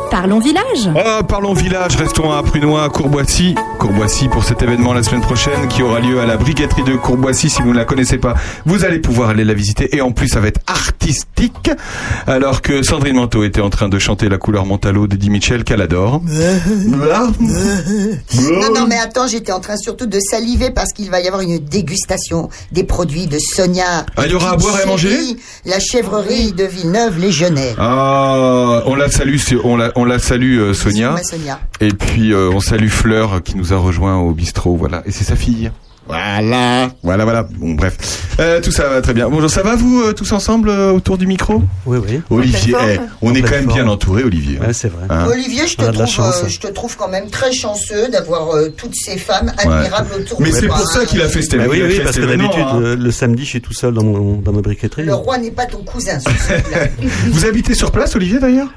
Parlons 0.09 0.39
village. 0.39 0.89
Ah, 0.95 1.21
parlons 1.27 1.53
village, 1.53 1.95
restons 1.95 2.31
à 2.31 2.43
Prunois, 2.43 2.83
à 2.83 2.89
Courboissy. 2.89 3.55
Courboissy 3.79 4.27
pour 4.27 4.43
cet 4.43 4.61
événement 4.61 4.93
la 4.93 5.03
semaine 5.03 5.21
prochaine 5.21 5.67
qui 5.69 5.83
aura 5.83 5.99
lieu 5.99 6.19
à 6.19 6.25
la 6.25 6.37
briqueterie 6.37 6.83
de 6.83 6.95
Courboissy. 6.95 7.49
Si 7.49 7.61
vous 7.61 7.71
ne 7.71 7.77
la 7.77 7.85
connaissez 7.85 8.17
pas, 8.17 8.35
vous 8.65 8.85
allez 8.85 8.99
pouvoir 8.99 9.29
aller 9.29 9.43
la 9.43 9.53
visiter 9.53 9.95
et 9.95 10.01
en 10.01 10.11
plus 10.11 10.27
ça 10.27 10.39
va 10.39 10.47
être 10.47 10.61
Alors 12.27 12.61
que 12.61 12.83
Sandrine 12.83 13.15
Manteau 13.15 13.43
était 13.43 13.61
en 13.61 13.69
train 13.69 13.89
de 13.89 13.99
chanter 13.99 14.29
la 14.29 14.37
couleur 14.37 14.65
Montalo 14.65 15.07
d'Eddie 15.07 15.29
Mitchell 15.29 15.63
qu'elle 15.63 15.81
adore. 15.81 16.21
Non, 18.57 18.73
non, 18.73 18.87
mais 18.87 18.97
attends, 18.97 19.27
j'étais 19.27 19.51
en 19.51 19.59
train 19.59 19.77
surtout 19.77 20.05
de 20.05 20.19
saliver 20.19 20.71
parce 20.71 20.93
qu'il 20.93 21.09
va 21.09 21.19
y 21.19 21.27
avoir 21.27 21.41
une 21.41 21.59
dégustation 21.59 22.49
des 22.71 22.83
produits 22.83 23.27
de 23.27 23.37
Sonia. 23.39 24.05
Ah, 24.15 24.25
il 24.25 24.31
y 24.31 24.35
aura 24.35 24.51
à 24.51 24.57
boire 24.57 24.79
et 24.79 24.83
à 24.83 24.85
manger 24.85 25.17
La 25.65 25.79
chèvrerie 25.79 26.53
de 26.53 26.63
Villeneuve, 26.63 27.19
les 27.19 27.31
Genèves. 27.31 27.75
Ah, 27.77 28.83
on 28.85 28.95
la 28.95 29.09
salue, 29.09 29.37
on 29.63 29.77
la, 29.77 29.91
on 29.95 30.05
la 30.05 30.19
salue 30.19 30.59
euh, 30.59 30.73
Sonia. 30.73 31.15
Et 31.79 31.89
puis 31.89 32.33
euh, 32.33 32.49
on 32.53 32.59
salue 32.59 32.89
Fleur 32.89 33.41
qui 33.43 33.55
nous 33.55 33.73
a 33.73 33.77
rejoint 33.77 34.17
au 34.17 34.31
bistrot, 34.31 34.75
voilà. 34.75 35.03
Et 35.05 35.11
c'est 35.11 35.23
sa 35.23 35.35
fille. 35.35 35.71
Voilà, 36.07 36.89
voilà, 37.03 37.23
voilà. 37.25 37.43
Bon, 37.43 37.73
bref, 37.73 37.97
Euh, 38.39 38.61
tout 38.61 38.71
ça 38.71 38.87
va 38.87 39.01
très 39.01 39.13
bien. 39.13 39.29
Bonjour, 39.29 39.49
ça 39.49 39.61
va 39.63 39.75
vous 39.75 40.01
euh, 40.01 40.13
tous 40.13 40.31
ensemble 40.31 40.69
euh, 40.69 40.91
autour 40.91 41.17
du 41.17 41.27
micro? 41.27 41.61
Oui, 41.85 41.97
oui. 42.07 42.21
Olivier, 42.29 42.75
En 42.75 42.77
pleine 42.77 42.89
eh, 42.91 42.95
forme. 42.95 43.09
on 43.21 43.31
En 43.31 43.35
est 43.35 43.41
quand 43.41 43.47
pleine 43.47 43.59
même 43.61 43.67
bien 43.67 43.75
forme. 43.77 43.89
entouré, 43.89 44.23
Olivier. 44.23 44.59
Ouais, 44.59 44.73
c'est 44.73 44.87
vrai. 44.89 45.05
Hein 45.09 45.25
Olivier, 45.29 45.67
je 45.67 45.75
te, 45.75 45.81
On 45.81 45.87
a 45.87 45.91
de 45.91 45.97
la 45.97 46.03
trouve, 46.05 46.15
chance. 46.15 46.41
euh, 46.43 46.47
je 46.47 46.59
te 46.59 46.67
trouve 46.67 46.95
quand 46.95 47.09
même 47.09 47.29
très 47.29 47.51
chanceux 47.51 48.07
d'avoir 48.09 48.51
euh, 48.55 48.69
toutes 48.69 48.95
ces 48.95 49.17
femmes 49.17 49.51
admirables 49.57 50.13
autour 50.21 50.39
Mais 50.41 50.51
de 50.51 50.55
c'est 50.55 50.67
toi. 50.67 50.77
pour 50.77 50.87
ça 50.87 51.05
qu'il 51.05 51.21
a 51.21 51.27
fait 51.27 51.41
cet 51.41 51.57
Bah 51.57 51.65
oui, 51.69 51.81
oui, 51.83 51.99
parce 52.03 52.15
que 52.17 52.25
d'habitude, 52.25 52.61
hein. 52.61 52.95
le 52.97 53.11
samedi, 53.11 53.43
je 53.43 53.49
suis 53.49 53.61
tout 53.61 53.73
seul 53.73 53.93
dans, 53.93 54.03
mon, 54.03 54.35
dans 54.37 54.53
ma 54.53 54.61
briqueterie. 54.61 55.03
Le 55.03 55.13
roi 55.15 55.37
n'est 55.39 55.51
pas 55.51 55.65
ton 55.65 55.79
cousin. 55.83 56.19
Vous 57.31 57.45
habitez 57.45 57.73
sur 57.73 57.91
place, 57.91 58.15
Olivier, 58.15 58.39
d'ailleurs? 58.39 58.69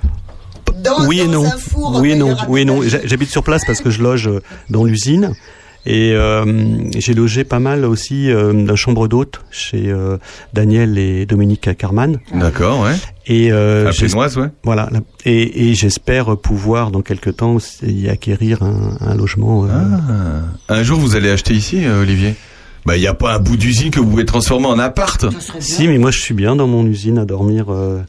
Dans, 0.83 1.07
oui 1.07 1.20
et 1.20 1.26
dans 1.26 1.33
non. 1.43 1.45
un 1.47 1.59
four, 1.59 1.99
oui 2.01 2.12
et 2.12 2.16
non. 2.16 2.28
d'ailleurs, 2.33 2.47
Oui 2.49 2.61
et 2.62 2.64
non. 2.64 2.81
J'habite 3.05 3.31
sur 3.31 3.43
place 3.45 3.62
parce 3.66 3.81
que 3.83 3.91
je 3.91 4.03
loge 4.03 4.26
euh, 4.28 4.41
dans 4.70 4.85
l'usine. 4.85 5.33
Et 5.87 6.12
euh, 6.12 6.45
j'ai 6.99 7.14
logé 7.14 7.43
pas 7.45 7.59
mal 7.59 7.85
aussi 7.87 8.31
euh, 8.31 8.53
dans 8.53 8.66
la 8.66 8.76
chambre 8.76 9.09
d'hôte 9.09 9.41
chez 9.51 9.91
euh, 9.91 10.18
Daniel 10.53 10.99
et 10.99 11.24
Dominique 11.24 11.74
Carman. 11.78 12.18
D'accord, 12.35 12.81
ouais. 12.83 12.95
Et 13.26 13.51
euh, 13.51 13.91
Pénoise, 13.99 14.37
ouais. 14.37 14.49
Voilà. 14.62 14.89
là. 14.93 15.01
Et, 15.24 15.70
et 15.70 15.74
j'espère 15.74 16.37
pouvoir 16.37 16.91
dans 16.91 17.01
quelques 17.01 17.37
temps 17.37 17.55
aussi 17.55 17.87
y 17.87 18.09
acquérir 18.11 18.62
un, 18.62 18.99
un 19.01 19.14
logement. 19.14 19.64
euh, 19.64 19.68
Ah. 20.68 20.74
Un 20.74 20.83
jour, 20.83 20.99
vous 21.01 21.16
allez 21.16 21.31
acheter 21.31 21.55
ici, 21.55 21.83
Olivier? 21.87 22.35
Bah, 22.87 22.97
il 22.97 23.01
n'y 23.01 23.07
a 23.07 23.14
pas 23.14 23.35
un 23.35 23.39
bout 23.39 23.57
d'usine 23.57 23.91
que 23.91 24.01
vous 24.01 24.07
pouvez 24.09 24.24
transformer 24.24 24.66
en 24.66 24.78
appart. 24.78 25.24
Si, 25.61 25.87
mais 25.89 25.99
moi 25.99 26.11
je 26.11 26.18
suis 26.18 26.35
bien 26.35 26.57
dans 26.57 26.66
mon 26.66 26.87
usine 26.87 27.18
à 27.18 27.24
dormir. 27.24 27.66
euh, 27.70 28.01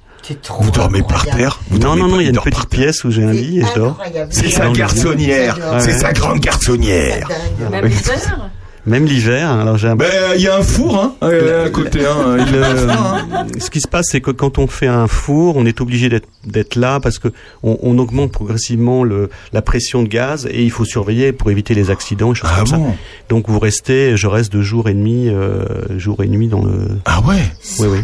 Vous 0.60 0.72
dormez 0.72 1.02
par 1.02 1.26
terre 1.26 1.60
Vous 1.70 1.80
Non, 1.80 1.96
non, 1.96 2.08
non, 2.08 2.20
il 2.20 2.24
y 2.24 2.28
a 2.28 2.30
une 2.32 2.40
petite 2.40 2.70
pièce 2.70 3.04
où 3.04 3.12
j'ai 3.12 3.24
un 3.24 3.34
lit 3.34 3.60
et 3.60 3.64
je 3.66 3.76
dors. 3.80 3.98
C'est 4.30 4.50
sa 4.50 4.70
garçonnière, 4.70 5.58
c'est 5.80 5.98
sa 5.98 6.14
grande 6.14 6.40
garçonnière. 6.40 7.28
Même 7.70 7.86
l'hiver 7.86 8.50
Même 8.86 9.06
l'hiver, 9.06 9.48
hein, 9.50 9.60
alors 9.62 9.78
j'ai 9.78 9.88
un... 9.90 9.96
Ben, 9.96 10.08
il 10.36 10.42
y 10.42 10.48
a 10.48 10.58
un 10.58 10.64
four, 10.64 10.98
hein, 10.98 11.14
euh, 11.24 11.68
à 11.68 11.70
côté, 11.70 12.00
hein. 12.06 12.38
Il 12.40 12.52
Le- 12.52 12.64
froid, 12.64 13.18
hein. 13.32 13.46
ce 13.60 13.70
qui 13.70 13.80
se 13.80 13.88
passe, 13.88 14.08
c'est 14.10 14.22
que 14.22 14.32
quand 14.32 14.58
on 14.58 14.66
fait 14.66 14.88
un 14.88 15.06
four, 15.08 15.56
on 15.56 15.66
est 15.68 15.82
obligé 15.82 16.10
d'être 16.10 16.76
là 16.76 17.00
parce 17.00 17.20
que 17.20 17.28
on, 17.62 17.78
on 17.84 17.98
augmente 18.00 18.32
progressivement 18.32 19.04
le, 19.04 19.30
la 19.54 19.62
pression 19.62 20.02
de 20.02 20.08
gaz 20.08 20.48
et 20.50 20.64
il 20.64 20.72
faut 20.72 20.86
surveiller 20.86 21.32
pour 21.32 21.52
éviter 21.52 21.76
les 21.76 21.92
accidents 21.92 22.32
et 22.32 22.36
choses 22.36 22.50
Ah 22.52 22.62
comme 22.64 22.80
bon 22.80 22.90
ça. 22.92 22.96
Donc 23.30 23.50
vous 23.50 23.60
restez, 23.60 24.18
je 24.18 24.26
reste 24.28 24.52
de 24.52 24.62
jour 24.64 24.90
et 24.90 24.94
demi, 24.96 25.30
euh, 25.30 25.66
jour 26.00 26.24
et 26.24 26.28
nuit 26.28 26.48
dans 26.48 26.64
le. 26.64 26.88
Ah 27.06 27.22
ouais. 27.28 27.44
Oui, 27.80 27.88
oui. 27.92 28.00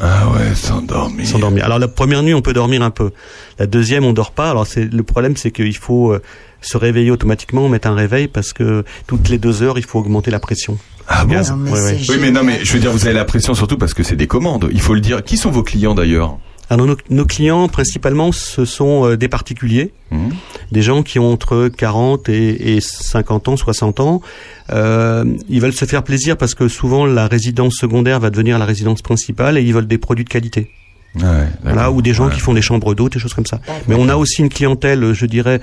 Ah 0.00 0.30
ouais, 0.30 0.54
s'endormir. 0.54 1.26
S'endormir. 1.26 1.64
Alors 1.64 1.78
la 1.78 1.88
première 1.88 2.22
nuit, 2.22 2.32
on 2.34 2.40
peut 2.40 2.52
dormir 2.52 2.82
un 2.82 2.90
peu. 2.90 3.10
La 3.58 3.66
deuxième, 3.66 4.04
on 4.04 4.12
dort 4.12 4.32
pas. 4.32 4.50
Alors 4.50 4.66
c'est 4.66 4.90
le 4.92 5.02
problème, 5.02 5.36
c'est 5.36 5.50
qu'il 5.50 5.76
faut 5.76 6.12
euh, 6.12 6.22
se 6.62 6.76
réveiller 6.78 7.10
automatiquement, 7.10 7.68
mettre 7.68 7.88
un 7.88 7.94
réveil 7.94 8.28
parce 8.28 8.52
que 8.52 8.84
toutes 9.06 9.28
les 9.28 9.38
deux 9.38 9.62
heures, 9.62 9.78
il 9.78 9.84
faut 9.84 9.98
augmenter 9.98 10.30
la 10.30 10.40
pression. 10.40 10.78
Ah 11.06 11.24
bon 11.24 11.32
Gaz. 11.32 11.52
Ouais, 11.52 11.70
ouais. 11.70 11.98
Oui, 12.08 12.16
mais 12.20 12.30
non, 12.30 12.42
mais 12.42 12.60
je 12.64 12.72
veux 12.72 12.78
dire, 12.78 12.92
vous 12.92 13.04
avez 13.04 13.14
la 13.14 13.24
pression 13.24 13.52
surtout 13.54 13.76
parce 13.76 13.94
que 13.94 14.02
c'est 14.02 14.16
des 14.16 14.26
commandes. 14.26 14.68
Il 14.72 14.80
faut 14.80 14.94
le 14.94 15.00
dire. 15.00 15.22
Qui 15.22 15.36
sont 15.36 15.50
vos 15.50 15.62
clients 15.62 15.94
d'ailleurs? 15.94 16.38
Alors 16.72 16.86
nos, 16.86 16.96
nos 17.10 17.24
clients 17.26 17.66
principalement 17.68 18.30
ce 18.32 18.64
sont 18.64 19.04
euh, 19.04 19.16
des 19.16 19.28
particuliers, 19.28 19.92
Mhm. 20.12 20.30
des 20.72 20.82
gens 20.82 21.02
qui 21.02 21.18
ont 21.18 21.32
entre 21.32 21.68
40 21.68 22.28
et, 22.28 22.76
et 22.76 22.80
50 22.80 23.48
ans, 23.48 23.56
60 23.56 24.00
ans. 24.00 24.22
Euh, 24.72 25.24
ils 25.48 25.60
veulent 25.60 25.72
se 25.72 25.84
faire 25.84 26.02
plaisir 26.04 26.36
parce 26.36 26.54
que 26.54 26.66
souvent 26.68 27.06
la 27.06 27.26
résidence 27.28 27.74
secondaire 27.74 28.18
va 28.20 28.30
devenir 28.30 28.58
la 28.58 28.64
résidence 28.64 29.02
principale 29.02 29.58
et 29.58 29.62
ils 29.62 29.72
veulent 29.74 29.86
des 29.88 29.98
produits 29.98 30.24
de 30.24 30.30
qualité. 30.30 30.70
Ouais, 31.16 31.22
Voilà, 31.64 31.90
ou 31.90 32.02
des 32.02 32.14
gens 32.14 32.26
Ouais. 32.28 32.32
qui 32.34 32.38
font 32.40 32.54
des 32.54 32.62
chambres 32.62 32.94
d'hôtes, 32.94 33.12
des 33.14 33.18
choses 33.18 33.34
comme 33.34 33.46
ça. 33.46 33.60
Mais 33.88 33.96
on 33.96 34.08
a 34.08 34.16
aussi 34.16 34.42
une 34.42 34.48
clientèle, 34.48 35.12
je 35.12 35.26
dirais, 35.26 35.60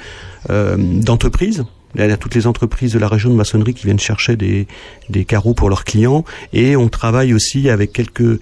euh, 0.50 0.76
d'entreprises. 0.78 1.64
Il 1.98 2.10
y 2.10 2.12
a 2.12 2.18
toutes 2.18 2.36
les 2.36 2.46
entreprises 2.48 2.94
de 2.94 3.00
la 3.00 3.08
région 3.08 3.30
de 3.30 3.36
maçonnerie 3.36 3.74
qui 3.74 3.86
viennent 3.86 4.00
chercher 4.00 4.36
des, 4.36 4.68
des 5.10 5.26
carreaux 5.26 5.54
pour 5.54 5.70
leurs 5.70 5.84
clients. 5.84 6.24
Et 6.54 6.76
on 6.76 6.90
travaille 6.90 7.34
aussi 7.34 7.70
avec 7.70 7.92
quelques, 7.94 8.22
euh, 8.22 8.40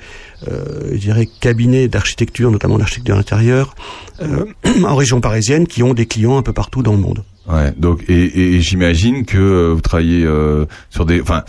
je 0.92 0.98
dirais, 0.98 1.28
cabinets 1.40 1.88
d'architecture, 1.88 2.52
notamment 2.52 2.78
d'architecture 2.78 3.18
intérieure, 3.18 3.76
euh, 4.22 4.46
en 4.86 4.96
région 4.96 5.22
parisienne, 5.22 5.68
qui 5.68 5.84
ont 5.84 5.94
des 5.94 6.06
clients 6.06 6.38
un 6.38 6.42
peu 6.42 6.54
partout 6.54 6.84
dans 6.84 6.92
le 6.94 6.98
monde. 7.00 7.24
Ouais, 7.48 7.72
donc 7.78 8.04
et, 8.10 8.14
et- 8.24 8.56
et 8.56 8.62
j'imagine 8.62 9.24
que 9.24 9.38
euh, 9.38 9.72
vous 9.76 9.82
travaillez 9.82 10.24
euh, 10.26 10.66
sur 10.90 11.06
des, 11.06 11.22
enfin, 11.22 11.44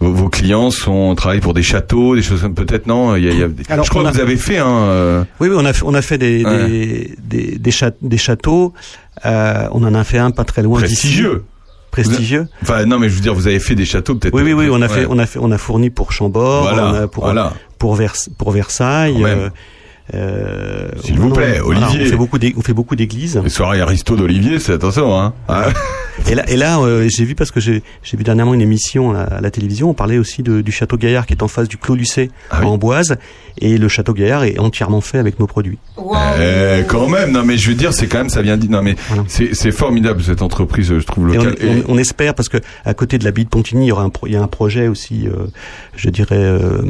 vos, 0.00 0.10
vos 0.10 0.30
clients 0.30 0.70
sont 0.70 1.14
travaillent 1.14 1.40
pour 1.42 1.52
des 1.52 1.62
châteaux, 1.62 2.16
des 2.16 2.22
choses 2.22 2.40
comme 2.40 2.54
peut-être 2.54 2.86
non? 2.86 3.16
Il 3.16 3.24
y 3.24 3.28
a, 3.28 3.32
il 3.32 3.38
y 3.38 3.42
a 3.42 3.48
des- 3.48 3.62
Alors, 3.68 3.84
je 3.84 3.90
crois 3.90 4.02
que 4.10 4.14
vous 4.14 4.20
avez 4.20 4.38
fait 4.38 4.56
un. 4.56 4.66
euh, 4.66 5.24
Oui, 5.40 5.48
oui, 5.48 5.54
on 5.58 5.64
a 5.66 5.74
fait, 5.74 5.82
on 5.84 5.92
a 5.92 6.00
fait 6.00 6.16
des, 6.16 6.42
Ouais. 6.42 6.68
des, 6.68 7.14
des, 7.22 7.58
des, 7.58 7.70
châ- 7.70 7.92
des 8.00 8.16
châteaux. 8.16 8.72
Euh, 9.26 9.68
on 9.72 9.84
en 9.84 9.94
a 9.94 10.04
fait 10.04 10.16
un 10.16 10.30
pas 10.30 10.44
très 10.44 10.62
loin 10.62 10.78
prestigieux. 10.78 11.44
Prestigieux. 11.92 12.48
Enfin 12.62 12.84
non, 12.86 12.98
mais 12.98 13.08
je 13.08 13.14
veux 13.14 13.20
dire, 13.20 13.34
vous 13.34 13.46
avez 13.46 13.60
fait 13.60 13.74
des 13.76 13.84
châteaux 13.84 14.14
peut-être. 14.16 14.34
Oui, 14.34 14.42
oui, 14.42 14.52
oui, 14.54 14.68
on 14.72 14.76
a 14.76 14.86
Ouais. 14.86 14.88
fait, 14.88 15.06
on 15.08 15.18
a 15.18 15.26
fait, 15.26 15.38
on 15.40 15.50
a 15.52 15.58
fourni 15.58 15.90
pour 15.90 16.10
Chambord, 16.10 16.62
Voilà, 16.62 16.86
on 16.88 16.94
a 16.94 17.06
pour, 17.06 17.24
voilà. 17.24 17.52
pour, 17.78 17.94
Vers, 17.94 18.14
pour 18.38 18.50
Versailles. 18.50 19.22
Euh, 20.14 20.88
S'il 21.02 21.18
vous 21.18 21.30
plaît, 21.30 21.60
Olivier. 21.60 22.02
on 22.02 22.10
fait 22.10 22.16
beaucoup, 22.16 22.38
d'é- 22.38 22.54
on 22.56 22.60
fait 22.60 22.72
beaucoup 22.74 22.96
d'églises. 22.96 23.40
Les 23.42 23.48
soirées 23.50 23.80
Aristo 23.80 24.14
d'Olivier, 24.16 24.58
c'est 24.58 24.72
attention, 24.72 25.18
hein. 25.18 25.32
Ah. 25.48 25.68
Et 26.30 26.34
là, 26.34 26.44
et 26.50 26.56
là, 26.56 26.78
euh, 26.80 27.08
j'ai 27.08 27.24
vu 27.24 27.34
parce 27.34 27.50
que 27.50 27.58
j'ai, 27.60 27.82
j'ai 28.02 28.16
vu 28.18 28.22
dernièrement 28.22 28.52
une 28.52 28.60
émission 28.60 29.12
à, 29.14 29.22
à 29.22 29.40
la 29.40 29.50
télévision. 29.50 29.88
On 29.88 29.94
parlait 29.94 30.18
aussi 30.18 30.42
de- 30.42 30.60
du 30.60 30.70
château 30.70 30.98
Gaillard 30.98 31.24
qui 31.26 31.32
est 31.32 31.42
en 31.42 31.48
face 31.48 31.68
du 31.68 31.78
Clos 31.78 31.94
Lucé 31.94 32.30
Ah 32.50 32.58
oui. 32.60 32.66
en 32.66 32.70
Amboise, 32.72 33.16
et 33.58 33.78
le 33.78 33.88
château 33.88 34.12
Gaillard 34.12 34.44
est 34.44 34.58
entièrement 34.58 35.00
fait 35.00 35.18
avec 35.18 35.40
nos 35.40 35.46
produits. 35.46 35.78
Eh, 35.98 36.82
quand 36.86 37.08
même, 37.08 37.32
non 37.32 37.42
mais 37.44 37.56
je 37.56 37.68
veux 37.70 37.74
dire, 37.74 37.94
c'est 37.94 38.06
quand 38.08 38.18
même, 38.18 38.28
ça 38.28 38.42
vient 38.42 38.56
dire, 38.58 38.70
non 38.70 38.82
mais 38.82 38.96
c'est 39.26 39.54
c'est 39.54 39.72
formidable 39.72 40.22
cette 40.22 40.42
entreprise, 40.42 40.88
je 40.88 41.04
trouve 41.06 41.34
Et 41.34 41.38
on, 41.38 41.44
locale. 41.44 41.56
Et- 41.66 41.82
on- 41.88 41.94
on 41.94 41.98
espère 41.98 42.34
parce 42.34 42.48
que 42.50 42.58
à 42.84 42.92
côté 42.94 43.16
de 43.18 43.24
l'abbaye 43.24 43.44
de 43.44 43.50
Pontigny, 43.50 43.86
il 43.86 43.88
y 43.88 43.92
aura 43.92 44.02
un, 44.02 44.10
pro- 44.10 44.26
il 44.26 44.34
y 44.34 44.36
a 44.36 44.42
un 44.42 44.46
projet 44.48 44.88
aussi, 44.88 45.26
euh, 45.26 45.46
je 45.96 46.10
dirais 46.10 46.36
euh, 46.36 46.82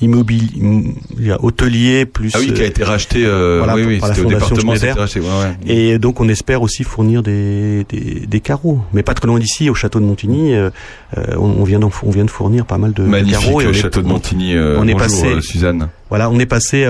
immobilier, 0.00 1.34
hôtelier 1.40 2.06
plus. 2.06 2.30
Ah 2.34 2.38
oui, 2.40 2.45
qui 2.52 2.62
a 2.62 2.64
été 2.64 2.84
racheté. 2.84 3.24
euh, 3.24 3.56
Voilà, 3.58 3.74
oui, 3.74 3.82
pour- 3.82 3.88
oui, 3.90 3.98
par 3.98 4.08
la 4.10 4.14
au 4.14 4.22
Fondation 4.22 4.56
Schneider. 4.56 4.96
racheté. 4.96 5.20
Ouais, 5.20 5.26
ouais. 5.26 5.72
Et 5.74 5.98
donc 5.98 6.20
on 6.20 6.28
espère 6.28 6.62
aussi 6.62 6.84
fournir 6.84 7.22
des, 7.22 7.84
des, 7.88 8.26
des 8.26 8.40
carreaux, 8.40 8.80
mais 8.92 9.02
pas 9.02 9.14
très 9.14 9.26
loin 9.26 9.38
d'ici, 9.38 9.68
au 9.70 9.74
château 9.74 10.00
de 10.00 10.04
Montigny. 10.04 10.54
euh, 10.54 10.70
euh, 11.18 11.22
on, 11.38 11.44
on 11.60 11.64
vient 11.64 11.80
on 11.80 12.10
vient 12.10 12.24
de 12.24 12.30
fournir 12.30 12.66
pas 12.66 12.78
mal 12.78 12.92
de, 12.92 13.02
de 13.02 13.08
Magnifique 13.08 13.40
carreaux. 13.40 13.60
et 13.60 13.64
est- 13.66 13.72
château 13.74 14.00
de 14.02 14.06
on- 14.06 14.10
Montigny. 14.10 14.54
euh, 14.54 14.76
on 14.78 14.86
est 14.88 14.92
bonjour, 14.92 14.98
passé, 15.08 15.40
Suzanne. 15.40 15.88
Voilà, 16.08 16.30
on 16.30 16.38
est 16.38 16.46
passé, 16.46 16.88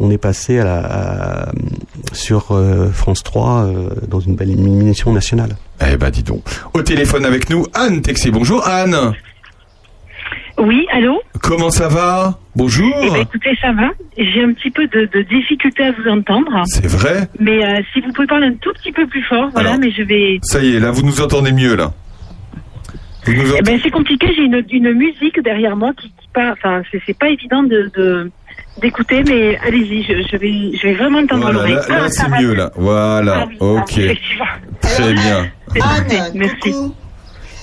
on 0.00 0.10
est 0.10 0.18
passé 0.18 0.58
à 0.58 0.64
la, 0.64 0.78
à- 0.78 1.52
sur 2.12 2.58
France 2.92 3.22
3 3.22 3.64
euh, 3.66 3.88
dans 4.08 4.20
une 4.20 4.34
belle 4.34 4.50
émission 4.50 5.12
nationale. 5.12 5.56
Eh 5.86 5.96
ben 5.96 6.10
dis 6.10 6.22
donc. 6.24 6.42
Au 6.74 6.82
téléphone 6.82 7.24
avec 7.24 7.50
nous, 7.50 7.66
Anne 7.74 8.02
Texier. 8.02 8.30
Bonjour 8.32 8.66
Anne. 8.66 9.12
Oui, 10.58 10.86
allô 10.92 11.20
Comment 11.42 11.70
ça 11.70 11.88
va 11.88 12.38
Bonjour. 12.56 12.92
Eh 13.02 13.10
ben, 13.10 13.20
écoutez, 13.22 13.56
ça 13.60 13.72
va. 13.72 13.90
J'ai 14.16 14.42
un 14.42 14.52
petit 14.52 14.70
peu 14.70 14.86
de, 14.88 15.08
de 15.12 15.22
difficulté 15.22 15.84
à 15.84 15.92
vous 15.92 16.08
entendre. 16.10 16.62
C'est 16.66 16.86
vrai 16.88 17.28
Mais 17.38 17.64
euh, 17.64 17.80
si 17.92 18.00
vous 18.00 18.12
pouvez 18.12 18.26
parler 18.26 18.48
un 18.48 18.54
tout 18.54 18.72
petit 18.72 18.90
peu 18.92 19.06
plus 19.06 19.22
fort, 19.22 19.50
voilà, 19.52 19.70
Alors. 19.70 19.80
mais 19.80 19.90
je 19.92 20.02
vais. 20.02 20.38
Ça 20.42 20.60
y 20.60 20.74
est, 20.76 20.80
là, 20.80 20.90
vous 20.90 21.02
nous 21.02 21.20
entendez 21.20 21.52
mieux, 21.52 21.76
là. 21.76 21.92
Vous 23.24 23.34
nous 23.34 23.54
Eh 23.56 23.62
ben, 23.62 23.78
c'est 23.82 23.90
compliqué. 23.90 24.26
J'ai 24.34 24.42
une, 24.42 24.64
une 24.70 24.92
musique 24.94 25.40
derrière 25.42 25.76
moi 25.76 25.92
qui, 25.96 26.08
qui 26.08 26.28
part. 26.34 26.52
Enfin, 26.54 26.82
c'est 26.90 27.00
c'est 27.06 27.16
pas 27.18 27.28
évident 27.28 27.62
de. 27.62 27.90
de- 27.96 28.30
d'écouter 28.82 29.24
mais 29.26 29.58
allez-y 29.66 30.04
je, 30.04 30.12
je 30.30 30.36
vais 30.36 30.76
je 30.76 30.86
vais 30.86 30.94
vraiment 30.94 31.18
entendre 31.18 31.42
Voilà, 31.50 31.58
l'oreille 31.58 31.74
là, 31.74 31.88
là, 31.88 32.02
Ah, 32.04 32.08
c'est 32.10 32.28
va. 32.28 32.40
mieux, 32.40 32.54
là. 32.54 32.70
Voilà, 32.76 33.40
Ah 33.42 33.46
oui, 33.48 33.56
ok. 33.60 34.00
Très 34.82 35.12
bien. 35.14 35.46
Merci 36.34 36.74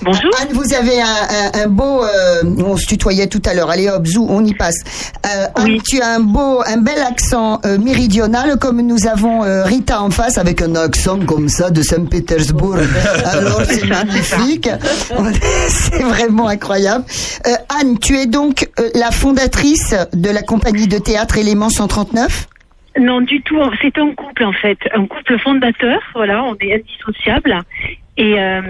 bonjour 0.02 0.30
Anne, 0.40 0.48
vous 0.52 0.74
avez 0.74 1.00
un, 1.00 1.04
un- 1.06 1.64
un 1.64 1.66
beau. 1.68 2.02
euh, 2.04 2.42
on 2.64 2.76
se 2.76 2.86
tutoyait 2.86 3.26
tout 3.26 3.42
à 3.46 3.54
l'heure. 3.54 3.70
Allez 3.70 3.88
hop, 3.88 4.06
zou, 4.06 4.26
on 4.28 4.44
y 4.44 4.54
passe. 4.54 4.76
Euh, 5.26 5.46
Anne, 5.54 5.78
tu 5.88 6.00
as 6.00 6.08
un 6.16 6.20
beau, 6.20 6.62
un 6.66 6.78
bel 6.78 6.98
accent 7.08 7.60
euh, 7.64 7.78
méridional, 7.78 8.58
comme 8.58 8.80
nous 8.82 9.06
avons 9.06 9.40
Rita 9.64 10.00
en 10.02 10.10
face 10.10 10.38
avec 10.38 10.62
un 10.62 10.74
accent 10.76 11.18
comme 11.26 11.48
ça 11.48 11.70
de 11.70 11.82
Saint-Pétersbourg. 11.82 12.76
Alors 13.24 13.62
c'est 13.64 13.84
magnifique. 13.86 14.68
c'est 15.68 16.02
vraiment 16.02 16.48
incroyable. 16.48 17.04
Anne, 17.80 17.98
tu 17.98 18.16
es 18.18 18.26
donc 18.26 18.68
la 18.94 19.10
fondatrice 19.10 19.94
de 20.12 20.30
la 20.30 20.42
compagnie 20.42 20.86
de 20.88 20.98
théâtre 20.98 21.38
Élément 21.38 21.68
139 21.70 22.48
Non, 23.00 23.20
du 23.20 23.42
tout. 23.42 23.56
C'est 23.82 23.96
un 23.98 24.14
couple 24.14 24.44
en 24.44 24.52
fait, 24.52 24.78
un 24.94 25.06
couple 25.06 25.38
fondateur. 25.42 25.98
Voilà, 26.14 26.42
on 26.44 26.54
est 26.60 26.74
indissociables. 26.74 27.54
Et 28.18 28.40
euh, 28.40 28.62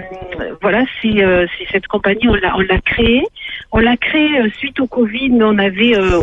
voilà, 0.61 0.83
c'est 1.01 1.23
euh, 1.23 1.45
cette 1.71 1.87
compagnie, 1.87 2.27
on 2.27 2.35
l'a 2.35 2.55
on 2.57 2.59
l'a 2.59 2.79
créée. 2.81 3.23
On 3.71 3.79
l'a 3.79 3.95
créée 3.97 4.39
euh, 4.41 4.49
suite 4.57 4.79
au 4.79 4.87
Covid, 4.87 5.29
mais 5.29 5.43
on 5.45 5.57
avait 5.57 5.97
euh, 5.97 6.19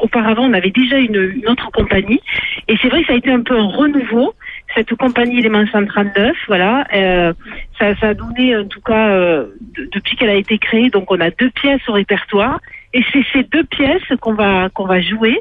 auparavant, 0.00 0.44
on 0.44 0.52
avait 0.54 0.70
déjà 0.70 0.96
une, 0.98 1.32
une 1.36 1.48
autre 1.48 1.70
compagnie. 1.70 2.20
Et 2.68 2.76
c'est 2.80 2.88
vrai 2.88 3.02
ça 3.06 3.12
a 3.12 3.16
été 3.16 3.30
un 3.30 3.42
peu 3.42 3.58
un 3.58 3.66
renouveau. 3.68 4.34
Cette 4.74 4.94
compagnie 4.94 5.38
Élément 5.38 5.64
139, 5.66 6.36
voilà, 6.46 6.86
euh, 6.94 7.32
ça, 7.78 7.94
ça 7.96 8.08
a 8.08 8.14
donné 8.14 8.56
en 8.56 8.66
tout 8.66 8.80
cas 8.80 9.08
euh, 9.10 9.46
de- 9.76 9.88
depuis 9.92 10.16
qu'elle 10.16 10.30
a 10.30 10.34
été 10.34 10.58
créée. 10.58 10.88
Donc 10.90 11.10
on 11.10 11.20
a 11.20 11.30
deux 11.30 11.50
pièces 11.50 11.86
au 11.88 11.92
répertoire. 11.92 12.58
Et 12.94 13.04
c'est 13.12 13.24
ces 13.34 13.42
deux 13.42 13.64
pièces 13.64 14.02
qu'on 14.20 14.32
va 14.34 14.70
qu'on 14.70 14.86
va 14.86 15.00
jouer 15.02 15.40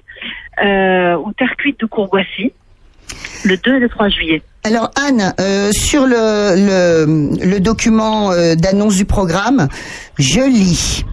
au 0.61 1.31
Terre 1.37 1.55
cuite 1.57 1.79
de 1.79 1.85
Courboissy 1.85 2.51
le 3.43 3.57
2 3.57 3.75
et 3.75 3.79
le 3.79 3.89
3 3.89 4.09
juillet. 4.09 4.41
Alors 4.63 4.91
Anne, 4.95 5.33
euh, 5.39 5.71
sur 5.71 6.05
le, 6.05 6.55
le, 6.55 7.45
le 7.45 7.59
document 7.59 8.31
euh, 8.31 8.55
d'annonce 8.55 8.95
du 8.95 9.05
programme, 9.05 9.67
je 10.17 10.41
lis. 10.41 11.03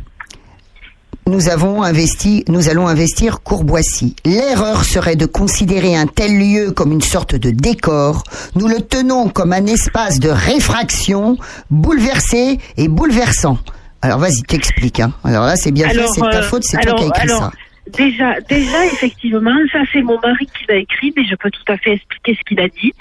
Nous 1.27 1.49
avons 1.49 1.83
investi, 1.83 2.45
nous 2.49 2.69
allons 2.69 2.87
investir 2.87 3.41
Courboissy. 3.43 4.15
L'erreur 4.27 4.85
serait 4.85 5.17
de 5.17 5.25
considérer 5.25 5.97
un 5.97 6.07
tel 6.07 6.39
lieu 6.39 6.71
comme 6.73 6.93
une 6.93 7.01
sorte 7.01 7.35
de 7.35 7.49
décor. 7.51 8.25
Nous 8.57 8.69
le 8.69 8.83
tenons 8.83 9.31
comme 9.31 9.55
un 9.55 9.65
espace 9.65 10.21
de 10.21 10.29
réfraction, 10.29 11.39
bouleversé 11.71 12.59
et 12.77 12.89
bouleversant. 12.89 13.57
Alors 14.03 14.19
vas-y, 14.19 14.43
t'expliques. 14.43 15.01
Hein. 15.01 15.13
Alors 15.25 15.47
là, 15.47 15.57
c'est 15.57 15.71
bien 15.71 15.89
fait, 15.89 16.05
c'est 16.15 16.21
de 16.21 16.31
ta 16.31 16.39
euh, 16.41 16.43
faute, 16.43 16.63
c'est 16.65 16.77
toi 16.77 16.93
alors- 16.93 16.97
qui 16.99 17.05
as 17.05 17.09
écrit 17.09 17.23
alors, 17.23 17.41
ça. 17.45 17.51
Déjà, 17.87 18.41
déjà, 18.41 18.87
effectivement, 18.87 19.57
ça 19.71 19.81
c'est 19.93 20.01
mon 20.01 20.19
mari 20.21 20.47
qui 20.47 20.65
l'a 20.69 20.77
écrit, 20.77 21.13
mais 21.15 21.25
je 21.25 21.35
peux 21.35 21.51
tout 21.51 21.73
à 21.73 21.77
fait 21.77 21.93
expliquer 21.93 22.35
ce 22.35 22.41
qu'il 22.45 22.59
a 22.61 22.69
dit. 22.69 22.95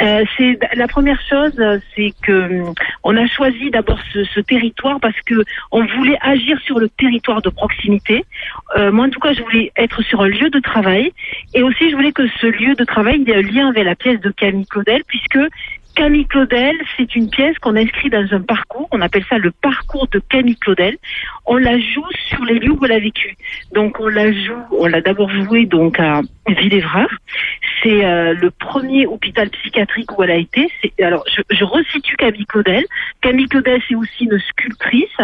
Euh, 0.00 0.24
c'est 0.36 0.58
la 0.74 0.86
première 0.86 1.20
chose, 1.28 1.60
c'est 1.96 2.14
que 2.22 2.62
hum, 2.68 2.74
on 3.02 3.16
a 3.16 3.26
choisi 3.26 3.70
d'abord 3.70 3.98
ce, 4.12 4.22
ce 4.22 4.38
territoire 4.38 5.00
parce 5.00 5.20
que 5.26 5.34
on 5.72 5.84
voulait 5.84 6.18
agir 6.20 6.56
sur 6.60 6.78
le 6.78 6.88
territoire 6.88 7.42
de 7.42 7.48
proximité. 7.48 8.24
Euh, 8.76 8.92
moi, 8.92 9.06
en 9.06 9.10
tout 9.10 9.18
cas, 9.18 9.32
je 9.32 9.42
voulais 9.42 9.72
être 9.76 10.02
sur 10.02 10.20
un 10.20 10.28
lieu 10.28 10.50
de 10.50 10.60
travail, 10.60 11.12
et 11.54 11.62
aussi 11.64 11.90
je 11.90 11.96
voulais 11.96 12.12
que 12.12 12.28
ce 12.40 12.46
lieu 12.46 12.76
de 12.76 12.84
travail 12.84 13.20
il 13.20 13.30
ait 13.30 13.36
un 13.36 13.42
lien 13.42 13.68
avec 13.70 13.84
la 13.84 13.96
pièce 13.96 14.20
de 14.20 14.30
Camille 14.30 14.66
Claudel, 14.66 15.02
puisque 15.08 15.38
Camille 15.98 16.26
Claudel, 16.26 16.76
c'est 16.96 17.16
une 17.16 17.28
pièce 17.28 17.58
qu'on 17.58 17.74
inscrit 17.74 18.08
dans 18.08 18.24
un 18.30 18.40
parcours, 18.40 18.86
on 18.92 19.00
appelle 19.00 19.24
ça 19.28 19.36
le 19.36 19.50
parcours 19.50 20.06
de 20.06 20.20
Camille 20.20 20.54
Claudel. 20.54 20.96
On 21.44 21.56
la 21.56 21.76
joue 21.76 22.06
sur 22.28 22.44
les 22.44 22.60
lieux 22.60 22.70
où 22.70 22.84
elle 22.84 22.92
a 22.92 23.00
vécu. 23.00 23.34
Donc 23.74 23.98
on 23.98 24.06
la 24.06 24.32
joue, 24.32 24.62
on 24.70 24.86
l'a 24.86 25.00
d'abord 25.00 25.28
joué 25.28 25.66
donc 25.66 25.98
à 25.98 26.20
Villévrard. 26.46 27.10
C'est 27.82 28.04
euh, 28.04 28.32
le 28.32 28.52
premier 28.52 29.06
hôpital 29.06 29.50
psychiatrique 29.50 30.16
où 30.16 30.22
elle 30.22 30.30
a 30.30 30.36
été. 30.36 30.70
Alors 31.00 31.24
je, 31.34 31.42
je 31.50 31.64
resitue 31.64 32.16
Camille 32.16 32.46
Claudel. 32.46 32.84
Camille 33.20 33.48
Claudel, 33.48 33.82
c'est 33.88 33.96
aussi 33.96 34.26
une 34.26 34.38
sculptrice. 34.38 35.18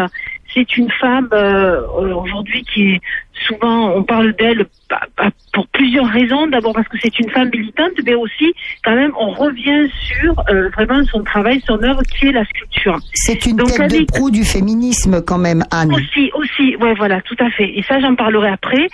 C'est 0.55 0.77
une 0.77 0.91
femme 0.91 1.29
euh, 1.33 1.81
aujourd'hui 1.97 2.65
qui 2.65 2.93
est 2.93 3.01
souvent, 3.47 3.91
on 3.97 4.03
parle 4.05 4.33
d'elle 4.35 4.67
bah, 4.89 5.01
bah, 5.17 5.31
pour 5.53 5.67
plusieurs 5.69 6.07
raisons. 6.07 6.47
D'abord 6.47 6.73
parce 6.73 6.89
que 6.89 6.97
c'est 7.03 7.19
une 7.19 7.29
femme 7.31 7.51
militante, 7.53 7.93
mais 8.05 8.15
aussi 8.15 8.55
quand 8.85 8.95
même 8.95 9.13
on 9.19 9.31
revient 9.31 9.89
sur 9.91 10.35
euh, 10.51 10.69
vraiment 10.71 11.05
son 11.07 11.23
travail, 11.23 11.61
son 11.67 11.83
œuvre 11.83 12.03
qui 12.03 12.29
est 12.29 12.33
la 12.33 12.45
sculpture. 12.45 12.99
C'est 13.15 13.47
une 13.47 13.57
Donc, 13.57 13.73
tête 13.75 13.91
de 13.91 14.05
proue 14.05 14.31
du 14.31 14.45
féminisme 14.45 15.23
quand 15.23 15.39
même, 15.39 15.65
Anne. 15.71 15.93
aussi, 15.93 16.31
aussi, 16.35 16.77
ouais, 16.77 16.95
voilà, 16.95 17.21
tout 17.23 17.37
à 17.41 17.51
fait. 17.51 17.69
Et 17.77 17.83
ça, 17.83 18.01
j'en 18.01 18.15
parlerai 18.15 18.49
après. 18.49 18.89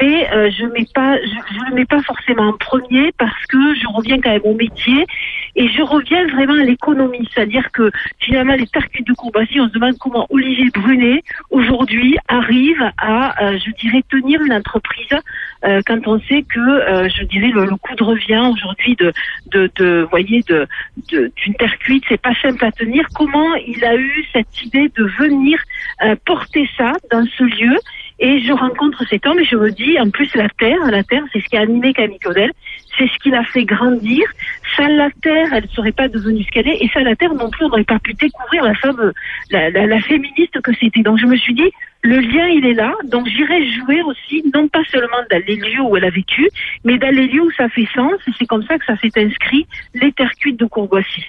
Mais 0.00 0.28
euh, 0.32 0.50
je 0.50 0.64
mets 0.66 0.86
pas, 0.94 1.16
je, 1.16 1.54
je 1.54 1.70
le 1.70 1.74
mets 1.74 1.84
pas 1.86 2.02
forcément 2.02 2.48
en 2.48 2.52
premier 2.52 3.12
parce 3.18 3.46
que 3.48 3.58
je 3.74 3.86
reviens 3.94 4.20
quand 4.20 4.30
même 4.30 4.40
au 4.44 4.54
métier 4.54 5.06
et 5.56 5.68
je 5.68 5.82
reviens 5.82 6.26
vraiment 6.28 6.54
à 6.60 6.64
l'économie, 6.64 7.26
c'est-à-dire 7.32 7.72
que 7.72 7.90
finalement 8.20 8.54
les 8.54 8.66
circuits 8.66 9.04
de 9.04 9.12
Courbassy, 9.14 9.58
on 9.58 9.68
se 9.68 9.72
demande 9.72 9.96
comment 9.98 10.26
Olivier 10.30 10.70
Brunet 10.72 11.22
aujourd'hui 11.50 12.16
arrive 12.28 12.82
à, 12.98 13.42
euh, 13.42 13.58
je 13.58 13.70
dirais, 13.80 14.02
tenir 14.08 14.40
une 14.42 14.52
entreprise 14.52 15.18
euh, 15.64 15.80
quand 15.86 16.06
on 16.06 16.20
sait 16.20 16.42
que, 16.42 16.60
euh, 16.60 17.08
je 17.08 17.24
dirais, 17.24 17.48
le, 17.48 17.64
le 17.64 17.76
coût 17.76 17.94
de 17.94 18.04
revient 18.04 18.50
aujourd'hui 18.52 18.94
de, 18.96 19.12
de, 19.46 19.70
de, 19.76 20.06
voyez, 20.10 20.42
de, 20.46 20.68
d'une 21.08 21.54
terre 21.54 21.78
cuite, 21.78 22.04
c'est 22.08 22.20
pas 22.20 22.34
simple 22.42 22.62
à 22.64 22.70
tenir. 22.72 23.06
Comment 23.14 23.54
il 23.54 23.82
a 23.84 23.96
eu 23.96 24.24
cette 24.32 24.62
idée 24.62 24.90
de 24.94 25.04
venir 25.18 25.58
porter 26.24 26.68
ça 26.76 26.92
dans 27.10 27.24
ce 27.36 27.44
lieu? 27.44 27.76
Et 28.18 28.40
je 28.40 28.52
rencontre 28.52 29.04
cet 29.10 29.26
homme 29.26 29.38
et 29.38 29.44
je 29.44 29.56
me 29.56 29.70
dis, 29.70 29.98
en 30.00 30.08
plus, 30.08 30.34
la 30.34 30.48
terre, 30.48 30.78
la 30.90 31.02
terre, 31.02 31.22
c'est 31.32 31.40
ce 31.40 31.44
qui 31.44 31.56
a 31.56 31.60
animé 31.60 31.92
Camille 31.92 32.18
Claudel, 32.18 32.50
c'est 32.98 33.06
ce 33.08 33.18
qui 33.18 33.30
l'a 33.30 33.44
fait 33.44 33.64
grandir. 33.64 34.22
Sans 34.76 34.88
la 34.88 35.08
terre, 35.22 35.48
elle 35.52 35.64
ne 35.64 35.68
serait 35.68 35.92
pas 35.92 36.08
devenue 36.08 36.42
ce 36.44 36.50
qu'elle 36.50 36.68
est, 36.68 36.82
et 36.82 36.88
sans 36.92 37.00
la 37.00 37.16
terre 37.16 37.32
non 37.34 37.48
plus, 37.50 37.64
on 37.64 37.68
n'aurait 37.68 37.84
pas 37.84 37.98
pu 37.98 38.14
découvrir 38.14 38.62
la 38.64 38.74
femme, 38.74 39.12
la, 39.50 39.70
la, 39.70 39.86
la 39.86 40.00
féministe 40.00 40.60
que 40.60 40.72
c'était. 40.74 41.00
Donc 41.02 41.18
je 41.18 41.26
me 41.26 41.36
suis 41.36 41.54
dit, 41.54 41.70
le 42.02 42.18
lien, 42.20 42.46
il 42.48 42.64
est 42.66 42.74
là, 42.74 42.94
donc 43.04 43.26
j'irai 43.26 43.68
jouer 43.72 44.02
aussi, 44.02 44.44
non 44.54 44.68
pas 44.68 44.82
seulement 44.92 45.22
dans 45.30 45.42
les 45.46 45.56
lieux 45.56 45.80
où 45.80 45.96
elle 45.96 46.04
a 46.04 46.10
vécu, 46.10 46.48
mais 46.84 46.98
dans 46.98 47.10
les 47.12 47.26
lieux 47.26 47.42
où 47.42 47.50
ça 47.52 47.68
fait 47.68 47.88
sens, 47.94 48.12
et 48.28 48.30
c'est 48.38 48.46
comme 48.46 48.62
ça 48.64 48.78
que 48.78 48.84
ça 48.84 48.96
s'est 48.98 49.10
inscrit, 49.16 49.66
les 49.94 50.12
terres 50.12 50.32
cuites 50.38 50.58
de 50.60 50.66
Courboissy. 50.66 51.24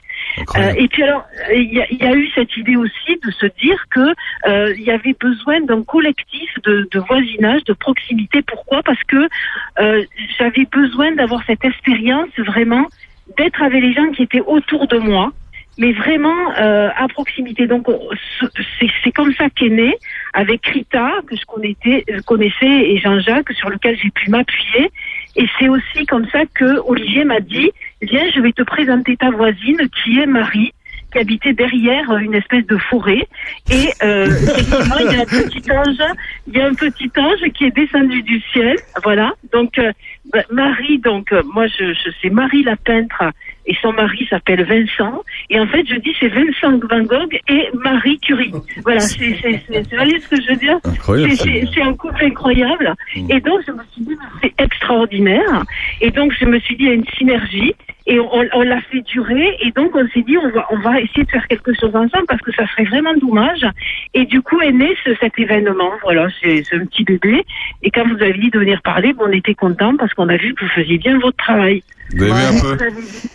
Euh, 0.57 0.73
et 0.77 0.87
puis 0.87 1.03
alors, 1.03 1.25
euh, 1.49 1.53
il 1.55 1.73
y, 1.73 1.81
a- 1.81 1.87
il 1.89 1.97
y 1.97 2.03
a 2.05 2.13
eu 2.15 2.27
cette 2.35 2.55
idée 2.57 2.75
aussi 2.75 3.17
de 3.25 3.31
se 3.31 3.45
dire 3.59 3.85
que 3.89 4.13
euh, 4.47 4.73
il 4.77 4.83
y 4.83 4.91
avait 4.91 5.15
besoin 5.19 5.61
d'un 5.61 5.83
collectif 5.83 6.49
de, 6.63 6.87
de 6.91 6.99
voisinage, 6.99 7.63
de 7.63 7.73
proximité. 7.73 8.41
Pourquoi? 8.41 8.83
Parce 8.83 9.01
que 9.05 9.27
euh, 9.79 10.03
j'avais 10.37 10.65
besoin 10.71 11.11
d'avoir 11.13 11.43
cette 11.47 11.56
expérience 11.63 12.29
vraiment 12.37 12.85
d'être 13.37 13.61
avec 13.61 13.81
les 13.83 13.93
gens 13.93 14.09
qui 14.11 14.23
étaient 14.23 14.41
autour 14.41 14.87
de 14.87 14.97
moi, 14.97 15.31
mais 15.77 15.91
vraiment 15.93 16.35
euh, 16.57 16.89
à 16.95 17.07
proximité. 17.07 17.67
Donc 17.67 17.87
on- 17.89 17.99
ce- 18.39 18.45
c'est 19.03 19.11
comme 19.11 19.33
ça 19.33 19.49
qu'est 19.49 19.69
né 19.69 19.95
avec 20.33 20.65
Rita 20.65 21.11
que 21.27 21.35
je 21.35 21.45
connaissais, 21.45 22.03
je 22.07 22.21
connaissais 22.21 22.65
et 22.65 22.97
Jean-Jacques 22.97 23.51
sur 23.53 23.69
lequel 23.69 23.97
j'ai 24.01 24.09
pu 24.09 24.29
m'appuyer. 24.29 24.89
Et 25.35 25.45
c'est 25.59 25.69
aussi 25.69 26.05
comme 26.07 26.27
ça 26.29 26.43
que 26.55 26.79
Olivier 26.87 27.25
m'a 27.25 27.39
dit 27.41 27.71
viens, 28.01 28.29
je 28.33 28.39
vais 28.41 28.53
te 28.53 28.63
présenter 28.63 29.17
ta 29.17 29.29
voisine 29.29 29.77
qui 30.03 30.19
est 30.19 30.25
Marie 30.25 30.71
qui 31.11 31.19
habitait 31.19 31.53
derrière 31.53 32.09
euh, 32.11 32.17
une 32.17 32.35
espèce 32.35 32.65
de 32.65 32.77
forêt. 32.77 33.27
Et 33.69 33.89
euh, 34.03 34.25
effectivement, 34.43 34.97
il 34.99 35.11
y 35.11 35.15
a 35.15 35.21
un 35.21 35.25
petit 35.25 35.71
ange, 35.71 36.15
il 36.47 36.57
y 36.57 36.61
a 36.61 36.67
un 36.67 36.73
petit 36.73 37.11
ange 37.17 37.51
qui 37.53 37.65
est 37.65 37.75
descendu 37.75 38.21
du 38.21 38.41
ciel. 38.51 38.75
Voilà. 39.03 39.33
Donc 39.51 39.77
euh, 39.79 39.91
bah, 40.31 40.43
Marie, 40.51 40.99
donc 40.99 41.31
euh, 41.31 41.41
moi 41.53 41.67
je, 41.67 41.93
je 41.93 42.09
sais 42.21 42.29
Marie 42.29 42.63
la 42.63 42.75
peintre 42.75 43.23
et 43.67 43.75
son 43.81 43.91
mari 43.93 44.25
s'appelle 44.29 44.63
Vincent. 44.63 45.23
Et 45.49 45.59
en 45.59 45.67
fait, 45.67 45.85
je 45.87 45.95
dis 45.95 46.15
c'est 46.19 46.29
Vincent 46.29 46.79
Van 46.89 47.03
Gogh 47.03 47.39
et 47.49 47.67
Marie 47.73 48.19
Curie. 48.19 48.51
Voilà, 48.83 48.99
c'est 49.01 49.33
ce 50.19 50.27
que 50.29 50.41
je 50.41 50.47
veux 50.49 50.55
dire? 50.57 50.79
C'est- 51.35 51.65
un 51.81 51.93
couple 51.93 52.23
incroyable. 52.25 52.95
Et 53.29 53.39
donc 53.39 53.59
je 53.67 53.71
me 53.71 53.83
suis 53.93 54.01
dit 54.03 54.17
c'est 54.41 54.53
extraordinaire. 54.61 55.63
Et 56.01 56.11
donc 56.11 56.33
je 56.39 56.45
me 56.45 56.59
suis 56.59 56.75
dit 56.75 56.83
il 56.83 56.87
y 56.87 56.91
a 56.91 56.95
une 56.95 57.05
synergie. 57.17 57.75
Et 58.09 58.19
on, 58.21 58.29
on 58.53 58.61
l'a 58.61 58.79
fait 58.83 59.01
durer. 59.01 59.57
Et 59.61 59.71
donc 59.71 59.91
on 59.95 60.07
s'est 60.09 60.21
dit 60.21 60.37
on 60.37 60.49
va 60.49 60.65
on 60.71 60.77
va 60.79 60.99
essayer 61.01 61.23
de 61.25 61.29
faire 61.29 61.45
quelque 61.47 61.73
chose 61.73 61.93
ensemble 61.95 62.25
parce 62.27 62.41
que 62.41 62.51
ça 62.53 62.65
serait 62.67 62.85
vraiment 62.85 63.13
dommage. 63.15 63.65
Et 64.13 64.25
du 64.25 64.41
coup 64.41 64.59
est 64.61 64.71
né 64.71 64.95
ce- 65.05 65.15
cet 65.19 65.37
événement. 65.37 65.91
Voilà 66.03 66.27
c'est 66.41 66.63
c'est 66.63 66.77
un 66.77 66.85
petit 66.85 67.03
bébé. 67.03 67.43
Et 67.83 67.91
quand 67.91 68.07
vous 68.07 68.21
avez 68.21 68.33
dit 68.33 68.49
de 68.49 68.59
venir 68.59 68.81
parler 68.81 69.13
bon, 69.13 69.25
on 69.27 69.31
était 69.31 69.55
content 69.55 69.95
parce 69.97 70.13
qu'on 70.13 70.29
a 70.29 70.37
vu 70.37 70.53
que 70.53 70.63
vous 70.63 70.71
faisiez 70.71 70.97
bien 70.97 71.19
votre 71.19 71.37
travail 71.37 71.83
Vous 72.15 72.23
avez 72.23 72.31
vu 72.33 72.57
un 72.57 72.75
peu 72.75 72.77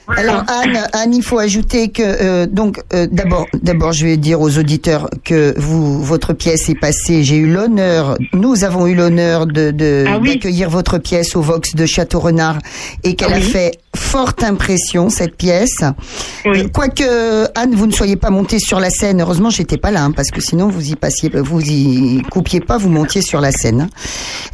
Alors 0.17 0.45
Anne, 0.49 0.79
Anne, 0.93 1.15
il 1.15 1.23
faut 1.23 1.39
ajouter 1.39 1.89
que 1.91 2.03
euh, 2.03 2.47
donc 2.47 2.83
euh, 2.93 3.07
d'abord, 3.11 3.47
d'abord, 3.63 3.93
je 3.93 4.05
vais 4.07 4.17
dire 4.17 4.41
aux 4.41 4.59
auditeurs 4.59 5.09
que 5.25 5.55
vous, 5.59 6.03
votre 6.03 6.33
pièce 6.33 6.69
est 6.69 6.79
passée. 6.79 7.23
J'ai 7.25 7.37
eu 7.37 7.51
l'honneur, 7.53 8.17
nous 8.33 8.65
avons 8.65 8.87
eu 8.87 8.95
l'honneur 8.95 9.47
de 9.47 9.71
de- 9.71 10.05
Ah 10.09 10.19
oui. 10.21 10.35
d'accueillir 10.35 10.71
votre 10.71 10.99
pièce 10.99 11.35
au 11.37 11.41
Vox 11.43 11.75
de 11.75 11.87
Château 11.87 12.19
Renard 12.21 12.59
et 13.05 13.15
qu'elle 13.15 13.33
Ah 13.33 13.37
a 13.37 13.39
oui. 13.39 13.45
fait 13.45 13.79
forte 13.95 14.43
impression 14.43 15.09
cette 15.11 15.37
pièce. 15.37 15.83
Quoique 16.73 17.47
Anne, 17.59 17.75
vous 17.75 17.87
ne 17.87 17.93
soyez 17.93 18.17
pas 18.17 18.31
montée 18.31 18.59
sur 18.59 18.81
la 18.81 18.91
scène. 18.91 19.21
Heureusement, 19.21 19.51
j'étais 19.51 19.77
pas 19.77 19.91
là 19.91 20.03
hein, 20.05 20.13
parce 20.13 20.31
que 20.31 20.41
sinon 20.41 20.69
vous 20.69 20.91
y 20.91 20.97
passiez, 20.97 21.31
vous 21.35 21.61
y 21.61 22.23
coupiez 22.31 22.61
pas, 22.61 22.79
vous 22.79 22.89
montiez 22.89 23.23
sur 23.23 23.41
la 23.41 23.53
scène. 23.53 23.83
hein. 23.83 23.89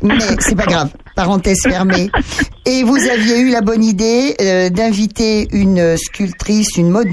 Mais 0.03 0.15
c'est 0.41 0.55
pas 0.57 0.67
grave. 0.67 0.91
Parenthèse 1.19 1.63
fermée. 1.65 2.13
Et 2.65 2.85
vous 2.85 2.97
aviez 2.97 3.41
eu 3.41 3.51
la 3.51 3.61
bonne 3.61 3.83
idée 3.83 4.37
euh, 4.41 4.69
d'inviter 4.69 5.49
une 5.51 5.97
sculptrice, 5.97 6.77
une 6.77 6.91
mode 6.91 7.09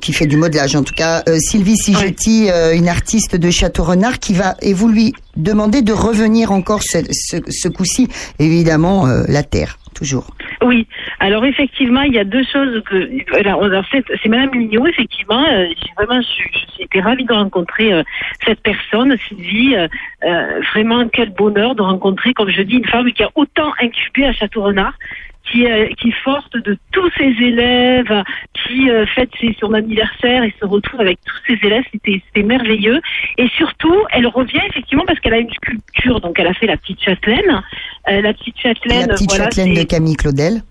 qui 0.00 0.14
fait 0.14 0.24
du 0.24 0.38
modelage 0.38 0.74
en 0.74 0.82
tout 0.82 0.94
cas, 0.94 1.22
euh, 1.28 1.36
Sylvie 1.38 1.76
Sigetti, 1.76 2.48
euh, 2.48 2.74
une 2.74 2.88
artiste 2.88 3.36
de 3.36 3.50
Château 3.50 3.84
Renard, 3.84 4.20
qui 4.20 4.32
va 4.32 4.56
et 4.62 4.72
vous 4.72 4.88
lui 4.88 5.12
demandez 5.36 5.82
de 5.82 5.92
revenir 5.92 6.50
encore 6.50 6.82
ce, 6.82 6.96
ce, 7.12 7.36
ce 7.46 7.68
coup-ci, 7.68 8.08
évidemment 8.38 9.06
euh, 9.06 9.24
la 9.28 9.42
terre, 9.42 9.78
toujours. 9.92 10.28
Oui, 10.64 10.86
alors 11.20 11.44
effectivement, 11.44 12.00
il 12.02 12.14
y 12.14 12.18
a 12.18 12.24
deux 12.24 12.44
choses 12.44 12.82
que. 12.84 13.10
C'est 14.22 14.28
Madame 14.28 14.50
Mignot, 14.56 14.86
effectivement. 14.86 15.44
euh, 15.46 15.66
j'ai 15.68 15.92
vraiment, 15.96 16.22
j'étais 16.78 17.00
ravie 17.00 17.24
de 17.24 17.32
rencontrer 17.34 17.92
euh, 17.92 18.02
cette 18.46 18.60
personne, 18.60 19.14
Sylvie. 19.28 19.76
euh, 19.76 20.60
vraiment, 20.72 21.06
quel 21.08 21.30
bonheur 21.30 21.74
de 21.74 21.82
rencontrer, 21.82 22.32
comme 22.32 22.48
je 22.48 22.62
dis, 22.62 22.76
une 22.76 22.86
femme 22.86 23.12
qui 23.12 23.22
a 23.22 23.30
autant 23.34 23.72
incubé 23.78 24.24
à 24.24 24.32
Château-Renard. 24.32 24.94
Qui, 25.50 25.66
euh, 25.66 25.88
qui 25.98 26.08
est 26.08 26.22
forte 26.24 26.56
de 26.56 26.78
tous 26.90 27.10
ses 27.18 27.34
élèves, 27.44 28.24
qui 28.54 28.90
euh, 28.90 29.04
fête 29.06 29.28
ses, 29.38 29.54
son 29.60 29.74
anniversaire 29.74 30.42
et 30.42 30.54
se 30.58 30.64
retrouve 30.64 31.02
avec 31.02 31.18
tous 31.24 31.36
ses 31.46 31.66
élèves, 31.66 31.84
c'était 31.92 32.22
c'était 32.26 32.46
merveilleux. 32.46 33.00
Et 33.36 33.48
surtout, 33.48 33.94
elle 34.10 34.26
revient 34.26 34.62
effectivement 34.70 35.04
parce 35.06 35.20
qu'elle 35.20 35.34
a 35.34 35.38
une 35.38 35.52
sculpture, 35.52 36.20
donc 36.20 36.38
elle 36.40 36.46
a 36.46 36.54
fait 36.54 36.66
la 36.66 36.78
petite 36.78 37.02
châtelaine. 37.02 37.62
Euh, 38.08 38.22
la 38.22 38.32
petite 38.32 38.58
châtelaine, 38.58 39.06
la 39.08 39.14
petite 39.14 39.30
voilà, 39.30 39.44
châtelaine 39.44 39.74
de 39.74 39.82
Camille 39.82 40.16
Claudel. 40.16 40.62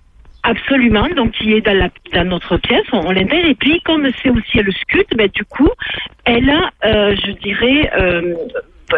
Absolument, 0.43 1.07
donc 1.15 1.31
qui 1.31 1.53
est 1.53 1.61
dans, 1.61 1.77
la, 1.77 1.89
dans 2.13 2.25
notre 2.25 2.57
pièce, 2.57 2.83
on, 2.91 3.07
on 3.07 3.11
l'intègre. 3.11 3.47
Et 3.47 3.55
puis, 3.55 3.79
comme 3.85 4.09
c'est 4.21 4.29
aussi 4.29 4.59
elle 4.59 4.73
sculpte, 4.73 5.15
ben, 5.15 5.29
du 5.33 5.45
coup, 5.45 5.69
elle 6.25 6.49
a, 6.49 6.69
euh, 6.83 7.15
je 7.15 7.31
dirais, 7.31 7.89
euh, 7.97 8.35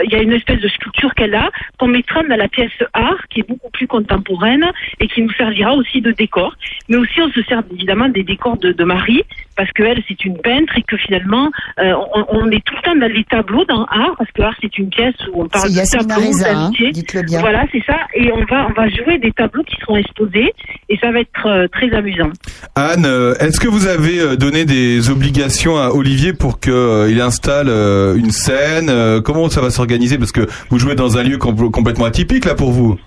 il 0.03 0.11
y 0.11 0.15
a 0.15 0.21
une 0.21 0.33
espèce 0.33 0.59
de 0.59 0.67
sculpture 0.67 1.13
qu'elle 1.15 1.35
a 1.35 1.49
qu'on 1.77 1.87
mettra 1.87 2.23
dans 2.23 2.35
la 2.35 2.47
pièce 2.47 2.71
art, 2.93 3.27
qui 3.29 3.41
est 3.41 3.47
beaucoup 3.47 3.69
plus 3.71 3.87
contemporaine 3.87 4.65
et 4.99 5.07
qui 5.07 5.21
nous 5.21 5.31
servira 5.33 5.73
aussi 5.73 6.01
de 6.01 6.11
décor. 6.11 6.55
Mais 6.89 6.97
aussi, 6.97 7.21
on 7.21 7.29
se 7.31 7.41
sert 7.43 7.63
évidemment 7.71 8.09
des 8.09 8.23
décors 8.23 8.57
de, 8.57 8.71
de 8.71 8.83
Marie, 8.83 9.23
parce 9.57 9.71
qu'elle, 9.71 10.01
c'est 10.07 10.25
une 10.25 10.37
peintre 10.37 10.77
et 10.77 10.83
que 10.83 10.97
finalement, 10.97 11.49
euh, 11.79 11.93
on, 12.13 12.25
on 12.29 12.51
est 12.51 12.63
tout 12.65 12.75
le 12.75 12.81
temps 12.81 12.95
dans 12.95 13.11
les 13.11 13.23
tableaux 13.23 13.65
dans 13.65 13.85
art, 13.85 14.15
parce 14.17 14.31
que 14.31 14.41
art, 14.41 14.55
c'est 14.61 14.77
une 14.77 14.89
pièce 14.89 15.15
où 15.33 15.43
on 15.43 15.47
parle 15.47 15.69
de 15.69 15.89
tableaux, 15.89 16.45
hein, 16.45 16.69
d'amitié. 16.71 16.91
Voilà, 17.39 17.65
c'est 17.71 17.83
ça. 17.85 17.97
Et 18.13 18.31
on 18.31 18.43
va, 18.45 18.67
on 18.69 18.73
va 18.73 18.89
jouer 18.89 19.17
des 19.17 19.31
tableaux 19.31 19.63
qui 19.63 19.75
seront 19.81 19.95
exposés 19.97 20.53
et 20.89 20.97
ça 20.97 21.11
va 21.11 21.19
être 21.21 21.45
euh, 21.45 21.67
très 21.67 21.91
amusant. 21.93 22.29
Anne, 22.75 23.05
euh, 23.05 23.35
est-ce 23.39 23.59
que 23.59 23.67
vous 23.67 23.87
avez 23.87 24.37
donné 24.37 24.65
des 24.65 25.09
obligations 25.09 25.77
à 25.77 25.89
Olivier 25.89 26.33
pour 26.33 26.59
qu'il 26.59 27.21
installe 27.21 27.67
une 27.67 28.31
scène 28.31 29.21
Comment 29.23 29.49
ça 29.49 29.61
va 29.61 29.69
s'organiser? 29.69 29.84
Parce 30.17 30.31
que 30.31 30.47
vous 30.69 30.79
jouez 30.79 30.95
dans 30.95 31.17
un 31.17 31.23
lieu 31.23 31.37
com- 31.37 31.71
complètement 31.71 32.05
atypique 32.05 32.45
là 32.45 32.55
pour 32.55 32.71
vous. 32.71 32.97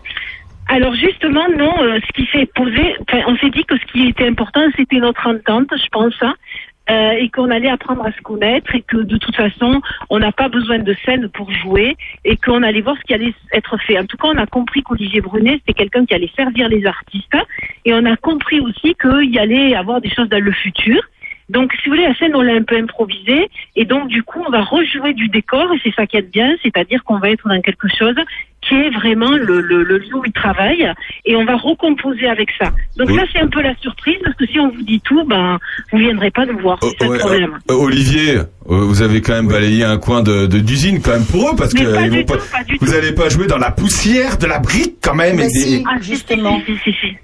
Alors 0.68 0.94
justement, 0.94 1.46
non, 1.56 1.74
euh, 1.80 1.98
ce 2.06 2.12
qui 2.12 2.28
s'est 2.30 2.48
posé, 2.54 2.94
on 3.26 3.36
s'est 3.38 3.50
dit 3.50 3.64
que 3.64 3.76
ce 3.78 3.92
qui 3.92 4.08
était 4.08 4.28
important, 4.28 4.60
c'était 4.76 4.98
notre 4.98 5.26
entente, 5.26 5.68
je 5.72 5.88
pense, 5.90 6.14
hein, 6.20 6.34
euh, 6.90 7.12
et 7.12 7.30
qu'on 7.30 7.50
allait 7.50 7.70
apprendre 7.70 8.04
à 8.04 8.12
se 8.12 8.20
connaître 8.20 8.74
et 8.74 8.82
que 8.82 8.98
de 8.98 9.16
toute 9.16 9.34
façon, 9.34 9.80
on 10.10 10.18
n'a 10.18 10.30
pas 10.30 10.50
besoin 10.50 10.78
de 10.78 10.94
scène 11.06 11.28
pour 11.30 11.50
jouer 11.50 11.96
et 12.24 12.36
qu'on 12.36 12.62
allait 12.62 12.82
voir 12.82 12.96
ce 12.98 13.02
qui 13.04 13.14
allait 13.14 13.32
être 13.52 13.78
fait. 13.78 13.98
En 13.98 14.04
tout 14.04 14.18
cas, 14.18 14.28
on 14.28 14.36
a 14.36 14.46
compris 14.46 14.82
qu'Olivier 14.82 15.22
Brunet, 15.22 15.60
c'était 15.60 15.72
quelqu'un 15.72 16.04
qui 16.04 16.14
allait 16.14 16.30
servir 16.36 16.68
les 16.68 16.84
artistes 16.84 17.36
et 17.86 17.94
on 17.94 18.04
a 18.04 18.16
compris 18.16 18.60
aussi 18.60 18.94
qu'il 19.00 19.30
y 19.30 19.38
allait 19.38 19.74
avoir 19.74 20.02
des 20.02 20.10
choses 20.10 20.28
dans 20.28 20.42
le 20.42 20.52
futur. 20.52 21.00
Donc, 21.48 21.72
si 21.82 21.88
vous 21.88 21.94
voulez, 21.96 22.06
la 22.06 22.14
scène, 22.16 22.34
on 22.34 22.42
l'a 22.42 22.52
un 22.54 22.62
peu 22.62 22.76
improvisée. 22.76 23.48
Et 23.74 23.84
donc, 23.86 24.08
du 24.08 24.22
coup, 24.22 24.42
on 24.46 24.50
va 24.50 24.60
rejouer 24.62 25.14
du 25.14 25.28
décor. 25.28 25.72
Et 25.74 25.80
c'est 25.82 25.94
ça 25.94 26.06
qui 26.06 26.16
est 26.18 26.30
bien. 26.30 26.54
C'est-à-dire 26.62 27.02
qu'on 27.04 27.18
va 27.18 27.30
être 27.30 27.48
dans 27.48 27.60
quelque 27.62 27.88
chose 27.98 28.16
qui 28.60 28.74
est 28.74 28.90
vraiment 28.90 29.30
le, 29.30 29.60
le, 29.60 29.82
le 29.84 29.98
lieu 29.98 30.14
où 30.14 30.24
il 30.26 30.32
travaille. 30.32 30.92
Et 31.24 31.36
on 31.36 31.44
va 31.46 31.56
recomposer 31.56 32.26
avec 32.28 32.50
ça. 32.58 32.72
Donc, 32.98 33.08
Oui. 33.08 33.16
ça, 33.16 33.22
c'est 33.32 33.38
un 33.38 33.46
peu 33.46 33.62
la 33.62 33.74
surprise. 33.76 34.16
Parce 34.22 34.36
que 34.36 34.46
si 34.46 34.58
on 34.60 34.68
vous 34.68 34.82
dit 34.82 35.00
tout, 35.00 35.24
ben, 35.24 35.58
vous 35.90 35.98
viendrez 35.98 36.30
pas 36.30 36.44
nous 36.44 36.58
voir. 36.58 36.78
C'est 36.82 36.98
ça 36.98 37.08
Ouais, 37.08 37.16
le 37.16 37.20
problème. 37.20 37.58
euh, 37.70 37.74
Olivier, 37.74 38.34
euh, 38.36 38.44
vous 38.66 39.00
avez 39.00 39.22
quand 39.22 39.32
même 39.32 39.48
balayé 39.48 39.84
un 39.84 39.96
coin 39.96 40.22
de 40.22 40.46
de- 40.46 40.58
d'usine 40.60 41.00
quand 41.00 41.12
même 41.12 41.24
pour 41.24 41.50
eux 41.50 41.56
parce 41.56 41.72
Mais 41.72 41.80
que 41.84 41.94
pas 41.94 42.02
ils 42.02 42.10
du 42.10 42.18
vont 42.18 42.24
pas- 42.24 42.36
tout, 42.36 42.44
pas 42.52 42.64
du 42.64 42.76
vous 42.78 42.92
n'allez 42.92 43.12
pas 43.12 43.28
jouer 43.30 43.46
dans 43.46 43.56
la 43.58 43.70
poussière 43.70 44.36
de 44.36 44.46
la 44.46 44.58
brique 44.58 44.96
quand 45.02 45.14
même. 45.14 45.40
et 45.40 45.46
des- 45.48 45.82
Ah, 45.88 45.96
justement. 46.02 46.60
Si, 46.66 46.76
si, 46.84 46.92
si. 47.00 47.16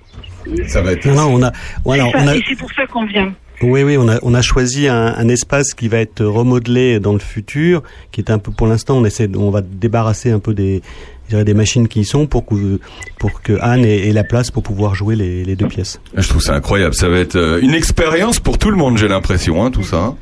Ça 0.68 0.80
va 0.82 0.92
être. 0.92 1.04
Non, 1.06 1.14
non, 1.14 1.34
on 1.34 1.42
a, 1.42 1.52
voilà, 1.84 2.06
on 2.14 2.26
a, 2.28 2.36
Et 2.36 2.42
c'est 2.48 2.58
pour 2.58 2.70
ça 2.72 2.86
qu'on 2.86 3.04
vient. 3.04 3.32
Oui, 3.62 3.82
oui, 3.82 3.96
on 3.96 4.08
a, 4.08 4.18
on 4.22 4.34
a 4.34 4.42
choisi 4.42 4.88
un, 4.88 5.14
un 5.16 5.28
espace 5.28 5.74
qui 5.74 5.88
va 5.88 5.98
être 5.98 6.24
remodelé 6.24 6.98
dans 7.00 7.12
le 7.12 7.18
futur, 7.20 7.82
qui 8.12 8.20
est 8.20 8.30
un 8.30 8.38
peu, 8.38 8.50
pour 8.52 8.66
l'instant, 8.66 8.96
on 8.98 9.04
essaie, 9.04 9.28
de- 9.28 9.38
on 9.38 9.50
va 9.50 9.60
débarrasser 9.62 10.30
un 10.32 10.40
peu 10.40 10.52
des, 10.54 10.82
des 11.30 11.54
machines 11.54 11.86
qui 11.88 12.00
y 12.00 12.04
sont 12.04 12.26
pour 12.26 12.44
que, 12.44 12.80
pour 13.18 13.40
que 13.42 13.54
Anne 13.62 13.84
ait, 13.84 14.08
ait 14.08 14.12
la 14.12 14.24
place 14.24 14.50
pour 14.50 14.62
pouvoir 14.64 14.94
jouer 14.94 15.14
les, 15.16 15.44
les 15.44 15.56
deux 15.56 15.68
pièces. 15.68 16.00
Je 16.16 16.28
trouve 16.28 16.42
ça 16.42 16.54
incroyable. 16.54 16.94
Ça 16.94 17.08
va 17.08 17.18
être 17.18 17.36
euh, 17.36 17.60
une 17.62 17.74
expérience 17.74 18.40
pour 18.40 18.58
tout 18.58 18.70
le 18.70 18.76
monde, 18.76 18.98
j'ai 18.98 19.08
l'impression, 19.08 19.64
hein, 19.64 19.70
tout 19.70 19.84
ça. 19.84 19.98
hein. 19.98 20.16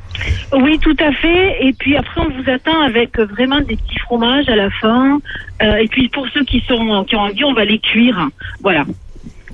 Oui, 0.52 0.78
tout 0.80 0.96
à 1.00 1.10
fait. 1.12 1.56
Et 1.66 1.72
puis 1.72 1.96
après, 1.96 2.20
on 2.20 2.28
vous 2.28 2.48
attend 2.50 2.80
avec 2.82 3.18
euh, 3.18 3.24
vraiment 3.24 3.60
des 3.60 3.76
petits 3.76 3.98
fromages 4.04 4.48
à 4.48 4.56
la 4.56 4.68
fin. 4.70 5.18
Euh, 5.62 5.76
et 5.76 5.88
puis 5.88 6.09
pour 6.10 6.26
ceux 6.34 6.44
qui 6.44 6.60
sont 6.68 7.04
qui 7.09 7.16
ont 7.16 7.20
envie, 7.20 7.44
on 7.44 7.54
va 7.54 7.64
les 7.64 7.78
cuire. 7.78 8.28
Voilà. 8.62 8.84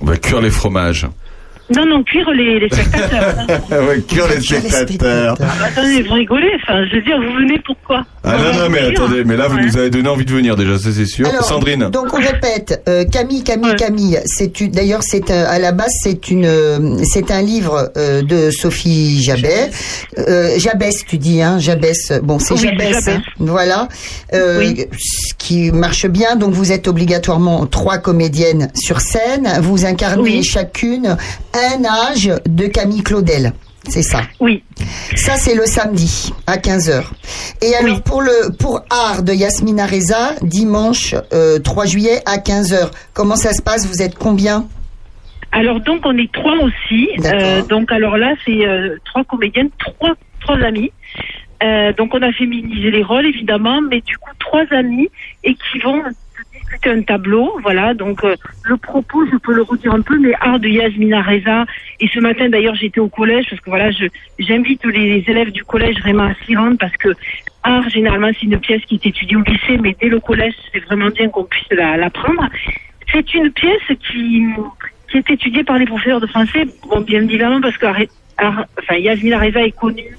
On 0.01 0.05
va 0.05 0.17
cuire 0.17 0.41
les 0.41 0.49
fromages. 0.51 1.07
Non, 1.75 1.85
non, 1.85 2.03
cuire 2.03 2.29
les, 2.31 2.59
les 2.59 2.69
spectateurs. 2.69 3.35
hein. 3.37 3.57
ouais, 3.87 4.01
cuire 4.01 4.27
les 4.27 4.41
spectateurs. 4.41 5.35
Attendez, 5.63 6.01
vous 6.03 6.13
rigolez. 6.13 6.49
Enfin, 6.63 6.85
je 6.89 6.95
veux 6.95 7.01
dire, 7.03 7.17
vous 7.17 7.35
venez 7.37 7.59
pourquoi 7.65 8.03
Ah 8.23 8.37
non, 8.37 8.59
non, 8.63 8.69
mais 8.69 8.79
attendez, 8.79 9.23
mais 9.23 9.37
là, 9.37 9.47
vous 9.47 9.59
nous 9.59 9.77
avez 9.77 9.89
donné 9.89 10.09
envie 10.09 10.25
de 10.25 10.31
venir 10.31 10.55
déjà, 10.55 10.77
ça 10.79 10.89
c'est 10.91 11.05
sûr. 11.05 11.27
Alors, 11.27 11.43
Sandrine. 11.43 11.89
Donc 11.89 12.13
on 12.13 12.17
répète, 12.17 12.81
euh, 12.89 13.05
Camille, 13.05 13.43
Camille, 13.43 13.75
Camille. 13.75 14.19
C'est 14.25 14.59
une- 14.61 14.71
d'ailleurs 14.71 15.03
c'est 15.03 15.29
un- 15.31 15.43
à 15.43 15.59
la 15.59 15.71
base 15.71 15.91
c'est 16.03 16.29
une 16.31 16.45
euh, 16.45 16.97
c'est 17.03 17.31
un 17.31 17.41
livre 17.41 17.91
euh, 17.97 18.21
de 18.21 18.49
Sophie 18.51 19.21
Jabès. 19.23 19.69
Euh, 20.17 20.57
Jabès, 20.57 21.05
tu 21.07 21.17
dis 21.17 21.41
hein, 21.41 21.59
Jabès. 21.59 22.11
Bon, 22.23 22.39
c'est 22.39 22.53
Oui, 22.55 22.61
Jabès. 22.61 22.93
Jabès. 22.93 23.07
hein, 23.09 23.21
voilà. 23.39 23.87
Euh, 24.33 24.73
Ce 24.97 25.33
qui 25.37 25.71
marche 25.71 26.07
bien. 26.07 26.35
Donc 26.35 26.53
vous 26.53 26.71
êtes 26.71 26.87
obligatoirement 26.87 27.65
trois 27.67 27.97
comédiennes 27.99 28.69
sur 28.75 29.01
scène. 29.01 29.47
Vous 29.61 29.85
incarnez 29.85 30.41
chacune 30.43 31.15
un 31.53 31.58
âge 31.85 32.31
de 32.45 32.67
Camille 32.67 33.03
Claudel. 33.03 33.53
C'est 33.87 34.03
ça. 34.03 34.21
Oui. 34.39 34.63
Ça, 35.15 35.35
c'est 35.37 35.55
le 35.55 35.65
samedi 35.65 36.31
à 36.45 36.57
15h. 36.57 37.03
Et 37.61 37.73
alors, 37.75 38.01
pour 38.03 38.21
le 38.21 38.51
pour 38.57 38.81
Art 38.89 39.23
de 39.23 39.33
Yasmina 39.33 39.85
Reza, 39.85 40.35
dimanche 40.41 41.15
euh, 41.33 41.59
3 41.59 41.85
juillet 41.85 42.21
à 42.25 42.37
15h. 42.37 42.91
Comment 43.13 43.35
ça 43.35 43.53
se 43.53 43.61
passe? 43.61 43.87
Vous 43.87 44.01
êtes 44.01 44.15
combien? 44.15 44.67
Alors 45.51 45.79
donc 45.79 46.01
on 46.05 46.15
est 46.17 46.31
trois 46.31 46.55
aussi. 46.57 47.09
Euh, 47.25 47.63
donc 47.63 47.91
alors 47.91 48.17
là 48.17 48.33
c'est 48.45 48.67
euh, 48.67 48.97
trois 49.05 49.23
comédiennes, 49.23 49.69
trois 49.79 50.13
trois 50.41 50.57
amis. 50.57 50.91
Euh, 51.63 51.91
donc 51.93 52.13
on 52.13 52.21
a 52.21 52.31
féminisé 52.31 52.91
les 52.91 53.03
rôles 53.03 53.25
évidemment, 53.25 53.81
mais 53.81 54.01
du 54.01 54.17
coup 54.17 54.29
trois 54.39 54.65
amis 54.71 55.09
et 55.43 55.55
qui 55.55 55.79
vont 55.79 56.01
discuter 56.69 56.89
un 56.89 57.01
tableau. 57.01 57.59
Voilà 57.61 57.93
donc 57.93 58.23
euh, 58.23 58.35
le 58.63 58.77
propos 58.77 59.25
je 59.31 59.37
peux 59.37 59.53
le 59.53 59.63
redire 59.63 59.93
un 59.93 60.01
peu, 60.01 60.17
mais 60.17 60.33
art 60.39 60.59
de 60.59 60.67
Yasmina 60.67 61.21
Reza. 61.21 61.65
Et 61.99 62.07
ce 62.07 62.19
matin 62.19 62.49
d'ailleurs 62.49 62.75
j'étais 62.75 62.99
au 62.99 63.09
collège 63.09 63.45
parce 63.49 63.61
que 63.61 63.69
voilà 63.69 63.89
j'invite 64.37 64.85
les 64.85 65.23
élèves 65.27 65.51
du 65.51 65.63
collège 65.63 65.99
vraiment 65.99 66.23
à 66.23 66.33
s'y 66.45 66.55
rendre 66.55 66.77
parce 66.77 66.95
que 66.97 67.09
art 67.63 67.89
généralement 67.89 68.29
c'est 68.39 68.45
une 68.45 68.59
pièce 68.59 68.81
qui 68.85 68.95
est 68.95 69.05
étudiée 69.05 69.37
au 69.37 69.41
lycée, 69.41 69.77
mais 69.81 69.95
dès 69.99 70.09
le 70.09 70.19
collège 70.19 70.53
c'est 70.71 70.79
vraiment 70.79 71.09
bien 71.09 71.29
qu'on 71.29 71.43
puisse 71.43 71.67
la-. 71.71 72.09
C'est 73.11 73.33
une 73.33 73.51
pièce 73.51 73.81
qui, 74.07 74.45
est 75.13 75.29
étudiée 75.31 75.63
par 75.63 75.79
les 75.79 75.85
professeurs 75.85 76.21
de 76.21 76.27
français, 76.27 76.67
bon, 76.87 77.01
bien 77.01 77.23
évidemment, 77.23 77.59
parce 77.59 77.75
que 77.77 77.87
enfin, 78.39 78.95
Yasmina 78.95 79.39
Reza 79.39 79.63
est 79.63 79.71
connue, 79.71 80.15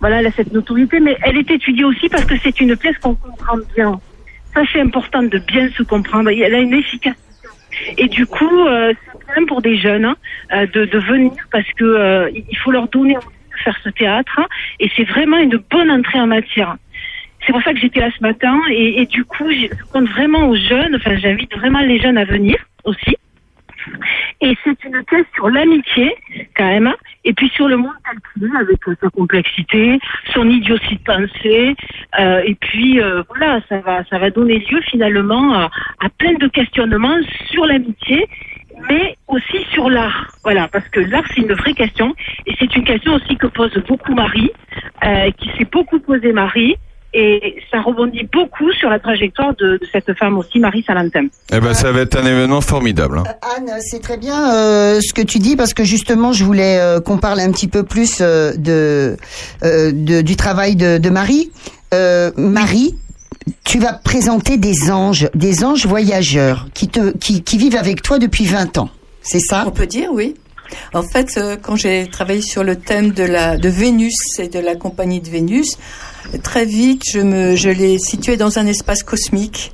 voilà, 0.00 0.20
elle 0.20 0.26
a 0.26 0.32
cette 0.32 0.52
notoriété, 0.52 1.00
mais 1.00 1.16
elle 1.22 1.38
est 1.38 1.50
étudiée 1.50 1.84
aussi 1.84 2.08
parce 2.10 2.26
que 2.26 2.34
c'est 2.42 2.60
une 2.60 2.76
pièce 2.76 2.98
qu'on 2.98 3.14
comprend 3.14 3.56
bien. 3.74 3.98
Ça, 4.56 4.62
c'est 4.72 4.80
important 4.80 5.22
de 5.22 5.38
bien 5.38 5.68
se 5.72 5.82
comprendre. 5.82 6.30
Elle 6.30 6.54
a 6.54 6.60
une 6.60 6.72
efficacité. 6.72 7.20
Et 7.98 8.08
du 8.08 8.24
coup, 8.24 8.66
euh, 8.66 8.94
c'est 9.04 9.34
bien 9.34 9.44
pour 9.44 9.60
des 9.60 9.76
jeunes 9.76 10.06
hein, 10.06 10.16
euh, 10.54 10.66
de, 10.66 10.86
de 10.86 10.98
venir 10.98 11.32
parce 11.52 11.70
que 11.76 11.84
euh, 11.84 12.30
il 12.34 12.56
faut 12.56 12.70
leur 12.70 12.88
donner 12.88 13.18
envie 13.18 13.26
de 13.26 13.62
faire 13.62 13.76
ce 13.84 13.90
théâtre 13.90 14.32
hein, 14.38 14.46
et 14.80 14.90
c'est 14.96 15.04
vraiment 15.04 15.36
une 15.36 15.60
bonne 15.70 15.90
entrée 15.90 16.18
en 16.18 16.26
matière. 16.26 16.76
C'est 17.44 17.52
pour 17.52 17.62
ça 17.62 17.74
que 17.74 17.80
j'étais 17.80 18.00
là 18.00 18.08
ce 18.16 18.22
matin 18.22 18.58
et, 18.70 19.02
et 19.02 19.04
du 19.04 19.26
coup, 19.26 19.50
je 19.50 19.66
compte 19.92 20.08
vraiment 20.08 20.48
aux 20.48 20.56
jeunes, 20.56 20.96
enfin 20.96 21.16
j'invite 21.18 21.54
vraiment 21.54 21.80
les 21.80 22.00
jeunes 22.00 22.16
à 22.16 22.24
venir 22.24 22.56
aussi. 22.84 23.18
Et 24.40 24.54
c'est 24.64 24.84
une 24.84 25.02
thèse 25.04 25.24
sur 25.34 25.48
l'amitié, 25.48 26.14
quand 26.56 26.66
même, 26.66 26.92
et 27.24 27.32
puis 27.32 27.48
sur 27.50 27.68
le 27.68 27.76
monde 27.76 27.92
tel 28.04 28.18
qu'il 28.32 28.44
est, 28.44 28.56
avec 28.56 28.88
euh, 28.88 28.96
sa 29.00 29.08
complexité, 29.08 29.98
son 30.34 30.48
idiotie 30.48 30.96
de 30.96 31.02
pensée, 31.02 31.76
euh, 32.18 32.42
et 32.44 32.54
puis 32.54 33.00
euh, 33.00 33.22
voilà, 33.28 33.60
ça 33.68 33.80
va, 33.80 34.04
ça 34.04 34.18
va 34.18 34.30
donner 34.30 34.58
lieu 34.70 34.80
finalement 34.82 35.54
à, 35.54 35.70
plein 36.18 36.34
de 36.34 36.46
questionnements 36.48 37.18
sur 37.50 37.66
l'amitié, 37.66 38.28
mais 38.88 39.16
aussi 39.26 39.64
sur 39.72 39.88
l'art. 39.88 40.28
Voilà, 40.44 40.68
parce 40.68 40.88
que 40.88 41.00
l'art 41.00 41.24
c'est 41.34 41.40
une 41.40 41.54
vraie 41.54 41.74
question, 41.74 42.14
et 42.46 42.54
c'est 42.58 42.76
une 42.76 42.84
question 42.84 43.14
aussi 43.14 43.36
que 43.36 43.46
pose 43.46 43.74
beaucoup 43.88 44.14
Marie, 44.14 44.50
qui 45.38 45.50
s'est 45.56 45.68
beaucoup 45.70 45.98
posé 45.98 46.32
Marie. 46.32 46.76
Et 47.14 47.56
ça 47.70 47.80
rebondit 47.80 48.28
beaucoup 48.30 48.70
sur 48.72 48.90
la 48.90 48.98
trajectoire 48.98 49.54
de, 49.56 49.78
de 49.78 49.86
cette 49.90 50.12
femme 50.18 50.36
aussi, 50.36 50.58
Marie 50.58 50.84
Salantin. 50.86 51.26
Eh 51.52 51.60
ben, 51.60 51.72
ça 51.72 51.90
va 51.90 52.00
être 52.02 52.16
un 52.18 52.26
événement 52.26 52.60
formidable. 52.60 53.18
hein. 53.18 53.24
Anne, 53.56 53.70
c'est 53.80 54.02
très 54.02 54.18
bien 54.18 54.52
euh, 54.54 55.00
ce 55.00 55.14
que 55.14 55.22
tu 55.22 55.38
dis 55.38 55.56
parce 55.56 55.72
que 55.72 55.82
justement, 55.84 56.32
je 56.32 56.44
voulais 56.44 56.78
euh, 56.78 57.00
qu'on 57.00 57.16
parle 57.16 57.40
un 57.40 57.50
petit 57.52 57.68
peu 57.68 57.84
plus 57.84 58.18
euh, 58.20 58.52
de, 58.56 59.16
euh, 59.64 59.92
de- 59.94 60.20
du 60.20 60.36
travail 60.36 60.76
de, 60.76 60.98
de 60.98 61.08
Marie. 61.08 61.50
Euh, 61.94 62.32
Marie, 62.36 62.94
tu 63.64 63.78
vas 63.78 63.92
présenter 63.94 64.58
des 64.58 64.90
anges, 64.90 65.30
des 65.34 65.64
anges 65.64 65.86
voyageurs 65.86 66.66
qui 66.74 66.88
te 66.88 67.16
qui, 67.16 67.42
qui 67.42 67.56
vivent 67.56 67.76
avec 67.76 68.02
toi 68.02 68.18
depuis 68.18 68.44
20 68.44 68.76
ans. 68.78 68.90
C'est 69.22 69.38
ça? 69.40 69.64
On 69.66 69.70
peut 69.70 69.86
dire, 69.86 70.10
oui. 70.12 70.34
En 70.92 71.02
fait, 71.04 71.28
euh, 71.38 71.56
quand 71.60 71.76
j'ai 71.76 72.08
travaillé 72.10 72.42
sur 72.42 72.64
le 72.64 72.74
thème 72.76 73.12
de 73.12 73.22
la 73.22 73.56
de 73.56 73.68
Vénus 73.68 74.14
et 74.40 74.48
de 74.48 74.58
la 74.58 74.74
compagnie 74.74 75.20
de 75.20 75.30
Vénus, 75.30 75.78
très 76.42 76.64
vite, 76.64 77.02
je 77.12 77.20
me 77.20 77.56
je 77.56 77.68
l'ai 77.68 77.98
situé 77.98 78.36
dans 78.36 78.58
un 78.58 78.66
espace 78.66 79.02
cosmique, 79.02 79.72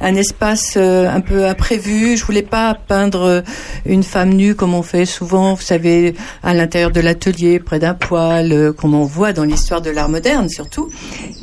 un 0.00 0.14
espace 0.14 0.74
euh, 0.76 1.08
un 1.08 1.20
peu 1.20 1.46
imprévu. 1.46 2.16
Je 2.16 2.24
voulais 2.24 2.42
pas 2.42 2.74
peindre 2.74 3.42
une 3.86 4.02
femme 4.02 4.30
nue 4.30 4.54
comme 4.54 4.74
on 4.74 4.82
fait 4.82 5.06
souvent, 5.06 5.54
vous 5.54 5.62
savez, 5.62 6.14
à 6.42 6.54
l'intérieur 6.54 6.90
de 6.90 7.00
l'atelier, 7.00 7.58
près 7.58 7.78
d'un 7.78 7.94
poêle, 7.94 8.52
euh, 8.52 8.72
comme 8.72 8.94
on 8.94 9.04
voit 9.04 9.32
dans 9.32 9.44
l'histoire 9.44 9.80
de 9.80 9.90
l'art 9.90 10.08
moderne 10.08 10.48
surtout. 10.48 10.90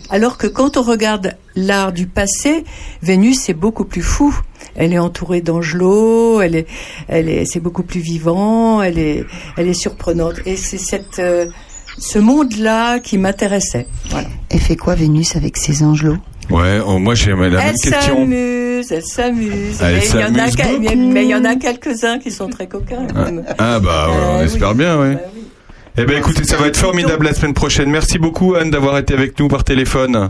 Alors 0.10 0.38
que 0.38 0.48
quand 0.48 0.78
on 0.78 0.82
regarde 0.82 1.36
l'art 1.56 1.92
du 1.92 2.08
passé, 2.08 2.64
Vénus 3.02 3.50
est 3.50 3.54
beaucoup 3.54 3.86
plus 3.86 4.02
fou. 4.02 4.38
Elle 4.76 4.94
est 4.94 5.00
entourée 5.00 5.42
d'angelots, 5.42 6.42
elle 6.42 6.56
est, 6.56 6.68
elle 7.08 7.30
est, 7.30 7.46
c'est 7.46 7.60
beaucoup 7.60 7.84
plus 7.84 8.00
vivant, 8.00 8.82
elle 8.82 9.00
est, 9.00 9.26
elle 9.58 9.68
est 9.68 9.74
surprenante. 9.74 10.36
Et 10.46 10.56
c'est 10.56 10.78
cette, 10.78 11.20
euh, 11.20 11.48
ce 11.98 12.20
monde-là 12.20 13.00
qui 13.00 13.18
m'intéressait. 13.18 13.88
Voilà. 14.10 14.28
Elle 14.50 14.60
fait 14.60 14.76
quoi 14.76 14.96
Vénus 14.96 15.36
avec 15.36 15.58
ses 15.58 15.84
angelots? 15.84 16.18
Ouais, 16.50 16.80
oh, 16.86 16.98
moi 17.00 17.16
j'ai 17.16 17.32
la 17.32 17.36
même 17.38 17.54
elle 17.54 17.72
question. 17.76 18.16
s'amuse, 18.18 18.92
elle 18.92 19.04
s'amuse. 19.04 19.82
Elle 19.82 19.94
mais 19.96 20.06
il 20.06 20.20
y 20.20 20.24
en 20.24 20.36
a, 20.36 20.48
s'amuse 20.50 20.90
mais 21.14 21.24
il 21.24 21.30
y 21.30 21.36
en 21.36 21.46
a 21.46 21.56
quelques-uns 21.56 22.20
qui 22.20 22.30
sont 22.32 22.50
très 22.50 22.68
coquins. 22.68 23.08
quand 23.08 23.24
même. 23.26 23.46
Ah 23.58 23.80
bah 23.80 24.08
ouais, 24.10 24.16
on 24.34 24.40
Euh, 24.40 24.44
espère 24.46 24.72
oui. 24.72 24.76
bien, 24.78 25.00
ouais. 25.00 25.18
Eh 25.98 26.04
ben 26.06 26.18
écoutez, 26.18 26.44
ça 26.44 26.58
va 26.58 26.68
être 26.68 26.78
formidable 26.78 27.26
la 27.26 27.34
semaine 27.34 27.54
prochaine. 27.54 27.90
Merci 27.90 28.18
beaucoup 28.18 28.56
Anne 28.56 28.70
d'avoir 28.72 28.98
été 28.98 29.14
avec 29.14 29.40
nous 29.40 29.48
par 29.48 29.64
téléphone. 29.64 30.30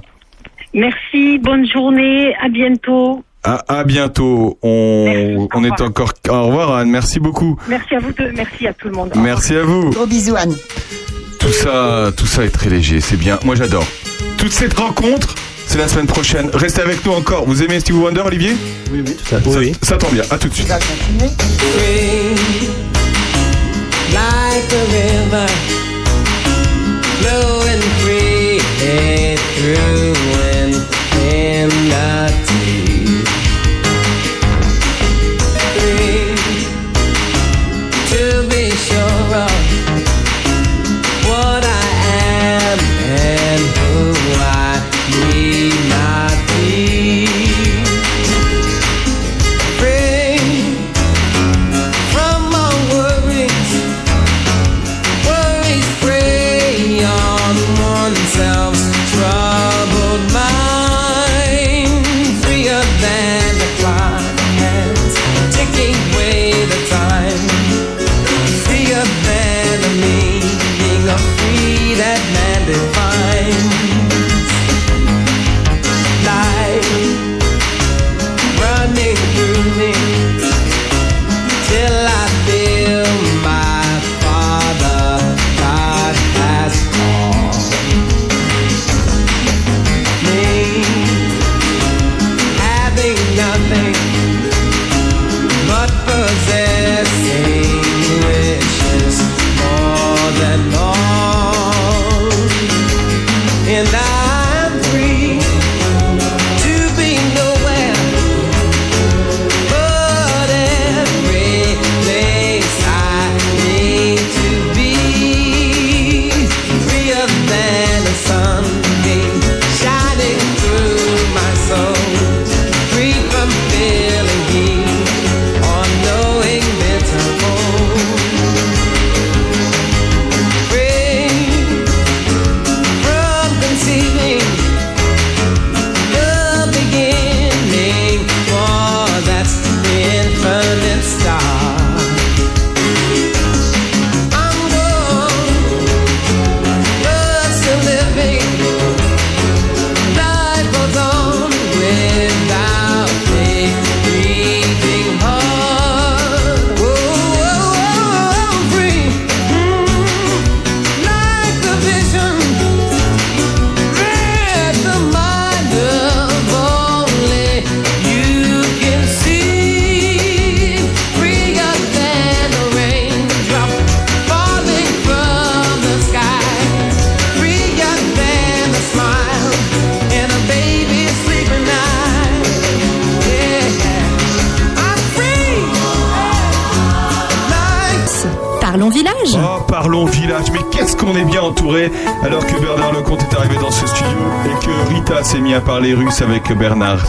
Merci, 0.73 1.39
bonne 1.39 1.67
journée, 1.67 2.33
à 2.41 2.49
bientôt. 2.49 3.23
À, 3.43 3.63
à 3.79 3.83
bientôt. 3.83 4.57
On, 4.61 5.47
on 5.53 5.63
est 5.63 5.81
encore. 5.81 6.13
Au 6.29 6.43
revoir 6.47 6.75
Anne. 6.75 6.89
Merci 6.91 7.19
beaucoup. 7.19 7.57
Merci 7.67 7.95
à 7.95 7.99
vous 7.99 8.11
deux, 8.13 8.31
merci 8.35 8.67
à 8.67 8.73
tout 8.73 8.87
le 8.89 8.93
monde. 8.93 9.11
Merci 9.15 9.55
à 9.55 9.63
vous. 9.63 9.89
Gros 9.89 10.05
bisous 10.05 10.35
Anne. 10.35 10.53
Tout 11.41 11.51
ça, 11.51 12.11
tout 12.15 12.27
ça 12.27 12.43
est 12.43 12.49
très 12.49 12.69
léger. 12.69 13.01
C'est 13.01 13.17
bien. 13.17 13.39
Moi 13.43 13.55
j'adore. 13.55 13.85
Toute 14.37 14.51
cette 14.51 14.75
rencontre, 14.75 15.33
c'est 15.65 15.79
la 15.79 15.87
semaine 15.87 16.07
prochaine. 16.07 16.49
Restez 16.53 16.81
avec 16.81 17.03
nous 17.05 17.13
encore. 17.13 17.45
Vous 17.45 17.63
aimez 17.63 17.79
Steve 17.79 17.97
Wonder, 17.97 18.21
Olivier 18.21 18.55
Oui, 18.91 19.01
oui, 19.05 19.15
tout 19.15 19.25
ça. 19.25 19.41
Ça, 19.41 19.59
ça 19.81 19.97
tombe 19.97 20.13
bien. 20.13 20.23
À 20.29 20.37
tout 20.37 20.49
de 20.49 20.53
suite. 20.53 20.67
like 24.13 24.73
a 24.73 24.83
river 24.91 25.47
flowing 27.19 27.81
free 28.01 28.59
through 29.55 30.15
infinity. 30.51 32.30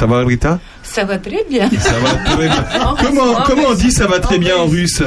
Ça 0.01 0.05
va 0.05 0.23
Rita 0.26 0.59
Ça 0.84 1.03
va 1.03 1.18
très 1.18 1.43
bien. 1.49 1.69
Ça 1.80 1.93
va 2.03 2.09
très 2.31 2.47
bien. 2.47 2.65
Comment, 3.03 3.34
comment 3.45 3.68
on 3.69 3.73
dit 3.73 3.91
ça 3.91 4.07
va 4.07 4.19
très 4.19 4.38
bien 4.38 4.55
en 4.57 4.65
russe 4.65 5.01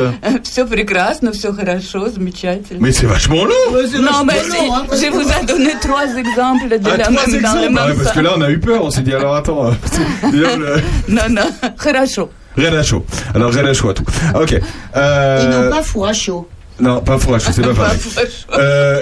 Все 0.45 0.65
прекрасно, 0.67 1.33
все 1.33 1.53
хорошо, 1.53 2.09
замечательно. 2.09 2.81
Mais 2.81 2.93
c'est 2.93 3.07
vachement 3.07 3.45
long 3.45 3.55
Non, 4.01 4.25
mais 4.27 4.35
c'est- 4.43 5.07
je 5.07 5.11
vous 5.11 5.23
ai 5.31 5.45
donné 5.47 5.73
trois 5.81 6.07
exemples 6.17 6.69
de 6.79 6.89
Ah, 6.91 6.97
la 6.97 7.05
trois 7.05 7.27
même, 7.27 7.27
dans 7.27 7.33
le 7.33 7.37
exemples 7.39 7.61
même 7.61 7.79
Ah 7.79 7.87
ouais, 7.89 7.95
Parce 7.95 8.09
que 8.11 8.15
sens. 8.15 8.25
là, 8.25 8.33
on 8.37 8.43
a 8.43 8.51
eu 8.51 8.59
peur. 8.61 8.85
On 8.85 8.91
s'est 8.91 9.03
dit, 9.03 9.15
alors 9.15 9.35
attends. 9.37 9.67
euh, 9.69 10.31
déjà, 10.31 10.57
le- 10.57 10.81
Non, 11.09 11.23
non, 11.31 11.51
хорошо. 11.79 12.31
Rien 12.57 12.73
à 12.75 12.83
chaud. 12.83 13.05
Alors, 13.35 13.53
rien 13.53 13.65
à 13.67 13.73
chaud 13.73 13.89
à 13.91 13.95
tout. 13.95 14.05
Ok. 14.35 14.53
Et 14.53 14.61
Euh, 14.97 15.65
non 15.65 15.71
pas 15.77 15.83
four 15.83 16.07
à 16.07 16.13
chaud. 16.13 16.49
Non, 16.81 17.01
pas 17.01 17.19
four 17.19 17.35
à 17.35 17.39
chaud, 17.39 17.51
c'est 17.55 17.63
pas 17.63 17.75
pareil. 17.75 17.99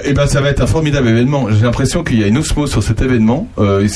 Et 0.06 0.12
ben 0.12 0.26
ça 0.26 0.40
va 0.40 0.50
être 0.50 0.60
un 0.60 0.66
formidable 0.66 1.08
événement. 1.08 1.48
J'ai 1.50 1.62
l'impression 1.62 2.04
qu'il 2.04 2.20
y 2.20 2.24
a 2.24 2.26
une 2.26 2.36
osmose 2.38 2.70
sur 2.70 2.82
cet 2.82 3.00
événement. 3.00 3.48
Euh, 3.58 3.88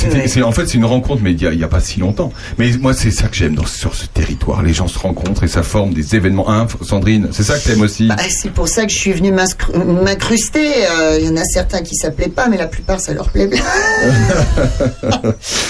en 0.43 0.53
fait, 0.53 0.67
c'est 0.67 0.75
une 0.75 0.85
rencontre, 0.87 1.21
mais 1.23 1.33
il 1.33 1.43
y 1.43 1.65
a, 1.65 1.69
pas 1.69 1.81
si 1.81 2.01
longtemps. 2.01 2.33
Mais 2.59 2.71
moi, 2.81 2.95
c'est 2.95 3.11
ça 3.11 3.29
que 3.29 3.37
j'aime 3.37 3.55
dans- 3.55 3.67
sur 3.67 3.95
ce 3.95 4.07
territoire. 4.07 4.63
Les 4.63 4.73
gens 4.73 4.89
se 4.89 4.99
rencontrent 4.99 5.45
et 5.45 5.49
ça 5.49 5.63
forme 5.63 5.93
des 5.93 6.17
événements. 6.17 6.51
Hein, 6.51 6.67
Sandrine, 6.83 7.29
c'est 7.33 7.43
ça 7.43 7.59
que 7.59 7.65
t'aimes 7.69 7.83
aussi? 7.83 8.09
Bah, 8.09 8.17
c'est 8.31 8.51
pour 8.53 8.69
ça 8.69 8.87
que 8.87 8.93
je 8.93 8.97
suis 8.99 9.13
venue 9.13 9.33
m'incruster. 9.33 10.87
Euh, 10.99 11.19
Il 11.21 11.27
y 11.27 11.29
en 11.29 11.37
a 11.37 11.45
certains 11.45 11.83
qui 11.83 11.95
ça 11.95 12.11
plaît 12.11 12.29
pas, 12.29 12.49
mais 12.49 12.57
la 12.57 12.67
plupart 12.69 13.01
ça 13.01 13.13
leur 13.13 13.29
plaît 13.31 13.47
bien. 13.49 13.63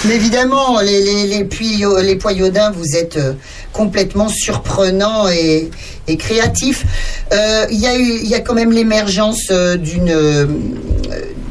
mais 0.07 0.15
évidemment, 0.17 0.81
les, 0.81 1.03
les, 1.03 1.27
les, 1.27 1.45
puyo- 1.45 2.01
les 2.01 2.17
poyaudins, 2.17 2.71
vous 2.71 2.97
êtes 2.97 3.17
euh, 3.17 3.33
complètement 3.73 4.29
surprenants 4.29 5.29
et, 5.29 5.71
et 6.07 6.17
créatifs. 6.17 6.85
Euh, 7.33 7.67
Il 7.71 7.79
y, 7.81 7.87
a 7.87 7.97
eu- 7.99 8.21
il 8.23 8.29
y 8.29 8.35
a 8.35 8.41
quand 8.41 8.55
même 8.55 8.73
l'émergence 8.73 9.49
euh, 9.51 9.77
d'une 9.77 10.09
euh, 10.11 10.47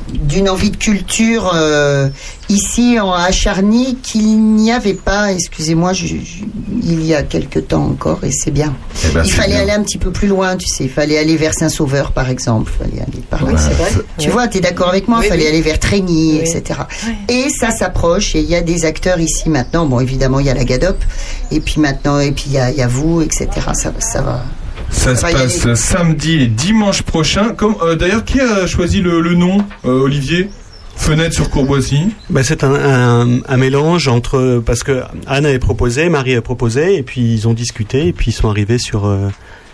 d'une 0.09 0.49
envie 0.49 0.71
de 0.71 0.77
culture 0.77 1.51
euh, 1.55 2.09
ici 2.49 2.99
en 2.99 3.13
à 3.13 3.31
Charny 3.31 3.95
qu'il 4.03 4.41
n'y 4.55 4.71
avait 4.73 4.93
pas, 4.93 5.31
excusez-moi, 5.31 5.93
il 6.83 7.05
y 7.05 7.13
a 7.13 7.23
quelque 7.23 7.59
temps 7.59 7.85
encore 7.85 8.19
et 8.23 8.31
c'est 8.31 8.51
bien. 8.51 8.75
Eh 9.05 9.13
ben, 9.13 9.23
il 9.25 9.31
fallait 9.31 9.53
bien. 9.53 9.61
aller 9.61 9.71
un 9.71 9.83
petit 9.83 9.97
peu 9.97 10.11
plus 10.11 10.27
loin, 10.27 10.57
tu 10.57 10.67
sais, 10.67 10.83
il 10.85 10.89
fallait 10.89 11.17
aller 11.17 11.37
vers 11.37 11.53
Saint-Sauveur 11.53 12.11
par 12.11 12.29
exemple, 12.29 12.71
fallait 12.77 13.01
aller 13.01 13.21
par 13.29 13.45
là. 13.45 13.53
Ouais, 13.53 13.57
C'est 13.57 13.73
vrai. 13.75 13.89
Tu 14.17 14.27
Ouais. 14.27 14.33
vois, 14.33 14.47
tu 14.49 14.57
es 14.57 14.61
d'accord 14.61 14.89
avec 14.89 15.07
moi, 15.07 15.19
il 15.19 15.23
Oui, 15.23 15.27
fallait 15.29 15.43
oui. 15.43 15.49
aller 15.49 15.61
vers 15.61 15.79
Trégny, 15.79 16.37
etc. 16.39 16.81
Et 17.29 17.47
ça 17.49 17.71
s'approche 17.71 18.35
et 18.35 18.39
il 18.39 18.49
y 18.49 18.55
a 18.55 18.61
des 18.61 18.83
acteurs 18.85 19.19
ici 19.21 19.49
maintenant, 19.49 19.85
bon 19.85 19.99
évidemment 20.01 20.39
il 20.41 20.47
y 20.47 20.49
a 20.49 20.53
la 20.53 20.65
GADOP 20.65 20.97
et 21.51 21.59
puis 21.61 21.79
maintenant, 21.79 22.19
et 22.19 22.31
puis 22.33 22.45
il 22.47 22.53
y 22.53 22.57
a, 22.57 22.69
y 22.71 22.81
a 22.81 22.87
vous, 22.87 23.21
etc. 23.21 23.47
Ça 23.99 24.21
va. 24.21 24.43
Ça 24.89 25.15
se 25.15 25.21
passe 25.21 25.73
samedi 25.75 26.41
et 26.41 26.47
dimanche 26.47 27.01
prochain. 27.03 27.53
Comme 27.53 27.75
euh, 27.81 27.95
d'ailleurs, 27.95 28.23
qui 28.25 28.39
a 28.39 28.65
choisi 28.67 29.01
le, 29.01 29.21
le 29.21 29.35
nom, 29.35 29.59
euh, 29.85 30.01
Olivier? 30.01 30.49
Fenêtre 30.95 31.35
sur 31.35 31.51
Courboissy. 31.51 32.09
Ben, 32.31 32.41
c'est 32.43 32.63
un, 32.63 32.73
un, 32.73 33.39
un 33.47 33.57
mélange 33.57 34.07
entre 34.07 34.63
parce 34.65 34.81
que 34.81 35.03
Anne 35.27 35.45
avait 35.45 35.59
proposé, 35.59 36.09
Marie 36.09 36.35
a 36.35 36.41
proposé, 36.41 36.95
et 36.97 37.03
puis 37.03 37.21
ils 37.21 37.47
ont 37.47 37.53
discuté, 37.53 38.07
et 38.07 38.13
puis 38.13 38.31
ils 38.31 38.33
sont 38.33 38.49
arrivés 38.49 38.79
sur 38.79 39.05
euh, 39.05 39.29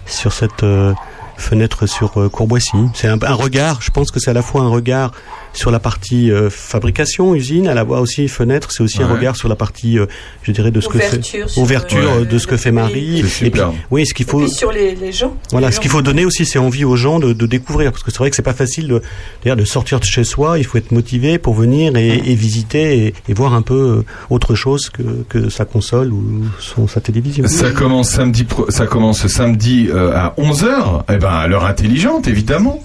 sur 0.06 0.34
cette 0.34 0.64
euh, 0.64 0.94
fenêtre 1.38 1.88
sur 1.88 2.20
euh, 2.20 2.28
Courboissy. 2.28 2.76
C'est 2.94 3.08
un, 3.08 3.18
un 3.24 3.34
regard. 3.34 3.82
Je 3.82 3.90
pense 3.90 4.12
que 4.12 4.20
c'est 4.20 4.32
à 4.32 4.34
la 4.34 4.42
fois 4.42 4.64
un 4.64 4.68
regard 4.68 5.14
sur 5.54 5.72
la 5.72 5.80
partie 5.80 6.32
euh, 6.32 6.50
fabrication, 6.50 7.36
usine, 7.36 7.68
à 7.68 7.74
la 7.74 7.86
fois 7.86 8.02
aussi 8.02 8.28
fenêtre. 8.28 8.72
C'est 8.72 8.84
aussi 8.84 9.02
un 9.02 9.08
regard 9.08 9.36
sur 9.36 9.48
la 9.50 9.56
partie, 9.56 10.00
euh, 10.00 10.06
je 10.44 10.52
dirais, 10.52 10.72
de 10.72 10.82
ce 10.82 10.88
que 10.90 10.98
Ouverture 10.98 11.50
fait 11.50 11.60
ouverture 11.60 11.98
euh, 12.12 12.22
euh, 12.22 12.26
de 12.26 12.38
ce 12.38 12.48
que 12.48 12.58
fait 12.58 12.72
Marie. 12.72 13.20
Et 13.20 13.24
puis, 13.24 13.62
oui, 13.92 14.06
ce 14.06 14.14
qu'il 14.14 14.26
faut. 14.26 14.42
Et 14.42 14.46
puis 14.46 14.52
sur 14.54 14.72
les, 14.72 14.96
les 14.96 15.12
gens. 15.12 15.36
Voilà, 15.52 15.68
Les 15.68 15.74
ce 15.74 15.80
qu'il 15.80 15.92
faut 15.92 16.02
donner 16.02 16.26
aussi, 16.26 16.46
c'est 16.46 16.60
envie 16.60 16.84
aux 16.86 16.96
gens 16.96 17.20
de, 17.20 17.34
de 17.34 17.46
découvrir, 17.46 17.92
parce 17.92 18.04
que 18.04 18.12
c'est 18.12 18.18
vrai 18.18 18.30
que 18.30 18.36
c'est 18.36 18.42
pas 18.42 18.54
facile 18.54 18.88
de, 18.88 19.02
d'ailleurs, 19.44 19.58
de 19.58 19.66
sortir 19.66 20.00
de 20.00 20.06
chez 20.06 20.24
soi. 20.24 20.58
Il 20.58 20.66
faut 20.66 20.78
être 20.78 20.92
motivé 20.92 21.38
pour 21.38 21.54
venir 21.54 21.96
et, 21.96 22.10
et 22.26 22.36
visiter 22.36 23.08
et, 23.08 23.14
et 23.30 23.34
voir 23.34 23.54
un 23.54 23.62
peu 23.62 23.74
euh, 24.00 24.06
autre 24.30 24.56
chose 24.56 24.90
que, 24.90 25.04
que 25.30 25.50
sa 25.50 25.66
console 25.66 26.12
ou 26.12 26.44
son, 26.60 26.88
sa 26.88 27.00
télévision. 27.02 27.46
Ça 27.48 27.72
commence 27.72 28.10
samedi, 28.10 28.44
pro- 28.44 28.70
ça 28.72 28.88
commence 28.88 29.28
samedi 29.28 29.88
euh, 29.90 30.12
à 30.16 30.34
11h, 30.38 31.04
eh 31.14 31.18
ben 31.18 31.30
à 31.30 31.48
l'heure 31.48 31.66
intelligente 31.66 32.28
évidemment. 32.28 32.82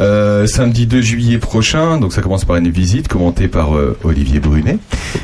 Euh, 0.00 0.46
samedi 0.46 0.86
2 0.86 1.00
juillet 1.00 1.38
prochain, 1.38 1.98
donc 1.98 2.12
ça 2.12 2.22
commence 2.22 2.44
par 2.44 2.56
une 2.56 2.70
visite 2.70 3.08
commentée 3.08 3.48
par 3.48 3.76
euh, 3.76 3.96
Olivier 4.04 4.38
Brunet. 4.38 4.78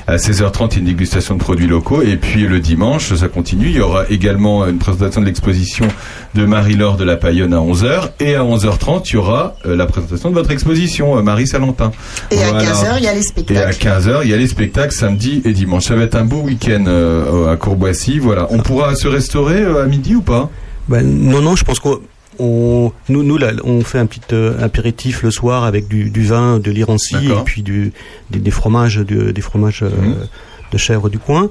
À 0.06 0.16
16h30, 0.16 0.68
il 0.70 0.72
y 0.72 0.76
a 0.76 0.78
une 0.80 0.84
dégustation 0.86 1.34
de 1.34 1.40
produits 1.40 1.66
locaux 1.66 2.02
et 2.02 2.16
puis 2.16 2.46
le 2.46 2.58
dimanche, 2.60 3.14
ça 3.14 3.28
continue. 3.28 3.66
Il 3.66 3.76
y 3.76 3.80
aura 3.80 4.04
également 4.10 4.66
une 4.66 4.78
présentation 4.78 5.20
de 5.20 5.26
l'exposition 5.26 5.86
de 6.34 6.44
Marie-Laure 6.44 6.96
de 6.96 7.04
la 7.04 7.16
Payonne 7.16 7.54
à 7.54 7.58
11h 7.58 8.10
et 8.20 8.34
à 8.34 8.42
11h30, 8.42 9.02
il 9.10 9.14
y 9.14 9.16
aura 9.16 9.54
euh, 9.66 9.76
la 9.76 9.86
présentation 9.86 10.30
de 10.30 10.34
votre 10.34 10.50
exposition 10.50 11.16
euh, 11.16 11.22
Marie 11.22 11.46
Salentin. 11.46 11.92
Et 12.30 12.42
à 12.42 12.50
Voilà. 12.50 12.72
15h, 12.72 12.94
il 12.98 13.04
y 13.04 13.06
a 13.08 13.12
les 13.12 13.18
Et 13.18 13.20
à 13.20 13.22
spectacles. 13.22 13.76
15h, 13.88 14.20
il 14.24 14.30
y 14.30 14.34
a 14.34 14.36
les 14.36 14.48
spectacles 14.48 14.92
samedi 14.92 15.42
et 15.44 15.52
dimanche. 15.52 15.84
Ça 15.84 15.94
va 15.94 16.02
être 16.02 16.16
un 16.16 16.24
beau 16.24 16.40
week-end 16.40 16.84
euh, 16.88 17.52
à 17.52 17.56
Courboissy. 17.56 18.18
Voilà. 18.18 18.48
On 18.50 18.58
pourra 18.58 18.94
se 18.96 19.06
restaurer 19.06 19.60
euh, 19.60 19.84
à 19.84 19.86
midi 19.86 20.16
ou 20.16 20.22
pas? 20.22 20.50
Ben, 20.88 21.02
non, 21.02 21.40
non, 21.40 21.56
je 21.56 21.64
pense 21.64 21.78
qu'on 21.78 21.98
on, 22.38 22.92
nous, 23.08 23.22
nous 23.22 23.38
là, 23.38 23.52
on 23.64 23.82
fait 23.82 23.98
un 23.98 24.06
petit 24.06 24.20
euh, 24.32 24.62
apéritif 24.62 25.22
le 25.22 25.30
soir 25.30 25.64
avec 25.64 25.88
du, 25.88 26.10
du 26.10 26.24
vin 26.24 26.58
de 26.58 26.70
l'Irancy 26.70 27.14
et 27.40 27.44
puis 27.44 27.62
du, 27.62 27.92
des, 28.30 28.38
des 28.38 28.50
fromages, 28.50 28.98
du- 28.98 29.32
des 29.32 29.40
fromages 29.40 29.82
euh, 29.82 29.90
de 30.74 30.78
chèvre 30.78 31.08
du 31.08 31.18
coin. 31.18 31.48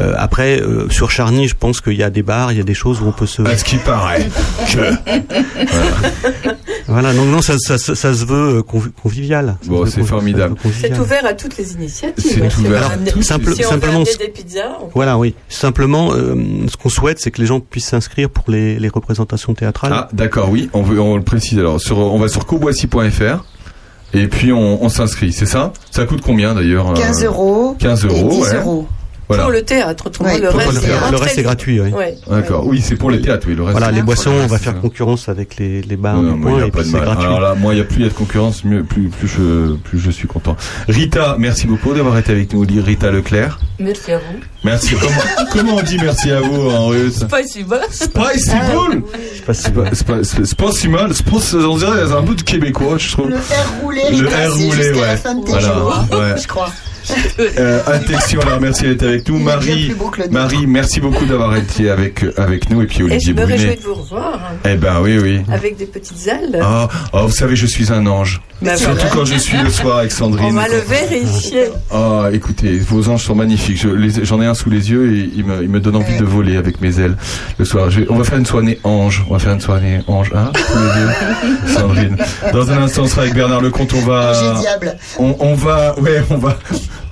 Euh, 0.00 0.14
après, 0.16 0.60
euh, 0.60 0.88
sur 0.88 1.10
Charny, 1.10 1.48
je 1.48 1.56
pense 1.56 1.80
qu'il 1.80 1.94
y 1.96 2.02
a 2.04 2.10
des 2.10 2.22
bars, 2.22 2.52
il 2.52 2.58
y 2.58 2.60
a 2.60 2.64
des 2.64 2.74
choses 2.74 3.00
où 3.02 3.06
on 3.06 3.12
peut 3.12 3.26
se. 3.26 3.42
À 3.42 3.58
ce 3.58 3.64
qui 3.64 3.76
paraît. 3.76 4.28
Voilà, 6.88 7.14
donc 7.14 7.28
non, 7.28 7.40
ça, 7.40 7.54
ça, 7.58 7.78
ça, 7.78 7.94
ça 7.94 8.12
se 8.12 8.24
veut 8.24 8.58
euh, 8.58 8.62
convi- 8.62 8.90
convivial. 9.00 9.56
Ça 9.62 9.68
Bon, 9.68 9.86
c'est 9.86 10.02
formidable. 10.02 10.56
C'est 10.80 10.98
ouvert 10.98 11.24
à 11.24 11.34
toutes 11.34 11.56
les 11.56 11.74
initiatives. 11.74 12.24
C'est 12.28 12.42
hein. 12.44 12.48
Si 12.50 13.18
on. 13.18 13.22
Simple- 13.22 13.54
si 13.54 13.64
on 13.64 13.68
veut 13.68 13.80
simplement, 13.80 14.02
des 14.02 14.28
pizzas, 14.28 14.78
on- 14.82 14.88
Voilà, 14.92 15.16
oui. 15.16 15.34
Simplement, 15.48 16.12
euh, 16.12 16.34
ce 16.68 16.76
qu'on 16.76 16.88
souhaite, 16.88 17.20
c'est 17.20 17.30
que 17.30 17.40
les 17.40 17.46
gens 17.46 17.60
puissent 17.60 17.86
s'inscrire 17.86 18.28
pour 18.28 18.50
les, 18.50 18.80
les 18.80 18.88
représentations 18.88 19.54
théâtrales. 19.54 19.92
Ah, 19.94 20.08
d'accord, 20.12 20.50
oui. 20.50 20.68
On, 20.72 20.82
veut, 20.82 21.00
on 21.00 21.16
le 21.16 21.22
précise 21.22 21.60
alors. 21.60 21.80
Sur, 21.80 21.98
on 21.98 22.18
va 22.18 22.26
sur 22.26 22.44
courboissy.fr 22.44 23.44
et 24.12 24.26
puis 24.28 24.52
on, 24.52 24.82
on 24.82 24.88
s'inscrit. 24.88 25.32
C'est 25.32 25.46
ça? 25.46 25.72
Ça 25.90 26.04
coûte 26.06 26.20
combien 26.22 26.54
d'ailleurs 26.54 26.90
euh, 26.90 26.94
15 26.94 27.24
euros 27.24 27.76
15 27.78 28.04
euros. 28.06 28.30
et 28.30 28.34
10 28.34 28.40
ouais. 28.42 28.56
euros. 28.56 28.88
Voilà. 29.30 29.44
Pour 29.44 29.52
le 29.52 29.62
théâtre, 29.62 30.10
ouais. 30.22 30.40
le, 30.40 30.48
reste, 30.48 30.72
le, 30.72 30.80
théâtre. 30.80 31.12
le, 31.12 31.16
reste, 31.18 31.38
est 31.38 31.42
gratuit. 31.44 31.80
Oui. 31.80 31.92
Ouais. 31.92 32.18
D'accord. 32.28 32.66
Oui, 32.66 32.82
c'est 32.84 32.96
pour 32.96 33.12
les 33.12 33.20
théâtres. 33.20 33.46
Oui, 33.48 33.54
le 33.54 33.62
reste. 33.62 33.78
Voilà, 33.78 33.92
les 33.92 34.02
boissons, 34.02 34.32
on 34.32 34.48
va 34.48 34.58
faire 34.58 34.80
concurrence 34.80 35.28
avec 35.28 35.56
les, 35.56 35.82
les 35.82 35.96
bars. 35.96 36.20
Non, 36.20 36.36
moi, 36.36 36.62
c'est 36.82 36.98
gratuit. 36.98 37.28
Moi, 37.60 37.74
il 37.74 37.78
y 37.78 37.80
a 37.80 37.84
plus 37.84 38.02
de 38.02 38.08
concurrence, 38.08 38.64
mieux, 38.64 38.82
plus, 38.82 39.08
plus 39.08 39.28
je, 39.28 39.74
plus 39.76 40.00
je 40.00 40.10
suis 40.10 40.26
content. 40.26 40.56
Rita, 40.88 41.36
merci 41.38 41.68
beaucoup 41.68 41.94
d'avoir 41.94 42.18
été 42.18 42.32
avec 42.32 42.52
nous, 42.52 42.66
dit 42.66 42.80
Rita 42.80 43.12
Leclerc. 43.12 43.60
Merci 43.78 44.10
à 44.10 44.18
vous. 44.18 44.40
Merci. 44.64 44.96
Comment, 44.96 45.46
comment 45.52 45.76
on 45.76 45.82
dit 45.82 45.98
merci 46.02 46.32
à 46.32 46.40
vous 46.40 46.68
en 46.68 46.88
russe 46.88 47.20
Spasibo. 47.20 47.76
Spasibo. 47.92 49.06
Spasibo. 49.36 49.84
Spasibo. 50.44 50.98
On 51.70 51.76
dirait 51.76 52.12
un 52.12 52.22
bout 52.22 52.34
de 52.34 52.42
québécois, 52.42 52.98
je 52.98 53.12
trouve. 53.12 53.30
Le 53.30 53.36
R 53.36 53.80
roulé. 53.80 54.02
Le 54.10 54.26
R 54.26 54.54
roulé, 54.54 54.90
ouais. 54.90 55.16
Voilà. 55.46 56.36
Je 56.36 56.48
crois. 56.48 56.70
Euh, 57.58 57.80
Altexion, 57.86 58.40
on 58.44 58.48
la 58.48 58.56
remercie 58.56 58.82
d'être 58.84 59.02
avec 59.02 59.28
nous. 59.28 59.36
Est 59.38 59.42
Marie. 59.42 59.92
Marie, 60.30 60.66
merci 60.66 61.00
beaucoup 61.00 61.24
d'avoir 61.24 61.56
été 61.56 61.88
avec, 61.90 62.24
avec 62.36 62.68
nous. 62.70 62.82
Et 62.82 62.86
puis 62.86 63.00
Et 63.00 63.02
Olivier 63.04 63.34
je 63.34 63.40
me 63.40 63.46
réjouis 63.46 63.56
Brunet. 63.66 63.76
de 63.76 63.82
vous 63.82 63.94
revoir 63.94 64.34
hein, 64.34 64.56
Eh 64.70 64.74
ben 64.76 65.00
oui, 65.02 65.18
oui. 65.18 65.40
avec 65.52 65.76
des 65.78 65.86
petites 65.86 66.26
ailes. 66.26 66.60
Ah, 66.62 66.86
oh, 67.12 67.26
vous 67.26 67.32
savez, 67.34 67.56
je 67.56 67.66
suis 67.66 67.90
un 67.92 68.06
ange. 68.06 68.40
Bah, 68.62 68.76
Surtout 68.76 68.96
voilà. 68.96 69.10
quand 69.14 69.24
je 69.24 69.36
suis 69.36 69.56
le 69.56 69.70
soir 69.70 69.98
avec 69.98 70.12
Sandrine. 70.12 70.46
On 70.48 70.52
va 70.52 70.68
le 70.68 70.76
vérifier. 70.80 71.64
Ah, 71.90 72.28
écoutez, 72.32 72.78
vos 72.78 73.08
anges 73.08 73.24
sont 73.24 73.34
magnifiques. 73.34 73.80
Je- 73.80 74.20
J'en 74.24 74.42
ai 74.42 74.46
un 74.46 74.54
sous 74.54 74.68
les 74.68 74.90
yeux 74.90 75.14
et 75.14 75.30
il 75.34 75.44
me, 75.46 75.62
il 75.62 75.68
me 75.70 75.80
donne 75.80 75.96
envie 75.96 76.18
de 76.18 76.24
voler 76.24 76.56
avec 76.58 76.80
mes 76.82 77.00
ailes 77.00 77.16
le 77.58 77.64
soir. 77.64 77.90
Je 77.90 78.02
on 78.10 78.16
va 78.16 78.24
faire 78.24 78.38
une 78.38 78.44
soirée 78.46 78.78
ange. 78.84 79.24
On 79.28 79.32
va 79.32 79.38
faire 79.38 79.54
une 79.54 79.60
soirée 79.60 80.00
ange, 80.08 80.30
hein, 80.34 80.50
tous 80.52 80.78
les 80.78 81.56
deux, 81.66 81.72
Sandrine. 81.74 82.16
Dans 82.52 82.70
un 82.70 82.82
instant, 82.82 83.02
on 83.04 83.06
sera 83.06 83.22
avec 83.22 83.34
Bernard 83.34 83.62
Lecomte. 83.62 83.94
On 83.94 84.00
va, 84.02 84.32
et 84.82 84.88
on, 85.18 85.36
on 85.40 85.54
va, 85.54 85.98
ouais, 86.00 86.22
on 86.28 86.36
va. 86.36 86.58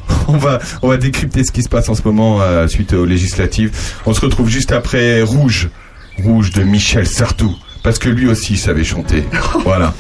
On 0.29 0.37
va, 0.37 0.59
on 0.83 0.89
va 0.89 0.97
décrypter 0.97 1.43
ce 1.45 1.53
qui 1.53 1.63
se 1.63 1.69
passe 1.69 1.89
en 1.89 1.95
ce 1.95 2.03
moment 2.05 2.41
euh, 2.43 2.67
suite 2.69 2.93
aux 2.93 3.05
législatives. 3.07 3.71
On 4.07 4.13
se 4.15 4.21
retrouve 4.21 4.49
juste 4.49 4.73
après 4.73 5.23
Rouge, 5.23 5.69
Rouge 6.23 6.51
de 6.53 6.63
Michel 6.63 7.07
Sartou, 7.07 7.55
parce 7.83 7.99
que 7.99 8.09
lui 8.09 8.29
aussi 8.29 8.57
savait 8.57 8.85
chanter. 8.85 9.25
Voilà. 9.65 9.95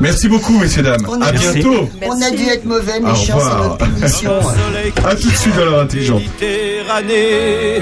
Merci 0.00 0.28
beaucoup, 0.28 0.56
messieurs 0.58 0.82
dames. 0.84 1.00
On 1.08 1.20
À 1.20 1.32
bientôt. 1.32 1.88
on 2.06 2.22
a 2.22 2.30
dû 2.30 2.44
être 2.44 2.64
mauvais, 2.64 2.98
Au 3.00 3.06
méchants, 3.06 3.16
c'est 3.26 3.32
revoir. 3.32 3.78
notre 3.80 3.94
punition. 3.94 4.32
À 5.04 5.14
tout 5.16 5.28
de 5.28 5.34
suite 5.34 5.56
dans 5.56 5.64
l'heure 5.64 5.80
intelligente. 5.80 6.22
Méditerranée 6.40 7.80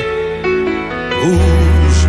rouge 1.22 2.08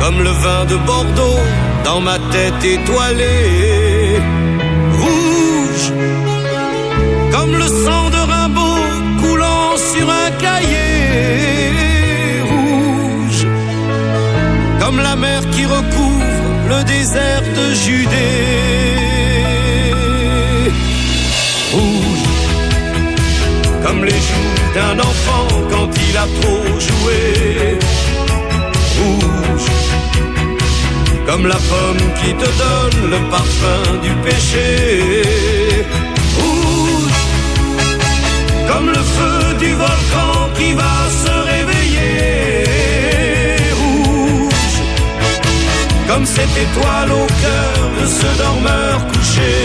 comme 0.00 0.18
le 0.22 0.30
vin 0.30 0.64
de 0.66 0.76
Bordeaux 0.86 1.38
dans 1.84 2.00
ma 2.00 2.18
tête 2.30 2.64
étoilée 2.64 3.75
sur 9.76 10.08
un 10.08 10.30
cahier 10.38 11.70
rouge. 12.50 13.46
Comme 14.80 14.98
la 15.00 15.16
mer 15.16 15.40
qui 15.50 15.64
recouvre 15.64 16.24
le 16.68 16.84
désert 16.84 17.42
de 17.58 17.74
Judée. 17.74 18.16
Rouge. 21.72 22.26
Comme 23.84 24.04
les 24.04 24.20
joues 24.28 24.56
d'un 24.74 24.98
enfant 24.98 25.48
quand 25.70 25.90
il 26.08 26.16
a 26.16 26.26
trop 26.40 26.66
joué. 26.88 27.78
Rouge, 28.98 29.70
comme 31.26 31.46
la 31.46 31.60
pomme 31.70 32.04
qui 32.20 32.32
te 32.34 32.48
donne 32.62 33.10
le 33.10 33.18
parfum 33.30 33.82
du 34.02 34.12
péché. 34.26 35.22
Rouge, 36.38 37.20
comme 38.68 38.88
le 38.88 39.02
feu 39.14 39.35
du 39.66 39.74
volcan 39.74 40.32
qui 40.56 40.72
va 40.82 40.96
se 41.22 41.34
réveiller. 41.52 42.64
Rouge, 43.80 44.78
comme 46.08 46.26
cette 46.36 46.56
étoile 46.66 47.10
au 47.22 47.26
cœur 47.44 47.76
de 47.98 48.06
ce 48.18 48.28
dormeur 48.42 48.96
couché. 49.10 49.56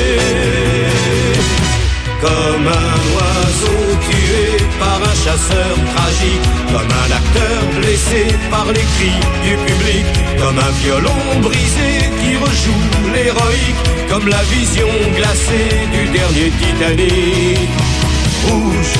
Comme 2.26 2.68
un 2.86 2.98
oiseau 3.16 3.82
tué 4.06 4.44
par 4.80 5.00
un 5.12 5.16
chasseur 5.26 5.74
tragique, 5.94 6.48
comme 6.74 6.92
un 7.04 7.10
acteur 7.20 7.60
blessé 7.80 8.22
par 8.54 8.68
les 8.76 8.88
cris 8.94 9.22
du 9.48 9.54
public, 9.68 10.06
comme 10.42 10.60
un 10.68 10.74
violon 10.84 11.24
brisé 11.42 11.92
qui 12.20 12.32
rejoue 12.46 12.84
l'héroïque, 13.14 13.82
comme 14.10 14.28
la 14.28 14.44
vision 14.56 14.92
glacée 15.18 15.72
du 15.96 16.04
dernier 16.18 16.50
Titanic. 16.60 17.70
Rouge, 18.48 18.94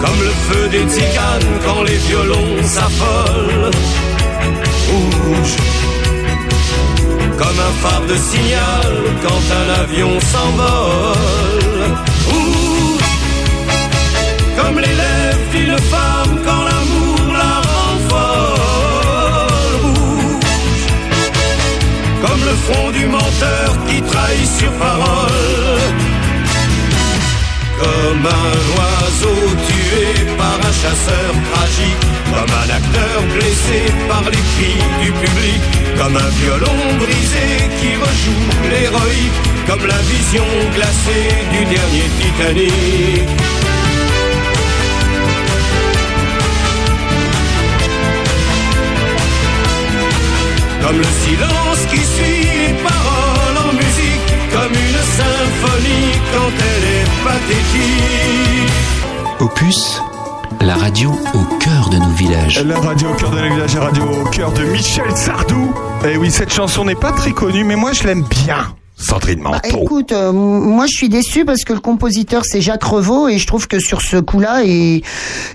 comme 0.00 0.20
le 0.20 0.32
feu 0.46 0.68
des 0.68 0.84
tziganes 0.92 1.52
quand 1.64 1.82
les 1.82 1.96
violons 2.08 2.56
s'affolent. 2.64 3.70
Rouge, 4.88 5.56
comme 7.40 7.58
un 7.68 7.74
phare 7.82 8.06
de 8.12 8.16
signal 8.16 8.88
quand 9.22 9.44
un 9.60 9.68
avion 9.82 10.12
s'envole. 10.32 11.88
Rouge, 12.28 13.08
comme 14.58 14.78
les 14.78 14.94
lèvres 15.02 15.48
d'une 15.54 15.78
femme 15.92 16.34
quand 16.46 16.62
l'amour 16.68 17.32
la 17.42 17.54
rend 17.68 17.98
folle. 18.08 19.74
Rouge, 19.82 20.86
comme 22.22 22.42
le 22.50 22.56
front 22.66 22.90
du 22.90 23.06
menteur 23.06 23.68
qui 23.88 24.02
trahit 24.02 24.50
sur 24.58 24.72
parole. 24.72 26.07
Comme 27.78 28.26
un 28.26 28.56
oiseau 28.76 29.38
tué 29.68 30.34
par 30.36 30.58
un 30.68 30.72
chasseur 30.72 31.32
tragique, 31.52 32.04
comme 32.34 32.52
un 32.62 32.70
acteur 32.78 33.22
blessé 33.34 33.92
par 34.08 34.22
les 34.30 34.44
cris 34.52 34.82
du 35.02 35.12
public, 35.12 35.62
comme 35.96 36.16
un 36.16 36.30
violon 36.40 36.78
brisé 36.98 37.48
qui 37.80 37.94
rejoue 37.94 38.48
l'héroïque, 38.70 39.38
comme 39.68 39.86
la 39.86 39.98
vision 40.12 40.44
glacée 40.74 41.28
du 41.52 41.64
dernier 41.64 42.08
Titanic. 42.18 43.28
Comme 50.82 50.98
le 50.98 51.04
silence 51.04 51.86
qui 51.90 51.98
suit 51.98 52.42
les 52.44 52.72
paroles 52.82 53.17
symphonie 55.58 56.12
quand 56.32 56.52
elle 56.60 56.84
est 56.84 57.06
pathétique. 57.24 58.72
Opus, 59.40 60.00
la 60.60 60.76
radio 60.76 61.10
au 61.34 61.58
cœur 61.58 61.88
de 61.90 61.96
nos 61.96 62.10
villages. 62.10 62.62
La 62.64 62.78
radio 62.78 63.08
au 63.10 63.14
cœur 63.14 63.30
de 63.30 63.38
la 63.38 63.48
village, 63.48 63.74
la 63.74 63.80
radio 63.80 64.04
au 64.04 64.24
cœur 64.30 64.52
de 64.52 64.64
Michel 64.64 65.16
Sardou. 65.16 65.74
Et 66.04 66.16
oui, 66.16 66.30
cette 66.30 66.52
chanson 66.52 66.84
n'est 66.84 66.94
pas 66.94 67.12
très 67.12 67.32
connue, 67.32 67.64
mais 67.64 67.76
moi 67.76 67.92
je 67.92 68.04
l'aime 68.04 68.22
bien. 68.24 68.74
Sandrine 69.00 69.42
Bah, 69.42 69.60
Manteau. 69.64 69.82
écoute, 69.82 70.12
euh, 70.12 70.32
moi 70.32 70.86
je 70.90 70.96
suis 70.96 71.08
déçu 71.08 71.44
parce 71.44 71.62
que 71.64 71.72
le 71.72 71.78
compositeur 71.80 72.42
c'est 72.44 72.60
Jacques 72.60 72.82
Revaux 72.84 73.28
et 73.28 73.38
je 73.38 73.46
trouve 73.46 73.68
que 73.68 73.78
sur 73.78 74.00
ce 74.02 74.16
coup-là, 74.16 74.62
il 74.64 75.02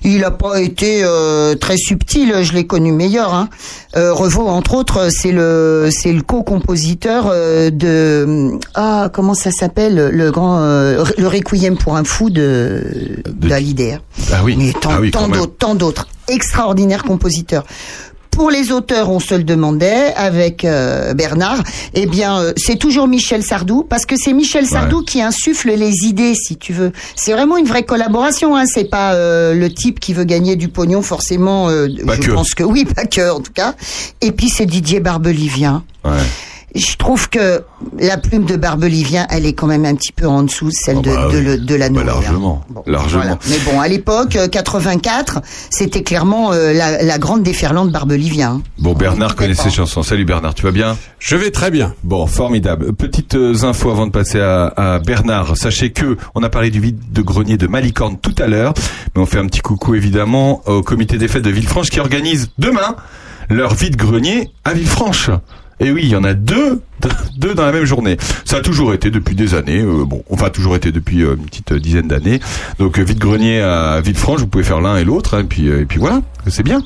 il 0.04 0.24
a 0.24 0.32
pas 0.32 0.62
été 0.62 1.02
euh, 1.04 1.54
très 1.56 1.76
subtil. 1.78 2.34
Je 2.42 2.54
l'ai 2.54 2.66
connu 2.66 2.92
meilleur. 2.94 3.34
Hein. 3.34 3.50
Euh, 3.98 4.14
Revaux, 4.14 4.48
entre 4.48 4.76
autres, 4.76 5.10
c'est 5.12 5.32
le 5.34 5.90
c'est 5.92 6.14
le 6.14 6.22
co-compositeur 6.22 7.26
de 7.72 8.52
ah 8.76 9.10
comment 9.14 9.34
ça 9.34 9.52
s'appelle? 9.52 10.10
Le 10.12 10.32
grand 10.32 10.60
le 10.62 11.28
Requiem 11.28 11.78
pour 11.78 11.98
un 11.98 12.04
fou 12.06 12.30
de 12.30 13.22
d'Hallyday. 13.30 14.00
Ah 14.32 14.42
oui. 14.44 14.56
Mais 14.58 14.72
tant, 14.72 14.92
Ah 14.94 15.00
oui, 15.02 15.12
tant 15.12 15.28
d'autres, 15.28 15.58
tant 15.60 15.76
d'autres. 15.76 16.08
Extraordinaire 16.30 17.04
compositeur. 17.04 17.66
Pour 18.36 18.50
les 18.50 18.72
auteurs, 18.72 19.10
on 19.10 19.20
se 19.20 19.36
le 19.36 19.44
demandait 19.44 20.14
avec 20.16 20.66
euh, 20.66 21.14
Bernard. 21.14 21.62
Eh 21.94 22.06
bien, 22.08 22.40
euh, 22.40 22.54
c'est 22.58 22.78
toujours 22.78 23.08
Michel 23.08 23.44
Sardou 23.44 23.84
parce 23.88 24.06
que 24.06 24.16
c'est 24.18 24.34
Michel 24.34 24.66
Sardou 24.66 25.02
qui 25.04 25.22
insuffle 25.22 25.70
les 25.72 26.06
idées, 26.06 26.34
si 26.36 26.58
tu 26.58 26.74
veux. 26.74 26.92
C'est 27.16 27.32
vraiment 27.34 27.58
une 27.58 27.66
vraie 27.68 27.84
collaboration. 27.84 28.56
Hein. 28.56 28.66
C'est 28.66 28.90
pas 28.90 29.14
euh, 29.14 29.54
le 29.54 29.72
type 29.72 30.00
qui 30.00 30.14
veut 30.14 30.24
gagner 30.24 30.56
du 30.56 30.68
pognon 30.68 31.02
forcément. 31.02 31.70
euh, 31.70 31.88
je 31.88 32.04
que. 32.20 32.32
pense 32.32 32.54
que 32.56 32.64
oui, 32.64 32.86
pas 32.86 33.06
que 33.06 33.32
en 33.32 33.40
tout 33.40 33.54
cas. 33.54 33.76
Et 34.22 34.32
puis 34.32 34.50
c'est 34.50 34.66
Didier 34.66 35.00
Barbelivien. 35.00 35.84
Ouais. 36.04 36.12
Je 36.76 36.96
trouve 36.98 37.30
que 37.30 37.64
la 38.00 38.18
plume 38.18 38.46
de 38.46 38.56
Barbelivien, 38.56 39.28
elle 39.30 39.46
est 39.46 39.54
quand 39.54 39.68
même 39.68 39.86
un 39.86 39.94
petit 39.96 40.12
peu 40.12 40.28
en 40.28 40.42
dessous 40.44 40.68
de 40.68 40.72
celle 40.74 41.02
de, 41.02 41.14
bah 41.14 41.28
de, 41.32 41.38
oui. 41.38 41.44
le- 41.44 41.58
de 41.60 41.76
la 41.76 41.90
Bah, 41.90 42.02
hein. 42.02 42.06
largement. 42.06 42.64
Voilà. 42.88 43.38
Mais 43.50 43.58
bon, 43.66 43.80
à 43.80 43.88
l'époque, 43.88 44.36
euh, 44.36 44.48
84, 44.48 45.42
c'était 45.70 46.02
clairement 46.02 46.52
euh, 46.52 46.74
la, 46.74 47.04
la 47.04 47.18
grande 47.20 47.44
déferlante 47.44 47.92
Barbelivien. 47.92 48.54
hein. 48.54 48.62
Bon, 48.80 48.94
Bernard 48.94 49.36
connaît 49.36 49.54
ses 49.54 49.70
chansons. 49.70 50.02
Salut 50.04 50.26
Bernard, 50.26 50.56
tu 50.56 50.64
vas 50.64 50.72
bien? 50.72 50.98
Je 51.20 51.36
vais 51.36 51.52
très 51.52 51.70
bien. 51.70 51.94
Bon, 52.04 52.26
formidable. 52.26 52.94
Petites 52.94 53.36
euh, 53.36 53.64
infos 53.64 53.92
avant 53.92 54.08
de 54.08 54.12
passer 54.12 54.40
à, 54.40 54.66
à 54.76 55.00
Bernard. 55.00 55.56
Sachez 55.58 55.92
que 55.92 56.18
on 56.34 56.42
a 56.44 56.50
parlé 56.50 56.72
du 56.72 56.80
vide 56.80 57.00
de 57.12 57.22
grenier 57.22 57.58
de 57.58 57.68
Malicorne 57.68 58.18
tout 58.18 58.36
à 58.40 58.48
l'heure, 58.48 58.74
mais 59.16 59.22
on 59.22 59.26
fait 59.28 59.38
un 59.40 59.46
petit 59.46 59.62
coucou 59.62 59.94
évidemment 59.96 60.62
au 60.66 60.82
comité 60.82 61.18
des 61.20 61.28
fêtes 61.28 61.44
de 61.44 61.52
Villefranche 61.52 61.90
qui 61.92 62.00
organise 62.00 62.50
demain 62.58 62.96
leur 63.50 63.74
vide 63.76 63.96
grenier 63.96 64.50
à 64.64 64.74
Villefranche. 64.74 65.30
Et 65.84 65.92
oui, 65.92 66.04
il 66.04 66.10
y 66.10 66.16
en 66.16 66.24
a 66.24 66.34
deux, 66.34 66.82
deux 67.38 67.54
dans 67.54 67.66
la 67.66 67.74
même 67.74 67.84
journée. 67.84 68.16
Ça 68.46 68.58
a 68.58 68.62
toujours 68.62 68.94
été 68.94 69.12
depuis 69.12 69.36
des 69.36 69.54
années. 69.54 69.82
euh, 69.82 70.06
bon, 70.06 70.24
enfin 70.30 70.50
toujours 70.50 70.78
été 70.78 70.94
depuis 70.94 71.24
euh, 71.24 71.36
une 71.36 71.46
petite 71.46 71.74
euh, 71.74 71.80
dizaine 71.80 72.08
d'années. 72.08 72.40
Donc 72.80 72.98
vide 73.00 73.20
grenier 73.20 73.60
à 73.60 74.00
Villefranche, 74.00 74.40
vous 74.40 74.48
pouvez 74.48 74.64
faire 74.64 74.80
l'un 74.80 74.96
et 74.96 75.04
l'autre. 75.04 75.36
hein, 75.36 75.42
et 75.42 75.86
puis 75.86 76.00
voilà, 76.00 76.22
c'est 76.48 76.64
bien. 76.64 76.82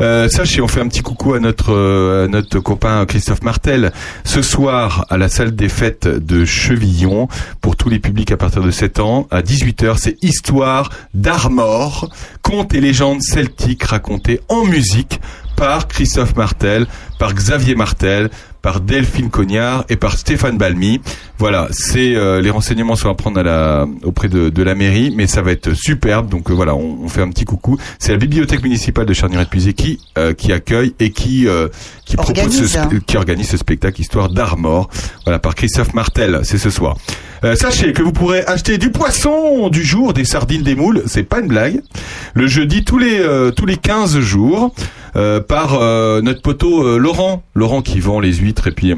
Sachez, 0.00 0.62
on 0.62 0.66
fait 0.66 0.80
un 0.80 0.88
petit 0.88 1.02
coucou 1.02 1.34
à 1.34 1.40
notre 1.40 2.24
à 2.24 2.26
notre 2.26 2.58
copain 2.58 3.04
Christophe 3.06 3.42
Martel 3.42 3.92
ce 4.24 4.42
soir 4.42 5.04
à 5.10 5.16
la 5.18 5.28
salle 5.28 5.54
des 5.54 5.68
fêtes 5.68 6.08
de 6.08 6.44
Chevillon 6.44 7.28
pour 7.60 7.76
tous 7.76 7.88
les 7.88 7.98
publics 7.98 8.32
à 8.32 8.36
partir 8.36 8.62
de 8.62 8.70
7 8.70 8.98
ans 8.98 9.28
à 9.30 9.42
18h. 9.42 9.96
C'est 9.98 10.16
Histoire 10.22 10.90
d'Armor, 11.14 12.08
contes 12.42 12.74
et 12.74 12.80
légendes 12.80 13.22
celtiques 13.22 13.84
racontées 13.84 14.40
en 14.48 14.64
musique 14.64 15.20
par 15.60 15.88
Christophe 15.88 16.36
Martel, 16.36 16.86
par 17.18 17.34
Xavier 17.34 17.74
Martel, 17.74 18.30
par 18.62 18.80
Delphine 18.80 19.28
Cognard 19.28 19.84
et 19.90 19.96
par 19.96 20.16
Stéphane 20.16 20.56
Balmy. 20.56 21.02
Voilà, 21.36 21.68
c'est 21.70 22.16
euh, 22.16 22.40
les 22.40 22.48
renseignements 22.48 22.96
sont 22.96 23.10
à 23.10 23.14
prendre 23.14 23.38
à 23.40 23.42
la, 23.42 23.86
auprès 24.02 24.30
de, 24.30 24.48
de 24.48 24.62
la 24.62 24.74
mairie, 24.74 25.12
mais 25.14 25.26
ça 25.26 25.42
va 25.42 25.52
être 25.52 25.74
superbe. 25.74 26.30
Donc 26.30 26.50
euh, 26.50 26.54
voilà, 26.54 26.74
on, 26.74 27.00
on 27.02 27.08
fait 27.08 27.20
un 27.20 27.28
petit 27.28 27.44
coucou. 27.44 27.76
C'est 27.98 28.12
la 28.12 28.16
bibliothèque 28.16 28.62
municipale 28.62 29.04
de 29.04 29.12
Charnier-et-Puisé 29.12 29.74
qui 29.74 30.00
euh, 30.16 30.32
qui 30.32 30.50
accueille 30.50 30.94
et 30.98 31.10
qui 31.10 31.46
euh, 31.46 31.68
qui 32.06 32.16
propose 32.16 32.38
Organise, 32.38 32.72
ce, 32.72 32.78
hein. 32.78 32.88
qui 33.06 33.18
organise 33.18 33.50
ce 33.50 33.58
spectacle 33.58 34.00
Histoire 34.00 34.30
d'Armor. 34.30 34.88
Voilà, 35.26 35.38
par 35.38 35.54
Christophe 35.54 35.92
Martel, 35.92 36.40
c'est 36.42 36.56
ce 36.56 36.70
soir. 36.70 36.96
Euh, 37.42 37.56
sachez 37.56 37.92
que 37.92 38.02
vous 38.02 38.12
pourrez 38.12 38.44
acheter 38.44 38.76
du 38.76 38.90
poisson 38.90 39.68
du 39.70 39.82
jour, 39.82 40.12
des 40.12 40.24
sardines, 40.24 40.62
des 40.62 40.74
moules, 40.74 41.02
c'est 41.06 41.22
pas 41.22 41.40
une 41.40 41.48
blague. 41.48 41.80
Le 42.34 42.46
jeudi 42.46 42.84
tous 42.84 42.98
les 42.98 43.18
euh, 43.18 43.50
tous 43.50 43.64
les 43.64 43.76
15 43.76 44.20
jours 44.20 44.74
par 45.14 45.74
euh, 45.74 46.20
notre 46.22 46.42
poteau 46.42 46.86
euh, 46.86 46.98
Laurent, 46.98 47.42
Laurent 47.54 47.82
qui 47.82 48.00
vend 48.00 48.20
les 48.20 48.32
huîtres 48.34 48.68
et 48.68 48.72
puis 48.72 48.94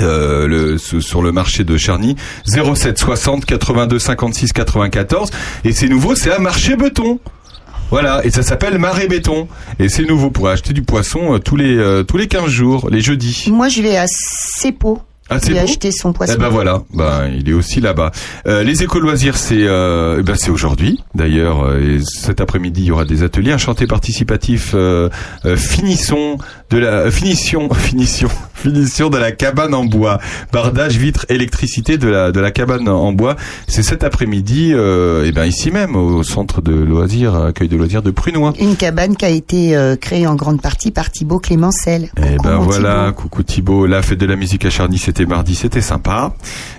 euh, 0.00 0.46
le, 0.48 0.78
sur 0.78 1.22
le 1.22 1.30
marché 1.30 1.62
de 1.64 1.76
Charny. 1.76 2.16
07 2.46 2.98
60 2.98 3.44
82 3.44 3.98
56 3.98 4.52
94 4.52 5.30
et 5.64 5.72
c'est 5.72 5.88
nouveau 5.88 6.14
c'est 6.14 6.32
un 6.32 6.40
marché 6.40 6.76
béton. 6.76 7.20
Voilà. 7.90 8.24
Et 8.24 8.30
ça 8.30 8.42
s'appelle 8.42 8.78
Marais 8.78 9.06
Béton. 9.06 9.46
Et 9.78 9.88
c'est 9.88 10.04
nouveau 10.04 10.30
pour 10.30 10.48
acheter 10.48 10.72
du 10.72 10.82
poisson 10.82 11.34
euh, 11.34 11.38
tous 11.38 11.56
les 11.56 11.76
euh, 11.76 12.02
tous 12.02 12.16
les 12.16 12.26
15 12.26 12.48
jours 12.48 12.88
les 12.90 13.00
jeudis. 13.00 13.50
Moi, 13.52 13.68
je 13.68 13.82
vais 13.82 13.96
à 13.96 14.06
Cepo. 14.08 15.00
Ah, 15.30 15.40
Cepo 15.40 15.58
acheté 15.58 15.90
son 15.90 16.12
poisson. 16.12 16.34
eh 16.36 16.40
ben 16.40 16.48
voilà, 16.50 16.82
ben 16.92 17.28
il 17.34 17.48
est 17.48 17.54
aussi 17.54 17.80
là-bas. 17.80 18.10
Euh, 18.46 18.62
les 18.62 18.82
écoles 18.82 19.02
loisirs, 19.02 19.36
c'est 19.38 19.62
euh, 19.62 20.18
eh 20.20 20.22
ben 20.22 20.34
c'est 20.36 20.50
aujourd'hui. 20.50 21.02
D'ailleurs, 21.14 21.64
euh, 21.64 21.96
et 21.98 22.00
cet 22.04 22.42
après-midi, 22.42 22.82
il 22.82 22.86
y 22.86 22.90
aura 22.90 23.06
des 23.06 23.22
ateliers, 23.22 23.52
un 23.52 23.58
chantier 23.58 23.86
participatif. 23.86 24.72
Euh, 24.74 25.08
euh, 25.46 25.56
finissons 25.56 26.36
de 26.74 26.80
la 26.80 26.88
euh, 26.88 27.10
finition, 27.10 27.72
finition, 27.74 28.28
finition 28.54 29.08
de 29.08 29.16
la 29.16 29.30
cabane 29.30 29.74
en 29.74 29.84
bois. 29.84 30.18
Bardage, 30.52 30.96
vitre, 30.96 31.24
électricité 31.28 31.98
de 31.98 32.08
la, 32.08 32.32
de 32.32 32.40
la 32.40 32.50
cabane 32.50 32.88
en 32.88 33.12
bois. 33.12 33.36
C'est 33.68 33.84
cet 33.84 34.02
après-midi, 34.02 34.72
euh, 34.74 35.24
et 35.24 35.32
ben 35.32 35.44
ici 35.44 35.70
même, 35.70 35.94
au 35.94 36.22
centre 36.24 36.60
de 36.60 36.72
loisirs, 36.72 37.36
accueil 37.36 37.68
de 37.68 37.76
loisirs 37.76 38.02
de 38.02 38.10
Prunois. 38.10 38.52
Une 38.58 38.74
cabane 38.74 39.16
qui 39.16 39.24
a 39.24 39.28
été 39.28 39.76
euh, 39.76 39.94
créée 39.94 40.26
en 40.26 40.34
grande 40.34 40.60
partie 40.60 40.90
par 40.90 41.10
Thibaut 41.10 41.38
Clémencel. 41.38 42.08
Eh 42.16 42.36
ben 42.42 42.56
voilà, 42.56 43.12
coucou 43.12 43.44
Thibaut. 43.44 43.86
La 43.86 44.02
fête 44.02 44.18
de 44.18 44.26
la 44.26 44.36
musique 44.36 44.64
à 44.64 44.70
Charny, 44.70 44.98
c'était 44.98 45.26
mardi, 45.26 45.54
c'était 45.54 45.80
sympa. 45.80 46.34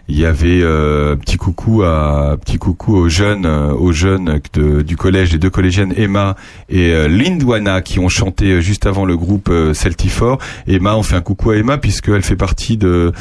Il 0.07 0.19
y 0.19 0.25
avait 0.25 0.61
euh, 0.61 1.15
petit 1.15 1.37
coucou 1.37 1.81
à 1.81 2.37
petit 2.39 2.59
coucou 2.59 2.95
aux 2.95 3.09
jeunes, 3.09 3.47
euh, 3.47 3.73
aux 3.73 3.91
jeunes 3.91 4.39
du 4.53 4.97
collège, 4.97 5.31
les 5.31 5.39
deux 5.39 5.49
collégiennes 5.49 5.95
Emma 5.97 6.35
et 6.69 6.91
euh, 6.91 7.07
Lindwana 7.07 7.81
qui 7.81 7.97
ont 7.97 8.07
chanté 8.07 8.51
euh, 8.51 8.61
juste 8.61 8.85
avant 8.85 9.05
le 9.05 9.17
groupe 9.17 9.51
Celtifort. 9.73 10.37
Emma, 10.67 10.95
on 10.95 11.01
fait 11.01 11.15
un 11.15 11.21
coucou 11.21 11.49
à 11.49 11.57
Emma 11.57 11.79
puisqu'elle 11.79 12.21
fait 12.21 12.35
partie 12.35 12.77
de, 12.77 13.13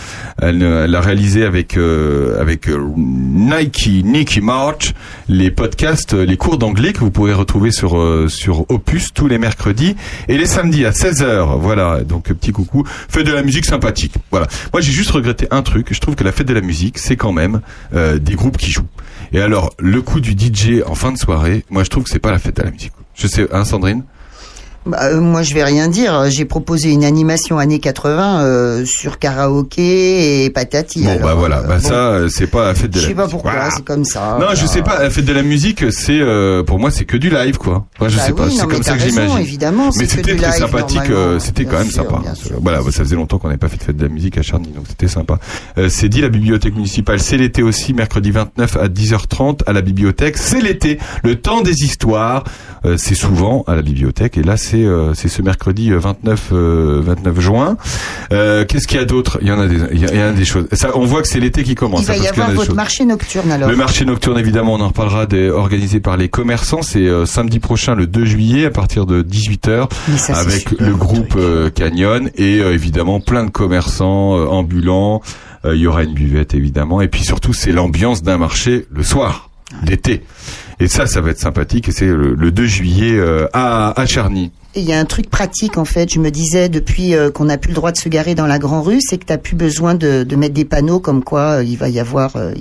elle, 0.42 0.62
elle 0.62 0.94
a 0.94 1.00
réalisé 1.00 1.44
avec 1.44 1.78
avec 1.78 2.68
Nike, 2.68 3.88
Nicky 4.04 4.42
March, 4.42 4.92
les 5.28 5.50
podcasts, 5.50 6.12
les 6.12 6.36
cours 6.36 6.58
d'anglais 6.58 6.92
que 6.92 7.00
vous 7.00 7.10
pourrez 7.10 7.32
retrouver 7.32 7.70
sur 7.70 7.98
sur 8.28 8.70
Opus 8.70 9.14
tous 9.14 9.26
les 9.26 9.38
mercredis 9.38 9.96
et 10.28 10.36
les 10.36 10.46
samedis 10.46 10.84
à 10.84 10.90
16h. 10.90 11.58
Voilà, 11.58 12.02
donc 12.02 12.24
petit 12.24 12.52
coucou. 12.52 12.84
Fête 13.08 13.26
de 13.26 13.32
la 13.32 13.42
musique 13.42 13.64
sympathique. 13.64 14.14
Voilà. 14.30 14.46
Moi, 14.72 14.82
j'ai 14.82 14.92
juste 14.92 15.10
regretté 15.12 15.46
un 15.50 15.62
truc. 15.62 15.88
Je 15.90 16.00
trouve 16.00 16.14
que 16.14 16.24
la 16.24 16.32
fête 16.32 16.48
de 16.48 16.54
la 16.54 16.60
musique, 16.60 16.73
c'est 16.96 17.16
quand 17.16 17.32
même 17.32 17.60
euh, 17.94 18.18
des 18.18 18.34
groupes 18.34 18.56
qui 18.56 18.70
jouent. 18.70 18.88
Et 19.32 19.40
alors, 19.40 19.72
le 19.78 20.02
coup 20.02 20.20
du 20.20 20.32
DJ 20.32 20.82
en 20.86 20.94
fin 20.94 21.12
de 21.12 21.18
soirée, 21.18 21.64
moi, 21.70 21.84
je 21.84 21.90
trouve 21.90 22.04
que 22.04 22.10
c'est 22.10 22.18
pas 22.18 22.30
la 22.30 22.38
fête 22.38 22.56
de 22.56 22.62
la 22.62 22.70
musique. 22.70 22.92
Je 23.14 23.26
sais, 23.26 23.46
hein, 23.52 23.64
Sandrine? 23.64 24.04
Bah, 24.86 24.98
euh, 25.04 25.20
moi, 25.20 25.42
je 25.42 25.54
vais 25.54 25.64
rien 25.64 25.88
dire. 25.88 26.26
J'ai 26.28 26.44
proposé 26.44 26.90
une 26.92 27.04
animation 27.04 27.58
années 27.58 27.78
80 27.78 28.44
euh, 28.44 28.84
sur 28.84 29.18
karaoké 29.18 30.44
et 30.44 30.50
patati. 30.50 31.02
Bon, 31.04 31.10
alors, 31.10 31.22
bah 31.22 31.34
voilà. 31.34 31.58
euh, 31.60 31.66
Bah 31.68 31.78
bon. 31.80 31.88
ça, 31.88 31.94
euh, 31.94 32.28
c'est 32.28 32.46
pas 32.46 32.66
la 32.66 32.74
fête 32.74 32.90
de 32.90 32.98
Je 32.98 33.02
la 33.02 33.08
sais 33.08 33.14
pas 33.14 33.22
musique. 33.22 33.32
pourquoi, 33.32 33.52
Voilà. 33.52 33.70
c'est 33.70 33.84
comme 33.84 34.04
ça. 34.04 34.36
Non, 34.40 34.48
je 34.54 34.66
sais 34.66 34.82
pas. 34.82 35.02
La 35.02 35.10
fête 35.10 35.24
de 35.24 35.32
la 35.32 35.42
musique, 35.42 35.90
c'est 35.90 36.20
euh, 36.20 36.62
pour 36.62 36.78
moi, 36.78 36.90
c'est 36.90 37.04
que 37.04 37.16
du 37.16 37.30
live, 37.30 37.56
quoi. 37.58 37.86
Moi, 37.98 38.08
je 38.08 38.16
Bah 38.16 38.22
sais 38.24 38.32
pas. 38.32 38.50
c'est 38.50 38.66
comme 38.66 38.82
ça 38.82 38.96
que 38.96 39.02
j'imagine. 39.08 39.38
évidemment, 39.38 39.90
Mais 39.98 40.06
c'était 40.06 40.36
très 40.36 40.48
live, 40.50 40.58
sympathique. 40.58 41.00
euh, 41.10 41.38
c'était 41.38 41.64
quand 41.64 41.78
même 41.78 41.90
sympa. 41.90 42.20
Voilà, 42.60 42.82
ça 42.82 42.90
faisait 43.04 43.16
longtemps 43.16 43.38
qu'on 43.38 43.48
n'avait 43.48 43.58
pas 43.58 43.68
fait 43.68 43.78
de 43.78 43.82
fête 43.84 43.96
de 43.96 44.02
la 44.02 44.08
musique 44.10 44.36
à 44.38 44.42
Charny, 44.42 44.68
donc 44.68 44.84
c'était 44.88 45.08
sympa. 45.08 45.38
C'est 45.88 46.08
dit 46.08 46.20
la 46.20 46.28
bibliothèque 46.28 46.74
municipale. 46.74 47.20
C'est 47.20 47.36
l'été 47.36 47.62
aussi, 47.62 47.94
mercredi 47.94 48.30
29 48.30 48.76
à 48.76 48.88
10h30 48.88 49.60
à 49.66 49.72
la 49.72 49.80
bibliothèque. 49.80 50.36
C'est 50.36 50.60
l'été, 50.60 50.98
le 51.22 51.36
temps 51.36 51.62
des 51.62 51.84
histoires. 51.84 52.44
C'est 52.98 53.14
souvent 53.14 53.64
à 53.66 53.74
la 53.76 53.80
bibliothèque 53.82 54.36
et 54.36 54.42
là 54.42 54.58
c'est 54.58 54.73
euh, 54.82 55.14
c'est 55.14 55.28
ce 55.28 55.40
mercredi 55.42 55.92
euh, 55.92 55.98
29 55.98 56.48
euh, 56.52 57.00
29 57.04 57.40
juin. 57.40 57.76
Euh, 58.32 58.64
Qu'est-ce 58.64 58.86
qu'il 58.88 58.98
y 58.98 59.00
a 59.00 59.04
d'autre? 59.04 59.38
Il 59.42 59.48
y 59.48 59.52
en 59.52 59.60
a 59.60 59.66
des 59.66 59.76
il 59.92 60.00
y 60.00 60.04
a- 60.06 60.12
il 60.12 60.18
y 60.18 60.22
en 60.22 60.28
a 60.28 60.32
des 60.32 60.44
choses. 60.44 60.66
Ça, 60.72 60.90
on 60.96 61.04
voit 61.04 61.22
que 61.22 61.28
c'est 61.28 61.40
l'été 61.40 61.62
qui 61.62 61.74
commence. 61.74 62.00
Il 62.02 62.06
va 62.06 62.12
hein, 62.14 62.16
y 62.16 62.18
parce 62.20 62.30
qu'il 62.32 62.38
y 62.38 62.40
en 62.40 62.42
a 62.42 62.44
avoir 62.48 62.56
votre 62.56 62.66
choses. 62.68 62.76
marché 62.76 63.04
nocturne 63.04 63.50
alors. 63.52 63.68
Le 63.68 63.76
marché 63.76 64.04
nocturne, 64.04 64.38
évidemment, 64.38 64.74
on 64.74 64.80
en 64.80 64.88
reparlera, 64.88 65.26
des, 65.26 65.48
organisé 65.50 66.00
par 66.00 66.16
les 66.16 66.28
commerçants. 66.28 66.82
C'est 66.82 67.08
samedi 67.26 67.60
prochain, 67.60 67.94
le 67.94 68.06
2 68.06 68.24
juillet, 68.24 68.66
à 68.66 68.70
partir 68.70 69.06
de 69.06 69.22
18h, 69.22 69.88
Mais 70.08 70.16
ça, 70.18 70.34
c'est 70.34 70.40
avec 70.40 70.70
le 70.80 70.94
groupe 70.94 71.36
Canyon 71.74 72.30
et 72.36 72.58
évidemment 72.58 73.20
plein 73.20 73.44
de 73.44 73.50
commerçants 73.50 74.32
ambulants. 74.50 75.20
Il 75.66 75.76
y 75.78 75.86
aura 75.86 76.02
une 76.04 76.12
buvette, 76.14 76.54
évidemment. 76.54 77.00
Et 77.00 77.08
puis 77.08 77.24
surtout, 77.24 77.52
c'est 77.52 77.72
l'ambiance 77.72 78.22
d'un 78.22 78.36
marché 78.38 78.86
le 78.90 79.02
soir, 79.02 79.50
l'été. 79.82 80.22
Et 80.80 80.88
ça, 80.88 81.06
ça 81.06 81.20
va 81.20 81.30
être 81.30 81.38
sympathique. 81.38 81.88
Et 81.88 81.92
c'est 81.92 82.06
le, 82.06 82.34
le 82.34 82.50
2 82.52 82.66
juillet 82.66 83.12
euh, 83.14 83.46
à, 83.52 83.98
à 83.98 84.06
Charny. 84.06 84.50
Il 84.76 84.82
y 84.82 84.92
a 84.92 84.98
un 84.98 85.04
truc 85.04 85.30
pratique 85.30 85.78
en 85.78 85.84
fait, 85.84 86.12
je 86.12 86.18
me 86.18 86.30
disais 86.30 86.68
depuis 86.68 87.14
euh, 87.14 87.30
qu'on 87.30 87.44
n'a 87.44 87.58
plus 87.58 87.68
le 87.70 87.74
droit 87.76 87.92
de 87.92 87.96
se 87.96 88.08
garer 88.08 88.34
dans 88.34 88.46
la 88.46 88.58
Grand 88.58 88.82
Rue, 88.82 88.98
c'est 89.00 89.18
que 89.18 89.24
tu 89.24 89.32
n'as 89.32 89.38
plus 89.38 89.54
besoin 89.56 89.94
de, 89.94 90.24
de 90.24 90.36
mettre 90.36 90.54
des 90.54 90.64
panneaux 90.64 90.98
comme 91.00 91.22
quoi 91.22 91.58
euh, 91.58 91.64
il 91.64 91.76
va 91.76 91.88
y 91.88 92.00
avoir, 92.00 92.34
euh, 92.36 92.52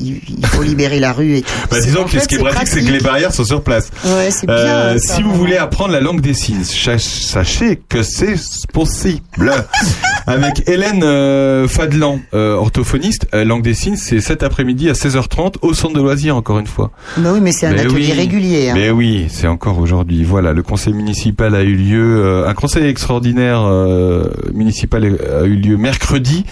il, 0.00 0.20
il 0.38 0.46
faut 0.46 0.62
libérer 0.62 1.00
la 1.00 1.12
rue 1.12 1.36
et 1.36 1.42
tout. 1.42 1.50
Bah, 1.70 1.80
disons 1.80 2.04
que 2.04 2.10
fait, 2.10 2.20
ce 2.20 2.28
qui 2.28 2.36
est 2.36 2.38
pratique, 2.38 2.68
c'est 2.68 2.82
que 2.82 2.90
les 2.90 3.00
barrières 3.00 3.34
sont 3.34 3.44
sur 3.44 3.62
place. 3.62 3.90
Ouais, 4.04 4.30
c'est 4.30 4.46
bien, 4.46 4.98
ça, 4.98 5.16
si 5.16 5.22
vous 5.22 5.34
voulez 5.34 5.56
apprendre 5.58 5.92
la 5.92 6.00
langue 6.00 6.20
des 6.22 6.32
signes, 6.34 6.64
sachez 6.64 7.80
que 7.88 8.02
c'est 8.02 8.36
possible. 8.72 9.52
Avec 10.26 10.68
Hélène 10.68 11.66
Fadlan, 11.68 12.20
orthophoniste, 12.32 13.26
langue 13.32 13.62
des 13.62 13.74
signes, 13.74 13.96
c'est 13.96 14.20
cet 14.20 14.42
après-midi 14.42 14.88
à 14.88 14.92
16h30 14.92 15.54
au 15.62 15.74
centre 15.74 15.94
de 15.94 16.00
loisirs, 16.00 16.36
encore 16.36 16.58
une 16.58 16.66
fois. 16.66 16.90
Bah 17.16 17.30
oui, 17.34 17.40
mais 17.42 17.52
c'est 17.52 17.66
un 17.66 17.72
Mais 17.72 17.80
atelier 17.80 18.06
oui. 18.06 18.12
régulier. 18.12 18.70
hein. 18.70 18.74
Mais 18.76 18.90
oui, 18.90 19.26
c'est 19.28 19.46
encore 19.46 19.78
aujourd'hui. 19.78 20.24
Voilà, 20.24 20.52
le 20.52 20.62
conseil 20.62 20.92
municipal 20.94 21.49
a 21.54 21.62
eu 21.62 21.74
lieu, 21.74 22.24
euh, 22.24 22.48
un 22.48 22.54
conseil 22.54 22.86
extraordinaire 22.86 23.62
euh, 23.64 24.24
municipal 24.54 25.04
a 25.04 25.44
eu 25.44 25.56
lieu 25.56 25.76
mercredi. 25.76 26.44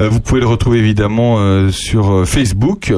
Euh, 0.00 0.08
vous 0.08 0.20
pouvez 0.20 0.40
le 0.40 0.46
retrouver 0.46 0.78
évidemment 0.78 1.38
sur 1.70 2.26
Facebook, 2.26 2.92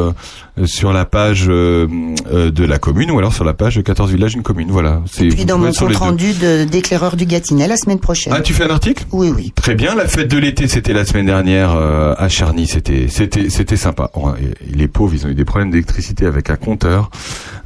sur 0.64 0.93
la 0.93 1.05
page 1.05 1.47
de 1.47 2.64
la 2.64 2.78
commune 2.78 3.10
ou 3.10 3.18
alors 3.18 3.32
sur 3.32 3.44
la 3.44 3.55
page 3.55 3.76
de 3.76 3.82
14 3.82 4.12
villages 4.12 4.35
une 4.35 4.43
commune. 4.43 4.68
Voilà. 4.70 5.02
C'est 5.10 5.28
Puis 5.28 5.44
dans 5.44 5.59
mon 5.59 5.72
compte 5.72 5.97
rendu 5.97 6.32
d'éclaireur 6.70 7.16
du 7.16 7.26
Gâtinais 7.26 7.66
la 7.66 7.76
semaine 7.76 7.98
prochaine. 7.98 8.32
Ah, 8.36 8.40
tu 8.40 8.52
fais 8.52 8.64
un 8.64 8.70
article? 8.70 9.05
Oui, 9.12 9.32
oui. 9.35 9.52
Très 9.55 9.74
bien. 9.74 9.94
La 9.94 10.06
fête 10.06 10.31
de 10.31 10.39
l'été, 10.39 10.68
c'était 10.68 10.93
la 10.93 11.05
semaine 11.05 11.26
dernière 11.26 11.72
à 11.72 12.28
Charny. 12.28 12.66
C'était, 12.66 13.09
c'était, 13.09 13.51
c'était 13.51 13.76
sympa. 13.76 14.10
Et 14.40 14.76
les 14.76 14.89
pauvres, 14.89 15.14
ils 15.14 15.26
ont 15.26 15.31
eu 15.31 15.35
des 15.35 15.44
problèmes 15.44 15.70
d'électricité 15.70 16.26
avec 16.26 16.51
un 16.51 16.56
compteur. 16.56 17.10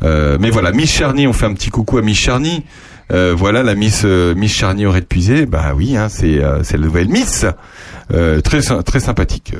Euh, 0.02 0.38
mais 0.40 0.50
voilà, 0.50 0.72
Miss 0.72 0.90
Charny, 0.90 1.26
on 1.26 1.32
fait 1.32 1.46
un 1.46 1.54
petit 1.54 1.70
coucou 1.70 1.98
à 1.98 2.02
Miss 2.02 2.18
Charny. 2.18 2.62
Euh, 3.12 3.34
voilà, 3.36 3.62
la 3.62 3.74
Miss 3.74 4.02
euh, 4.04 4.34
Miss 4.34 4.52
Charny 4.52 4.86
aurait 4.86 5.02
puisé. 5.02 5.46
Bah 5.46 5.72
oui, 5.74 5.96
hein, 5.96 6.08
c'est 6.08 6.42
euh, 6.42 6.62
c'est 6.62 6.76
la 6.76 6.84
nouvelle 6.84 7.08
Miss. 7.08 7.46
Très 8.10 8.60
très 8.60 9.00
sympathique. 9.00 9.52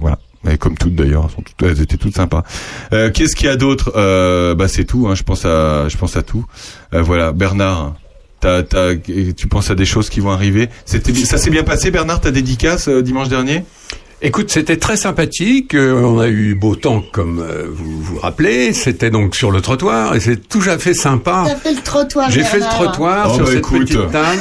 voilà. 0.00 0.18
Mais 0.42 0.56
comme 0.56 0.76
toutes 0.76 0.94
d'ailleurs, 0.94 1.28
elles, 1.62 1.82
étaient 1.82 1.98
toutes 1.98 2.16
sympas. 2.16 2.44
Euh, 2.92 3.10
Qu'est-ce 3.10 3.36
qu'il 3.36 3.46
y 3.46 3.50
a 3.50 3.56
d'autre? 3.56 3.92
Euh, 3.96 4.54
Bah 4.54 4.68
c'est 4.68 4.84
tout. 4.84 5.06
Hein, 5.08 5.14
je 5.14 5.22
pense 5.22 5.44
à 5.44 5.88
je 5.88 5.96
pense 5.96 6.16
à 6.16 6.22
tout. 6.22 6.46
Euh, 6.94 7.02
voilà, 7.02 7.32
Bernard. 7.32 7.94
T'as, 8.40 8.62
t'as, 8.62 8.94
tu 8.96 9.48
penses 9.48 9.70
à 9.70 9.74
des 9.74 9.84
choses 9.84 10.08
qui 10.08 10.20
vont 10.20 10.30
arriver? 10.30 10.70
Ça 10.86 10.98
s'est 11.36 11.50
bien 11.50 11.62
passé, 11.62 11.90
Bernard, 11.90 12.22
ta 12.22 12.30
dédicace 12.30 12.88
dimanche 12.88 13.28
dernier? 13.28 13.64
Écoute, 14.22 14.50
c'était 14.50 14.76
très 14.76 14.96
sympathique. 14.98 15.74
euh, 15.74 16.02
on 16.02 16.18
a 16.18 16.28
eu 16.28 16.54
beau 16.54 16.74
temps, 16.76 17.02
comme 17.12 17.40
euh, 17.40 17.64
vous 17.72 18.02
vous 18.02 18.18
rappelez. 18.18 18.74
C'était 18.74 19.08
donc 19.10 19.34
sur 19.34 19.50
le 19.50 19.62
trottoir 19.62 20.14
et 20.14 20.20
c'est 20.20 20.36
tout 20.48 20.62
à 20.66 20.76
fait 20.78 20.92
sympa. 20.92 21.44
T'as 21.46 21.56
fait 21.56 21.72
le 21.74 21.80
trottoir. 21.80 22.30
J'ai 22.30 22.42
fait 22.44 22.58
le 22.58 22.64
trottoir 22.66 23.28
Oh, 23.30 23.34
sur 23.36 23.44
bah, 23.44 23.50
cette 23.50 23.58
écoute. 23.60 23.80
petite 23.88 24.10
table. 24.12 24.38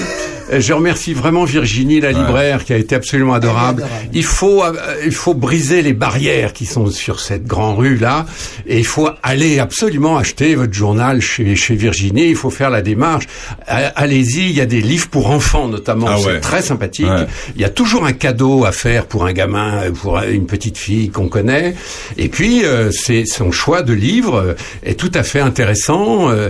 Euh, 0.51 0.59
Je 0.59 0.73
remercie 0.73 1.13
vraiment 1.13 1.43
Virginie, 1.45 1.99
la 1.99 2.11
libraire, 2.11 2.63
qui 2.65 2.73
a 2.73 2.77
été 2.77 2.95
absolument 2.95 3.33
adorable. 3.33 3.85
Il 4.13 4.23
faut, 4.23 4.63
euh, 4.63 4.73
il 5.05 5.11
faut 5.11 5.33
briser 5.33 5.81
les 5.81 5.93
barrières 5.93 6.53
qui 6.53 6.65
sont 6.65 6.87
sur 6.87 7.19
cette 7.19 7.45
grande 7.45 7.77
rue 7.77 7.97
là, 7.97 8.25
et 8.67 8.77
il 8.79 8.85
faut 8.85 9.09
aller 9.23 9.59
absolument 9.59 10.17
acheter 10.17 10.55
votre 10.55 10.73
journal 10.73 11.21
chez, 11.21 11.55
chez 11.55 11.75
Virginie. 11.75 12.27
Il 12.29 12.35
faut 12.35 12.49
faire 12.49 12.69
la 12.69 12.81
démarche. 12.81 13.25
Allez-y, 13.67 14.49
il 14.49 14.55
y 14.55 14.61
a 14.61 14.65
des 14.65 14.81
livres 14.81 15.07
pour 15.09 15.29
enfants 15.29 15.67
notamment. 15.67 16.07
Ah 16.09 16.17
ouais. 16.17 16.23
C'est 16.33 16.39
très 16.41 16.61
sympathique. 16.61 17.07
Ouais. 17.07 17.27
Il 17.55 17.61
y 17.61 17.65
a 17.65 17.69
toujours 17.69 18.05
un 18.05 18.13
cadeau 18.13 18.65
à 18.65 18.71
faire 18.71 19.05
pour 19.05 19.25
un 19.25 19.33
gamin, 19.33 19.91
pour 20.01 20.19
une 20.19 20.45
petite 20.47 20.77
fille 20.77 21.09
qu'on 21.09 21.27
connaît. 21.27 21.75
Et 22.17 22.29
puis, 22.29 22.63
euh, 22.65 22.91
c'est 22.91 23.25
son 23.25 23.51
choix 23.51 23.81
de 23.81 23.93
livre 23.93 24.55
est 24.83 24.99
tout 24.99 25.11
à 25.13 25.23
fait 25.23 25.39
intéressant. 25.39 26.29
Euh, 26.29 26.49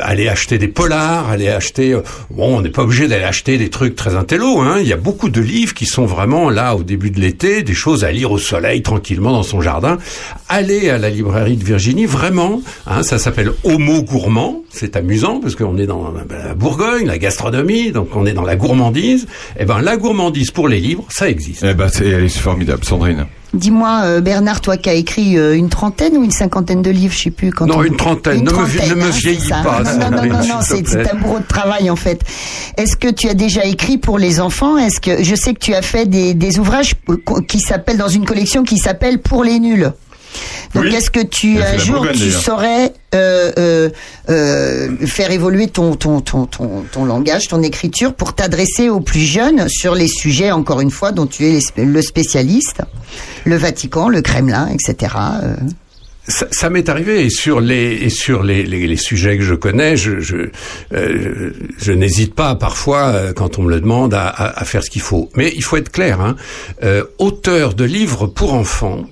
aller 0.00 0.28
acheter 0.28 0.58
des 0.58 0.68
polars, 0.68 1.28
aller 1.30 1.48
acheter. 1.48 1.98
bon, 2.30 2.58
on 2.58 2.62
n'est 2.62 2.70
pas 2.70 2.82
obligé 2.82 3.08
d'aller 3.12 3.24
acheter 3.24 3.58
des 3.58 3.68
trucs 3.68 3.94
très 3.94 4.14
intello. 4.14 4.60
Hein. 4.60 4.76
Il 4.80 4.88
y 4.88 4.92
a 4.92 4.96
beaucoup 4.96 5.28
de 5.28 5.40
livres 5.40 5.74
qui 5.74 5.84
sont 5.84 6.06
vraiment 6.06 6.48
là 6.48 6.74
au 6.74 6.82
début 6.82 7.10
de 7.10 7.20
l'été, 7.20 7.62
des 7.62 7.74
choses 7.74 8.04
à 8.04 8.10
lire 8.10 8.32
au 8.32 8.38
soleil 8.38 8.80
tranquillement 8.80 9.32
dans 9.32 9.42
son 9.42 9.60
jardin. 9.60 9.98
Allez 10.48 10.88
à 10.88 10.96
la 10.96 11.10
librairie 11.10 11.56
de 11.56 11.64
Virginie, 11.64 12.06
vraiment. 12.06 12.62
Hein, 12.86 13.02
ça 13.02 13.18
s'appelle 13.18 13.52
Homo 13.64 14.02
gourmand. 14.02 14.62
C'est 14.70 14.96
amusant 14.96 15.40
parce 15.40 15.56
qu'on 15.56 15.76
est 15.76 15.86
dans 15.86 16.10
la 16.30 16.54
Bourgogne, 16.54 17.06
la 17.06 17.18
gastronomie, 17.18 17.92
donc 17.92 18.16
on 18.16 18.24
est 18.24 18.32
dans 18.32 18.44
la 18.44 18.56
gourmandise. 18.56 19.26
Eh 19.58 19.66
ben, 19.66 19.82
la 19.82 19.98
gourmandise 19.98 20.50
pour 20.50 20.68
les 20.68 20.80
livres, 20.80 21.04
ça 21.10 21.28
existe. 21.28 21.64
Eh 21.68 21.74
ben, 21.74 21.88
c'est, 21.88 22.28
formidable, 22.30 22.82
Sandrine. 22.82 23.26
Dis-moi, 23.54 24.00
euh, 24.04 24.20
Bernard, 24.22 24.60
toi 24.62 24.76
qui 24.78 24.88
as 24.88 24.94
écrit 24.94 25.36
euh, 25.36 25.54
une 25.56 25.68
trentaine 25.68 26.16
ou 26.16 26.24
une 26.24 26.30
cinquantaine 26.30 26.80
de 26.80 26.90
livres, 26.90 27.12
je 27.14 27.24
sais 27.24 27.30
plus. 27.30 27.50
Quand 27.50 27.66
Non, 27.66 27.78
on- 27.78 27.82
une 27.82 27.96
trentaine. 27.96 28.42
Ne 28.44 28.50
me 28.50 28.64
vi- 28.64 28.88
ne 28.88 28.94
me 28.94 29.02
hein, 29.04 29.10
vieillis 29.10 29.48
pas, 29.48 29.82
Non, 29.82 30.10
non, 30.10 30.38
non, 30.46 30.58
c'est 30.62 31.12
un 31.12 31.16
bourreau 31.16 31.38
de 31.38 31.46
travail 31.46 31.90
en 31.90 31.96
fait. 31.96 32.22
Est-ce 32.78 32.96
que 32.96 33.08
tu 33.08 33.28
as 33.28 33.34
déjà 33.34 33.64
écrit 33.64 33.98
pour 33.98 34.18
les 34.18 34.40
enfants? 34.40 34.78
Est-ce 34.78 35.00
que 35.00 35.22
je 35.22 35.34
sais 35.34 35.52
que 35.52 35.58
tu 35.58 35.74
as 35.74 35.82
fait 35.82 36.06
des, 36.06 36.32
des 36.34 36.58
ouvrages 36.58 36.94
euh, 37.10 37.16
qui 37.46 37.60
s'appellent 37.60 37.98
dans 37.98 38.08
une 38.08 38.24
collection 38.24 38.62
qui 38.62 38.78
s'appelle 38.78 39.18
Pour 39.20 39.44
les 39.44 39.58
nuls. 39.58 39.92
Donc 40.74 40.84
Oui. 40.84 40.94
est-ce 40.94 41.10
que 41.10 41.22
tu 41.22 41.56
fait 41.58 41.64
un 41.64 41.78
jour 41.78 41.96
Bourgogne, 41.96 42.16
tu 42.18 42.30
saurais 42.30 42.92
euh, 43.14 43.52
euh, 43.58 43.90
euh, 44.30 44.96
faire 45.06 45.30
évoluer 45.30 45.68
ton 45.68 45.94
ton, 45.96 46.20
ton 46.20 46.46
ton 46.46 46.82
ton 46.90 47.04
langage, 47.04 47.48
ton 47.48 47.62
écriture 47.62 48.14
pour 48.14 48.34
t'adresser 48.34 48.88
aux 48.88 49.00
plus 49.00 49.20
jeunes 49.20 49.68
sur 49.68 49.94
les 49.94 50.08
sujets 50.08 50.50
encore 50.50 50.80
une 50.80 50.90
fois 50.90 51.12
dont 51.12 51.26
tu 51.26 51.44
es 51.46 51.58
le 51.76 52.02
spécialiste, 52.02 52.82
le 53.44 53.56
Vatican, 53.56 54.08
le 54.08 54.22
Kremlin, 54.22 54.68
etc. 54.68 55.14
ça, 56.28 56.46
ça 56.52 56.70
m'est 56.70 56.88
arrivé 56.88 57.24
et 57.26 57.30
sur 57.30 57.60
les 57.60 57.94
et 58.04 58.08
sur 58.08 58.42
les, 58.42 58.62
les, 58.62 58.86
les 58.86 58.96
sujets 58.96 59.36
que 59.36 59.44
je 59.44 59.54
connais, 59.54 59.96
je 59.96 60.20
je, 60.20 60.36
euh, 60.94 61.52
je 61.78 61.92
n'hésite 61.92 62.34
pas 62.34 62.54
parfois 62.54 63.32
quand 63.34 63.58
on 63.58 63.62
me 63.64 63.70
le 63.70 63.80
demande 63.80 64.14
à, 64.14 64.28
à, 64.28 64.60
à 64.60 64.64
faire 64.64 64.82
ce 64.84 64.88
qu'il 64.90 65.02
faut. 65.02 65.28
Mais 65.36 65.52
il 65.54 65.62
faut 65.64 65.76
être 65.76 65.90
clair, 65.90 66.20
hein, 66.20 66.36
euh, 66.84 67.04
auteur 67.18 67.74
de 67.74 67.84
livres 67.84 68.26
pour 68.26 68.54
enfants. 68.54 69.02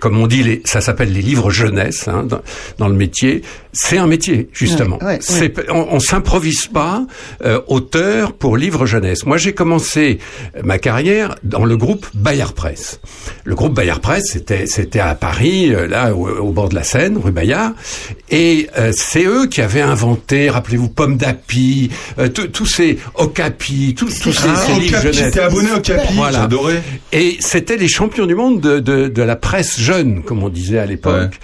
Comme 0.00 0.18
on 0.18 0.26
dit, 0.26 0.42
les, 0.42 0.62
ça 0.64 0.80
s'appelle 0.80 1.12
les 1.12 1.22
livres 1.22 1.50
jeunesse 1.50 2.08
hein, 2.08 2.24
dans, 2.24 2.40
dans 2.78 2.88
le 2.88 2.94
métier. 2.94 3.42
C'est 3.72 3.98
un 3.98 4.06
métier 4.06 4.48
justement. 4.52 4.98
Ouais, 5.00 5.04
ouais, 5.14 5.18
C'est- 5.20 5.52
On, 5.70 5.88
on 5.94 6.00
s'improvise 6.00 6.66
pas 6.68 7.04
euh, 7.44 7.60
auteur 7.66 8.32
pour 8.32 8.56
livres 8.56 8.86
jeunesse. 8.86 9.26
Moi, 9.26 9.36
j'ai 9.36 9.52
commencé 9.52 10.18
ma 10.62 10.78
carrière 10.78 11.34
dans 11.42 11.64
le 11.64 11.76
groupe 11.76 12.06
Bayard 12.14 12.52
Presse. 12.54 13.00
Le 13.44 13.54
groupe 13.54 13.74
Bayard 13.74 14.00
Presse, 14.00 14.24
c'était 14.32 14.66
c'était 14.66 15.00
à 15.00 15.14
Paris, 15.14 15.74
euh, 15.74 15.86
là 15.88 16.14
au, 16.14 16.28
au 16.28 16.52
bord 16.52 16.68
de 16.68 16.74
la 16.76 16.84
Seine, 16.84 17.18
rue 17.18 17.32
Bayard, 17.32 17.72
et 18.30 18.68
euh, 18.78 18.92
c'est 18.96 19.24
eux 19.24 19.46
qui 19.46 19.60
avaient 19.60 19.80
inventé, 19.80 20.48
rappelez-vous, 20.50 20.88
Pomme 20.88 21.16
d'Api, 21.16 21.90
euh, 22.18 22.28
tous 22.28 22.66
ces 22.66 22.98
Okapi, 23.14 23.94
tous 23.96 24.20
tous 24.20 24.32
ces, 24.32 24.48
Ah, 24.48 24.56
ces 24.66 24.72
livres 24.80 25.00
jeunesse. 25.00 25.16
j'étais 25.16 25.40
abonné 25.40 25.70
à 25.70 25.76
Okapi, 25.78 26.14
Voilà. 26.14 26.38
j'adorais. 26.42 26.82
Et 27.12 27.36
c'était 27.40 27.76
les 27.76 27.88
champions 27.88 28.26
du 28.26 28.34
monde 28.34 28.60
de, 28.60 28.78
de, 28.80 29.08
de 29.08 29.22
la 29.22 29.36
presse 29.36 29.73
jeune, 29.78 30.22
comme 30.22 30.42
on 30.42 30.48
disait 30.48 30.78
à 30.78 30.86
l'époque. 30.86 31.38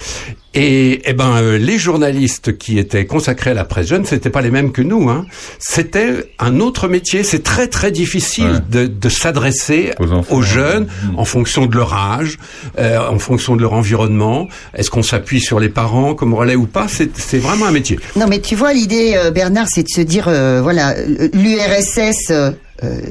Et, 0.53 1.03
eh 1.05 1.13
ben, 1.13 1.37
euh, 1.37 1.59
les 1.59 1.79
journalistes 1.79 2.59
qui 2.59 2.81
étaient 2.81 3.07
consacrés 3.07 3.51
à 3.51 3.55
la 3.55 3.65
presse 3.65 3.87
jeune, 3.87 4.05
c'était 4.05 4.31
pas 4.31 4.41
les 4.41 4.51
mêmes 4.51 4.73
que 4.73 4.83
nous. 4.83 5.09
Hein. 5.09 5.27
C'était 5.61 6.33
un 6.41 6.59
autre 6.59 6.89
métier. 6.89 7.23
C'est 7.23 7.45
très 7.45 7.69
très 7.69 7.93
difficile 7.93 8.61
de, 8.69 8.89
de 8.89 9.09
s'adresser 9.09 9.93
aux, 10.29 10.43
jeunes 10.43 10.89
en 11.17 11.25
fonction 11.25 11.67
de 11.67 11.77
leur 11.77 11.95
âge, 11.95 12.37
euh, 12.79 12.99
en 12.99 13.21
fonction 13.21 13.55
de 13.55 13.63
leur 13.63 13.75
environnement. 13.75 14.49
Est-ce 14.75 14.91
qu'on 14.91 15.05
s'appuie 15.05 15.41
sur 15.41 15.61
les 15.61 15.69
parents 15.69 16.15
comme 16.17 16.35
relais 16.35 16.57
ou 16.57 16.67
pas? 16.67 16.89
C'est 16.89 17.39
vraiment 17.39 17.67
un 17.67 17.73
métier. 17.73 18.01
Non, 18.17 18.27
mais 18.29 18.41
tu 18.41 18.57
vois, 18.57 18.73
l'idée, 18.73 19.13
euh, 19.15 19.31
Bernard, 19.31 19.69
c'est 19.69 19.85
de 19.85 19.89
se 19.89 20.01
dire, 20.01 20.27
euh, 20.27 20.61
voilà, 20.61 20.97
l'URSS 21.33 22.33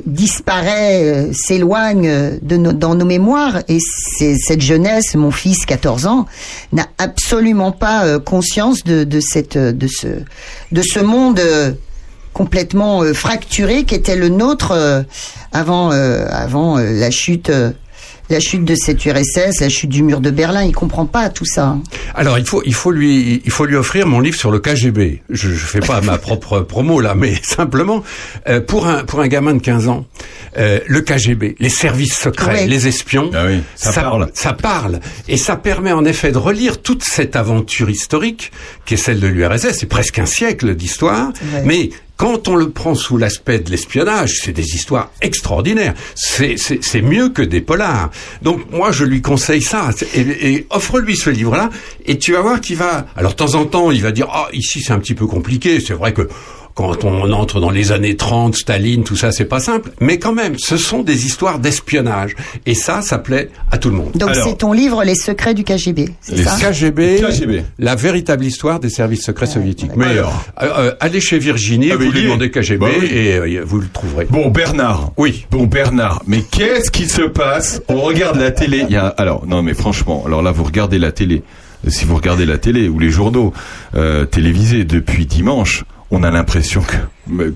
disparaît, 0.05 1.03
euh, 1.03 1.33
s'éloigne 1.33 2.07
euh, 2.07 2.37
de 2.41 2.57
dans 2.57 2.95
nos 2.95 3.05
mémoires, 3.05 3.59
et 3.67 3.79
cette 3.79 4.61
jeunesse, 4.61 5.15
mon 5.15 5.31
fils, 5.31 5.65
14 5.65 6.07
ans, 6.07 6.25
n'a 6.73 6.87
absolument 6.97 7.71
pas 7.71 8.05
euh, 8.05 8.19
conscience 8.19 8.83
de, 8.83 9.03
de 9.03 9.19
cette, 9.19 9.57
euh, 9.57 9.71
de 9.71 9.87
ce, 9.87 10.07
de 10.71 10.81
ce 10.81 10.99
monde. 10.99 11.39
euh, 11.39 11.71
complètement 12.31 13.01
euh, 13.03 13.13
fracturé 13.13 13.83
qu'était 13.83 14.15
le 14.15 14.29
nôtre 14.29 14.71
euh, 14.71 15.01
avant 15.51 15.91
euh, 15.91 16.25
avant 16.29 16.77
euh, 16.77 16.93
la 16.93 17.09
chute 17.11 17.49
euh, 17.49 17.71
la 18.29 18.39
chute 18.39 18.63
de 18.65 18.75
cette 18.75 19.05
URSS, 19.05 19.59
la 19.61 19.69
chute 19.69 19.89
du 19.89 20.03
mur 20.03 20.21
de 20.21 20.29
Berlin, 20.31 20.63
il 20.63 20.73
comprend 20.73 21.05
pas 21.05 21.29
tout 21.29 21.45
ça. 21.45 21.65
hein. 21.67 21.81
Alors 22.15 22.37
il 22.37 22.45
faut 22.45 22.61
il 22.65 22.73
faut 22.73 22.91
lui 22.91 23.41
il 23.45 23.51
faut 23.51 23.65
lui 23.65 23.75
offrir 23.75 24.07
mon 24.07 24.19
livre 24.19 24.37
sur 24.37 24.51
le 24.51 24.59
KGB. 24.59 25.21
Je, 25.29 25.49
je 25.49 25.65
fais 25.65 25.79
pas 25.79 26.01
ma 26.01 26.17
propre 26.17 26.59
promo 26.67 27.01
là, 27.01 27.15
mais 27.15 27.35
simplement 27.43 28.03
euh, 28.47 28.61
pour 28.61 28.87
un 28.87 29.03
pour 29.03 29.19
un 29.21 29.27
gamin 29.27 29.53
de 29.53 29.61
15 29.61 29.87
ans, 29.87 30.05
euh, 30.57 30.79
le 30.87 31.01
KGB, 31.01 31.55
les 31.59 31.69
services 31.69 32.15
secrets, 32.17 32.49
Ouais. 32.49 32.67
les 32.67 32.87
espions, 32.87 33.31
ça 33.75 33.93
parle. 33.93 34.29
ça 34.33 34.53
parle 34.53 34.99
et 35.27 35.37
ça 35.37 35.55
permet 35.55 35.91
en 35.91 36.05
effet 36.05 36.31
de 36.31 36.37
relire 36.37 36.81
toute 36.81 37.03
cette 37.03 37.35
aventure 37.35 37.89
historique 37.89 38.51
qui 38.85 38.95
est 38.95 38.97
celle 38.97 39.19
de 39.19 39.27
l'URSS. 39.27 39.71
C'est 39.77 39.85
presque 39.85 40.19
un 40.19 40.25
siècle 40.25 40.75
d'histoire, 40.75 41.29
Ouais. 41.53 41.61
mais 41.65 41.89
quand 42.19 42.49
on 42.49 42.55
le 42.57 42.69
prend 42.69 42.95
sous 42.95 43.15
l'aspect 43.15 43.59
de 43.59 43.71
l'espionnage, 43.71 44.41
c'est 44.43 44.51
des 44.51 44.75
histoires 44.75 45.09
extraordinaires. 45.21 45.93
C'est, 46.15 47.01
mieux 47.01 47.29
que 47.29 47.41
des 47.41 47.61
polars. 47.61 48.11
Donc 48.41 48.69
moi, 48.71 48.91
je 48.91 49.05
lui 49.05 49.21
conseille 49.21 49.61
ça. 49.61 49.91
Et, 50.13 50.67
offre-lui 50.69 51.15
ce 51.15 51.29
livre-là, 51.29 51.69
et 52.05 52.17
tu 52.17 52.33
vas 52.33 52.41
voir 52.41 52.59
qu'il 52.59 52.75
va... 52.75 53.07
Alors, 53.15 53.31
de 53.31 53.37
temps 53.37 53.55
en 53.55 53.63
temps, 53.63 53.89
il 53.89 54.01
va 54.01 54.11
dire, 54.11 54.27
ah, 54.33 54.49
ici, 54.51 54.81
c'est 54.81 54.91
un 54.91 54.99
petit 54.99 55.13
peu 55.13 55.27
compliqué. 55.27 55.79
C'est 55.79 55.93
vrai 55.93 56.11
que 56.11 56.27
quand 56.79 57.03
on 57.03 57.29
entre 57.33 57.59
dans 57.59 57.71
les 57.71 57.91
années 57.91 58.15
30, 58.15 58.55
Staline, 58.55 59.03
tout 59.03 59.17
ça, 59.17 59.33
c'est 59.33 59.43
pas 59.43 59.59
simple. 59.59 59.91
Mais 59.99 60.17
quand 60.17 60.31
même, 60.31 60.55
ce 60.57 60.77
sont 60.77 61.01
des 61.01 61.25
histoires 61.25 61.59
d'espionnage. 61.59 62.37
Et 62.65 62.73
ça, 62.73 63.01
ça 63.01 63.17
plaît 63.17 63.49
à 63.69 63.77
tout 63.77 63.89
le 63.89 63.97
monde. 63.97 64.13
Donc 64.15 64.29
c'est 64.33 64.59
ton 64.59 64.71
livre 64.71 65.03
Les 65.03 65.15
secrets 65.15 65.53
du 65.53 65.65
KGB, 65.65 66.07
c'est 66.21 66.37
Les 66.37 66.43
ça 66.45 66.71
KGB, 66.71 67.21
la 67.79 67.95
véritable 67.95 68.45
histoire 68.45 68.79
des 68.79 68.89
services 68.89 69.23
secrets 69.25 69.45
soviétiques. 69.47 69.91
Mais 69.97 70.05
euh, 70.05 70.23
euh, 70.61 70.93
allez 71.01 71.19
chez 71.19 71.37
Virginie, 71.37 71.91
Ah, 71.91 71.97
vous 71.97 72.11
lui 72.11 72.23
demandez 72.23 72.49
KGB 72.49 72.77
Bah 72.79 72.87
oui. 72.97 73.07
et 73.11 73.33
euh, 73.57 73.61
vous 73.65 73.79
le 73.81 73.87
trouverez. 73.91 74.27
Bon 74.29 74.47
Bernard. 74.49 75.11
Oui. 75.17 75.47
Bon 75.51 75.65
Bernard. 75.65 76.23
Mais 76.27 76.43
qu'est-ce 76.49 76.91
qui 76.91 77.09
se 77.09 77.23
passe 77.23 77.81
On 77.89 77.99
regarde 77.99 78.37
la 78.39 78.51
télé. 78.51 78.85
Il 78.87 78.93
y 78.93 78.97
a 78.97 79.07
alors 79.07 79.45
non 79.45 79.63
mais 79.63 79.73
franchement. 79.73 80.23
Alors 80.25 80.41
là 80.41 80.51
vous 80.51 80.63
regardez 80.63 80.97
la 80.97 81.11
télé. 81.11 81.43
Si 81.89 82.05
vous 82.05 82.15
regardez 82.15 82.45
la 82.45 82.57
télé 82.57 82.87
ou 82.87 82.99
les 82.99 83.09
journaux 83.09 83.51
euh, 83.95 84.23
télévisés 84.25 84.85
depuis 84.85 85.25
dimanche, 85.25 85.83
on 86.11 86.23
a 86.23 86.31
l'impression 86.31 86.81
que 86.81 86.97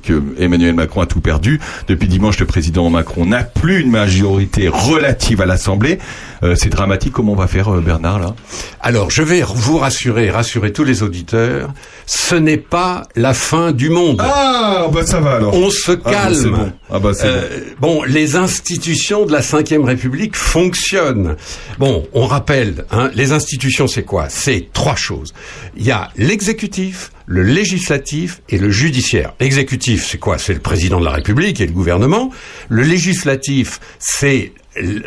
que 0.03 0.21
Emmanuel 0.39 0.73
Macron 0.75 1.01
a 1.01 1.05
tout 1.05 1.21
perdu. 1.21 1.59
Depuis 1.87 2.07
dimanche, 2.07 2.39
le 2.39 2.45
président 2.45 2.89
Macron 2.89 3.25
n'a 3.25 3.43
plus 3.43 3.81
une 3.81 3.91
majorité 3.91 4.67
relative 4.67 5.41
à 5.41 5.45
l'Assemblée. 5.45 5.99
Euh, 6.43 6.55
c'est 6.55 6.69
dramatique. 6.69 7.13
Comment 7.13 7.33
on 7.33 7.35
va 7.35 7.47
faire, 7.47 7.73
euh, 7.73 7.81
Bernard 7.81 8.19
là? 8.19 8.35
Alors, 8.81 9.09
je 9.11 9.21
vais 9.23 9.41
vous 9.41 9.77
rassurer, 9.77 10.29
rassurer 10.29 10.73
tous 10.73 10.83
les 10.83 11.03
auditeurs, 11.03 11.73
ce 12.05 12.35
n'est 12.35 12.57
pas 12.57 13.07
la 13.15 13.33
fin 13.33 13.71
du 13.71 13.89
monde. 13.89 14.21
Ah, 14.23 14.87
bah 14.93 15.05
ça 15.05 15.19
va 15.19 15.35
alors. 15.35 15.53
On 15.53 15.69
se 15.69 15.91
Ah, 15.91 15.95
bah, 16.03 16.11
calme. 16.11 16.35
c'est 16.35 16.49
bon. 16.49 16.71
Ah, 16.91 16.99
bah, 16.99 17.11
Euh, 17.23 17.47
bon, 17.79 18.03
les 18.03 18.35
institutions 18.35 19.25
de 19.25 19.31
la 19.31 19.39
Ve 19.39 19.83
République 19.83 20.35
fonctionnent. 20.35 21.35
Bon, 21.79 22.05
on 22.13 22.25
rappelle, 22.27 22.85
hein, 22.91 23.09
les 23.15 23.31
institutions, 23.31 23.87
c'est 23.87 24.03
quoi? 24.03 24.27
C'est 24.29 24.67
trois 24.73 24.95
choses. 24.95 25.33
Il 25.77 25.85
y 25.85 25.91
a 25.91 26.09
l'exécutif, 26.17 27.11
le 27.25 27.43
législatif 27.43 28.41
et 28.49 28.57
le 28.57 28.69
judiciaire. 28.69 29.33
L'exécutif, 29.39 29.62
c'est 29.69 30.17
quoi? 30.17 30.37
C'est 30.37 30.53
le 30.53 30.59
président 30.59 30.99
de 30.99 31.05
la 31.05 31.11
République 31.11 31.61
et 31.61 31.65
le 31.65 31.73
gouvernement. 31.73 32.31
Le 32.69 32.83
législatif, 32.83 33.79
c'est 33.99 34.53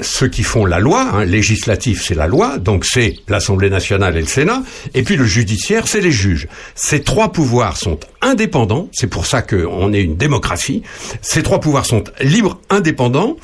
ceux 0.00 0.28
qui 0.28 0.42
font 0.42 0.64
la 0.64 0.78
loi, 0.78 1.08
hein, 1.12 1.24
législatif 1.24 2.04
c'est 2.04 2.14
la 2.14 2.26
loi, 2.26 2.58
donc 2.58 2.84
c'est 2.84 3.16
l'Assemblée 3.28 3.70
nationale 3.70 4.16
et 4.16 4.20
le 4.20 4.26
Sénat, 4.26 4.62
et 4.94 5.02
puis 5.02 5.16
le 5.16 5.24
judiciaire 5.24 5.88
c'est 5.88 6.00
les 6.00 6.12
juges. 6.12 6.46
Ces 6.74 7.02
trois 7.02 7.32
pouvoirs 7.32 7.76
sont 7.76 7.98
indépendants, 8.22 8.88
c'est 8.92 9.08
pour 9.08 9.26
ça 9.26 9.42
qu'on 9.42 9.92
est 9.92 10.02
une 10.02 10.16
démocratie, 10.16 10.82
ces 11.20 11.42
trois 11.42 11.60
pouvoirs 11.60 11.86
sont 11.86 12.04
libres, 12.20 12.60
indépendants, 12.70 13.36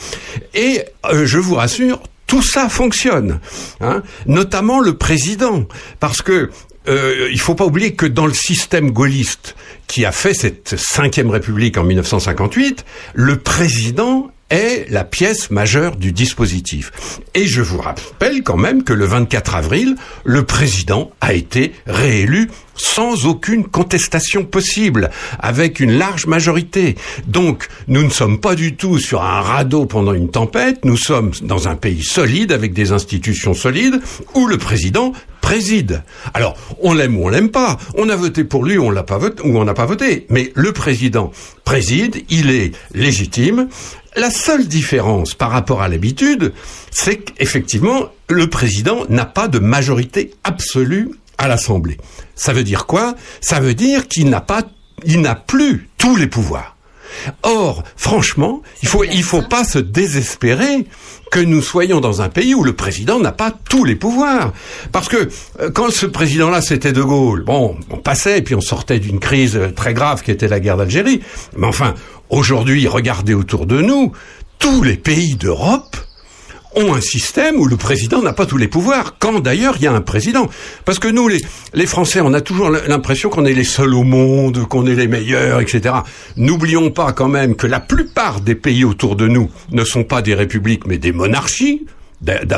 et 0.55 0.82
euh, 1.06 1.26
je 1.26 1.39
vous 1.39 1.56
rassure, 1.56 2.01
tout 2.26 2.43
ça 2.43 2.68
fonctionne, 2.68 3.40
hein, 3.80 4.02
notamment 4.26 4.80
le 4.80 4.97
président, 4.97 5.64
parce 5.98 6.22
que 6.22 6.51
euh, 6.89 7.29
il 7.31 7.41
faut 7.41 7.55
pas 7.55 7.65
oublier 7.65 7.95
que 7.95 8.07
dans 8.07 8.27
le 8.27 8.35
système 8.35 8.91
gaulliste 8.91 9.55
qui 9.87 10.05
a 10.05 10.13
fait 10.13 10.35
cette 10.35 10.77
cinquième 10.77 11.31
république 11.31 11.79
en 11.79 11.85
1958, 11.85 12.85
le 13.15 13.39
président 13.39 14.32
est 14.53 14.87
la 14.91 15.05
pièce 15.05 15.51
majeure 15.51 15.97
du 15.97 16.12
dispositif. 16.12 16.93
Et 17.35 17.47
je 17.47 17.62
vous 17.62 17.79
rappelle 17.79 18.43
quand 18.43 18.59
même 18.59 18.85
que 18.85 18.93
le 18.93 19.07
24 19.07 19.55
avril, 19.55 19.97
le 20.24 20.45
président 20.45 21.11
a 21.20 21.33
été 21.33 21.73
réélu 21.87 22.51
sans 22.74 23.27
aucune 23.27 23.65
contestation 23.65 24.45
possible, 24.45 25.11
avec 25.39 25.81
une 25.81 25.93
large 25.93 26.27
majorité. 26.27 26.97
Donc, 27.27 27.69
nous 27.89 28.03
ne 28.03 28.11
sommes 28.11 28.41
pas 28.41 28.55
du 28.55 28.77
tout 28.77 28.99
sur 28.99 29.23
un 29.23 29.41
radeau 29.41 29.87
pendant 29.87 30.12
une 30.12 30.31
tempête, 30.31 30.85
nous 30.85 30.97
sommes 30.97 31.33
dans 31.43 31.69
un 31.69 31.77
pays 31.77 32.03
solide, 32.03 32.53
avec 32.53 32.73
des 32.73 32.93
institutions 32.93 33.55
solides, 33.55 34.01
où 34.35 34.47
le 34.47 34.59
président 34.59 35.12
préside. 35.41 36.03
Alors, 36.35 36.57
on 36.81 36.95
l'aime 36.95 37.19
ou 37.19 37.27
on 37.27 37.29
l'aime 37.29 37.51
pas. 37.51 37.77
On 37.95 38.09
a 38.09 38.16
voté 38.16 38.45
pour 38.45 38.65
lui 38.65 38.79
on 38.79 38.91
l'a 38.91 39.03
pas 39.03 39.19
voté, 39.19 39.43
ou 39.45 39.59
on 39.59 39.65
n'a 39.65 39.74
pas 39.74 39.87
voté. 39.87 40.27
Mais 40.31 40.53
le 40.55 40.73
président 40.73 41.31
préside, 41.65 42.24
il 42.31 42.51
est 42.51 42.73
légitime. 42.95 43.69
La 44.14 44.30
seule 44.30 44.66
différence 44.66 45.34
par 45.34 45.51
rapport 45.51 45.80
à 45.80 45.89
l'habitude, 45.89 46.52
c'est 46.90 47.16
qu'effectivement, 47.16 48.10
le 48.28 48.48
président 48.48 49.06
n'a 49.09 49.24
pas 49.24 49.48
de 49.48 49.59
majorité 49.59 50.34
absolue 50.44 51.10
à 51.39 51.48
l'Assemblée. 51.48 51.97
Ça 52.34 52.52
veut 52.52 52.62
dire 52.62 52.86
quoi? 52.86 53.14
Ça 53.40 53.59
veut 53.59 53.74
dire 53.74 54.09
qu'il 54.09 54.28
n'a 54.28 54.43
pas, 54.43 54.64
il 55.05 55.22
n'a 55.22 55.34
plus 55.34 55.89
tous 55.97 56.16
les 56.16 56.26
pouvoirs. 56.26 56.76
Or, 57.43 57.84
franchement, 57.97 58.62
il 58.82 58.89
faut, 58.89 59.05
il 59.05 59.22
faut 59.22 59.43
pas 59.43 59.64
se 59.64 59.78
désespérer 59.78 60.86
que 61.30 61.40
nous 61.40 61.62
soyons 61.62 62.01
dans 62.01 62.20
un 62.20 62.28
pays 62.28 62.55
où 62.55 62.62
le 62.62 62.74
président 62.74 63.18
n'a 63.18 63.32
pas 63.32 63.51
tous 63.51 63.84
les 63.84 63.97
pouvoirs. 63.97 64.52
Parce 64.93 65.09
que 65.09 65.28
euh, 65.60 65.70
quand 65.70 65.90
ce 65.90 66.06
président-là, 66.06 66.60
c'était 66.60 66.93
De 66.93 67.02
Gaulle, 67.02 67.43
bon, 67.43 67.76
on 67.90 67.97
passait 67.97 68.39
et 68.39 68.43
puis 68.43 68.55
on 68.55 68.60
sortait 68.60 68.98
d'une 68.98 69.18
crise 69.18 69.56
euh, 69.56 69.70
très 69.70 69.94
grave 69.94 70.22
qui 70.22 70.30
était 70.30 70.48
la 70.48 70.60
guerre 70.60 70.76
d'Algérie. 70.76 71.22
Mais 71.56 71.66
enfin, 71.66 71.94
aujourd'hui, 72.28 72.86
regardez 72.86 73.32
autour 73.32 73.66
de 73.66 73.80
nous, 73.80 74.12
tous 74.59 74.82
les 74.82 74.97
pays 74.97 75.34
d'Europe 75.34 75.97
ont 76.74 76.94
un 76.94 77.01
système 77.01 77.57
où 77.57 77.66
le 77.66 77.77
président 77.77 78.23
n'a 78.23 78.32
pas 78.32 78.47
tous 78.47 78.57
les 78.57 78.69
pouvoirs, 78.69 79.16
quand 79.19 79.40
d'ailleurs 79.40 79.74
il 79.78 79.82
y 79.82 79.86
a 79.86 79.93
un 79.93 80.01
président. 80.01 80.49
Parce 80.85 80.99
que 80.99 81.09
nous, 81.09 81.28
les, 81.28 81.86
Français, 81.86 82.20
on 82.20 82.32
a 82.32 82.40
toujours 82.40 82.70
l'impression 82.70 83.28
qu'on 83.28 83.44
est 83.44 83.55
les 83.55 83.65
seuls 83.65 83.94
au 83.94 84.05
monde, 84.05 84.66
qu'on 84.69 84.86
est 84.86 84.94
les 84.94 85.09
meilleurs, 85.09 85.61
etc. 85.61 85.94
N'oublions 86.36 86.90
pas 86.90 87.12
quand 87.12 87.28
même 87.28 87.57
que 87.57 87.66
la 87.66 87.81
plupart 87.81 88.40
des 88.40 88.55
pays 88.55 88.85
autour 88.85 89.16
de 89.16 89.28
nous 89.28 89.51
ne 89.70 89.85
sont 89.85 90.05
pas 90.05 90.23
des 90.23 90.35
républiques, 90.35 90.86
mais 90.86 90.99
des 90.99 91.12
monarchies. 91.12 91.86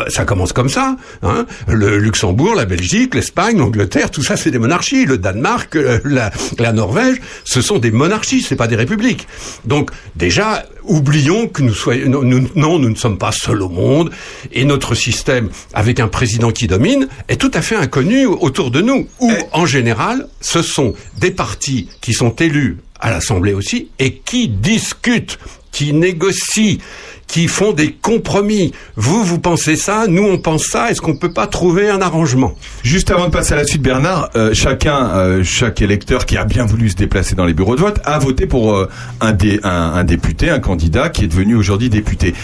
Ça 0.09 0.25
commence 0.25 0.53
comme 0.53 0.69
ça. 0.69 0.97
Hein. 1.23 1.47
Le 1.69 1.99
Luxembourg, 1.99 2.55
la 2.55 2.67
Belgique, 2.67 3.15
l'Espagne, 3.15 3.59
l'Angleterre, 3.59 4.11
tout 4.11 4.23
ça, 4.23 4.37
c'est 4.37 4.51
des 4.51 4.59
monarchies. 4.59 5.07
Le 5.07 5.19
Danemark, 5.19 5.77
euh, 5.77 6.01
la, 6.05 6.31
la 6.59 6.73
Norvège, 6.73 7.21
ce 7.45 7.63
sont 7.63 7.79
des 7.79 7.91
monarchies, 7.91 8.43
c'est 8.43 8.57
pas 8.57 8.67
des 8.67 8.77
républiques. 8.77 9.27
Donc 9.65 9.91
déjà, 10.17 10.65
oublions 10.85 11.49
que 11.49 11.63
nous 11.63 11.75
soyons. 11.75 12.09
Non, 12.09 12.23
nous, 12.23 12.49
non, 12.55 12.79
nous 12.79 12.91
ne 12.91 12.95
sommes 12.95 13.19
pas 13.19 13.33
seuls 13.33 13.63
au 13.63 13.69
monde. 13.69 14.11
Et 14.53 14.65
notre 14.65 14.95
système, 14.95 15.49
avec 15.73 16.01
un 16.01 16.09
président 16.09 16.51
qui 16.51 16.67
domine, 16.67 17.09
est 17.29 17.41
tout 17.41 17.51
à 17.55 17.63
fait 17.63 17.77
inconnu 17.77 18.27
autour 18.27 18.71
de 18.71 18.81
nous. 18.81 19.09
Où, 19.21 19.33
en 19.53 19.67
général, 19.67 20.29
ce 20.41 20.63
sont 20.63 20.95
des 21.19 21.31
partis 21.31 21.89
qui 22.01 22.13
sont 22.13 22.35
élus 22.37 22.79
à 23.01 23.11
l'Assemblée 23.11 23.53
aussi 23.53 23.89
et 23.99 24.15
qui 24.17 24.49
discutent, 24.49 25.39
qui 25.75 25.93
négocient 25.93 26.79
qui 27.27 27.49
font 27.49 27.73
des 27.73 27.93
compromis. 27.93 28.73
Vous, 28.97 29.25
vous 29.25 29.39
pensez 29.39 29.77
ça, 29.77 30.07
nous, 30.09 30.23
on 30.23 30.39
pense 30.39 30.65
ça. 30.65 30.91
Est-ce 30.91 31.01
qu'on 31.01 31.17
peut 31.17 31.33
pas 31.33 31.47
trouver 31.47 31.89
un 31.89 32.01
arrangement? 32.01 32.55
Juste 32.83 33.11
avant 33.11 33.27
de 33.27 33.31
passer 33.31 33.55
à 33.55 33.57
la 33.57 33.65
suite, 33.65 33.83
Bernard, 33.83 34.31
euh, 34.37 34.53
chacun, 34.55 35.09
euh, 35.09 35.43
chaque 35.43 35.83
électeur 35.83 36.27
qui 36.27 36.37
a 36.37 36.45
bien 36.45 36.67
voulu 36.67 36.91
se 36.91 36.97
déplacer 36.97 37.35
dans 37.35 37.47
les 37.47 37.55
bureaux 37.55 37.77
de 37.77 37.81
vote 37.81 38.01
a 38.05 38.19
voté 38.19 38.47
pour 38.47 38.75
euh, 38.75 38.89
un 39.21 40.05
député, 40.05 40.51
un 40.51 40.61
candidat 40.61 41.09
qui 41.09 41.25
est 41.25 41.29
devenu 41.29 41.57
aujourd'hui 41.57 41.89
député. 41.89 42.35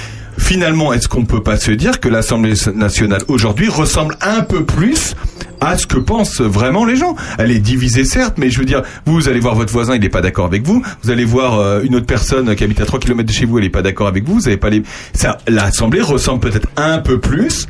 Finalement, 0.40 0.92
est-ce 0.92 1.06
qu'on 1.06 1.24
peut 1.24 1.42
pas 1.42 1.56
se 1.56 1.70
dire 1.70 2.00
que 2.00 2.08
l'Assemblée 2.08 2.54
nationale 2.74 3.22
aujourd'hui 3.28 3.68
ressemble 3.68 4.16
un 4.20 4.40
peu 4.40 4.64
plus 4.64 5.14
à 5.60 5.78
ce 5.78 5.86
que 5.86 5.98
pensent 5.98 6.40
vraiment 6.40 6.84
les 6.84 6.96
gens? 6.96 7.14
Elle 7.38 7.52
est 7.52 7.60
divisée 7.60 8.04
certes, 8.04 8.34
mais 8.36 8.50
je 8.50 8.58
veux 8.58 8.64
dire, 8.64 8.82
vous, 9.06 9.28
allez 9.28 9.38
voir 9.38 9.54
votre 9.54 9.72
voisin, 9.72 9.94
il 9.94 10.00
n'est 10.00 10.08
pas 10.08 10.22
d'accord 10.22 10.46
avec 10.46 10.66
vous. 10.66 10.82
Vous 11.02 11.10
allez 11.10 11.24
voir 11.24 11.60
euh, 11.60 11.82
une 11.82 11.94
autre 11.94 12.06
personne 12.06 12.56
qui 12.56 12.64
habite 12.64 12.80
à 12.80 12.86
3 12.86 12.98
km 12.98 13.22
de 13.22 13.32
chez 13.32 13.44
vous, 13.44 13.58
elle 13.58 13.64
n'est 13.64 13.70
pas 13.70 13.82
d'accord 13.82 14.08
avec 14.08 14.24
vous. 14.24 14.34
Vous 14.34 14.48
avez 14.48 14.56
pas 14.56 14.70
les. 14.70 14.82
Ça, 15.12 15.38
l'Assemblée 15.46 16.00
ressemble 16.00 16.40
peut-être 16.40 16.68
un 16.76 16.98
peu 16.98 17.20
plus 17.20 17.68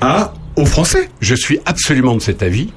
à 0.00 0.32
aux 0.56 0.66
Français. 0.66 1.08
Je 1.20 1.34
suis 1.34 1.60
absolument 1.64 2.14
de 2.14 2.20
cet 2.20 2.42
avis. 2.42 2.70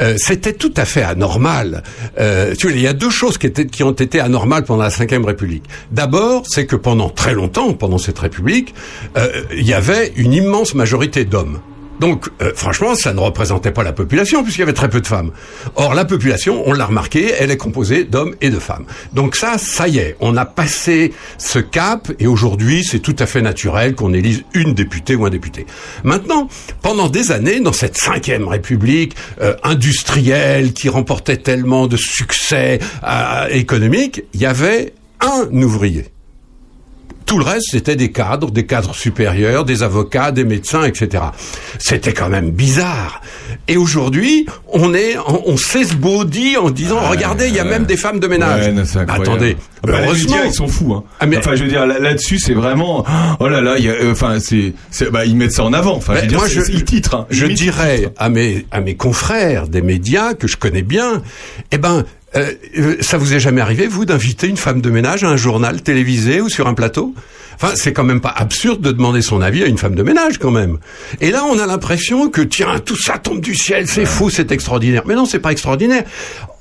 Euh, 0.00 0.14
C'était 0.18 0.52
tout 0.52 0.72
à 0.76 0.84
fait 0.84 1.02
anormal. 1.02 1.82
Euh, 2.18 2.54
tu 2.56 2.66
vois, 2.66 2.76
il 2.76 2.82
y 2.82 2.86
a 2.86 2.92
deux 2.92 3.10
choses 3.10 3.38
qui, 3.38 3.82
ont 3.82 3.92
été 3.92 4.20
anormales 4.20 4.64
pendant 4.64 4.82
la 4.82 4.88
Ve 4.88 5.24
République. 5.24 5.64
D'abord, 5.90 6.44
c'est 6.46 6.66
que 6.66 6.76
pendant 6.76 7.08
très 7.08 7.34
longtemps, 7.34 7.72
pendant 7.74 7.98
cette 7.98 8.18
République, 8.18 8.74
euh, 9.16 9.42
il 9.56 9.66
y 9.66 9.74
avait 9.74 10.12
une 10.16 10.32
immense 10.32 10.74
majorité 10.74 11.24
d'hommes. 11.24 11.60
Donc, 12.00 12.28
euh, 12.42 12.52
franchement, 12.54 12.94
ça 12.94 13.12
ne 13.12 13.20
représentait 13.20 13.70
pas 13.70 13.82
la 13.82 13.92
population 13.92 14.42
puisqu'il 14.42 14.60
y 14.60 14.64
avait 14.64 14.72
très 14.72 14.88
peu 14.88 15.00
de 15.00 15.06
femmes. 15.06 15.30
Or, 15.76 15.94
la 15.94 16.04
population, 16.04 16.62
on 16.66 16.72
l'a 16.72 16.86
remarqué, 16.86 17.32
elle 17.38 17.50
est 17.50 17.56
composée 17.56 18.04
d'hommes 18.04 18.34
et 18.40 18.50
de 18.50 18.58
femmes. 18.58 18.84
Donc 19.12 19.36
ça, 19.36 19.58
ça 19.58 19.88
y 19.88 19.98
est, 19.98 20.16
on 20.20 20.36
a 20.36 20.44
passé 20.44 21.12
ce 21.38 21.58
cap 21.58 22.10
et 22.18 22.26
aujourd'hui, 22.26 22.84
c'est 22.84 23.00
tout 23.00 23.16
à 23.18 23.26
fait 23.26 23.42
naturel 23.42 23.94
qu'on 23.94 24.12
élise 24.12 24.44
une 24.54 24.74
députée 24.74 25.14
ou 25.14 25.24
un 25.26 25.30
député. 25.30 25.66
Maintenant, 26.02 26.48
pendant 26.82 27.08
des 27.08 27.32
années, 27.32 27.60
dans 27.60 27.72
cette 27.72 27.96
cinquième 27.96 28.48
République 28.48 29.16
euh, 29.40 29.54
industrielle 29.62 30.72
qui 30.72 30.88
remportait 30.88 31.36
tellement 31.36 31.86
de 31.86 31.96
succès 31.96 32.78
euh, 33.04 33.46
économique, 33.50 34.22
il 34.34 34.40
y 34.40 34.46
avait 34.46 34.94
un 35.20 35.48
ouvrier. 35.62 36.13
Tout 37.26 37.38
le 37.38 37.44
reste, 37.44 37.66
c'était 37.70 37.96
des 37.96 38.12
cadres, 38.12 38.50
des 38.50 38.66
cadres 38.66 38.94
supérieurs, 38.94 39.64
des 39.64 39.82
avocats, 39.82 40.30
des 40.30 40.44
médecins, 40.44 40.84
etc. 40.84 41.24
C'était 41.78 42.12
quand 42.12 42.28
même 42.28 42.50
bizarre. 42.50 43.20
Et 43.66 43.76
aujourd'hui, 43.78 44.46
on 44.72 44.92
est, 44.92 45.16
on, 45.26 45.42
on 45.46 45.56
s'esbaudit 45.56 46.56
en 46.58 46.70
disant, 46.70 47.00
regardez, 47.00 47.48
il 47.48 47.54
y 47.54 47.58
a 47.60 47.64
même 47.64 47.84
des 47.86 47.96
femmes 47.96 48.20
de 48.20 48.26
ménage. 48.26 48.66
Ouais. 48.68 49.02
Attendez, 49.08 49.56
Ah 49.82 49.86
bah, 49.86 50.00
les 50.00 50.06
heureusement. 50.06 50.36
médias, 50.36 50.46
ils 50.48 50.54
sont 50.54 50.68
fous. 50.68 50.92
Hein. 50.94 51.04
Ah, 51.20 51.26
mais- 51.26 51.38
Enfin, 51.38 51.54
je 51.54 51.62
veux 51.64 51.68
dire, 51.70 51.86
là- 51.86 51.98
là-dessus, 51.98 52.38
c'est 52.38 52.52
vraiment. 52.54 53.04
Oh 53.40 53.48
là 53.48 53.60
là, 53.60 53.76
il 53.78 53.84
y 53.84 53.88
a, 53.88 53.92
euh, 53.92 54.12
enfin, 54.12 54.38
c'est, 54.40 54.74
c'est- 54.90 55.10
bah, 55.10 55.24
ils 55.24 55.36
mettent 55.36 55.52
ça 55.52 55.64
en 55.64 55.72
avant. 55.72 55.96
Enfin, 55.96 56.14
je 56.16 56.20
veux 56.22 56.26
dire, 56.26 56.38
moi, 56.38 56.48
je, 56.48 56.60
ils 56.70 56.84
titrent. 56.84 57.14
hein. 57.16 57.26
je 57.30 57.46
dirais 57.46 58.12
à 58.18 58.28
mes, 58.28 58.66
à 58.70 58.80
mes 58.80 58.96
confrères 58.96 59.68
des 59.68 59.82
médias 59.82 60.34
que 60.34 60.46
je 60.46 60.56
connais 60.56 60.82
bien, 60.82 61.22
eh 61.72 61.78
ben, 61.78 62.04
euh, 62.36 62.52
euh, 62.78 62.96
ça 63.00 63.16
vous 63.16 63.34
est 63.34 63.40
jamais 63.40 63.60
arrivé, 63.60 63.86
vous, 63.86 64.04
d'inviter 64.04 64.48
une 64.48 64.56
femme 64.56 64.80
de 64.80 64.90
ménage 64.90 65.24
à 65.24 65.28
un 65.28 65.36
journal 65.36 65.82
télévisé 65.82 66.40
ou 66.40 66.48
sur 66.48 66.66
un 66.66 66.74
plateau? 66.74 67.14
Enfin, 67.54 67.72
c'est 67.76 67.92
quand 67.92 68.04
même 68.04 68.20
pas 68.20 68.34
absurde 68.36 68.80
de 68.80 68.90
demander 68.90 69.22
son 69.22 69.40
avis 69.40 69.62
à 69.62 69.66
une 69.66 69.78
femme 69.78 69.94
de 69.94 70.02
ménage, 70.02 70.38
quand 70.38 70.50
même. 70.50 70.78
Et 71.20 71.30
là, 71.30 71.44
on 71.44 71.58
a 71.58 71.66
l'impression 71.66 72.28
que, 72.28 72.40
tiens, 72.40 72.80
tout 72.80 73.00
ça 73.00 73.18
tombe 73.18 73.40
du 73.40 73.54
ciel, 73.54 73.86
c'est 73.86 74.06
fou, 74.06 74.30
c'est 74.30 74.50
extraordinaire. 74.50 75.02
Mais 75.06 75.14
non, 75.14 75.26
c'est 75.26 75.38
pas 75.38 75.52
extraordinaire. 75.52 76.02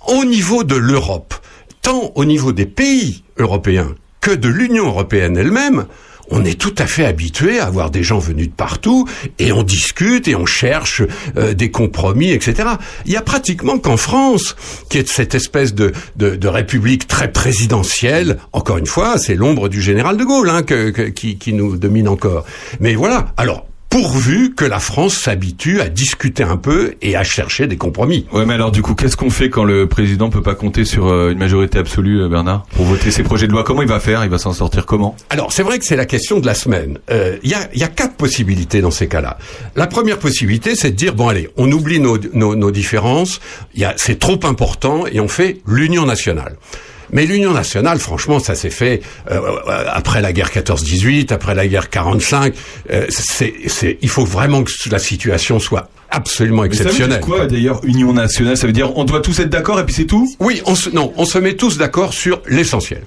Au 0.07 0.25
niveau 0.25 0.63
de 0.63 0.75
l'Europe, 0.75 1.33
tant 1.81 2.11
au 2.15 2.25
niveau 2.25 2.51
des 2.51 2.65
pays 2.65 3.23
européens 3.37 3.95
que 4.21 4.31
de 4.31 4.47
l'Union 4.47 4.85
européenne 4.85 5.37
elle-même, 5.37 5.85
on 6.31 6.43
est 6.45 6.59
tout 6.59 6.73
à 6.77 6.87
fait 6.87 7.05
habitué 7.05 7.59
à 7.59 7.65
avoir 7.65 7.91
des 7.91 8.03
gens 8.03 8.19
venus 8.19 8.47
de 8.47 8.53
partout 8.53 9.07
et 9.39 9.51
on 9.51 9.63
discute 9.63 10.27
et 10.27 10.35
on 10.35 10.45
cherche 10.45 11.01
euh, 11.37 11.53
des 11.53 11.69
compromis, 11.71 12.31
etc. 12.31 12.69
Il 13.05 13.11
y 13.11 13.17
a 13.17 13.21
pratiquement 13.21 13.77
qu'en 13.77 13.97
France, 13.97 14.55
qui 14.89 14.97
est 14.97 15.07
cette 15.07 15.35
espèce 15.35 15.73
de, 15.73 15.91
de, 16.15 16.35
de 16.35 16.47
république 16.47 17.07
très 17.07 17.31
présidentielle, 17.31 18.37
encore 18.53 18.77
une 18.77 18.85
fois, 18.85 19.17
c'est 19.17 19.35
l'ombre 19.35 19.69
du 19.69 19.81
général 19.81 20.17
de 20.17 20.23
Gaulle 20.23 20.49
hein, 20.49 20.63
que- 20.63 20.89
que- 20.91 21.09
qui, 21.09 21.37
qui 21.37 21.53
nous 21.53 21.77
domine 21.77 22.07
encore. 22.07 22.45
Mais 22.79 22.95
voilà, 22.95 23.33
alors 23.37 23.65
pourvu 23.93 24.55
que 24.55 24.65
la 24.65 24.79
France 24.79 25.13
s'habitue 25.13 25.79
à 25.79 25.87
discuter 25.87 26.41
un 26.41 26.57
peu 26.57 26.95
et 27.03 27.15
à 27.15 27.23
chercher 27.23 27.67
des 27.67 27.77
compromis. 27.77 28.25
Ouais, 28.33 28.43
mais 28.43 28.55
alors 28.55 28.71
du 28.71 28.81
coup, 28.81 28.95
qu'est-ce 28.95 29.15
qu'on 29.15 29.29
fait 29.29 29.51
quand 29.51 29.65
le 29.65 29.85
président 29.87 30.31
peut 30.31 30.41
pas 30.41 30.55
compter 30.55 30.83
sur 30.83 31.05
euh, 31.09 31.29
une 31.31 31.37
majorité 31.37 31.77
absolue, 31.77 32.21
euh, 32.23 32.27
Bernard, 32.27 32.65
pour 32.75 32.85
voter 32.85 33.11
ses 33.11 33.21
projets 33.21 33.45
de 33.45 33.51
loi? 33.51 33.63
Comment 33.63 33.83
il 33.83 33.87
va 33.87 33.99
faire? 33.99 34.23
Il 34.23 34.31
va 34.31 34.39
s'en 34.39 34.51
sortir 34.51 34.87
comment? 34.87 35.15
Alors, 35.29 35.53
c'est 35.53 35.61
vrai 35.61 35.77
que 35.77 35.85
c'est 35.85 35.95
la 35.95 36.07
question 36.07 36.39
de 36.39 36.47
la 36.47 36.55
semaine. 36.55 36.97
Euh, 37.11 37.37
Il 37.43 37.51
y, 37.51 37.53
a, 37.53 37.69
y 37.75 37.83
a 37.83 37.87
quatre 37.87 38.15
possibilités 38.15 38.81
dans 38.81 38.89
ces 38.89 39.07
cas-là. 39.07 39.37
La 39.75 39.85
première 39.85 40.17
possibilité, 40.17 40.75
c'est 40.75 40.89
de 40.89 40.95
dire, 40.95 41.13
bon 41.13 41.27
allez, 41.27 41.51
on 41.57 41.71
oublie 41.71 41.99
nos, 41.99 42.17
nos, 42.33 42.55
nos 42.55 42.71
différences, 42.71 43.41
il 43.75 43.81
y 43.81 43.85
a- 43.85 43.93
c'est 43.97 44.17
trop 44.17 44.39
important, 44.45 45.05
et 45.05 45.19
on 45.19 45.27
fait 45.27 45.61
l'union 45.67 46.07
nationale. 46.07 46.55
Mais 47.13 47.25
l'union 47.25 47.53
nationale, 47.53 47.99
franchement, 47.99 48.39
ça 48.39 48.55
s'est 48.55 48.69
fait 48.69 49.01
euh, 49.31 49.39
après 49.87 50.21
la 50.21 50.33
guerre 50.33 50.49
14-18, 50.49 51.31
après 51.31 51.55
la 51.55 51.67
guerre 51.67 51.89
45. 51.89 52.53
Euh, 52.91 53.05
c'est, 53.09 53.53
c'est, 53.67 53.97
il 54.01 54.09
faut 54.09 54.25
vraiment 54.25 54.63
que 54.63 54.71
la 54.89 54.99
situation 54.99 55.59
soit 55.59 55.89
absolument 56.09 56.63
Mais 56.63 56.73
ça 56.73 56.83
veut 56.83 56.89
dire 56.89 57.05
exceptionnelle. 57.05 57.21
quoi 57.21 57.45
d'ailleurs 57.45 57.79
Union 57.85 58.13
nationale? 58.13 58.57
Ça 58.57 58.67
veut 58.67 58.73
dire 58.73 58.97
on 58.97 59.03
doit 59.03 59.21
tous 59.21 59.39
être 59.39 59.49
d'accord 59.49 59.79
et 59.79 59.85
puis 59.85 59.93
c'est 59.93 60.05
tout? 60.05 60.27
Oui, 60.39 60.61
on 60.65 60.75
se, 60.75 60.89
non, 60.89 61.13
on 61.17 61.25
se 61.25 61.37
met 61.37 61.53
tous 61.53 61.77
d'accord 61.77 62.13
sur 62.13 62.41
l'essentiel. 62.47 63.03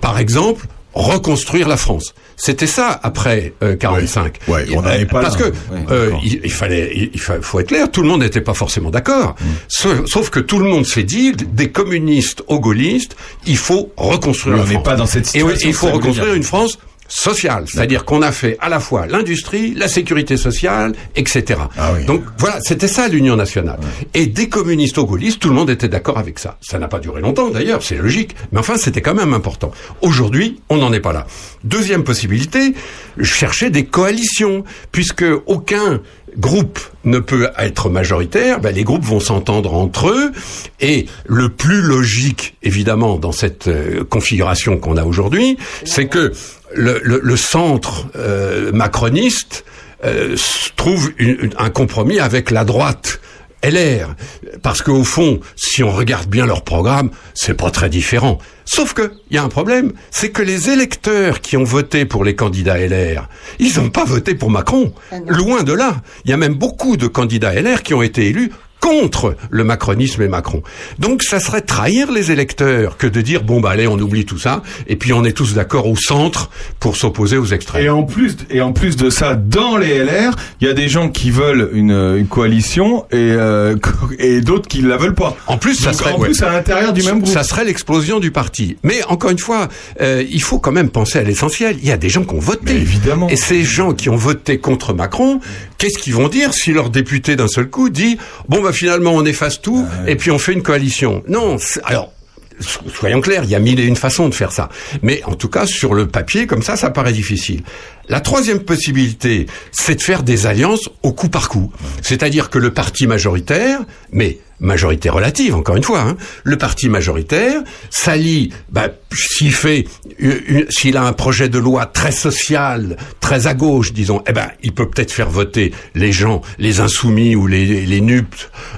Par 0.00 0.18
exemple, 0.18 0.66
reconstruire 0.96 1.68
la 1.68 1.76
France. 1.76 2.14
C'était 2.36 2.66
ça 2.66 2.98
après 3.02 3.52
euh, 3.62 3.76
45. 3.76 4.38
Ouais, 4.48 4.66
on 4.74 4.84
est 4.86 5.04
pas 5.06 5.20
Parce 5.20 5.38
là. 5.38 5.50
que 5.50 5.54
Ouais, 5.74 5.84
euh, 5.90 6.10
il, 6.24 6.40
il 6.44 6.50
fallait, 6.50 6.90
il, 6.94 7.10
il 7.14 7.20
fa- 7.20 7.40
faut 7.40 7.60
être 7.60 7.68
clair, 7.68 7.90
tout 7.90 8.02
le 8.02 8.08
monde 8.08 8.20
n'était 8.22 8.40
pas 8.40 8.54
forcément 8.54 8.90
d'accord. 8.90 9.36
Mm. 9.40 9.44
Sauf, 9.68 10.06
sauf 10.06 10.30
que 10.30 10.40
tout 10.40 10.58
le 10.58 10.64
monde 10.68 10.86
s'est 10.86 11.02
dit, 11.04 11.32
des 11.32 11.70
communistes 11.70 12.42
aux 12.48 12.58
gaullistes, 12.60 13.16
il 13.46 13.56
faut 13.56 13.92
reconstruire 13.96 14.56
la 14.56 14.62
on 14.64 14.66
n'est 14.66 14.82
pas 14.82 14.96
dans 14.96 15.06
cette 15.06 15.24
Et 15.26 15.38
situation, 15.40 15.68
il 15.68 15.74
faut 15.74 15.90
reconstruire 15.90 16.34
une 16.34 16.42
France 16.42 16.78
sociale, 17.08 17.64
c'est-à-dire 17.66 18.04
qu'on 18.04 18.22
a 18.22 18.32
fait 18.32 18.56
à 18.60 18.68
la 18.68 18.80
fois 18.80 19.06
l'industrie, 19.06 19.74
la 19.74 19.88
sécurité 19.88 20.36
sociale, 20.36 20.94
etc. 21.14 21.60
Ah 21.76 21.92
Donc 22.06 22.22
voilà, 22.38 22.60
c'était 22.60 22.88
ça 22.88 23.08
l'Union 23.08 23.36
nationale. 23.36 23.78
Et 24.14 24.26
des 24.26 24.48
communistes 24.48 24.98
aux 24.98 25.06
gaullistes, 25.06 25.40
tout 25.40 25.48
le 25.48 25.54
monde 25.54 25.70
était 25.70 25.88
d'accord 25.88 26.18
avec 26.18 26.38
ça. 26.38 26.58
Ça 26.60 26.78
n'a 26.78 26.88
pas 26.88 26.98
duré 26.98 27.20
longtemps 27.20 27.50
d'ailleurs, 27.50 27.82
c'est 27.82 27.96
logique, 27.96 28.34
mais 28.52 28.58
enfin 28.58 28.76
c'était 28.76 29.02
quand 29.02 29.14
même 29.14 29.34
important. 29.34 29.70
Aujourd'hui, 30.02 30.60
on 30.68 30.76
n'en 30.76 30.92
est 30.92 31.00
pas 31.00 31.12
là. 31.12 31.26
Deuxième 31.64 32.04
possibilité, 32.04 32.74
chercher 33.20 33.70
des 33.70 33.84
coalitions, 33.84 34.64
puisque 34.92 35.24
aucun 35.46 36.00
groupe 36.36 36.78
ne 37.04 37.18
peut 37.18 37.48
être 37.58 37.88
majoritaire, 37.88 38.60
ben 38.60 38.74
les 38.74 38.84
groupes 38.84 39.04
vont 39.04 39.20
s'entendre 39.20 39.74
entre 39.74 40.08
eux, 40.08 40.32
et 40.80 41.06
le 41.24 41.48
plus 41.48 41.80
logique, 41.80 42.56
évidemment, 42.62 43.16
dans 43.16 43.32
cette 43.32 43.68
euh, 43.68 44.04
configuration 44.04 44.78
qu'on 44.78 44.96
a 44.96 45.04
aujourd'hui, 45.04 45.56
c'est 45.84 46.06
que 46.06 46.32
le, 46.74 47.00
le- 47.02 47.20
le 47.22 47.36
centre 47.36 48.06
euh, 48.16 48.72
macroniste 48.72 49.64
euh, 50.04 50.36
trouve 50.76 51.12
une- 51.18 51.38
une- 51.40 51.54
un 51.58 51.70
compromis 51.70 52.18
avec 52.18 52.50
la 52.50 52.64
droite. 52.64 53.20
LR, 53.62 54.14
parce 54.62 54.80
qu'au 54.82 55.02
fond, 55.02 55.40
si 55.56 55.82
on 55.82 55.90
regarde 55.90 56.28
bien 56.28 56.46
leur 56.46 56.62
programme, 56.62 57.10
c'est 57.34 57.54
pas 57.56 57.70
très 57.70 57.88
différent. 57.88 58.38
Sauf 58.64 58.92
que 58.92 59.12
il 59.30 59.34
y 59.34 59.38
a 59.38 59.42
un 59.42 59.48
problème, 59.48 59.92
c'est 60.10 60.28
que 60.30 60.42
les 60.42 60.68
électeurs 60.70 61.40
qui 61.40 61.56
ont 61.56 61.64
voté 61.64 62.04
pour 62.04 62.22
les 62.22 62.36
candidats 62.36 62.78
LR, 62.78 63.28
ils 63.58 63.74
n'ont 63.78 63.88
pas 63.88 64.04
voté 64.04 64.34
pour 64.36 64.50
Macron. 64.50 64.92
Loin 65.26 65.62
de 65.64 65.72
là. 65.72 65.96
Il 66.24 66.30
y 66.30 66.34
a 66.34 66.36
même 66.36 66.54
beaucoup 66.54 66.96
de 66.96 67.06
candidats 67.08 67.54
LR 67.60 67.82
qui 67.82 67.94
ont 67.94 68.02
été 68.02 68.26
élus 68.28 68.52
contre 68.86 69.34
le 69.50 69.64
macronisme 69.64 70.22
et 70.22 70.28
Macron. 70.28 70.62
Donc 71.00 71.24
ça 71.24 71.40
serait 71.40 71.60
trahir 71.60 72.12
les 72.12 72.30
électeurs 72.30 72.96
que 72.96 73.08
de 73.08 73.20
dire 73.20 73.42
bon 73.42 73.60
bah 73.60 73.70
allez 73.70 73.88
on 73.88 73.98
oublie 73.98 74.24
tout 74.24 74.38
ça 74.38 74.62
et 74.86 74.94
puis 74.94 75.12
on 75.12 75.24
est 75.24 75.32
tous 75.32 75.54
d'accord 75.54 75.88
au 75.88 75.96
centre 75.96 76.50
pour 76.78 76.96
s'opposer 76.96 77.36
aux 77.36 77.46
extrêmes. 77.46 77.84
Et 77.84 77.88
en 77.88 78.04
plus, 78.04 78.36
et 78.48 78.60
en 78.60 78.72
plus 78.72 78.96
de 78.96 79.10
ça, 79.10 79.34
dans 79.34 79.76
les 79.76 79.98
LR, 79.98 80.36
il 80.60 80.68
y 80.68 80.70
a 80.70 80.72
des 80.72 80.88
gens 80.88 81.08
qui 81.08 81.32
veulent 81.32 81.70
une, 81.72 81.90
une 81.90 82.28
coalition 82.28 83.06
et, 83.10 83.16
euh, 83.16 83.74
et 84.20 84.40
d'autres 84.40 84.68
qui 84.68 84.82
la 84.82 84.96
veulent 84.96 85.14
pas. 85.14 85.36
En 85.48 85.58
plus, 85.58 85.74
ça 85.74 85.90
Donc, 85.90 85.98
serait 86.00 86.12
en 86.12 86.18
ouais. 86.18 86.28
plus 86.28 86.42
à 86.44 86.52
l'intérieur 86.52 86.92
du 86.92 87.02
même 87.02 87.20
groupe. 87.20 87.32
Ça 87.32 87.42
serait 87.42 87.64
l'explosion 87.64 88.20
du 88.20 88.30
parti. 88.30 88.76
Mais 88.84 89.02
encore 89.08 89.30
une 89.30 89.38
fois, 89.40 89.66
euh, 90.00 90.22
il 90.30 90.42
faut 90.42 90.60
quand 90.60 90.72
même 90.72 90.90
penser 90.90 91.18
à 91.18 91.24
l'essentiel. 91.24 91.76
Il 91.82 91.88
y 91.88 91.92
a 91.92 91.96
des 91.96 92.08
gens 92.08 92.22
qui 92.22 92.34
ont 92.34 92.38
voté. 92.38 92.76
évidemment. 92.76 93.28
Et 93.28 93.36
ces 93.36 93.64
gens 93.64 93.94
qui 93.94 94.10
ont 94.10 94.16
voté 94.16 94.58
contre 94.58 94.94
Macron, 94.94 95.40
qu'est-ce 95.78 95.98
qu'ils 95.98 96.14
vont 96.14 96.28
dire 96.28 96.52
si 96.54 96.72
leur 96.72 96.90
député 96.90 97.36
d'un 97.36 97.48
seul 97.48 97.68
coup 97.68 97.88
dit 97.90 98.18
bon 98.48 98.62
bah 98.62 98.72
finalement 98.72 99.12
on 99.12 99.24
efface 99.24 99.60
tout 99.60 99.86
et 100.06 100.16
puis 100.16 100.30
on 100.30 100.38
fait 100.38 100.52
une 100.52 100.62
coalition. 100.62 101.22
Non, 101.28 101.56
alors. 101.84 102.12
so- 102.60 102.80
Soyons 102.92 103.20
clairs, 103.20 103.44
il 103.44 103.50
y 103.50 103.54
a 103.54 103.58
mille 103.58 103.78
et 103.80 103.84
une 103.84 103.96
façons 103.96 104.28
de 104.30 104.34
faire 104.34 104.50
ça. 104.52 104.70
Mais 105.02 105.22
en 105.24 105.34
tout 105.34 105.48
cas, 105.50 105.66
sur 105.66 105.92
le 105.92 106.06
papier, 106.08 106.46
comme 106.46 106.62
ça, 106.62 106.76
ça 106.76 106.88
paraît 106.90 107.12
difficile. 107.12 107.62
La 108.08 108.20
troisième 108.20 108.60
possibilité, 108.60 109.46
c'est 109.72 109.96
de 109.96 110.00
faire 110.02 110.22
des 110.22 110.46
alliances 110.46 110.88
au 111.02 111.12
coup 111.12 111.28
par 111.28 111.48
coup. 111.50 111.70
C'est-à-dire 112.00 112.48
que 112.48 112.58
le 112.58 112.72
parti 112.72 113.06
majoritaire, 113.06 113.80
mais 114.10 114.38
majorité 114.60 115.08
relative, 115.10 115.54
encore 115.54 115.76
une 115.76 115.82
fois, 115.82 116.00
hein, 116.00 116.16
le 116.44 116.56
parti 116.56 116.88
majoritaire 116.88 117.62
s'allie, 117.90 118.52
bah, 118.70 118.88
s'il 119.14 119.52
fait, 119.52 119.84
une- 120.18 120.66
s'il 120.70 120.96
a 120.96 121.04
un 121.04 121.12
projet 121.12 121.48
de 121.48 121.58
loi 121.58 121.86
très 121.86 122.12
social, 122.12 122.96
très 123.20 123.46
à 123.46 123.54
gauche, 123.54 123.92
disons, 123.92 124.22
eh 124.28 124.32
ben, 124.32 124.48
il 124.62 124.72
peut 124.72 124.88
peut-être 124.88 125.12
faire 125.12 125.28
voter 125.30 125.72
les 125.94 126.12
gens, 126.12 126.40
les 126.58 126.80
insoumis 126.80 127.34
ou 127.36 127.46
les, 127.46 127.86
les 127.86 128.00
NUP 128.00 128.34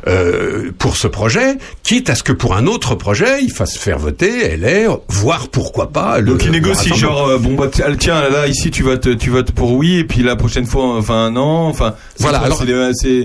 euh, 0.06 0.70
pour 0.78 0.96
ce 0.96 1.06
projet, 1.08 1.56
quitte 1.82 2.10
à 2.10 2.14
ce 2.14 2.22
que 2.22 2.32
pour 2.32 2.54
un 2.56 2.66
autre 2.66 2.94
projet, 2.94 3.42
il 3.42 3.52
fasse 3.52 3.76
faire 3.76 3.98
voter 3.98 4.56
LR, 4.56 4.98
voire 5.08 5.48
pourquoi 5.48 5.90
pas 5.90 6.18
le. 6.20 6.32
Donc 6.32 6.44
il 6.44 6.50
négocie 6.50 6.90
genre 6.96 7.26
euh, 7.28 7.38
bon 7.38 7.54
bah 7.54 7.68
tiens, 7.72 7.86
tiens, 7.98 8.28
là 8.28 8.46
ici 8.46 8.70
tu 8.70 8.82
votes 8.82 9.16
tu 9.18 9.30
votes 9.30 9.52
pour 9.52 9.72
oui 9.72 9.96
et 9.98 10.04
puis 10.04 10.22
la 10.22 10.36
prochaine 10.36 10.66
fois 10.66 10.96
enfin 10.96 11.30
non 11.30 11.66
enfin 11.66 11.94
c'est 12.16 12.22
Voilà, 12.22 12.38
alors- 12.46 12.58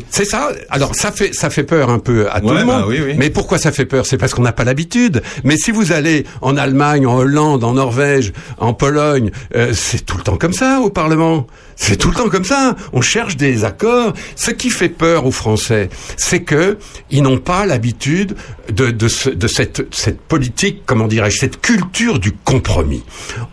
C'est 0.10 0.26
ça. 0.26 0.50
Alors 0.70 0.96
ça 0.96 1.12
fait 1.12 1.34
ça 1.34 1.50
fait 1.50 1.64
peur 1.64 1.90
un 1.90 2.00
peu 2.00 2.30
à 2.30 2.40
tout 2.48 2.54
Ouais, 2.54 2.62
le 2.62 2.66
bah 2.68 2.80
monde. 2.80 2.86
oui, 2.90 3.00
oui. 3.06 3.14
Mais 3.18 3.30
pourquoi 3.30 3.58
ça 3.58 3.72
fait 3.72 3.86
peur? 3.86 4.06
C'est 4.06 4.18
parce 4.18 4.34
qu'on 4.34 4.42
n'a 4.44 4.52
pas 4.54 4.64
l'habitude. 4.64 5.22
Mais 5.44 5.58
si 5.58 5.72
vous 5.72 5.92
allez 5.92 6.26
en 6.42 6.58
Allemagne, 6.58 7.06
en 7.08 7.18
Hollande, 7.18 7.64
en 7.64 7.74
Norvège, 7.74 8.34
en 8.58 8.74
Pologne, 8.74 9.32
euh, 9.56 9.72
c'est 9.74 10.06
tout 10.06 10.18
le 10.18 10.24
temps 10.24 10.38
comme 10.38 10.54
ça 10.54 10.80
au 10.82 10.90
Parlement. 10.90 11.48
C'est 11.76 11.98
tout 11.98 12.10
le 12.10 12.16
temps 12.16 12.30
comme 12.30 12.46
ça. 12.46 12.76
On 12.94 13.02
cherche 13.02 13.38
des 13.38 13.66
accords. 13.66 14.14
Ce 14.36 14.52
qui 14.52 14.70
fait 14.70 14.90
peur 14.90 15.26
aux 15.26 15.32
Français, 15.32 15.90
c'est 16.18 16.42
que 16.42 16.78
ils 17.12 17.22
n'ont 17.24 17.40
pas 17.40 17.66
l'habitude 17.66 18.36
de, 18.72 18.92
de, 18.92 19.08
de 19.34 19.48
cette, 19.48 19.94
cette 19.94 20.22
politique, 20.22 20.84
comment 20.86 21.08
dirais-je, 21.08 21.38
cette 21.40 21.62
culture 21.62 22.20
du 22.20 22.32
compromis. 22.32 23.04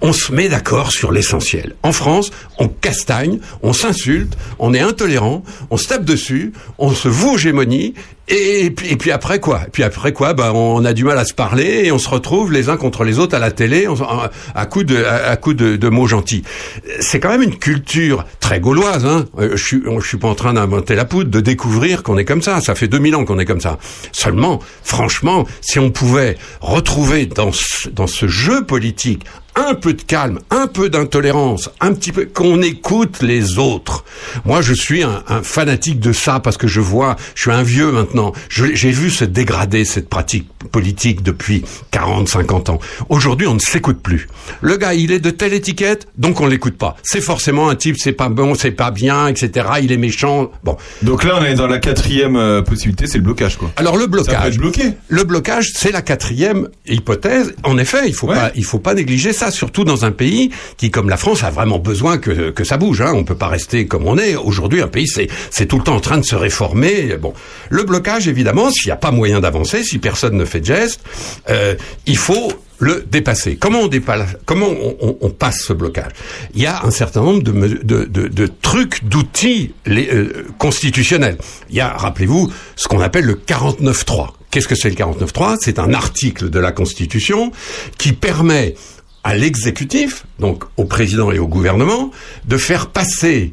On 0.00 0.12
se 0.12 0.32
met 0.32 0.48
d'accord 0.48 0.92
sur 0.92 1.12
l'essentiel. 1.12 1.74
En 1.82 1.92
France, 1.92 2.30
on 2.58 2.68
castagne, 2.68 3.38
on 3.62 3.72
s'insulte, 3.72 4.36
on 4.58 4.74
est 4.74 4.80
intolérant, 4.80 5.42
on 5.70 5.76
se 5.76 5.88
tape 5.88 6.04
dessus, 6.04 6.52
on 6.78 6.90
se 6.92 7.08
voue 7.08 7.32
aux 7.34 7.38
gémonies, 7.38 7.94
et, 8.28 8.70
puis- 8.70 8.88
et 8.88 8.96
puis 8.96 9.10
après 9.10 9.40
quoi? 9.40 9.62
Et 9.66 9.70
puis 9.70 9.82
après 9.82 10.12
quoi? 10.12 10.34
Bah, 10.34 10.52
On 10.54 10.84
a 10.84 10.92
du 10.92 11.02
mal 11.04 11.18
à 11.18 11.24
se 11.24 11.34
parler 11.34 11.82
et 11.84 11.90
on 11.92 11.98
se 11.98 12.08
retrouve 12.08 12.52
les 12.52 12.68
uns 12.68 12.76
contre 12.76 13.02
les 13.02 13.18
autres 13.18 13.34
à 13.34 13.40
la 13.40 13.50
télé 13.50 13.86
à, 13.86 14.30
à 14.54 14.66
coup 14.66 14.84
de, 14.84 15.02
à, 15.04 15.36
coup 15.36 15.52
de 15.54 15.88
mots 15.88 16.06
gentils. 16.06 16.42
C'est 17.00 17.18
quand 17.18 17.30
même 17.30 17.42
une 17.42 17.56
culture 17.56 18.09
sûr 18.10 18.24
très 18.50 18.58
gauloise. 18.58 19.06
Hein. 19.06 19.26
Euh, 19.38 19.50
Je 19.54 19.64
suis, 19.64 19.80
suis 20.02 20.16
pas 20.16 20.26
en 20.26 20.34
train 20.34 20.54
d'inventer 20.54 20.96
la 20.96 21.04
poudre, 21.04 21.30
de 21.30 21.40
découvrir 21.40 22.02
qu'on 22.02 22.18
est 22.18 22.24
comme 22.24 22.42
ça. 22.42 22.60
Ça 22.60 22.74
fait 22.74 22.88
2000 22.88 23.14
ans 23.14 23.24
qu'on 23.24 23.38
est 23.38 23.44
comme 23.44 23.60
ça. 23.60 23.78
Seulement, 24.10 24.58
franchement, 24.82 25.46
si 25.60 25.78
on 25.78 25.92
pouvait 25.92 26.36
retrouver 26.60 27.26
dans 27.26 27.52
ce, 27.52 27.88
dans 27.90 28.08
ce 28.08 28.26
jeu 28.26 28.64
politique 28.64 29.24
un 29.56 29.74
peu 29.74 29.94
de 29.94 30.02
calme, 30.02 30.38
un 30.50 30.66
peu 30.66 30.88
d'intolérance, 30.88 31.70
un 31.80 31.92
petit 31.92 32.12
peu 32.12 32.26
qu'on 32.26 32.62
écoute 32.62 33.22
les 33.22 33.58
autres. 33.58 34.04
Moi, 34.44 34.62
je 34.62 34.72
suis 34.72 35.02
un, 35.02 35.22
un 35.28 35.42
fanatique 35.42 36.00
de 36.00 36.12
ça 36.12 36.40
parce 36.40 36.56
que 36.56 36.66
je 36.66 36.80
vois, 36.80 37.16
je 37.34 37.42
suis 37.42 37.50
un 37.50 37.62
vieux 37.62 37.90
maintenant. 37.90 38.32
J'ai 38.48 38.90
vu 38.90 39.10
se 39.10 39.24
dégrader 39.24 39.84
cette 39.84 40.08
pratique 40.08 40.48
politique 40.70 41.22
depuis 41.22 41.64
40, 41.90 42.28
50 42.28 42.70
ans. 42.70 42.78
Aujourd'hui, 43.08 43.46
on 43.46 43.54
ne 43.54 43.60
s'écoute 43.60 44.00
plus. 44.00 44.28
Le 44.60 44.76
gars, 44.76 44.94
il 44.94 45.10
est 45.12 45.20
de 45.20 45.30
telle 45.30 45.52
étiquette, 45.52 46.08
donc 46.16 46.40
on 46.40 46.46
l'écoute 46.46 46.76
pas. 46.76 46.96
C'est 47.02 47.20
forcément 47.20 47.68
un 47.68 47.76
type, 47.76 47.96
c'est 47.98 48.12
pas 48.12 48.28
bon, 48.40 48.54
c'est 48.54 48.70
pas 48.70 48.90
bien, 48.90 49.28
etc. 49.28 49.66
Il 49.82 49.92
est 49.92 49.96
méchant. 49.96 50.50
Bon. 50.64 50.76
donc 51.02 51.24
là 51.24 51.38
on 51.40 51.44
est 51.44 51.54
dans 51.54 51.66
la 51.66 51.78
quatrième 51.78 52.36
euh, 52.36 52.62
possibilité 52.62 53.06
c'est 53.06 53.18
le 53.18 53.24
blocage 53.24 53.56
quoi. 53.56 53.70
Alors 53.76 53.96
le 53.96 54.02
Ça 54.02 54.06
peut 54.08 54.12
blocage. 54.16 54.54
être 54.54 54.58
bloqué. 54.60 54.82
Le 55.08 55.24
blocage, 55.24 55.70
c'est 55.74 55.92
la 55.92 56.02
quatrième 56.02 56.68
hypothèse. 56.86 57.54
En 57.64 57.78
effet, 57.78 58.02
il 58.06 58.14
faut 58.14 58.28
Ouais. 58.28 58.34
pas, 58.36 58.50
il 58.54 58.64
faut 58.64 58.78
pas 58.78 58.94
négliger 58.94 59.32
ça, 59.32 59.50
surtout 59.50 59.84
dans 59.84 60.04
un 60.04 60.12
pays 60.12 60.50
qui, 60.76 60.90
comme 60.90 61.08
la 61.08 61.16
France, 61.16 61.42
a 61.44 61.50
vraiment 61.50 61.78
besoin 61.78 62.18
que, 62.18 62.50
que 62.50 62.64
ça 62.64 62.76
bouge. 62.76 63.00
Hein. 63.00 63.12
On 63.14 63.24
peut 63.24 63.34
pas 63.34 63.48
rester 63.48 63.86
comme 63.86 64.06
on 64.06 64.18
est. 64.18 64.36
Aujourd'hui, 64.36 64.82
un 64.82 64.88
pays, 64.88 65.06
c'est, 65.08 65.28
c'est 65.50 65.66
tout 65.66 65.78
le 65.78 65.84
temps 65.84 65.96
en 65.96 66.00
train 66.00 66.18
de 66.18 66.24
se 66.24 66.36
réformer. 66.36 67.16
Bon, 67.20 67.32
le 67.70 67.82
blocage, 67.84 68.28
évidemment, 68.28 68.70
s'il 68.70 68.86
n'y 68.88 68.92
a 68.92 68.96
pas 68.96 69.10
moyen 69.10 69.40
d'avancer, 69.40 69.82
si 69.82 69.98
personne 69.98 70.36
ne 70.36 70.44
fait 70.44 70.60
de 70.60 70.66
geste, 70.66 71.00
euh, 71.48 71.74
il 72.06 72.16
faut 72.16 72.52
le 72.80 73.04
dépasser. 73.08 73.56
Comment 73.56 73.80
on 73.80 73.86
dépasse, 73.86 74.36
comment 74.46 74.68
on, 75.00 75.30
passe 75.30 75.62
ce 75.62 75.72
blocage? 75.72 76.12
Il 76.54 76.62
y 76.62 76.66
a 76.66 76.82
un 76.84 76.90
certain 76.90 77.22
nombre 77.22 77.42
de, 77.42 78.46
trucs, 78.62 79.04
d'outils 79.04 79.74
euh, 79.86 80.44
constitutionnels. 80.58 81.38
Il 81.68 81.76
y 81.76 81.80
a, 81.80 81.90
rappelez-vous, 81.90 82.50
ce 82.74 82.88
qu'on 82.88 83.00
appelle 83.00 83.26
le 83.26 83.34
49.3. 83.34 84.30
Qu'est-ce 84.50 84.66
que 84.66 84.74
c'est 84.74 84.90
le 84.90 84.96
49.3 84.96 85.58
C'est 85.60 85.78
un 85.78 85.94
article 85.94 86.50
de 86.50 86.58
la 86.58 86.72
Constitution 86.72 87.52
qui 87.98 88.12
permet 88.12 88.74
à 89.22 89.36
l'exécutif, 89.36 90.24
donc 90.38 90.64
au 90.78 90.86
président 90.86 91.30
et 91.30 91.38
au 91.38 91.46
gouvernement, 91.46 92.10
de 92.46 92.56
faire 92.56 92.88
passer 92.88 93.52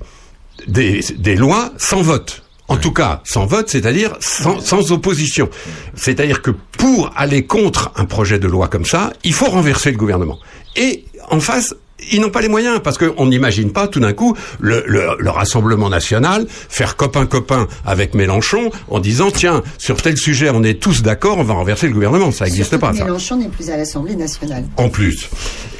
des 0.67 1.35
lois 1.35 1.73
sans 1.77 2.01
vote. 2.01 2.46
En 2.69 2.77
tout 2.77 2.91
cas, 2.91 3.21
sans 3.23 3.45
vote, 3.45 3.69
c'est-à-dire 3.69 4.15
sans, 4.19 4.59
sans 4.59 4.91
opposition. 4.91 5.49
C'est-à-dire 5.95 6.41
que 6.41 6.51
pour 6.51 7.11
aller 7.15 7.45
contre 7.45 7.91
un 7.95 8.05
projet 8.05 8.39
de 8.39 8.47
loi 8.47 8.67
comme 8.67 8.85
ça, 8.85 9.13
il 9.23 9.33
faut 9.33 9.45
renverser 9.45 9.91
le 9.91 9.97
gouvernement. 9.97 10.37
Et 10.75 11.05
en 11.29 11.39
face, 11.39 11.73
ils 12.11 12.21
n'ont 12.21 12.29
pas 12.29 12.41
les 12.41 12.47
moyens 12.47 12.79
parce 12.83 12.97
qu'on 12.97 13.25
n'imagine 13.25 13.71
pas 13.71 13.87
tout 13.87 13.99
d'un 13.99 14.13
coup 14.13 14.35
le, 14.59 14.83
le- 14.85 15.15
le 15.19 15.29
Rassemblement 15.29 15.89
national 15.89 16.45
faire 16.49 16.95
copain-copain 16.95 17.67
avec 17.85 18.13
Mélenchon 18.13 18.69
en 18.89 18.99
disant 18.99 19.31
tiens 19.31 19.63
sur 19.77 20.01
tel 20.01 20.15
sujet 20.17 20.49
on 20.53 20.63
est 20.63 20.79
tous 20.79 21.01
d'accord 21.01 21.37
on 21.39 21.43
va 21.43 21.55
renverser 21.55 21.87
le 21.87 21.93
gouvernement 21.93 22.31
ça 22.31 22.45
n'existe 22.45 22.77
pas 22.77 22.91
que 22.91 22.97
ça. 22.97 23.05
Mélenchon 23.05 23.37
n'est 23.37 23.49
plus 23.49 23.69
à 23.69 23.77
l'Assemblée 23.77 24.15
nationale. 24.15 24.65
En 24.77 24.89
plus. 24.89 25.29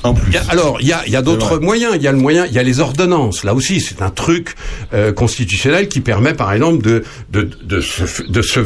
En 0.03 0.13
plus. 0.13 0.27
Il 0.31 0.33
y 0.35 0.37
a- 0.37 0.43
alors, 0.49 0.77
il 0.81 0.87
y 0.87 0.93
a, 0.93 1.01
il 1.05 1.11
y 1.11 1.15
a 1.15 1.21
d'autres 1.21 1.57
moyens. 1.59 1.93
Il 1.95 2.01
y 2.01 2.07
a 2.07 2.11
le 2.11 2.17
moyen, 2.17 2.45
il 2.45 2.53
y 2.53 2.59
a 2.59 2.63
les 2.63 2.79
ordonnances. 2.79 3.43
Là 3.43 3.53
aussi, 3.53 3.81
c'est 3.81 4.01
un 4.01 4.09
truc 4.09 4.55
euh, 4.93 5.11
constitutionnel 5.11 5.87
qui 5.87 6.01
permet, 6.01 6.33
par 6.33 6.53
exemple, 6.53 6.83
de 6.83 7.03
de 7.31 7.49
de 7.63 7.81
se, 7.81 8.21
de 8.23 8.41
se 8.41 8.59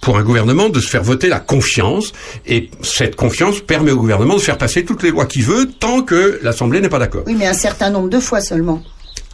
pour 0.00 0.16
un 0.18 0.22
gouvernement 0.22 0.68
de 0.68 0.80
se 0.80 0.88
faire 0.88 1.02
voter 1.02 1.28
la 1.28 1.40
confiance 1.40 2.12
et 2.46 2.70
cette 2.82 3.16
confiance 3.16 3.60
permet 3.60 3.90
au 3.90 3.96
gouvernement 3.96 4.34
de 4.36 4.40
faire 4.40 4.58
passer 4.58 4.84
toutes 4.84 5.02
les 5.02 5.10
lois 5.10 5.26
qu'il 5.26 5.42
veut 5.44 5.70
tant 5.78 6.02
que 6.02 6.38
l'Assemblée 6.42 6.80
n'est 6.80 6.88
pas 6.88 6.98
d'accord. 6.98 7.24
Oui, 7.26 7.34
mais 7.38 7.46
un 7.46 7.52
certain 7.54 7.90
nombre 7.90 8.08
de 8.08 8.18
fois 8.20 8.40
seulement. 8.40 8.82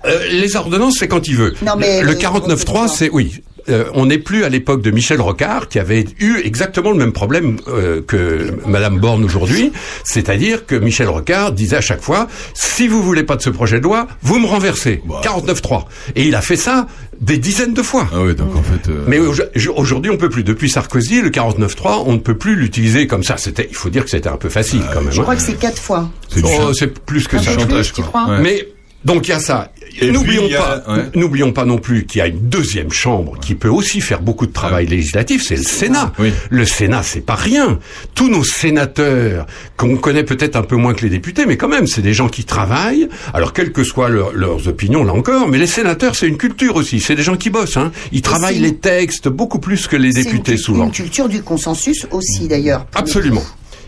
Euh, 0.04 0.28
les 0.30 0.56
ordonnances, 0.56 0.96
c'est 0.98 1.08
quand 1.08 1.26
il 1.28 1.36
veut. 1.36 1.54
Non, 1.62 1.74
mais 1.76 2.00
le 2.02 2.08
le- 2.12 2.14
49.3, 2.14 2.88
c'est 2.88 3.08
oui. 3.10 3.42
Euh, 3.68 3.84
on 3.94 4.06
n'est 4.06 4.18
plus 4.18 4.44
à 4.44 4.48
l'époque 4.48 4.82
de 4.82 4.90
Michel 4.90 5.20
Rocard, 5.20 5.68
qui 5.68 5.78
avait 5.78 6.04
eu 6.20 6.38
exactement 6.44 6.90
le 6.92 6.96
même 6.98 7.12
problème 7.12 7.56
euh, 7.68 8.00
que 8.06 8.52
Madame 8.66 8.98
Borne 8.98 9.24
aujourd'hui, 9.24 9.72
c'est-à-dire 10.04 10.66
que 10.66 10.74
Michel 10.76 11.08
Rocard 11.08 11.52
disait 11.52 11.76
à 11.76 11.80
chaque 11.80 12.00
fois 12.02 12.28
si 12.54 12.86
vous 12.88 13.02
voulez 13.02 13.22
pas 13.24 13.36
de 13.36 13.42
ce 13.42 13.50
projet 13.50 13.78
de 13.78 13.84
loi, 13.84 14.06
vous 14.22 14.38
me 14.38 14.46
renversez. 14.46 15.02
49.3. 15.22 15.84
Et 16.14 16.24
il 16.24 16.34
a 16.34 16.42
fait 16.42 16.56
ça 16.56 16.86
des 17.20 17.38
dizaines 17.38 17.72
de 17.74 17.82
fois. 17.82 18.08
Ah 18.12 18.20
oui 18.22 18.34
donc 18.34 18.54
en 18.54 18.62
fait. 18.62 18.90
euh, 18.90 19.04
Mais 19.08 19.18
au- 19.18 19.32
aujourd'hui, 19.76 20.10
on 20.10 20.16
peut 20.18 20.28
plus. 20.28 20.44
Depuis 20.44 20.68
Sarkozy, 20.70 21.22
le 21.22 21.30
49.3, 21.30 22.02
on 22.06 22.12
ne 22.12 22.18
peut 22.18 22.36
plus 22.36 22.56
l'utiliser 22.56 23.06
comme 23.06 23.24
ça. 23.24 23.36
C'était, 23.36 23.66
il 23.70 23.74
faut 23.76 23.88
dire 23.88 24.04
que 24.04 24.10
c'était 24.10 24.28
un 24.28 24.36
peu 24.36 24.48
facile 24.50 24.82
quand 24.92 25.00
même. 25.00 25.10
Je 25.12 25.20
hein. 25.20 25.22
crois 25.22 25.34
que 25.36 25.42
c'est 25.42 25.58
quatre 25.58 25.80
fois. 25.80 26.08
Oh, 26.44 26.72
c'est 26.74 26.98
plus 27.04 27.26
que 27.26 27.36
Un 27.36 27.42
ça. 27.42 27.52
peu 27.56 27.66
plus, 27.66 27.92
tu 27.92 28.02
crois 28.02 28.26
Ouais. 28.28 28.40
Mais 28.42 28.68
donc 29.04 29.28
il 29.28 29.30
y 29.30 29.34
a 29.34 29.38
ça. 29.40 29.70
Et 30.00 30.10
N'oublions 30.10 30.48
pas, 30.50 30.82
ouais. 30.94 31.04
n'oublions 31.14 31.52
pas 31.52 31.64
non 31.64 31.78
plus 31.78 32.04
qu'il 32.04 32.18
y 32.18 32.22
a 32.22 32.26
une 32.26 32.48
deuxième 32.50 32.90
chambre 32.90 33.38
qui 33.40 33.54
peut 33.54 33.68
aussi 33.68 34.00
faire 34.02 34.20
beaucoup 34.20 34.46
de 34.46 34.52
travail 34.52 34.86
législatif, 34.86 35.42
c'est 35.46 35.56
le 35.56 35.62
Sénat. 35.62 36.12
Le 36.50 36.64
Sénat, 36.66 37.02
c'est 37.02 37.20
pas 37.24 37.34
rien. 37.36 37.78
Tous 38.14 38.28
nos 38.28 38.44
sénateurs 38.44 39.46
qu'on 39.76 39.96
connaît 39.96 40.24
peut-être 40.24 40.56
un 40.56 40.62
peu 40.62 40.76
moins 40.76 40.92
que 40.92 41.02
les 41.02 41.08
députés, 41.08 41.46
mais 41.46 41.56
quand 41.56 41.68
même, 41.68 41.86
c'est 41.86 42.02
des 42.02 42.12
gens 42.12 42.28
qui 42.28 42.44
travaillent. 42.44 43.08
Alors 43.32 43.52
quelles 43.54 43.72
que 43.72 43.84
soient 43.84 44.08
leur- 44.10 44.32
leurs 44.34 44.68
opinions, 44.68 45.02
là 45.04 45.12
encore, 45.14 45.48
mais 45.48 45.56
les 45.58 45.66
sénateurs, 45.66 46.14
c'est 46.14 46.28
une 46.28 46.36
culture 46.36 46.76
aussi. 46.76 47.00
C'est 47.00 47.14
des 47.14 47.22
gens 47.22 47.36
qui 47.36 47.48
bossent. 47.48 47.76
Hein. 47.78 47.92
Ils 48.12 48.22
travaillent 48.22 48.58
les 48.58 48.76
textes 48.76 49.28
beaucoup 49.28 49.60
plus 49.60 49.86
que 49.86 49.96
les 49.96 50.08
une 50.16 50.24
députés 50.24 50.56
souvent. 50.58 50.84
Une 50.86 50.92
culture 50.92 51.28
du 51.28 51.42
consensus 51.42 52.06
aussi, 52.10 52.48
d'ailleurs. 52.48 52.86
Absolument. 52.94 53.42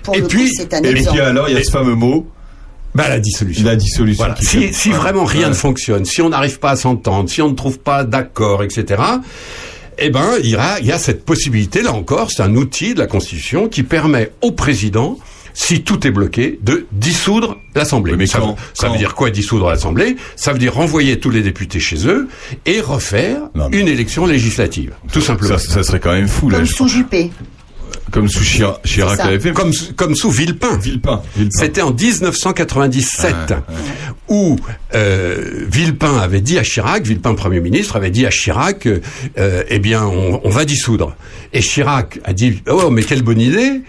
Pour 0.05 0.17
Et 0.17 0.23
puis- 0.23 0.47
coup, 0.49 0.55
c'est 0.57 0.73
un 0.73 0.83
Et 0.83 0.95
puis 0.95 1.21
alors 1.21 1.49
il 1.51 1.55
y 1.57 1.59
a 1.59 1.63
ce 1.65 1.71
fameux 1.71 1.95
mot. 1.97 2.27
Bah, 2.95 3.09
la 3.09 3.21
dissolution. 3.21 3.65
La 3.65 3.77
dissolution. 3.77 4.25
Voilà. 4.25 4.37
Si, 4.73 4.91
vraiment 4.91 5.25
rien 5.25 5.43
Ouais. 5.45 5.49
ne 5.51 5.55
fonctionne, 5.55 6.05
si 6.05 6.21
on 6.23 6.31
n'arrive 6.31 6.59
pas 6.59 6.71
à 6.71 6.77
s'entendre, 6.77 7.29
si 7.29 7.41
on 7.43 7.51
ne 7.51 7.55
trouve 7.55 7.79
pas 7.79 8.05
d'accord, 8.05 8.63
etc., 8.63 9.03
eh 9.99 10.11
ben, 10.11 10.31
il 10.43 10.51
y, 10.51 10.57
a, 10.57 10.79
il 10.81 10.87
y 10.87 10.93
a 10.93 10.99
cette 10.99 11.25
possibilité, 11.25 11.83
là 11.83 11.93
encore, 11.93 12.31
c'est 12.31 12.43
un 12.43 12.55
outil 12.55 12.95
de 12.95 13.01
la 13.01 13.07
Constitution 13.07 13.69
qui 13.69 13.83
permet 13.83 14.31
au 14.43 14.53
président, 14.53 15.19
si 15.55 15.83
tout 15.83 16.07
est 16.07 16.13
bloqué, 16.13 16.59
de 16.63 16.87
dissoudre 16.93 17.57
l'Assemblée. 17.75 18.15
mais 18.17 18.27
ça, 18.27 18.39
quand- 18.39 18.51
veut- 18.53 18.55
ça 18.75 18.87
quand 18.87 18.93
veut 18.93 18.99
dire 18.99 19.15
quoi 19.17 19.31
dissoudre 19.31 19.69
l'Assemblée? 19.69 20.17
Ça 20.37 20.53
veut 20.53 20.59
dire 20.61 20.75
renvoyer 20.75 21.19
tous 21.19 21.31
les 21.31 21.43
députés 21.43 21.81
chez 21.81 22.07
eux 22.07 22.29
et 22.65 22.81
refaire 22.81 23.43
une 23.73 23.89
élection 23.89 24.25
législative. 24.25 24.93
Tout 25.13 25.21
simplement. 25.21 25.59
Ça, 25.59 25.73
ça 25.73 25.83
serait 25.83 25.99
quand 26.01 26.13
même 26.13 26.29
fou, 26.29 26.49
là. 26.49 26.59
Comme 26.59 26.67
je 26.67 26.73
sous 26.75 26.87
Juppé. 26.89 27.33
Comme 28.11 28.29
sous 28.29 28.43
Chira- 28.45 28.81
Chirac 28.85 29.21
fait. 29.41 29.53
Comme, 29.53 29.73
comme 29.97 30.15
sous 30.15 30.31
Villepin. 30.31 30.77
Villepin. 30.79 31.23
Villepin. 31.37 31.51
C'était 31.59 31.83
en 31.83 31.93
1997 31.93 33.35
où 34.29 34.57
euh, 34.95 35.65
Villepin 35.71 36.19
avait 36.19 36.41
dit 36.41 36.59
à 36.59 36.63
Chirac, 36.63 37.07
Villepin 37.07 37.35
Premier 37.35 37.61
ministre 37.61 37.97
avait 37.97 38.11
dit 38.11 38.27
à 38.27 38.31
Chirac, 38.31 38.87
euh, 38.87 39.01
euh, 39.39 39.63
eh 39.69 39.79
bien, 39.79 40.05
on, 40.05 40.41
on 40.45 40.51
va 40.51 40.65
dissoudre. 40.65 41.17
Et 41.53 41.61
Chirac 41.61 42.21
a 42.25 42.33
dit, 42.33 42.63
oh 42.69 42.91
mais 42.91 43.03
quelle 43.03 43.23
bonne 43.23 43.41
idée. 43.41 43.81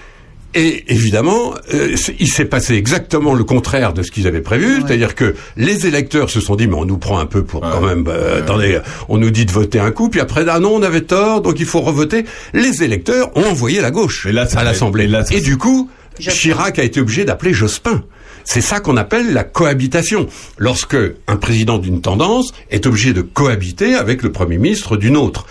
Et 0.56 0.92
évidemment, 0.92 1.54
euh, 1.76 1.96
il 2.20 2.28
s'est 2.28 2.46
passé 2.46 2.74
exactement 2.74 3.36
le 3.36 3.44
contraire 3.44 3.94
de 3.94 4.02
ce 4.02 4.10
qu'ils 4.10 4.26
avaient 4.26 4.42
prévu, 4.42 4.82
c'est-à-dire 4.82 5.14
que 5.14 5.36
les 5.58 5.86
électeurs 5.86 6.32
se 6.32 6.42
sont 6.42 6.56
dit, 6.56 6.68
mais 6.68 6.76
on 6.76 6.86
nous 6.86 6.98
prend 6.98 7.20
un 7.20 7.28
peu 7.28 7.44
pour 7.44 7.62
quand 7.62 7.82
même, 7.82 8.04
bah, 8.04 8.16
attendez, 8.40 8.80
on 9.10 9.20
nous 9.20 9.30
dit 9.30 9.46
de 9.46 9.52
voter 9.52 9.80
un 9.80 9.92
coup, 9.92 10.10
puis 10.10 10.20
après, 10.20 10.46
ah 10.50 10.60
non, 10.60 10.74
on 10.74 10.82
avait 10.82 11.02
tort, 11.02 11.42
donc 11.42 11.60
il 11.60 11.68
faut 11.68 11.82
revoter. 11.82 12.26
Les 12.54 12.84
électeurs 12.84 13.30
ont 13.38 13.44
envoyé 13.44 13.80
la 13.80 13.92
gauche 13.92 14.26
à 14.26 14.64
l'Assemblée. 14.64 15.08
Et, 15.30 15.42
du 15.42 15.58
coup, 15.58 15.90
Chirac 16.20 16.80
a 16.80 16.84
été 16.84 17.00
obligé 17.00 17.26
d'appeler 17.26 17.54
Jospin. 17.54 18.04
C'est 18.44 18.62
ça 18.62 18.80
qu'on 18.80 18.98
appelle 18.98 19.34
la 19.34 19.44
cohabitation. 19.44 20.28
Lorsque 20.58 20.98
un 21.28 21.36
président 21.36 21.78
d'une 21.78 22.02
tendance 22.02 22.54
est 22.72 22.88
obligé 22.88 23.14
de 23.14 23.22
cohabiter 23.22 23.94
avec 23.94 24.24
le 24.24 24.32
premier 24.32 24.58
ministre 24.58 24.98
d'une 24.98 25.18
autre. 25.18 25.46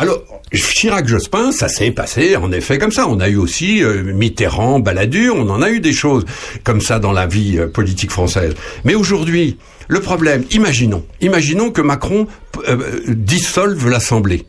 Alors, 0.00 0.22
Chirac-Jospin, 0.52 1.50
ça 1.50 1.68
s'est 1.68 1.90
passé 1.90 2.36
en 2.36 2.52
effet 2.52 2.78
comme 2.78 2.92
ça. 2.92 3.08
On 3.08 3.18
a 3.18 3.28
eu 3.28 3.36
aussi 3.36 3.82
euh, 3.82 4.02
Mitterrand, 4.14 4.78
Balladur, 4.78 5.34
on 5.34 5.48
en 5.50 5.60
a 5.60 5.70
eu 5.70 5.80
des 5.80 5.92
choses 5.92 6.24
comme 6.62 6.80
ça 6.80 7.00
dans 7.00 7.12
la 7.12 7.26
vie 7.26 7.58
euh, 7.58 7.66
politique 7.66 8.12
française. 8.12 8.54
Mais 8.84 8.94
aujourd'hui, 8.94 9.56
le 9.88 10.00
problème, 10.00 10.44
imaginons, 10.52 11.04
imaginons 11.20 11.70
que 11.70 11.80
Macron 11.82 12.28
euh, 12.68 13.00
dissolve 13.08 13.88
l'Assemblée. 13.88 14.44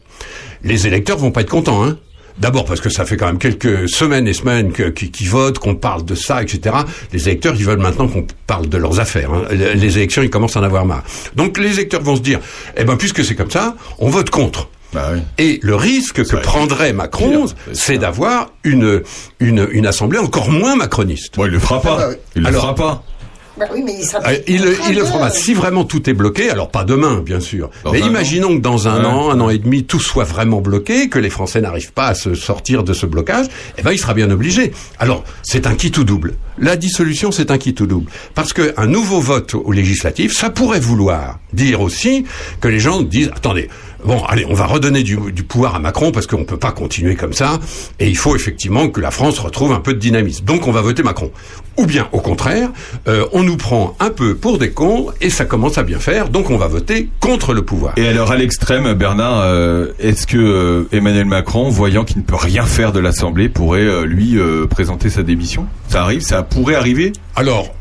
Les 0.63 0.85
électeurs 0.85 1.17
vont 1.17 1.31
pas 1.31 1.41
être 1.41 1.49
contents, 1.49 1.83
hein 1.83 1.97
D'abord 2.37 2.63
parce 2.63 2.79
que 2.79 2.89
ça 2.89 3.03
fait 3.03 3.17
quand 3.17 3.25
même 3.25 3.37
quelques 3.39 3.89
semaines 3.89 4.25
et 4.25 4.33
semaines 4.33 4.71
que- 4.71 4.83
qui, 4.89 5.25
votent, 5.25 5.59
qu'on 5.59 5.75
parle 5.75 6.05
de 6.05 6.15
ça, 6.15 6.41
etc. 6.41 6.73
Les 7.11 7.27
électeurs, 7.27 7.53
ils 7.57 7.65
veulent 7.65 7.79
maintenant 7.79 8.07
qu'on 8.07 8.25
parle 8.47 8.69
de 8.69 8.77
leurs 8.77 9.01
affaires. 9.01 9.33
hein. 9.33 9.43
Les 9.51 9.73
les 9.75 9.97
élections, 9.97 10.21
ils 10.21 10.29
commencent 10.29 10.55
à 10.55 10.61
en 10.61 10.63
avoir 10.63 10.85
marre. 10.85 11.03
Donc 11.35 11.57
les 11.57 11.73
électeurs 11.73 12.01
vont 12.01 12.15
se 12.15 12.21
dire, 12.21 12.39
eh 12.77 12.85
ben 12.85 12.95
puisque 12.95 13.25
c'est 13.25 13.35
comme 13.35 13.51
ça, 13.51 13.75
on 13.97 14.09
vote 14.09 14.29
contre. 14.29 14.69
Bah 14.93 15.11
Et 15.37 15.59
le 15.61 15.75
risque 15.75 16.23
que 16.23 16.35
prendrait 16.37 16.93
Macron, 16.93 17.45
c'est 17.73 17.97
d'avoir 17.99 18.51
une, 18.63 19.03
une, 19.39 19.67
une 19.71 19.85
assemblée 19.85 20.17
encore 20.19 20.49
moins 20.49 20.75
macroniste. 20.75 21.35
il 21.37 21.45
le 21.45 21.59
fera 21.59 21.81
pas. 21.81 22.09
Il 22.35 22.41
le 22.43 22.51
fera 22.51 22.73
pas. 22.75 23.03
Bah 23.57 23.65
oui, 23.73 23.83
mais 23.85 23.93
il 24.47 24.63
le- 24.63 24.77
il 24.89 24.95
le 24.95 25.03
fera 25.03 25.19
pas. 25.19 25.29
Si 25.31 25.53
vraiment 25.53 25.83
tout 25.83 26.09
est 26.09 26.13
bloqué, 26.13 26.49
alors 26.49 26.69
pas 26.69 26.85
demain, 26.85 27.19
bien 27.19 27.41
sûr. 27.41 27.69
Dans 27.83 27.91
mais 27.91 27.99
imaginons 27.99 28.55
que 28.55 28.61
dans 28.61 28.87
un 28.87 29.01
Ouais. 29.01 29.05
an, 29.05 29.29
un 29.31 29.41
an 29.41 29.49
et 29.49 29.57
demi, 29.57 29.83
tout 29.83 29.99
soit 29.99 30.23
vraiment 30.23 30.61
bloqué, 30.61 31.09
que 31.09 31.19
les 31.19 31.29
Français 31.29 31.59
n'arrivent 31.59 31.91
pas 31.91 32.07
à 32.07 32.15
se 32.15 32.35
sortir 32.35 32.83
de 32.83 32.93
ce 32.93 33.05
blocage, 33.05 33.47
eh 33.77 33.81
ben, 33.81 33.91
il 33.91 33.99
sera 33.99 34.13
bien 34.13 34.31
obligé. 34.31 34.71
Alors, 34.97 35.25
c'est 35.43 35.67
un 35.67 35.75
qui 35.75 35.91
tout 35.91 36.05
double. 36.05 36.35
La 36.59 36.75
dissolution, 36.75 37.31
c'est 37.31 37.51
un 37.51 37.57
qui 37.57 37.73
tout 37.73 37.87
double. 37.87 38.09
Parce 38.35 38.53
que 38.53 38.73
un 38.77 38.87
nouveau 38.87 39.19
vote 39.19 39.55
au 39.55 39.71
législatif, 39.71 40.33
ça 40.33 40.49
pourrait 40.49 40.79
vouloir 40.79 41.39
dire 41.53 41.81
aussi 41.81 42.25
que 42.61 42.67
les 42.67 42.79
gens 42.79 43.01
disent, 43.01 43.31
attendez, 43.35 43.69
bon, 44.05 44.23
allez, 44.25 44.45
on 44.47 44.53
va 44.53 44.65
redonner 44.65 45.03
du, 45.03 45.17
pouvoir 45.43 45.75
à 45.75 45.79
Macron 45.79 46.11
parce 46.11 46.27
qu'on 46.27 46.43
peut 46.43 46.57
pas 46.57 46.71
continuer 46.71 47.15
comme 47.15 47.33
ça, 47.33 47.59
et 47.99 48.07
il 48.07 48.17
faut 48.17 48.35
effectivement 48.35 48.89
que 48.89 49.01
la 49.01 49.11
France 49.11 49.39
retrouve 49.39 49.71
un 49.71 49.79
peu 49.79 49.93
de 49.93 49.99
dynamisme. 49.99 50.45
Donc, 50.45 50.67
on 50.67 50.71
va 50.71 50.81
voter 50.81 51.03
Macron. 51.03 51.31
Ou 51.77 51.85
bien, 51.85 52.09
au 52.11 52.19
contraire, 52.19 52.69
euh, 53.07 53.25
on 53.31 53.43
nous 53.43 53.55
prend 53.55 53.95
un 54.01 54.09
peu 54.09 54.35
pour 54.35 54.57
des 54.57 54.71
cons 54.71 55.07
et 55.21 55.29
ça 55.29 55.45
commence 55.45 55.77
à 55.77 55.83
bien 55.83 55.99
faire, 55.99 56.27
donc 56.27 56.49
on 56.49 56.57
va 56.57 56.67
voter 56.67 57.07
contre 57.21 57.53
le 57.53 57.61
pouvoir. 57.61 57.93
Et 57.95 58.05
alors 58.05 58.31
à 58.31 58.35
l'extrême, 58.35 58.91
Bernard, 58.93 59.41
euh, 59.43 59.93
est-ce 59.97 60.27
que 60.27 60.37
euh, 60.37 60.89
Emmanuel 60.91 61.25
Macron, 61.25 61.69
voyant 61.69 62.03
qu'il 62.03 62.17
ne 62.17 62.23
peut 62.23 62.35
rien 62.35 62.65
faire 62.65 62.91
de 62.91 62.99
l'Assemblée, 62.99 63.47
pourrait 63.47 64.05
lui 64.05 64.37
présenter 64.69 65.09
sa 65.09 65.23
démission? 65.23 65.67
Ça 65.87 66.01
arrive, 66.01 66.21
ça 66.21 66.43
pourrait 66.49 66.75
arriver 66.75 67.13
Alors, 67.35 67.73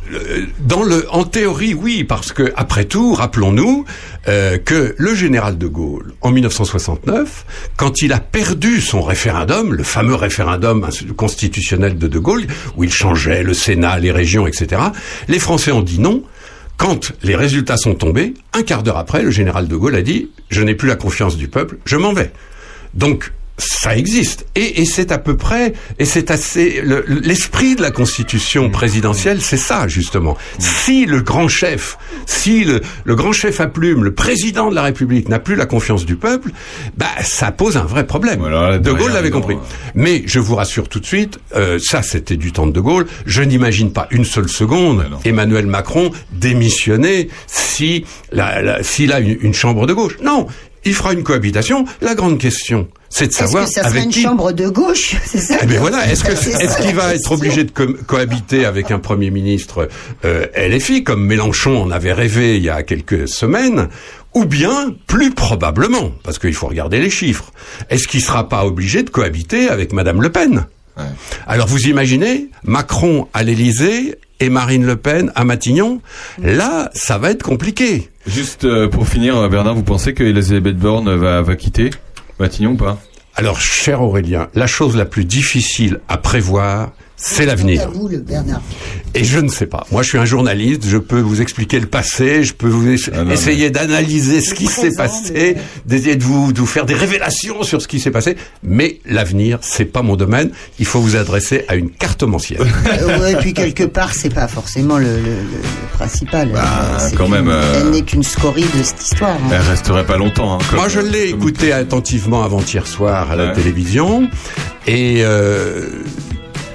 en 1.10 1.24
théorie, 1.24 1.74
oui, 1.74 2.04
parce 2.04 2.32
que 2.32 2.52
après 2.56 2.84
tout, 2.84 3.14
rappelons-nous 3.14 3.84
euh, 4.28 4.58
que 4.58 4.94
le 4.96 5.14
général 5.14 5.58
de 5.58 5.66
Gaulle, 5.66 6.12
en 6.20 6.30
1969, 6.30 7.46
quand 7.76 8.02
il 8.02 8.12
a 8.12 8.20
perdu 8.20 8.80
son 8.80 9.02
référendum, 9.02 9.74
le 9.74 9.82
fameux 9.82 10.14
référendum 10.14 10.88
constitutionnel 11.16 11.98
de 11.98 12.08
de 12.08 12.18
Gaulle, 12.18 12.46
où 12.76 12.84
il 12.84 12.92
changeait 12.92 13.42
le 13.42 13.54
Sénat, 13.54 13.98
les 13.98 14.10
régions, 14.10 14.46
etc., 14.46 14.82
les 15.28 15.38
Français 15.38 15.72
ont 15.72 15.82
dit 15.82 16.00
non. 16.00 16.22
Quand 16.76 17.12
les 17.24 17.34
résultats 17.34 17.76
sont 17.76 17.94
tombés, 17.94 18.34
un 18.52 18.62
quart 18.62 18.84
d'heure 18.84 18.98
après, 18.98 19.22
le 19.22 19.32
général 19.32 19.66
de 19.66 19.76
Gaulle 19.76 19.96
a 19.96 20.02
dit 20.02 20.30
je 20.48 20.62
n'ai 20.62 20.74
plus 20.74 20.88
la 20.88 20.96
confiance 20.96 21.36
du 21.36 21.48
peuple, 21.48 21.78
je 21.84 21.96
m'en 21.96 22.12
vais. 22.12 22.30
Donc 22.94 23.32
ça 23.58 23.96
existe. 23.96 24.46
Et, 24.54 24.80
et 24.80 24.84
c'est 24.84 25.12
à 25.12 25.18
peu 25.18 25.36
près 25.36 25.72
et 25.98 26.04
c'est 26.04 26.30
assez 26.30 26.80
le- 26.82 27.04
l'esprit 27.08 27.74
de 27.76 27.82
la 27.82 27.90
constitution 27.90 28.70
présidentielle 28.70 29.40
c'est 29.42 29.56
ça 29.56 29.88
justement. 29.88 30.36
Si 30.58 31.04
le 31.06 31.20
grand 31.20 31.48
chef 31.48 31.98
si 32.26 32.64
le, 32.64 32.80
le 33.04 33.14
grand 33.16 33.32
chef 33.32 33.60
à 33.60 33.66
plume 33.66 34.04
le 34.04 34.14
président 34.14 34.70
de 34.70 34.74
la 34.74 34.82
République 34.82 35.28
n'a 35.28 35.38
plus 35.40 35.56
la 35.56 35.66
confiance 35.66 36.06
du 36.06 36.16
peuple 36.16 36.50
bah 36.96 37.06
ça 37.22 37.50
pose 37.52 37.76
un 37.76 37.84
vrai 37.84 38.06
problème. 38.06 38.40
De 38.80 38.92
Gaulle 38.92 39.12
l'avait 39.12 39.30
compris. 39.30 39.56
mais 39.94 40.22
je 40.26 40.38
vous 40.38 40.54
rassure 40.54 40.88
tout 40.88 41.00
de 41.00 41.06
suite 41.06 41.38
euh, 41.56 41.78
ça 41.82 42.02
c'était 42.02 42.36
du 42.36 42.52
temps 42.52 42.66
de 42.66 42.72
De 42.72 42.80
Gaulle. 42.80 43.06
Je 43.26 43.42
n'imagine 43.42 43.92
pas 43.92 44.06
une 44.12 44.24
seule 44.24 44.48
seconde 44.48 45.04
Emmanuel 45.24 45.66
Macron 45.66 46.12
démissionner 46.32 47.28
si 47.46 48.04
la, 48.32 48.62
la- 48.62 48.82
s'il 48.82 49.12
a 49.12 49.20
une, 49.20 49.36
une 49.40 49.54
chambre 49.54 49.86
de 49.86 49.92
gauche. 49.92 50.16
Non 50.22 50.46
il 50.84 50.94
fera 50.94 51.12
une 51.12 51.22
cohabitation. 51.22 51.84
La 52.00 52.14
grande 52.14 52.38
question 52.38 52.88
c'est 53.10 53.24
de 53.24 53.30
Est-ce 53.30 53.38
savoir 53.38 53.64
que 53.64 53.70
ça 53.70 53.86
avec 53.86 54.04
une 54.04 54.10
qui. 54.10 54.20
chambre 54.20 54.52
de 54.52 54.68
gauche 54.68 55.16
C'est 55.24 55.38
ça 55.40 55.56
eh 55.62 55.66
bien 55.66 55.80
voilà, 55.80 56.06
est-ce 56.12 56.22
que 56.24 56.36
C'est 56.36 56.50
est-ce 56.62 56.74
ça, 56.74 56.80
qu'il 56.82 56.94
va 56.94 57.14
être 57.14 57.32
obligé 57.32 57.64
de 57.64 57.70
co- 57.70 57.94
cohabiter 58.06 58.66
avec 58.66 58.90
un 58.90 58.98
premier 58.98 59.30
ministre 59.30 59.88
euh, 60.26 60.44
LFI 60.54 61.04
comme 61.04 61.24
Mélenchon 61.24 61.82
en 61.82 61.90
avait 61.90 62.12
rêvé 62.12 62.58
il 62.58 62.64
y 62.64 62.68
a 62.68 62.82
quelques 62.82 63.26
semaines 63.26 63.88
ou 64.34 64.44
bien 64.44 64.94
plus 65.06 65.30
probablement 65.30 66.12
parce 66.22 66.38
qu'il 66.38 66.52
faut 66.52 66.66
regarder 66.66 67.00
les 67.00 67.08
chiffres. 67.08 67.50
Est-ce 67.88 68.06
qu'il 68.06 68.20
sera 68.20 68.46
pas 68.50 68.66
obligé 68.66 69.02
de 69.02 69.08
cohabiter 69.08 69.70
avec 69.70 69.94
madame 69.94 70.20
Le 70.20 70.30
Pen? 70.30 70.66
Alors 71.46 71.66
vous 71.68 71.86
imaginez 71.86 72.48
Macron 72.64 73.28
à 73.32 73.42
l'Élysée 73.42 74.16
et 74.40 74.50
Marine 74.50 74.84
Le 74.84 74.96
Pen 74.96 75.32
à 75.34 75.44
Matignon 75.44 76.02
Là, 76.42 76.90
ça 76.92 77.16
va 77.18 77.30
être 77.30 77.42
compliqué. 77.42 78.10
Juste 78.28 78.64
euh, 78.64 78.88
pour 78.88 79.08
finir, 79.08 79.36
euh, 79.38 79.48
Bernard, 79.48 79.74
vous 79.74 79.82
pensez 79.82 80.12
que 80.12 80.22
Elisabeth 80.22 80.76
Borne 80.76 81.14
va, 81.16 81.40
va 81.40 81.56
quitter 81.56 81.90
Matignon 82.38 82.72
ou 82.72 82.76
pas? 82.76 82.98
Alors, 83.34 83.58
cher 83.58 84.02
Aurélien, 84.02 84.48
la 84.54 84.66
chose 84.66 84.96
la 84.96 85.06
plus 85.06 85.24
difficile 85.24 86.00
à 86.08 86.18
prévoir, 86.18 86.92
c'est 87.20 87.44
l'avenir. 87.46 87.82
À 87.82 87.86
vous, 87.88 88.06
le 88.08 88.18
Bernard. 88.18 88.62
Et 89.14 89.24
je 89.24 89.38
ne 89.40 89.48
sais 89.48 89.66
pas. 89.66 89.86
Moi, 89.90 90.02
je 90.02 90.08
suis 90.10 90.18
un 90.18 90.24
journaliste. 90.24 90.82
Je 90.86 90.98
peux 90.98 91.18
vous 91.20 91.40
expliquer 91.40 91.80
le 91.80 91.86
passé. 91.86 92.44
Je 92.44 92.54
peux 92.54 92.68
vous 92.68 92.84
non, 92.84 93.30
essayer 93.30 93.70
d'analyser 93.70 94.40
ce 94.40 94.54
qui 94.54 94.66
s'est 94.66 94.94
passé, 94.94 95.56
d'essayer 95.86 96.14
de 96.16 96.22
vous, 96.22 96.52
de 96.52 96.60
vous 96.60 96.66
faire 96.66 96.86
des 96.86 96.94
révélations 96.94 97.62
sur 97.64 97.82
ce 97.82 97.88
qui 97.88 97.98
s'est 98.00 98.10
passé. 98.12 98.36
Mais 98.62 99.00
l'avenir, 99.04 99.58
c'est 99.62 99.86
pas 99.86 100.02
mon 100.02 100.14
domaine. 100.14 100.50
Il 100.78 100.86
faut 100.86 101.00
vous 101.00 101.16
adresser 101.16 101.64
à 101.68 101.74
une 101.76 101.90
cartomancière. 101.90 102.60
Euh, 103.00 103.18
ouais, 103.20 103.32
et 103.32 103.36
puis 103.36 103.52
quelque 103.54 103.84
part, 103.84 104.12
c'est 104.14 104.32
pas 104.32 104.48
forcément 104.48 104.98
le, 104.98 105.04
le- 105.06 105.20
le- 105.20 105.94
principal. 105.94 106.50
Bah, 106.52 106.98
C'est 106.98 107.14
quand 107.16 107.28
même, 107.28 107.48
euh, 107.48 107.80
Elle 107.82 107.90
n'est 107.90 108.02
qu'une 108.02 108.22
scorie 108.22 108.64
de 108.76 108.82
cette 108.82 109.02
histoire. 109.02 109.30
hein. 109.36 109.50
Elle 109.52 109.60
resterait 109.60 110.06
pas 110.06 110.16
longtemps. 110.16 110.54
hein, 110.54 110.58
comme- 110.70 110.78
Moi, 110.80 110.88
je 110.88 111.00
l'ai 111.00 111.28
écouté 111.28 111.72
attentivement 111.72 112.42
avant-hier 112.44 112.86
soir 112.86 113.30
à 113.30 113.36
la 113.36 113.46
Ouais. 113.48 113.52
télévision. 113.52 114.28
Et 114.86 115.18
euh, 115.22 115.86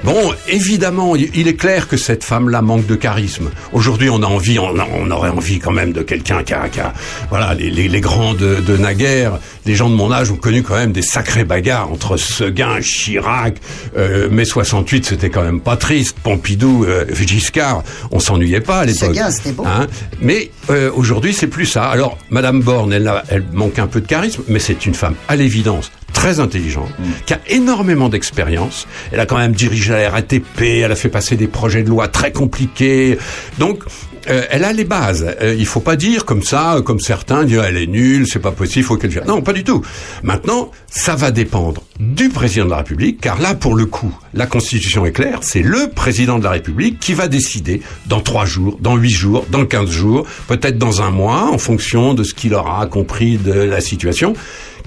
bon, 0.03 0.33
évidemment, 0.47 1.15
il 1.15 1.47
est 1.47 1.55
clair 1.55 1.87
que 1.87 1.97
cette 1.97 2.23
femme-là 2.23 2.61
manque 2.61 2.85
de 2.85 2.95
charisme. 2.95 3.49
Aujourd'hui, 3.71 4.09
on 4.09 4.21
a 4.23 4.25
envie, 4.25 4.59
on, 4.59 4.77
a- 4.79 4.87
on 4.95 5.09
aurait 5.11 5.29
envie 5.29 5.59
quand 5.59 5.71
même 5.71 5.91
de 5.93 6.01
quelqu'un 6.01 6.43
qui 6.43 6.53
a, 6.53 6.69
qui 6.69 6.79
a- 6.79 6.93
voilà, 7.29 7.53
les, 7.53 7.69
les, 7.69 7.87
les 7.87 8.01
grands 8.01 8.33
de, 8.33 8.55
de 8.55 8.77
naguère, 8.77 9.39
les 9.65 9.75
gens 9.75 9.89
de 9.89 9.95
mon 9.95 10.11
âge 10.11 10.31
ont 10.31 10.35
connu 10.35 10.61
quand 10.63 10.75
même 10.75 10.91
des 10.91 11.01
sacrées 11.01 11.45
bagarres 11.45 11.91
entre 11.91 12.17
Seguin, 12.17 12.79
Chirac, 12.81 13.55
euh, 13.97 14.29
mai 14.29 14.45
68, 14.45 15.05
c'était 15.05 15.29
quand 15.29 15.43
même 15.43 15.61
pas 15.61 15.77
triste. 15.77 16.17
Pompidou, 16.23 16.85
euh, 16.85 17.05
Giscard, 17.13 17.83
on 18.11 18.19
s'ennuyait 18.19 18.59
pas 18.61 18.79
à 18.79 18.85
l'époque. 18.85 19.09
Seguin, 19.15 19.31
c'était 19.31 19.51
bon. 19.53 19.65
Hein 19.65 19.87
mais 20.21 20.51
euh, 20.69 20.91
aujourd'hui, 20.95 21.33
c'est 21.33 21.47
plus 21.47 21.65
ça. 21.65 21.85
Alors, 21.85 22.17
Madame 22.29 22.61
Borne, 22.61 22.93
elle, 22.93 23.07
a- 23.07 23.23
elle 23.29 23.43
manque 23.53 23.79
un 23.79 23.87
peu 23.87 24.01
de 24.01 24.07
charisme, 24.07 24.43
mais 24.47 24.59
c'est 24.59 24.85
une 24.85 24.93
femme 24.93 25.15
à 25.27 25.35
l'évidence 25.35 25.91
très 26.13 26.39
intelligente, 26.39 26.89
qui 27.25 27.33
a 27.33 27.39
énormément 27.49 28.09
d'expérience. 28.09 28.87
Elle 29.11 29.19
a 29.19 29.25
quand 29.25 29.37
même 29.37 29.53
dirigé 29.53 29.91
la 29.91 30.09
RATP, 30.09 30.61
elle 30.61 30.91
a 30.91 30.95
fait 30.95 31.09
passer 31.09 31.35
des 31.35 31.47
projets 31.47 31.83
de 31.83 31.89
loi 31.89 32.07
très 32.07 32.31
compliqués. 32.31 33.17
Donc, 33.57 33.83
euh, 34.29 34.45
elle 34.49 34.63
a 34.63 34.71
les 34.71 34.85
bases. 34.85 35.35
Euh, 35.41 35.55
il 35.57 35.65
faut 35.65 35.79
pas 35.79 35.95
dire 35.95 36.25
comme 36.25 36.43
ça, 36.43 36.81
comme 36.85 36.99
certains 36.99 37.43
disent 37.43 37.61
elle 37.65 37.77
est 37.77 37.87
nulle, 37.87 38.25
c'est 38.27 38.39
pas 38.39 38.51
possible, 38.51 38.85
faut 38.85 38.95
qu'elle 38.95 39.09
vienne. 39.09 39.25
Non, 39.27 39.41
pas 39.41 39.53
du 39.53 39.63
tout. 39.63 39.81
Maintenant, 40.23 40.71
ça 40.87 41.15
va 41.15 41.31
dépendre 41.31 41.83
du 41.99 42.29
président 42.29 42.65
de 42.65 42.69
la 42.69 42.77
République, 42.77 43.19
car 43.19 43.41
là, 43.41 43.53
pour 43.53 43.75
le 43.75 43.85
coup, 43.85 44.15
la 44.33 44.45
Constitution 44.45 45.05
est 45.05 45.11
claire. 45.11 45.39
C'est 45.41 45.61
le 45.61 45.89
président 45.93 46.39
de 46.39 46.43
la 46.43 46.51
République 46.51 46.99
qui 46.99 47.13
va 47.13 47.27
décider 47.27 47.81
dans 48.07 48.21
trois 48.21 48.45
jours, 48.45 48.77
dans 48.79 48.95
huit 48.95 49.09
jours, 49.09 49.45
dans 49.49 49.65
quinze 49.65 49.89
jours, 49.89 50.25
peut-être 50.47 50.77
dans 50.77 51.01
un 51.01 51.11
mois, 51.11 51.49
en 51.51 51.57
fonction 51.57 52.13
de 52.13 52.23
ce 52.23 52.33
qu'il 52.33 52.53
aura 52.53 52.85
compris 52.87 53.37
de 53.37 53.51
la 53.51 53.81
situation, 53.81 54.33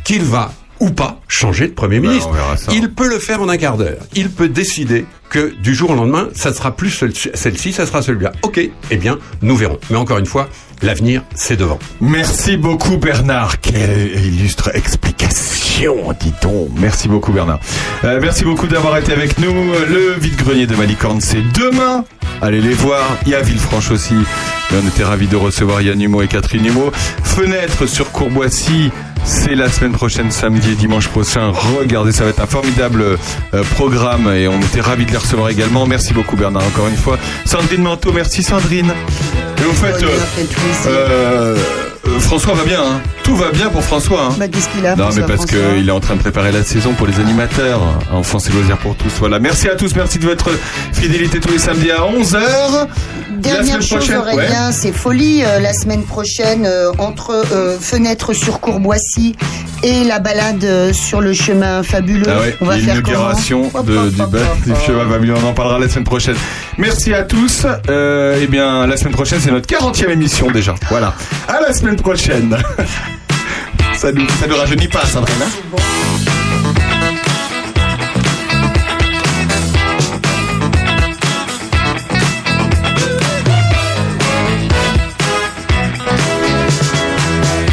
qu'il 0.05 0.23
va 0.23 0.53
ou 0.81 0.91
pas 0.91 1.21
changer 1.29 1.69
de 1.69 1.73
Premier 1.73 1.99
Ouais, 1.99 2.09
ministre. 2.09 2.31
Il 2.73 2.91
peut 2.93 3.09
le 3.09 3.19
faire 3.19 3.41
en 3.43 3.49
un 3.49 3.57
quart 3.57 3.77
d'heure. 3.77 3.99
Il 4.15 4.31
peut 4.31 4.49
décider 4.49 5.07
que 5.31 5.53
du 5.63 5.75
jour 5.75 5.91
au 5.91 5.95
lendemain, 5.95 6.29
ça 6.35 6.51
ne 6.51 6.55
sera 6.55 6.77
plus 6.77 6.91
celle- 6.91 7.13
celle-ci, 7.35 7.73
ça 7.73 7.87
sera 7.87 8.03
celui-là. 8.03 8.33
Ok, 8.43 8.61
eh 8.91 8.97
bien, 8.97 9.19
nous 9.43 9.57
verrons. 9.57 9.79
Mais 9.91 9.97
encore 9.97 10.19
une 10.19 10.27
fois, 10.27 10.49
l'avenir, 10.83 11.23
c'est 11.35 11.57
devant. 11.57 11.79
Merci 12.01 12.57
beaucoup 12.57 12.97
Bernard. 12.99 13.61
Quelle 13.61 14.25
illustre 14.25 14.71
explication, 14.75 15.97
dit-on. 16.21 16.69
Merci 16.79 17.09
beaucoup 17.09 17.33
Bernard. 17.33 17.59
Euh, 18.05 18.19
merci 18.21 18.45
beaucoup 18.45 18.67
d'avoir 18.67 18.97
été 18.99 19.13
avec 19.13 19.39
nous. 19.39 19.53
Le 19.89 20.15
vide-grenier 20.21 20.67
de 20.67 20.77
Malicorne, 20.77 21.21
c'est 21.21 21.43
demain. 21.55 22.05
Allez 22.43 22.61
les 22.61 22.75
voir. 22.75 23.17
Il 23.25 23.31
y 23.33 23.35
a 23.35 23.41
Villefranche 23.41 23.91
aussi. 23.91 24.15
Et 24.15 24.75
on 24.83 24.87
était 24.89 25.05
ravis 25.05 25.27
de 25.27 25.37
recevoir 25.37 25.81
Yann 25.81 26.01
Humeau 26.01 26.23
et 26.23 26.29
Catherine 26.29 26.67
Humeau. 26.67 26.93
Fenêtre 27.25 27.87
sur 27.87 28.13
Courboissy. 28.13 28.91
C'est 29.27 29.57
la 29.57 29.69
semaine 29.69 29.91
prochaine, 29.91 30.31
samedi 30.31 30.71
et 30.71 30.75
dimanche 30.77 31.09
prochain. 31.09 31.51
Regardez, 31.51 32.13
ça 32.13 32.23
va 32.23 32.31
être 32.31 32.41
un 32.41 32.47
formidable 32.47 33.03
euh, 33.03 33.63
programme 33.75 34.33
et 34.33 34.47
on 34.47 34.61
était 34.61 34.81
ravis 34.81 35.05
de 35.05 35.11
les 35.11 35.17
recevoir 35.17 35.49
également. 35.49 35.85
Merci 35.85 36.15
beaucoup 36.15 36.37
Bernard 36.37 36.65
encore 36.65 36.87
une 36.87 36.97
fois. 36.97 37.19
Sandrine 37.45 37.83
Manteau, 37.83 38.13
merci 38.13 38.45
Sandrine. 38.45 38.93
Et 39.59 39.65
au 39.65 39.73
fait, 39.73 40.01
euh, 40.87 41.57
euh, 42.09 42.19
François 42.21 42.55
va 42.55 42.65
bien, 42.65 42.81
hein. 42.81 43.01
tout 43.25 43.37
va 43.37 43.51
bien 43.51 43.69
pour 43.69 43.83
François. 43.83 44.29
hein. 44.31 44.35
Bah, 44.39 44.49
qu'est-ce 44.49 44.69
qu'il 44.69 44.87
a 44.87 44.97
Non, 44.97 45.05
François, 45.05 45.23
mais 45.23 45.27
parce 45.37 45.47
qu'il 45.47 45.89
est 45.89 45.93
en 45.93 46.01
train 46.01 46.15
de 46.15 46.21
préparer 46.21 46.53
la 46.53 46.63
saison 46.65 46.93
pour 46.95 47.07
les 47.07 47.19
animateurs. 47.21 47.81
Enfance 48.13 48.49
et 48.49 48.53
loisirs 48.53 48.79
pour 48.79 48.95
tous. 48.97 49.13
Voilà. 49.19 49.39
Merci 49.39 49.69
à 49.69 49.75
tous. 49.77 49.95
Merci 49.97 50.19
de 50.19 50.27
votre 50.27 50.51
fidélité 50.93 51.41
tous 51.41 51.51
les 51.53 51.59
samedis 51.59 51.91
à 51.91 52.01
11h. 52.01 52.87
Dernière 53.31 53.83
chose, 53.83 54.11
Aurélien, 54.11 54.73
c'est 54.73 54.93
folie. 54.93 55.43
euh, 55.45 55.61
la 55.61 55.73
semaine 55.73 56.03
prochaine, 56.05 56.65
euh, 56.67 56.91
entre 56.99 57.45
euh, 57.53 57.77
Fenêtre 57.79 58.33
sur 58.33 58.61
Courboissy 58.61 59.37
et 59.83 60.05
la 60.05 60.19
balade 60.21 60.93
sur 60.93 61.21
le 61.21 61.33
chemin 61.35 61.83
fabuleux, 61.83 62.25
Ah 62.29 62.41
ouais, 62.41 62.57
on 62.63 62.65
va 62.65 62.79
faire 62.79 62.95
l'inauguration 62.95 63.71
du 63.85 63.93
du 64.73 64.81
cheval 64.87 65.07
Babylon. 65.07 65.37
On 65.45 65.49
en 65.49 65.53
parlera 65.53 65.79
la 65.79 65.89
semaine 65.89 66.05
prochaine. 66.05 66.35
Merci 66.79 67.13
à 67.13 67.23
tous. 67.25 67.67
Euh, 67.91 68.39
eh 68.41 68.47
bien, 68.47 68.87
la 68.87 68.97
semaine 68.97 69.13
prochaine, 69.13 69.39
c'est 69.41 69.51
notre 69.51 69.69
40e 69.69 70.09
émission 70.11 70.51
déjà. 70.51 70.75
Voilà. 70.89 71.15
À 71.47 71.61
la 71.61 71.75
semaine 71.75 71.96
prochaine. 72.03 72.57
ça 73.95 74.13
nous, 74.13 74.27
ça 74.29 74.47
rajeunit 74.55 74.89
pas, 74.89 75.05
Sandrine. 75.07 75.43
hein? 75.43 76.36